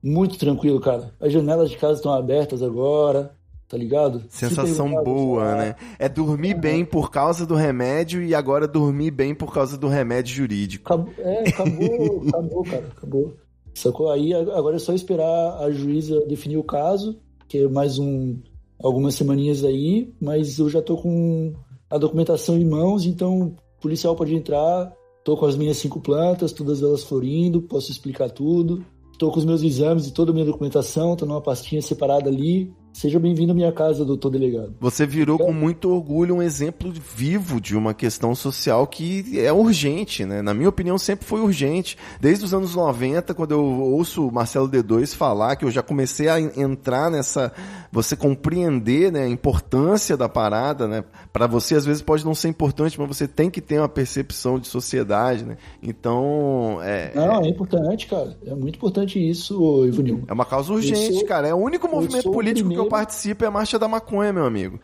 muito 0.01 0.37
tranquilo, 0.37 0.79
cara. 0.79 1.13
As 1.19 1.31
janelas 1.31 1.69
de 1.69 1.77
casa 1.77 1.95
estão 1.95 2.13
abertas 2.13 2.61
agora, 2.61 3.35
tá 3.67 3.77
ligado? 3.77 4.23
Sensação 4.29 4.91
boa, 5.03 5.55
né? 5.55 5.75
É 5.97 6.09
dormir 6.09 6.51
é. 6.51 6.55
bem 6.55 6.85
por 6.85 7.11
causa 7.11 7.45
do 7.45 7.55
remédio 7.55 8.21
e 8.21 8.33
agora 8.33 8.67
dormir 8.67 9.11
bem 9.11 9.33
por 9.35 9.53
causa 9.53 9.77
do 9.77 9.87
remédio 9.87 10.35
jurídico. 10.35 10.91
Acabou, 10.91 11.13
é, 11.19 11.49
acabou, 11.49 12.23
acabou, 12.27 12.63
cara, 12.63 12.87
acabou. 12.97 13.33
Sacou? 13.73 14.11
Aí 14.11 14.33
agora 14.33 14.75
é 14.75 14.79
só 14.79 14.93
esperar 14.93 15.57
a 15.59 15.71
juíza 15.71 16.25
definir 16.27 16.57
o 16.57 16.63
caso, 16.63 17.19
que 17.47 17.59
é 17.59 17.67
mais 17.67 17.97
um 17.97 18.37
algumas 18.81 19.15
semaninhas 19.15 19.63
aí, 19.63 20.13
mas 20.21 20.57
eu 20.57 20.69
já 20.69 20.81
tô 20.81 20.95
com 20.97 21.53
a 21.89 21.97
documentação 21.97 22.57
em 22.57 22.65
mãos, 22.65 23.05
então 23.05 23.55
o 23.77 23.81
policial 23.81 24.15
pode 24.15 24.33
entrar, 24.33 24.93
tô 25.23 25.35
com 25.35 25.45
as 25.45 25.57
minhas 25.57 25.77
cinco 25.77 25.99
plantas, 25.99 26.53
todas 26.53 26.81
elas 26.81 27.03
florindo, 27.03 27.61
posso 27.61 27.91
explicar 27.91 28.29
tudo. 28.29 28.85
Tô 29.17 29.29
com 29.29 29.37
os 29.37 29.43
meus 29.43 29.61
exames 29.63 30.07
e 30.07 30.13
toda 30.13 30.31
a 30.31 30.33
minha 30.33 30.45
documentação, 30.45 31.13
tá 31.13 31.25
numa 31.25 31.41
pastinha 31.41 31.81
separada 31.81 32.29
ali. 32.29 32.73
Seja 32.91 33.19
bem-vindo 33.19 33.51
à 33.51 33.55
minha 33.55 33.71
casa, 33.71 34.03
doutor 34.03 34.29
delegado. 34.29 34.73
Você 34.79 35.05
virou 35.05 35.37
com 35.37 35.53
muito 35.53 35.89
orgulho 35.89 36.35
um 36.35 36.41
exemplo 36.41 36.91
vivo 36.91 37.61
de 37.61 37.77
uma 37.77 37.93
questão 37.93 38.33
social 38.33 38.85
que 38.87 39.39
é 39.39 39.53
urgente, 39.53 40.25
né? 40.25 40.41
Na 40.41 40.53
minha 40.53 40.67
opinião, 40.67 40.97
sempre 40.97 41.25
foi 41.25 41.39
urgente. 41.39 41.97
Desde 42.19 42.43
os 42.43 42.53
anos 42.53 42.75
90, 42.75 43.33
quando 43.33 43.51
eu 43.51 43.63
ouço 43.63 44.27
o 44.27 44.31
Marcelo 44.31 44.67
D2 44.67 45.15
falar, 45.15 45.55
que 45.55 45.63
eu 45.63 45.71
já 45.71 45.81
comecei 45.81 46.27
a 46.27 46.39
entrar 46.39 47.09
nessa. 47.09 47.53
Você 47.91 48.15
compreender 48.15 49.11
né, 49.11 49.23
a 49.23 49.29
importância 49.29 50.15
da 50.15 50.29
parada, 50.29 50.87
né? 50.87 51.03
Para 51.33 51.47
você, 51.47 51.75
às 51.75 51.85
vezes, 51.85 52.01
pode 52.01 52.23
não 52.23 52.35
ser 52.35 52.49
importante, 52.49 52.99
mas 52.99 53.07
você 53.07 53.27
tem 53.27 53.49
que 53.49 53.61
ter 53.61 53.79
uma 53.79 53.89
percepção 53.89 54.59
de 54.59 54.67
sociedade, 54.67 55.43
né? 55.45 55.57
Então. 55.81 56.79
É, 56.83 57.11
não, 57.15 57.41
é, 57.41 57.47
é 57.47 57.49
importante, 57.49 58.07
cara. 58.07 58.37
É 58.45 58.53
muito 58.53 58.75
importante 58.75 59.17
isso, 59.19 59.85
Ivanil. 59.85 60.23
É 60.27 60.33
uma 60.33 60.45
causa 60.45 60.73
urgente, 60.73 61.13
sou, 61.13 61.25
cara. 61.25 61.47
É 61.47 61.53
o 61.53 61.57
único 61.57 61.87
movimento 61.87 62.29
político 62.31 62.78
que 62.81 62.87
eu 62.87 62.89
participo 62.89 63.43
é 63.43 63.47
a 63.47 63.51
Marcha 63.51 63.77
da 63.77 63.87
Maconha, 63.87 64.33
meu 64.33 64.45
amigo. 64.45 64.79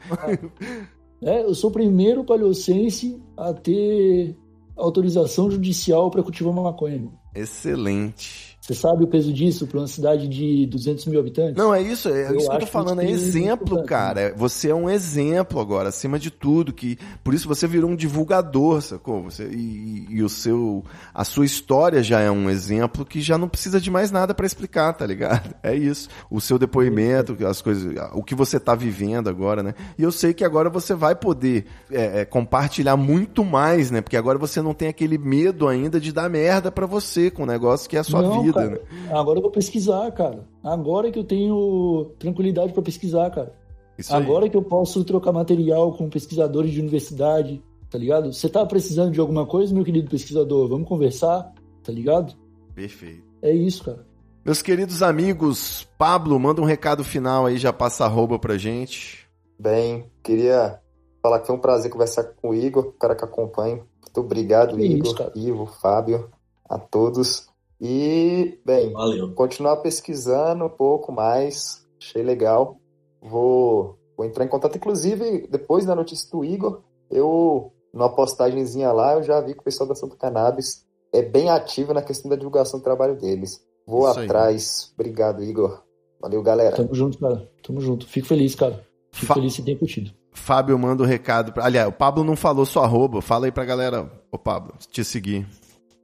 É, 1.22 1.42
eu 1.42 1.56
sou 1.56 1.70
o 1.70 1.74
primeiro 1.74 2.24
paliocense 2.24 3.20
a 3.38 3.54
ter 3.54 4.38
autorização 4.76 5.50
judicial 5.50 6.12
para 6.12 6.22
cultivar 6.22 6.52
uma 6.52 6.64
maconha. 6.64 7.10
Excelente. 7.34 8.55
Você 8.66 8.74
sabe 8.74 9.04
o 9.04 9.08
peso 9.08 9.32
disso 9.32 9.68
para 9.68 9.80
uma 9.80 9.86
cidade 9.86 10.28
de 10.28 10.66
200 10.66 11.06
mil 11.06 11.20
habitantes? 11.20 11.56
Não, 11.56 11.72
é 11.72 11.84
isso. 11.84 12.10
É 12.10 12.32
eu 12.32 12.38
isso 12.38 12.50
que 12.50 12.56
eu 12.56 12.60
tô 12.62 12.66
falando. 12.66 13.00
É 13.00 13.08
exemplo, 13.08 13.84
cara. 13.84 14.34
Você 14.36 14.70
é 14.70 14.74
um 14.74 14.90
exemplo 14.90 15.60
agora, 15.60 15.90
acima 15.90 16.18
de 16.18 16.32
tudo. 16.32 16.74
que 16.74 16.98
Por 17.24 17.36
isso 17.36 17.48
você 17.48 17.68
virou 17.68 17.92
um 17.92 17.96
divulgador, 17.96 18.82
sacou? 18.82 19.22
Você, 19.26 19.44
e, 19.44 20.08
e 20.10 20.24
o 20.24 20.30
seu, 20.30 20.84
a 21.14 21.24
sua 21.24 21.46
história 21.46 22.02
já 22.02 22.22
é 22.22 22.32
um 22.32 22.50
exemplo 22.50 23.06
que 23.06 23.22
já 23.22 23.38
não 23.38 23.48
precisa 23.48 23.80
de 23.80 23.92
mais 23.92 24.10
nada 24.10 24.34
para 24.34 24.48
explicar, 24.48 24.94
tá 24.94 25.06
ligado? 25.06 25.54
É 25.62 25.76
isso. 25.76 26.10
O 26.30 26.40
seu 26.40 26.60
depoimento, 26.60 27.36
as 27.46 27.60
coisas, 27.62 27.96
o 28.14 28.24
que 28.24 28.36
você 28.36 28.60
tá 28.60 28.76
vivendo 28.76 29.30
agora, 29.30 29.64
né? 29.64 29.74
E 29.98 30.04
eu 30.04 30.12
sei 30.12 30.32
que 30.32 30.44
agora 30.44 30.70
você 30.70 30.94
vai 30.94 31.16
poder 31.16 31.66
é, 31.92 32.22
é, 32.22 32.26
compartilhar 32.26 32.96
muito 32.96 33.44
mais, 33.44 33.90
né? 33.90 34.00
Porque 34.00 34.16
agora 34.16 34.38
você 34.38 34.62
não 34.62 34.74
tem 34.74 34.88
aquele 34.88 35.18
medo 35.18 35.68
ainda 35.68 36.00
de 36.00 36.12
dar 36.12 36.30
merda 36.30 36.72
para 36.72 36.86
você 36.86 37.32
com 37.32 37.44
o 37.44 37.46
negócio 37.48 37.90
que 37.90 37.98
é 37.98 38.00
a 38.00 38.04
sua 38.04 38.22
não, 38.22 38.44
vida 38.44 38.55
cara, 38.62 38.70
né? 38.70 39.10
Agora 39.12 39.40
eu 39.40 39.42
vou 39.42 39.52
pesquisar, 39.52 40.12
cara. 40.12 40.46
Agora 40.64 41.12
que 41.12 41.20
eu 41.20 41.24
tenho 41.24 42.12
tranquilidade 42.18 42.74
para 42.74 42.82
pesquisar, 42.82 43.30
cara. 43.30 43.54
Isso 43.98 44.14
agora 44.14 44.46
aí. 44.46 44.50
que 44.50 44.58
eu 44.58 44.64
posso 44.64 45.04
trocar 45.04 45.32
material 45.32 45.94
com 45.94 46.10
pesquisadores 46.10 46.72
de 46.72 46.80
universidade, 46.80 47.64
tá 47.90 47.98
ligado? 47.98 48.34
Você 48.34 48.50
tá 48.50 48.66
precisando 48.66 49.12
de 49.12 49.20
alguma 49.20 49.46
coisa, 49.46 49.74
meu 49.74 49.86
querido 49.86 50.10
pesquisador? 50.10 50.68
Vamos 50.68 50.88
conversar, 50.88 51.54
tá 51.84 51.92
ligado? 51.92 52.34
Perfeito. 52.74 53.24
É 53.42 53.52
isso, 53.52 53.84
cara. 53.84 54.06
Meus 54.44 54.62
queridos 54.62 55.02
amigos, 55.02 55.88
Pablo, 55.98 56.40
manda 56.40 56.62
um 56.62 56.66
recado 56.66 57.04
final 57.04 57.48
aí, 57.48 57.58
já 57.58 57.74
passa 57.74 58.06
a 58.06 58.08
roupa 58.08 58.38
pra 58.38 58.58
gente. 58.58 59.28
Bem, 59.58 60.06
queria 60.22 60.80
falar 61.22 61.40
que 61.40 61.48
foi 61.48 61.56
um 61.56 61.60
prazer 61.60 61.90
conversar 61.90 62.26
com 62.26 62.50
o 62.50 62.54
Igor, 62.54 62.86
o 62.86 62.92
cara 62.92 63.16
que 63.16 63.24
acompanha. 63.24 63.78
Muito 63.78 64.20
obrigado, 64.20 64.78
que 64.78 64.86
Igor, 64.86 65.08
isso, 65.08 65.32
Ivo, 65.36 65.66
Fábio, 65.66 66.30
a 66.70 66.78
todos. 66.78 67.48
E, 67.80 68.60
bem, 68.66 68.92
Valeu. 68.94 69.34
continuar 69.34 69.78
pesquisando 69.78 70.66
um 70.66 70.70
pouco 70.70 71.12
mais, 71.12 71.86
achei 72.02 72.24
legal. 72.24 72.78
Vou, 73.22 73.98
vou 74.16 74.26
entrar 74.26 74.46
em 74.46 74.50
contato, 74.50 74.78
inclusive, 74.78 75.48
depois 75.50 75.86
da 75.86 75.96
notícia 75.96 76.30
do 76.32 76.44
Igor, 76.44 76.82
eu, 77.12 77.72
numa 77.94 78.10
postagemzinha 78.10 78.92
lá, 78.92 79.14
eu 79.14 79.24
já 79.24 79.42
vi 79.42 79.54
que 79.54 79.60
o 79.60 79.64
pessoal 79.64 79.90
da 79.90 79.96
Santa 79.96 80.16
Cannabis 80.16 80.86
é 81.14 81.22
bem 81.22 81.50
ativo 81.50 81.94
na 81.94 82.02
questão 82.02 82.30
da 82.30 82.36
divulgação 82.36 82.80
do 82.80 82.84
trabalho 82.84 83.16
deles. 83.16 83.62
Vou 83.86 84.10
Isso 84.10 84.20
atrás. 84.20 84.88
Aí. 84.88 84.94
Obrigado, 84.94 85.44
Igor. 85.44 85.84
Valeu, 86.20 86.42
galera. 86.42 86.76
Tamo 86.76 86.94
junto, 86.94 87.20
cara. 87.20 87.50
Tamo 87.62 87.80
junto. 87.82 88.08
Fico 88.08 88.28
feliz, 88.28 88.56
cara. 88.56 88.86
Fico 89.12 89.28
Fa 89.28 89.34
feliz 89.36 89.58
em 89.60 89.64
ter 89.64 89.76
curtido. 89.76 90.12
Fábio 90.32 90.78
manda 90.78 91.04
o 91.04 91.06
um 91.06 91.10
recado. 91.10 91.54
Pra... 91.54 91.66
Aliás, 91.66 91.88
o 91.88 91.92
Pablo 91.92 92.24
não 92.24 92.36
falou 92.36 92.66
sua 92.66 92.84
arroba. 92.84 93.22
Fala 93.22 93.46
aí 93.46 93.52
pra 93.52 93.64
galera, 93.64 94.12
ô 94.32 94.38
Pablo, 94.38 94.74
te 94.92 95.04
seguir. 95.04 95.48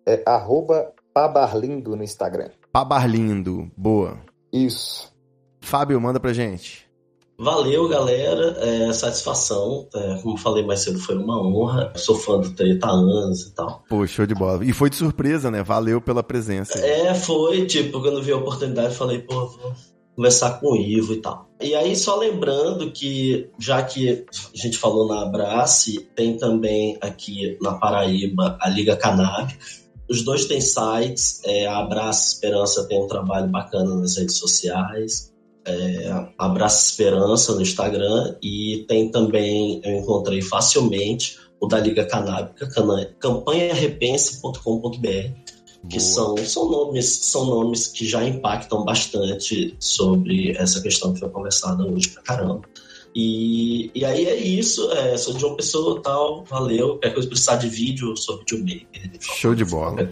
É 0.05 0.21
arroba 0.25 0.93
Pabarlindo 1.13 1.95
no 1.95 2.03
Instagram. 2.03 2.49
Pabarlindo, 2.71 3.69
boa. 3.75 4.17
Isso. 4.51 5.11
Fábio, 5.59 5.99
manda 5.99 6.19
pra 6.19 6.33
gente. 6.33 6.89
Valeu, 7.37 7.89
galera. 7.89 8.55
É, 8.59 8.93
satisfação. 8.93 9.87
É, 9.93 10.19
como 10.21 10.37
falei 10.37 10.63
mais 10.63 10.81
cedo, 10.81 10.99
foi 10.99 11.17
uma 11.17 11.41
honra. 11.41 11.91
Sou 11.95 12.15
fã 12.15 12.39
do 12.39 12.51
Treta 12.51 12.87
há 12.87 12.91
anos 12.91 13.41
e 13.41 13.55
tal. 13.55 13.83
Pô, 13.89 14.05
show 14.05 14.25
de 14.27 14.35
bola. 14.35 14.63
E 14.63 14.71
foi 14.71 14.89
de 14.89 14.95
surpresa, 14.95 15.49
né? 15.49 15.63
Valeu 15.63 15.99
pela 15.99 16.21
presença. 16.21 16.77
É, 16.79 17.13
foi. 17.15 17.65
Tipo, 17.65 17.99
quando 17.99 18.21
vi 18.21 18.31
a 18.31 18.37
oportunidade, 18.37 18.95
falei, 18.95 19.19
pô, 19.19 19.47
vou 19.47 19.73
começar 20.15 20.59
com 20.59 20.73
o 20.73 20.75
Ivo 20.75 21.13
e 21.13 21.17
tal. 21.17 21.49
E 21.59 21.73
aí, 21.73 21.95
só 21.95 22.15
lembrando 22.15 22.91
que, 22.91 23.49
já 23.57 23.81
que 23.81 24.23
a 24.31 24.57
gente 24.57 24.77
falou 24.77 25.07
na 25.07 25.23
Abrace, 25.23 26.07
tem 26.15 26.37
também 26.37 26.97
aqui 27.01 27.57
na 27.59 27.73
Paraíba 27.73 28.55
a 28.61 28.69
Liga 28.69 28.95
Canábica 28.95 29.80
os 30.11 30.21
dois 30.23 30.45
têm 30.45 30.59
sites, 30.59 31.39
é, 31.45 31.65
a 31.65 31.79
Abraça 31.79 32.33
Esperança 32.33 32.85
tem 32.85 33.01
um 33.01 33.07
trabalho 33.07 33.47
bacana 33.47 33.95
nas 33.95 34.17
redes 34.17 34.35
sociais, 34.35 35.31
é, 35.65 36.27
Abraça 36.37 36.89
Esperança 36.89 37.55
no 37.55 37.61
Instagram 37.61 38.35
e 38.43 38.83
tem 38.89 39.09
também, 39.09 39.79
eu 39.85 39.97
encontrei 39.97 40.41
facilmente, 40.41 41.39
o 41.61 41.67
da 41.67 41.79
Liga 41.79 42.05
Canábica, 42.05 42.67
campanharepense.com.br, 43.19 45.87
que 45.89 45.99
são, 45.99 46.37
são, 46.37 46.69
nomes, 46.69 47.05
são 47.05 47.45
nomes 47.45 47.87
que 47.87 48.05
já 48.05 48.23
impactam 48.27 48.83
bastante 48.83 49.75
sobre 49.79 50.51
essa 50.57 50.81
questão 50.81 51.13
que 51.13 51.21
foi 51.21 51.29
conversada 51.29 51.85
hoje 51.85 52.09
pra 52.09 52.21
caramba. 52.21 52.67
E, 53.13 53.91
e 53.93 54.05
aí 54.05 54.25
é 54.25 54.35
isso, 54.35 54.89
é, 54.91 55.17
sou 55.17 55.33
de 55.33 55.45
uma 55.45 55.55
pessoa 55.55 56.01
tal, 56.01 56.43
valeu. 56.45 56.89
Qualquer 56.89 57.13
coisa 57.13 57.29
precisar 57.29 57.57
de 57.57 57.67
vídeo, 57.67 58.15
sou 58.15 58.37
videomaker. 58.39 59.11
Show 59.19 59.53
de 59.53 59.65
bola. 59.65 60.09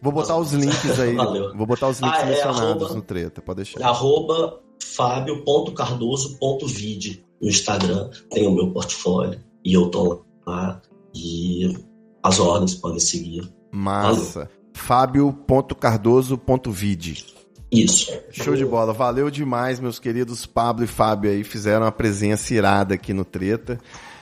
Vou 0.00 0.12
botar 0.12 0.36
os 0.36 0.52
links 0.52 1.00
aí. 1.00 1.14
Valeu. 1.14 1.52
Vou 1.56 1.66
botar 1.66 1.88
os 1.88 1.98
links 2.00 2.20
ah, 2.20 2.30
é, 2.30 2.42
arroba, 2.42 2.94
no 2.94 3.02
treta, 3.02 3.42
pode 3.42 3.56
deixar. 3.58 3.84
Arroba 3.84 4.60
fabio.cardoso.vide 4.82 7.24
no 7.40 7.48
Instagram, 7.48 8.10
tem 8.30 8.46
o 8.46 8.52
meu 8.52 8.70
portfólio. 8.70 9.40
e 9.64 9.72
eu 9.74 9.90
tô 9.90 10.22
lá 10.46 10.80
e 11.14 11.76
as 12.22 12.38
ordens 12.38 12.76
podem 12.76 13.00
seguir. 13.00 13.52
Massa. 13.72 14.48
Fábio.cardoso.vide. 14.74 17.41
Isso. 17.72 18.12
Show 18.30 18.54
de 18.54 18.66
bola. 18.66 18.92
Valeu 18.92 19.30
demais, 19.30 19.80
meus 19.80 19.98
queridos 19.98 20.44
Pablo 20.44 20.84
e 20.84 20.86
Fábio 20.86 21.30
aí. 21.30 21.42
Fizeram 21.42 21.86
uma 21.86 21.92
presença 21.92 22.52
irada 22.52 22.94
aqui 22.94 23.14
no 23.14 23.24
Treta. 23.24 23.80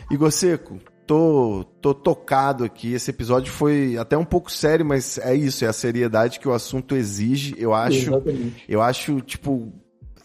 Igor 0.09 0.31
Seco, 0.31 0.79
tô, 1.05 1.65
tô 1.81 1.93
tocado 1.93 2.63
aqui. 2.63 2.93
Esse 2.93 3.11
episódio 3.11 3.53
foi 3.53 3.99
até 3.99 4.17
um 4.17 4.25
pouco 4.25 4.53
sério, 4.53 4.87
mas 4.87 5.19
é 5.19 5.35
isso, 5.35 5.65
é 5.65 5.69
a 5.69 5.73
seriedade 5.73 6.39
que 6.39 6.49
o 6.49 6.53
assunto 6.53 6.95
exige. 6.95 7.57
Eu 7.59 7.75
acho, 7.75 7.99
Exatamente. 7.99 8.65
eu 8.69 8.81
acho, 8.81 9.21
tipo, 9.21 9.73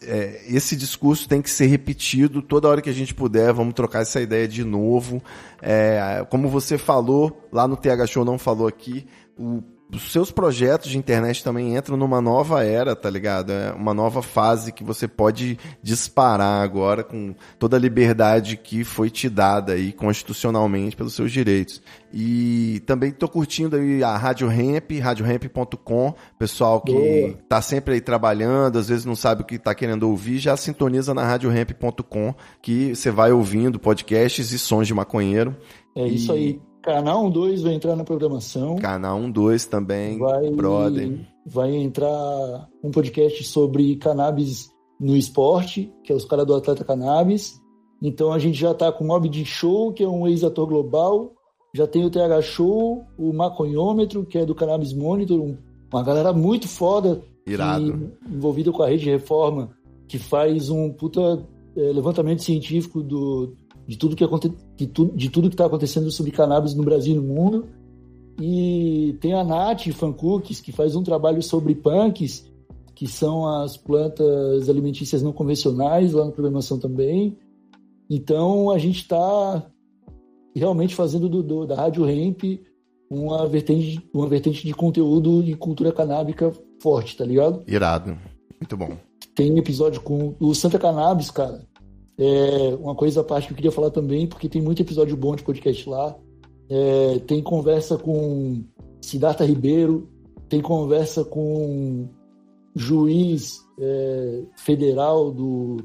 é, 0.03 0.43
esse 0.47 0.75
discurso 0.75 1.27
tem 1.27 1.41
que 1.41 1.49
ser 1.49 1.65
repetido 1.65 2.43
toda 2.43 2.67
hora 2.67 2.81
que 2.81 2.89
a 2.91 2.93
gente 2.93 3.15
puder. 3.15 3.51
Vamos 3.51 3.73
trocar 3.73 4.03
essa 4.03 4.21
ideia 4.21 4.47
de 4.47 4.63
novo. 4.63 5.19
É, 5.59 6.23
como 6.29 6.47
você 6.47 6.77
falou 6.77 7.47
lá 7.51 7.67
no 7.67 7.75
TH 7.75 8.05
Show, 8.05 8.23
não 8.23 8.37
falou 8.37 8.67
aqui, 8.67 9.07
o 9.35 9.63
os 9.93 10.11
seus 10.11 10.31
projetos 10.31 10.89
de 10.89 10.97
internet 10.97 11.43
também 11.43 11.75
entram 11.77 11.95
numa 11.95 12.19
nova 12.19 12.63
era, 12.63 12.95
tá 12.95 13.09
ligado? 13.09 13.51
É 13.51 13.71
uma 13.71 13.93
nova 13.93 14.21
fase 14.21 14.71
que 14.71 14.83
você 14.83 15.07
pode 15.07 15.57
disparar 15.81 16.63
agora 16.63 17.03
com 17.03 17.35
toda 17.59 17.77
a 17.77 17.79
liberdade 17.79 18.57
que 18.57 18.83
foi 18.83 19.09
te 19.09 19.29
dada 19.29 19.73
aí 19.73 19.93
constitucionalmente 19.93 20.95
pelos 20.95 21.13
seus 21.13 21.31
direitos. 21.31 21.81
E 22.11 22.81
também 22.85 23.11
tô 23.11 23.27
curtindo 23.27 23.75
aí 23.75 24.03
a 24.03 24.15
Rádio 24.17 24.47
Ramp, 24.47 24.91
radioramp.com, 25.01 26.13
pessoal 26.39 26.81
que 26.81 26.91
Boa. 26.93 27.37
tá 27.47 27.61
sempre 27.61 27.95
aí 27.95 28.01
trabalhando, 28.01 28.79
às 28.79 28.87
vezes 28.89 29.05
não 29.05 29.15
sabe 29.15 29.41
o 29.41 29.45
que 29.45 29.59
tá 29.59 29.75
querendo 29.75 30.09
ouvir, 30.09 30.37
já 30.39 30.55
sintoniza 30.57 31.13
na 31.13 31.23
radioramp.com 31.23 32.33
que 32.61 32.95
você 32.95 33.11
vai 33.11 33.31
ouvindo 33.31 33.79
podcasts 33.79 34.51
e 34.51 34.59
sons 34.59 34.87
de 34.87 34.93
maconheiro. 34.93 35.55
É 35.95 36.07
isso 36.07 36.31
E- 36.33 36.35
aí. 36.37 36.61
Canal 36.85 37.29
12 37.31 37.63
vai 37.63 37.73
entrar 37.73 37.95
na 37.95 38.03
programação. 38.03 38.75
Canal 38.75 39.19
12 39.31 39.67
também, 39.67 40.19
vai, 40.19 40.49
brother. 40.51 41.19
vai 41.45 41.75
entrar 41.75 42.69
um 42.83 42.91
podcast 42.91 43.43
sobre 43.43 43.95
cannabis 43.95 44.69
no 44.99 45.15
esporte, 45.17 45.91
que 46.03 46.13
é 46.13 46.15
os 46.15 46.25
caras 46.25 46.45
do 46.45 46.53
Atleta 46.55 46.83
Cannabis. 46.83 47.59
Então 48.01 48.31
a 48.31 48.37
gente 48.37 48.59
já 48.59 48.73
tá 48.73 48.91
com 48.91 49.03
o 49.03 49.07
Mob 49.07 49.27
de 49.27 49.43
Show, 49.43 49.91
que 49.93 50.03
é 50.03 50.07
um 50.07 50.27
ex-ator 50.27 50.67
global. 50.67 51.31
Já 51.75 51.87
tem 51.87 52.05
o 52.05 52.09
TH 52.09 52.41
Show, 52.43 53.03
o 53.17 53.33
Maconhômetro, 53.33 54.23
que 54.25 54.37
é 54.37 54.45
do 54.45 54.53
Cannabis 54.55 54.93
Monitor, 54.93 55.41
um- 55.41 55.57
uma 55.91 56.03
galera 56.03 56.31
muito 56.31 56.67
foda 56.67 57.21
Irado. 57.47 57.93
que- 58.27 58.33
envolvida 58.35 58.71
com 58.71 58.83
a 58.83 58.87
rede 58.89 59.09
Reforma, 59.09 59.71
que 60.07 60.17
faz 60.19 60.69
um 60.69 60.91
puta 60.93 61.45
eh, 61.77 61.91
levantamento 61.91 62.43
científico 62.43 63.01
do, 63.03 63.53
de 63.87 63.97
tudo 63.97 64.15
que 64.15 64.23
aconte, 64.23 64.51
de, 64.75 64.87
tu, 64.87 65.11
de 65.15 65.29
tudo 65.29 65.49
que 65.49 65.53
está 65.55 65.65
acontecendo 65.65 66.09
sobre 66.11 66.31
cannabis 66.31 66.73
no 66.73 66.83
Brasil 66.83 67.13
e 67.13 67.17
no 67.17 67.23
mundo. 67.23 67.65
E 68.41 69.15
tem 69.21 69.33
a 69.33 69.43
Nath 69.43 69.87
Fancooks, 69.93 70.59
que 70.59 70.71
faz 70.71 70.95
um 70.95 71.03
trabalho 71.03 71.41
sobre 71.41 71.73
punks, 71.75 72.51
que 72.93 73.07
são 73.07 73.47
as 73.47 73.77
plantas 73.77 74.67
alimentícias 74.69 75.21
não 75.21 75.31
convencionais, 75.31 76.13
lá 76.13 76.25
na 76.25 76.31
programação 76.31 76.77
também. 76.79 77.37
Então 78.09 78.69
a 78.71 78.77
gente 78.77 78.97
está 79.01 79.65
realmente 80.55 80.95
fazendo 80.95 81.27
do, 81.29 81.41
do- 81.43 81.65
da 81.65 81.75
Rádio 81.75 82.07
Hemp 82.09 82.43
uma 83.09 83.47
vertente, 83.47 84.01
uma 84.13 84.27
vertente 84.27 84.65
de 84.65 84.73
conteúdo 84.73 85.43
de 85.43 85.55
cultura 85.55 85.91
canábica 85.91 86.51
forte, 86.81 87.15
tá 87.15 87.23
ligado? 87.25 87.63
Irado. 87.67 88.17
Muito 88.59 88.75
bom. 88.75 88.97
Tem 89.35 89.57
episódio 89.57 90.01
com 90.01 90.33
o 90.39 90.53
Santa 90.55 90.79
Cannabis, 90.79 91.29
cara. 91.29 91.61
É 92.17 92.75
uma 92.79 92.95
coisa 92.95 93.21
à 93.21 93.23
parte 93.23 93.47
que 93.47 93.53
eu 93.53 93.57
queria 93.57 93.71
falar 93.71 93.89
também, 93.89 94.27
porque 94.27 94.47
tem 94.47 94.61
muito 94.61 94.81
episódio 94.81 95.17
bom 95.17 95.35
de 95.35 95.43
podcast 95.43 95.89
lá. 95.89 96.15
É, 96.69 97.19
tem 97.27 97.43
conversa 97.43 97.97
com 97.97 98.63
Siddhartha 99.01 99.45
Ribeiro, 99.45 100.09
tem 100.47 100.61
conversa 100.61 101.23
com 101.25 102.07
juiz 102.75 103.59
é, 103.79 104.43
federal 104.57 105.31
do, 105.31 105.77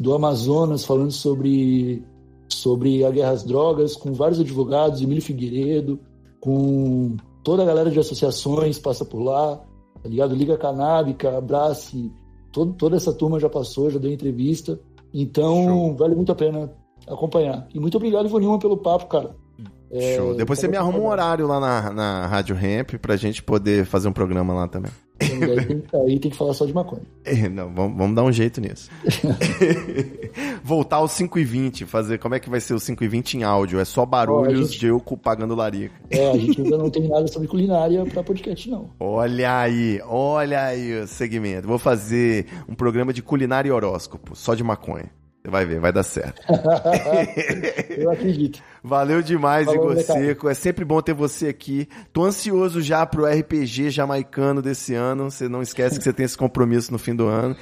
do 0.00 0.14
Amazonas 0.14 0.84
falando 0.84 1.12
sobre, 1.12 2.04
sobre 2.48 3.04
a 3.04 3.10
guerra 3.10 3.32
às 3.32 3.44
drogas, 3.44 3.96
com 3.96 4.12
vários 4.12 4.40
advogados, 4.40 5.00
Emílio 5.00 5.22
Figueiredo, 5.22 5.98
com 6.40 7.16
toda 7.42 7.62
a 7.62 7.66
galera 7.66 7.90
de 7.90 7.98
associações 7.98 8.78
passa 8.78 9.04
por 9.04 9.22
lá, 9.22 9.56
tá 10.02 10.08
ligado? 10.08 10.34
Liga 10.34 10.56
Canábica, 10.56 11.36
Abrace, 11.36 12.12
todo, 12.52 12.72
toda 12.74 12.96
essa 12.96 13.12
turma 13.12 13.38
já 13.38 13.48
passou, 13.48 13.90
já 13.90 13.98
deu 13.98 14.12
entrevista. 14.12 14.80
Então, 15.12 15.64
Show. 15.64 15.96
vale 15.96 16.14
muito 16.14 16.32
a 16.32 16.34
pena 16.34 16.70
acompanhar. 17.06 17.66
E 17.72 17.80
muito 17.80 17.96
obrigado, 17.96 18.26
Ivonilma, 18.26 18.58
pelo 18.58 18.76
papo, 18.76 19.06
cara. 19.06 19.34
É, 19.90 20.16
Show. 20.16 20.34
Depois 20.34 20.58
você 20.58 20.68
me 20.68 20.76
arruma 20.76 20.98
um 20.98 21.06
horário 21.06 21.46
lá 21.46 21.60
na, 21.60 21.92
na 21.92 22.26
Rádio 22.26 22.56
Ramp 22.56 22.94
pra 23.00 23.16
gente 23.16 23.42
poder 23.42 23.84
fazer 23.84 24.08
um 24.08 24.12
programa 24.12 24.52
lá 24.52 24.68
também. 24.68 24.90
Aí 25.44 25.64
tem, 25.66 25.82
aí 26.00 26.18
tem 26.18 26.30
que 26.30 26.36
falar 26.36 26.52
só 26.54 26.64
de 26.66 26.72
maconha. 26.74 27.02
É, 27.24 27.48
Não, 27.48 27.72
vamos, 27.72 27.96
vamos 27.98 28.16
dar 28.16 28.22
um 28.24 28.32
jeito 28.32 28.60
nisso. 28.60 28.90
Voltar 30.62 30.96
aos 30.96 31.12
5 31.12 31.38
e 31.38 31.44
20, 31.44 31.84
fazer 31.86 32.18
como 32.18 32.34
é 32.34 32.40
que 32.40 32.50
vai 32.50 32.60
ser 32.60 32.74
o 32.74 32.80
5 32.80 33.02
e 33.04 33.08
20 33.08 33.34
em 33.38 33.42
áudio? 33.42 33.78
É 33.78 33.84
só 33.84 34.04
barulhos 34.04 34.68
a 34.68 34.70
gente- 34.72 34.80
de 34.80 34.86
eu 34.86 35.00
pagando 35.00 35.54
larica. 35.54 35.94
É, 36.10 36.30
a 36.30 36.36
gente 36.36 36.60
ainda 36.60 36.76
não 36.78 36.90
tem 36.90 37.08
nada 37.08 37.26
sobre 37.28 37.48
culinária 37.48 38.04
pra 38.06 38.22
podcast, 38.22 38.68
não. 38.70 38.90
Olha 38.98 39.58
aí, 39.60 40.00
olha 40.06 40.64
aí 40.64 41.00
o 41.00 41.06
segmento. 41.06 41.66
Vou 41.68 41.78
fazer 41.78 42.46
um 42.68 42.74
programa 42.74 43.12
de 43.12 43.22
culinária 43.22 43.68
e 43.68 43.72
horóscopo, 43.72 44.34
só 44.36 44.54
de 44.54 44.62
maconha. 44.64 45.10
Vai 45.48 45.64
ver, 45.64 45.78
vai 45.80 45.92
dar 45.92 46.02
certo. 46.02 46.42
Eu 47.96 48.10
acredito. 48.10 48.60
Valeu 48.82 49.22
demais, 49.22 49.66
Falou, 49.66 49.92
Igor. 49.92 50.02
Seco. 50.02 50.48
É 50.48 50.54
sempre 50.54 50.84
bom 50.84 51.00
ter 51.00 51.14
você 51.14 51.48
aqui. 51.48 51.88
Tô 52.12 52.24
ansioso 52.24 52.80
já 52.80 53.04
pro 53.06 53.26
RPG 53.26 53.90
jamaicano 53.90 54.60
desse 54.62 54.94
ano. 54.94 55.30
Você 55.30 55.48
não 55.48 55.62
esquece 55.62 55.98
que 55.98 56.04
você 56.04 56.12
tem 56.12 56.24
esse 56.26 56.36
compromisso 56.36 56.92
no 56.92 56.98
fim 56.98 57.14
do 57.14 57.26
ano. 57.26 57.56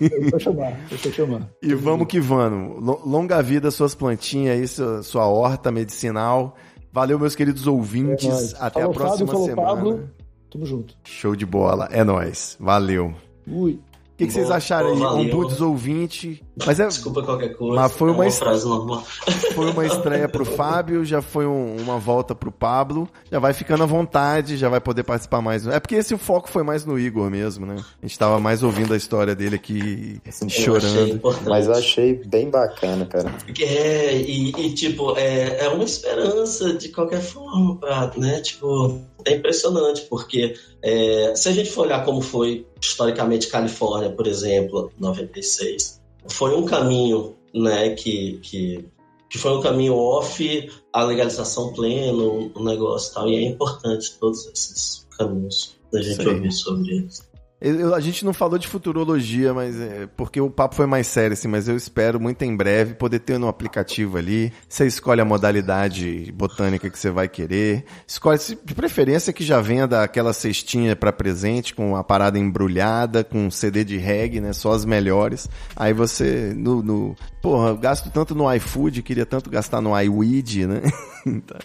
Eu 0.00 0.30
vou 0.30 0.40
chamar, 0.40 0.78
eu. 0.90 1.40
E 1.62 1.74
vamos 1.74 2.06
que 2.06 2.20
vamos. 2.20 2.82
Lo- 2.82 3.00
Longa 3.04 3.42
vida 3.42 3.68
às 3.68 3.74
suas 3.74 3.94
plantinhas 3.94 4.58
aí, 4.58 4.68
sua, 4.68 5.02
sua 5.02 5.26
horta 5.26 5.70
medicinal. 5.72 6.56
Valeu, 6.92 7.18
meus 7.18 7.34
queridos 7.34 7.66
É 7.66 7.70
ouvintes. 7.70 8.28
nóis. 8.28 8.54
Até 8.60 8.80
Falou, 8.80 8.90
a 8.90 8.94
próxima 8.94 9.26
Fábio, 9.26 9.32
falou, 9.32 9.46
semana. 9.48 9.68
Pablo. 9.68 10.10
Tamo 10.50 10.66
junto. 10.66 10.94
Show 11.04 11.34
de 11.34 11.44
bola. 11.44 11.88
É 11.90 12.04
nóis. 12.04 12.56
Valeu. 12.60 13.12
Ui. 13.46 13.80
O 14.14 14.16
que, 14.16 14.26
que 14.28 14.32
vocês 14.32 14.48
acharam 14.48 14.90
aí? 14.92 15.26
Ombuds 15.26 15.60
ouvinte. 15.60 16.40
Mas 16.64 16.78
é, 16.78 16.86
Desculpa 16.86 17.20
qualquer 17.24 17.48
coisa. 17.56 17.74
Mas 17.74 17.90
foi 17.92 18.10
é 18.10 18.12
uma 18.12 18.22
uma 18.24 18.30
frase 18.30 18.64
normal. 18.64 19.02
foi 19.56 19.70
uma 19.72 19.84
estreia 19.84 20.28
pro 20.28 20.44
Fábio, 20.44 21.04
já 21.04 21.20
foi 21.20 21.44
um- 21.46 21.76
uma 21.80 21.98
volta 21.98 22.32
pro 22.32 22.52
Pablo. 22.52 23.08
Já 23.28 23.40
vai 23.40 23.52
ficando 23.52 23.82
à 23.82 23.86
vontade, 23.86 24.56
já 24.56 24.68
vai 24.68 24.80
poder 24.80 25.02
participar 25.02 25.40
mais. 25.42 25.66
É 25.66 25.80
porque 25.80 25.96
esse 25.96 26.16
foco 26.16 26.48
foi 26.48 26.62
mais 26.62 26.84
no 26.86 26.96
Igor 26.96 27.28
mesmo, 27.28 27.66
né? 27.66 27.74
A 28.00 28.06
gente 28.06 28.16
tava 28.16 28.38
mais 28.38 28.62
ouvindo 28.62 28.94
a 28.94 28.96
história 28.96 29.34
dele 29.34 29.56
aqui 29.56 30.20
Eu 30.24 30.46
achei 30.46 30.64
chorando. 30.64 31.08
importante. 31.08 31.48
Mas 31.48 31.66
eu 31.66 31.72
achei 31.74 32.14
bem 32.24 32.48
bacana, 32.50 33.06
cara. 33.06 33.34
É, 33.60 34.16
e, 34.16 34.50
e, 34.50 34.74
tipo, 34.74 35.16
é, 35.18 35.64
é 35.64 35.68
uma 35.70 35.82
esperança 35.82 36.72
de 36.74 36.88
qualquer 36.90 37.20
forma, 37.20 37.76
pra, 37.78 38.12
né? 38.16 38.40
Tipo, 38.40 39.00
é 39.26 39.34
impressionante, 39.34 40.02
porque 40.02 40.54
é, 40.82 41.34
se 41.34 41.48
a 41.48 41.52
gente 41.52 41.70
for 41.70 41.86
olhar 41.86 42.04
como 42.04 42.20
foi 42.20 42.66
historicamente 42.80 43.48
Califórnia, 43.48 44.10
por 44.10 44.26
exemplo, 44.26 44.92
96, 44.98 46.00
foi 46.28 46.54
um 46.54 46.64
caminho, 46.64 47.34
né, 47.54 47.90
que, 47.90 48.38
que, 48.42 48.84
que 49.28 49.38
foi 49.38 49.56
um 49.56 49.60
caminho 49.60 49.94
off 49.94 50.70
a 50.92 51.02
legalização 51.04 51.72
pleno, 51.72 52.50
o 52.54 52.62
negócio 52.62 53.10
e 53.10 53.14
tal, 53.14 53.28
e 53.28 53.36
é 53.36 53.42
importante 53.42 54.16
todos 54.18 54.46
esses 54.46 55.06
caminhos 55.16 55.76
da 55.92 56.02
gente 56.02 56.20
aí. 56.20 56.28
ouvir 56.28 56.52
sobre 56.52 56.96
eles. 56.96 57.33
Eu- 57.60 57.94
a 57.94 58.00
gente 58.00 58.24
não 58.26 58.34
falou 58.34 58.58
de 58.58 58.68
futurologia, 58.68 59.54
mas 59.54 59.80
é, 59.80 60.06
porque 60.16 60.38
o 60.40 60.50
papo 60.50 60.74
foi 60.74 60.84
mais 60.86 61.06
sério, 61.06 61.32
assim, 61.32 61.48
mas 61.48 61.66
eu 61.66 61.76
espero 61.76 62.20
muito 62.20 62.42
em 62.42 62.54
breve 62.54 62.94
poder 62.94 63.20
ter 63.20 63.38
no 63.38 63.48
aplicativo 63.48 64.18
ali. 64.18 64.52
Você 64.68 64.86
escolhe 64.86 65.20
a 65.20 65.24
modalidade 65.24 66.30
botânica 66.36 66.90
que 66.90 66.98
você 66.98 67.10
vai 67.10 67.26
querer. 67.26 67.84
Escolhe, 68.06 68.38
de 68.64 68.74
preferência, 68.74 69.32
que 69.32 69.42
já 69.42 69.60
venha 69.62 69.86
daquela 69.86 70.32
cestinha 70.34 70.94
para 70.94 71.10
presente, 71.12 71.74
com 71.74 71.96
a 71.96 72.04
parada 72.04 72.38
embrulhada, 72.38 73.24
com 73.24 73.50
CD 73.50 73.82
de 73.82 73.96
reggae, 73.96 74.40
né? 74.40 74.52
Só 74.52 74.72
as 74.72 74.84
melhores. 74.84 75.48
Aí 75.74 75.94
você, 75.94 76.52
no, 76.54 76.82
no 76.82 77.16
porra, 77.40 77.68
eu 77.70 77.78
gasto 77.78 78.10
tanto 78.10 78.34
no 78.34 78.52
iFood, 78.54 79.00
queria 79.02 79.24
tanto 79.24 79.48
gastar 79.48 79.80
no 79.80 79.98
iWeed, 79.98 80.66
né? 80.66 80.82
tá, 81.46 81.58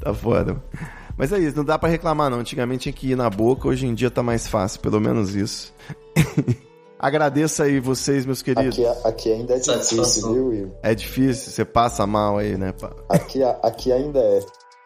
tá 0.00 0.14
foda. 0.14 0.62
Mas 1.16 1.32
é 1.32 1.38
isso, 1.38 1.56
não 1.56 1.64
dá 1.64 1.78
pra 1.78 1.88
reclamar 1.88 2.30
não. 2.30 2.38
Antigamente 2.38 2.84
tinha 2.84 2.92
que 2.92 3.10
ir 3.10 3.16
na 3.16 3.28
boca, 3.28 3.68
hoje 3.68 3.86
em 3.86 3.94
dia 3.94 4.10
tá 4.10 4.22
mais 4.22 4.46
fácil, 4.46 4.80
pelo 4.80 5.00
menos 5.00 5.34
isso. 5.34 5.74
Agradeço 6.98 7.62
aí 7.64 7.80
vocês, 7.80 8.24
meus 8.24 8.42
queridos. 8.42 8.78
Aqui, 8.78 9.08
aqui 9.08 9.32
ainda 9.32 9.54
é 9.54 9.58
difícil, 9.58 10.32
viu, 10.32 10.46
Will? 10.48 10.74
É 10.84 10.94
difícil, 10.94 11.50
você 11.50 11.64
passa 11.64 12.06
mal 12.06 12.38
aí, 12.38 12.56
né? 12.56 12.72
pá? 12.72 12.92
Aqui, 13.08 13.42
aqui 13.42 13.92
ainda 13.92 14.20
é. 14.20 14.40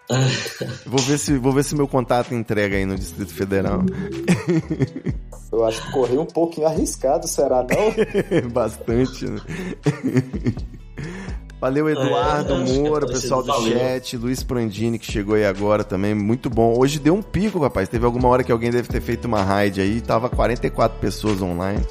Vou 0.87 1.01
ver 1.01 1.19
se, 1.19 1.37
vou 1.37 1.53
ver 1.53 1.65
se 1.65 1.75
meu 1.75 1.89
contato 1.89 2.33
entrega 2.33 2.77
aí 2.77 2.87
no 2.87 2.97
Distrito 2.97 3.35
Federal. 3.35 3.81
Eu 5.53 5.65
acho 5.65 5.83
que 5.83 5.93
correu 5.93 6.21
um 6.21 6.27
pouquinho 6.27 6.67
arriscado, 6.67 7.27
será 7.27 7.65
não? 7.65 8.51
Bastante, 8.51 9.27
né? 9.27 9.41
Valeu, 11.67 11.91
Eduardo 11.91 12.53
É, 12.53 12.59
Moura, 12.59 13.07
é, 13.07 13.09
pessoal 13.09 13.43
do 13.43 13.49
valeu. 13.49 13.77
chat, 13.77 14.17
Luiz 14.17 14.41
Prandini, 14.45 15.01
que 15.01 15.11
chegou 15.11 15.35
aí 15.35 15.45
agora 15.45 15.83
também, 15.83 16.15
muito 16.15 16.49
bom. 16.49 16.79
Hoje 16.79 17.01
deu 17.01 17.13
um 17.13 17.21
pico, 17.21 17.59
rapaz. 17.59 17.89
Teve 17.89 18.07
alguma 18.07 18.29
hora 18.29 18.45
que 18.45 18.53
alguém 18.53 18.71
deve 18.71 18.87
ter 18.87 19.01
feito 19.01 19.25
uma 19.25 19.43
raid 19.43 19.81
aí, 19.81 20.01
tava 20.01 20.29
44 20.29 20.97
pessoas 21.01 21.43
online. 21.43 21.85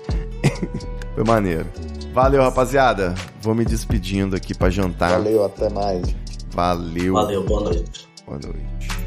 Foi 1.13 1.25
maneiro. 1.25 1.65
Valeu, 2.13 2.41
rapaziada. 2.41 3.13
Vou 3.41 3.53
me 3.53 3.65
despedindo 3.65 4.33
aqui 4.33 4.53
pra 4.53 4.69
jantar. 4.69 5.11
Valeu, 5.11 5.43
até 5.43 5.69
mais. 5.69 6.15
Valeu. 6.51 7.13
Valeu, 7.13 7.43
boa 7.43 7.63
noite. 7.65 8.07
Boa 8.25 8.39
noite. 8.39 9.04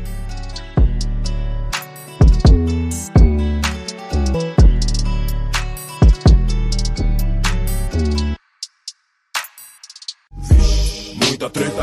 Muita 11.39 11.51
treta, 11.51 11.83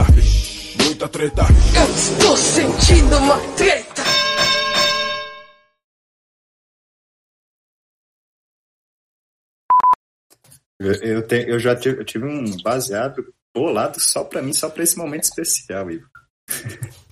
muita 0.84 1.08
treta. 1.08 1.44
Eu 1.80 1.96
estou 1.96 2.36
sentindo 2.36 3.18
uma 3.20 3.38
treta. 3.56 4.04
Eu, 10.80 11.26
te- 11.26 11.46
eu 11.48 11.60
já 11.60 11.76
tive, 11.76 12.02
eu 12.02 12.06
tive 12.06 12.26
um 12.26 12.44
baseado 12.62 13.26
bolado 13.56 14.00
só 14.00 14.24
pra 14.24 14.42
mim, 14.42 14.54
só 14.54 14.70
pra 14.70 14.84
esse 14.84 14.98
momento 14.98 15.24
especial, 15.24 15.90
Igor. 15.90 16.08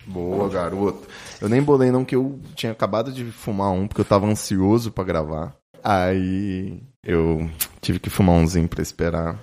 Boa, 0.06 0.50
garoto. 0.50 1.08
Eu 1.40 1.48
nem 1.48 1.62
bolei 1.64 1.90
não, 1.90 2.04
que 2.04 2.16
eu 2.16 2.40
tinha 2.56 2.72
acabado 2.74 3.12
de 3.12 3.32
fumar 3.32 3.72
um, 3.72 3.88
porque 3.88 4.02
eu 4.02 4.06
tava 4.06 4.28
ansioso 4.28 4.92
pra 4.92 5.04
gravar. 5.06 5.56
Aí 5.82 6.82
eu 7.04 7.50
tive 7.82 8.00
que 8.00 8.10
fumar 8.10 8.36
umzinho 8.36 8.68
pra 8.68 8.82
esperar. 8.82 9.40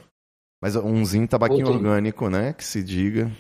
Mas 0.60 0.76
umzinho 0.76 1.26
tabaquinho 1.26 1.64
Voltei. 1.66 1.76
orgânico, 1.76 2.28
né? 2.28 2.52
Que 2.52 2.64
se 2.64 2.82
diga. 2.82 3.30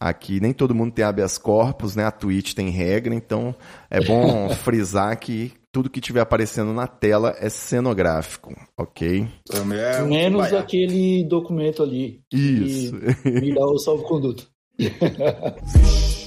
Aqui 0.00 0.40
nem 0.40 0.52
todo 0.52 0.74
mundo 0.74 0.92
tem 0.92 1.04
habeas 1.04 1.38
corpus, 1.38 1.96
né? 1.96 2.04
A 2.04 2.10
Twitch 2.10 2.54
tem 2.54 2.68
regra, 2.68 3.14
então 3.14 3.54
é 3.90 4.00
bom 4.00 4.48
frisar 4.54 5.18
que 5.18 5.52
tudo 5.72 5.90
que 5.90 6.00
tiver 6.00 6.20
aparecendo 6.20 6.72
na 6.72 6.86
tela 6.86 7.34
é 7.38 7.48
cenográfico, 7.48 8.54
ok? 8.76 9.26
É 9.52 10.02
Menos 10.04 10.52
aquele 10.52 11.24
documento 11.24 11.82
ali. 11.82 12.20
Isso. 12.32 12.96
Que 13.22 13.30
me 13.30 13.54
dá 13.54 13.66
o 13.66 13.78
salvo-conduto. 13.78 14.48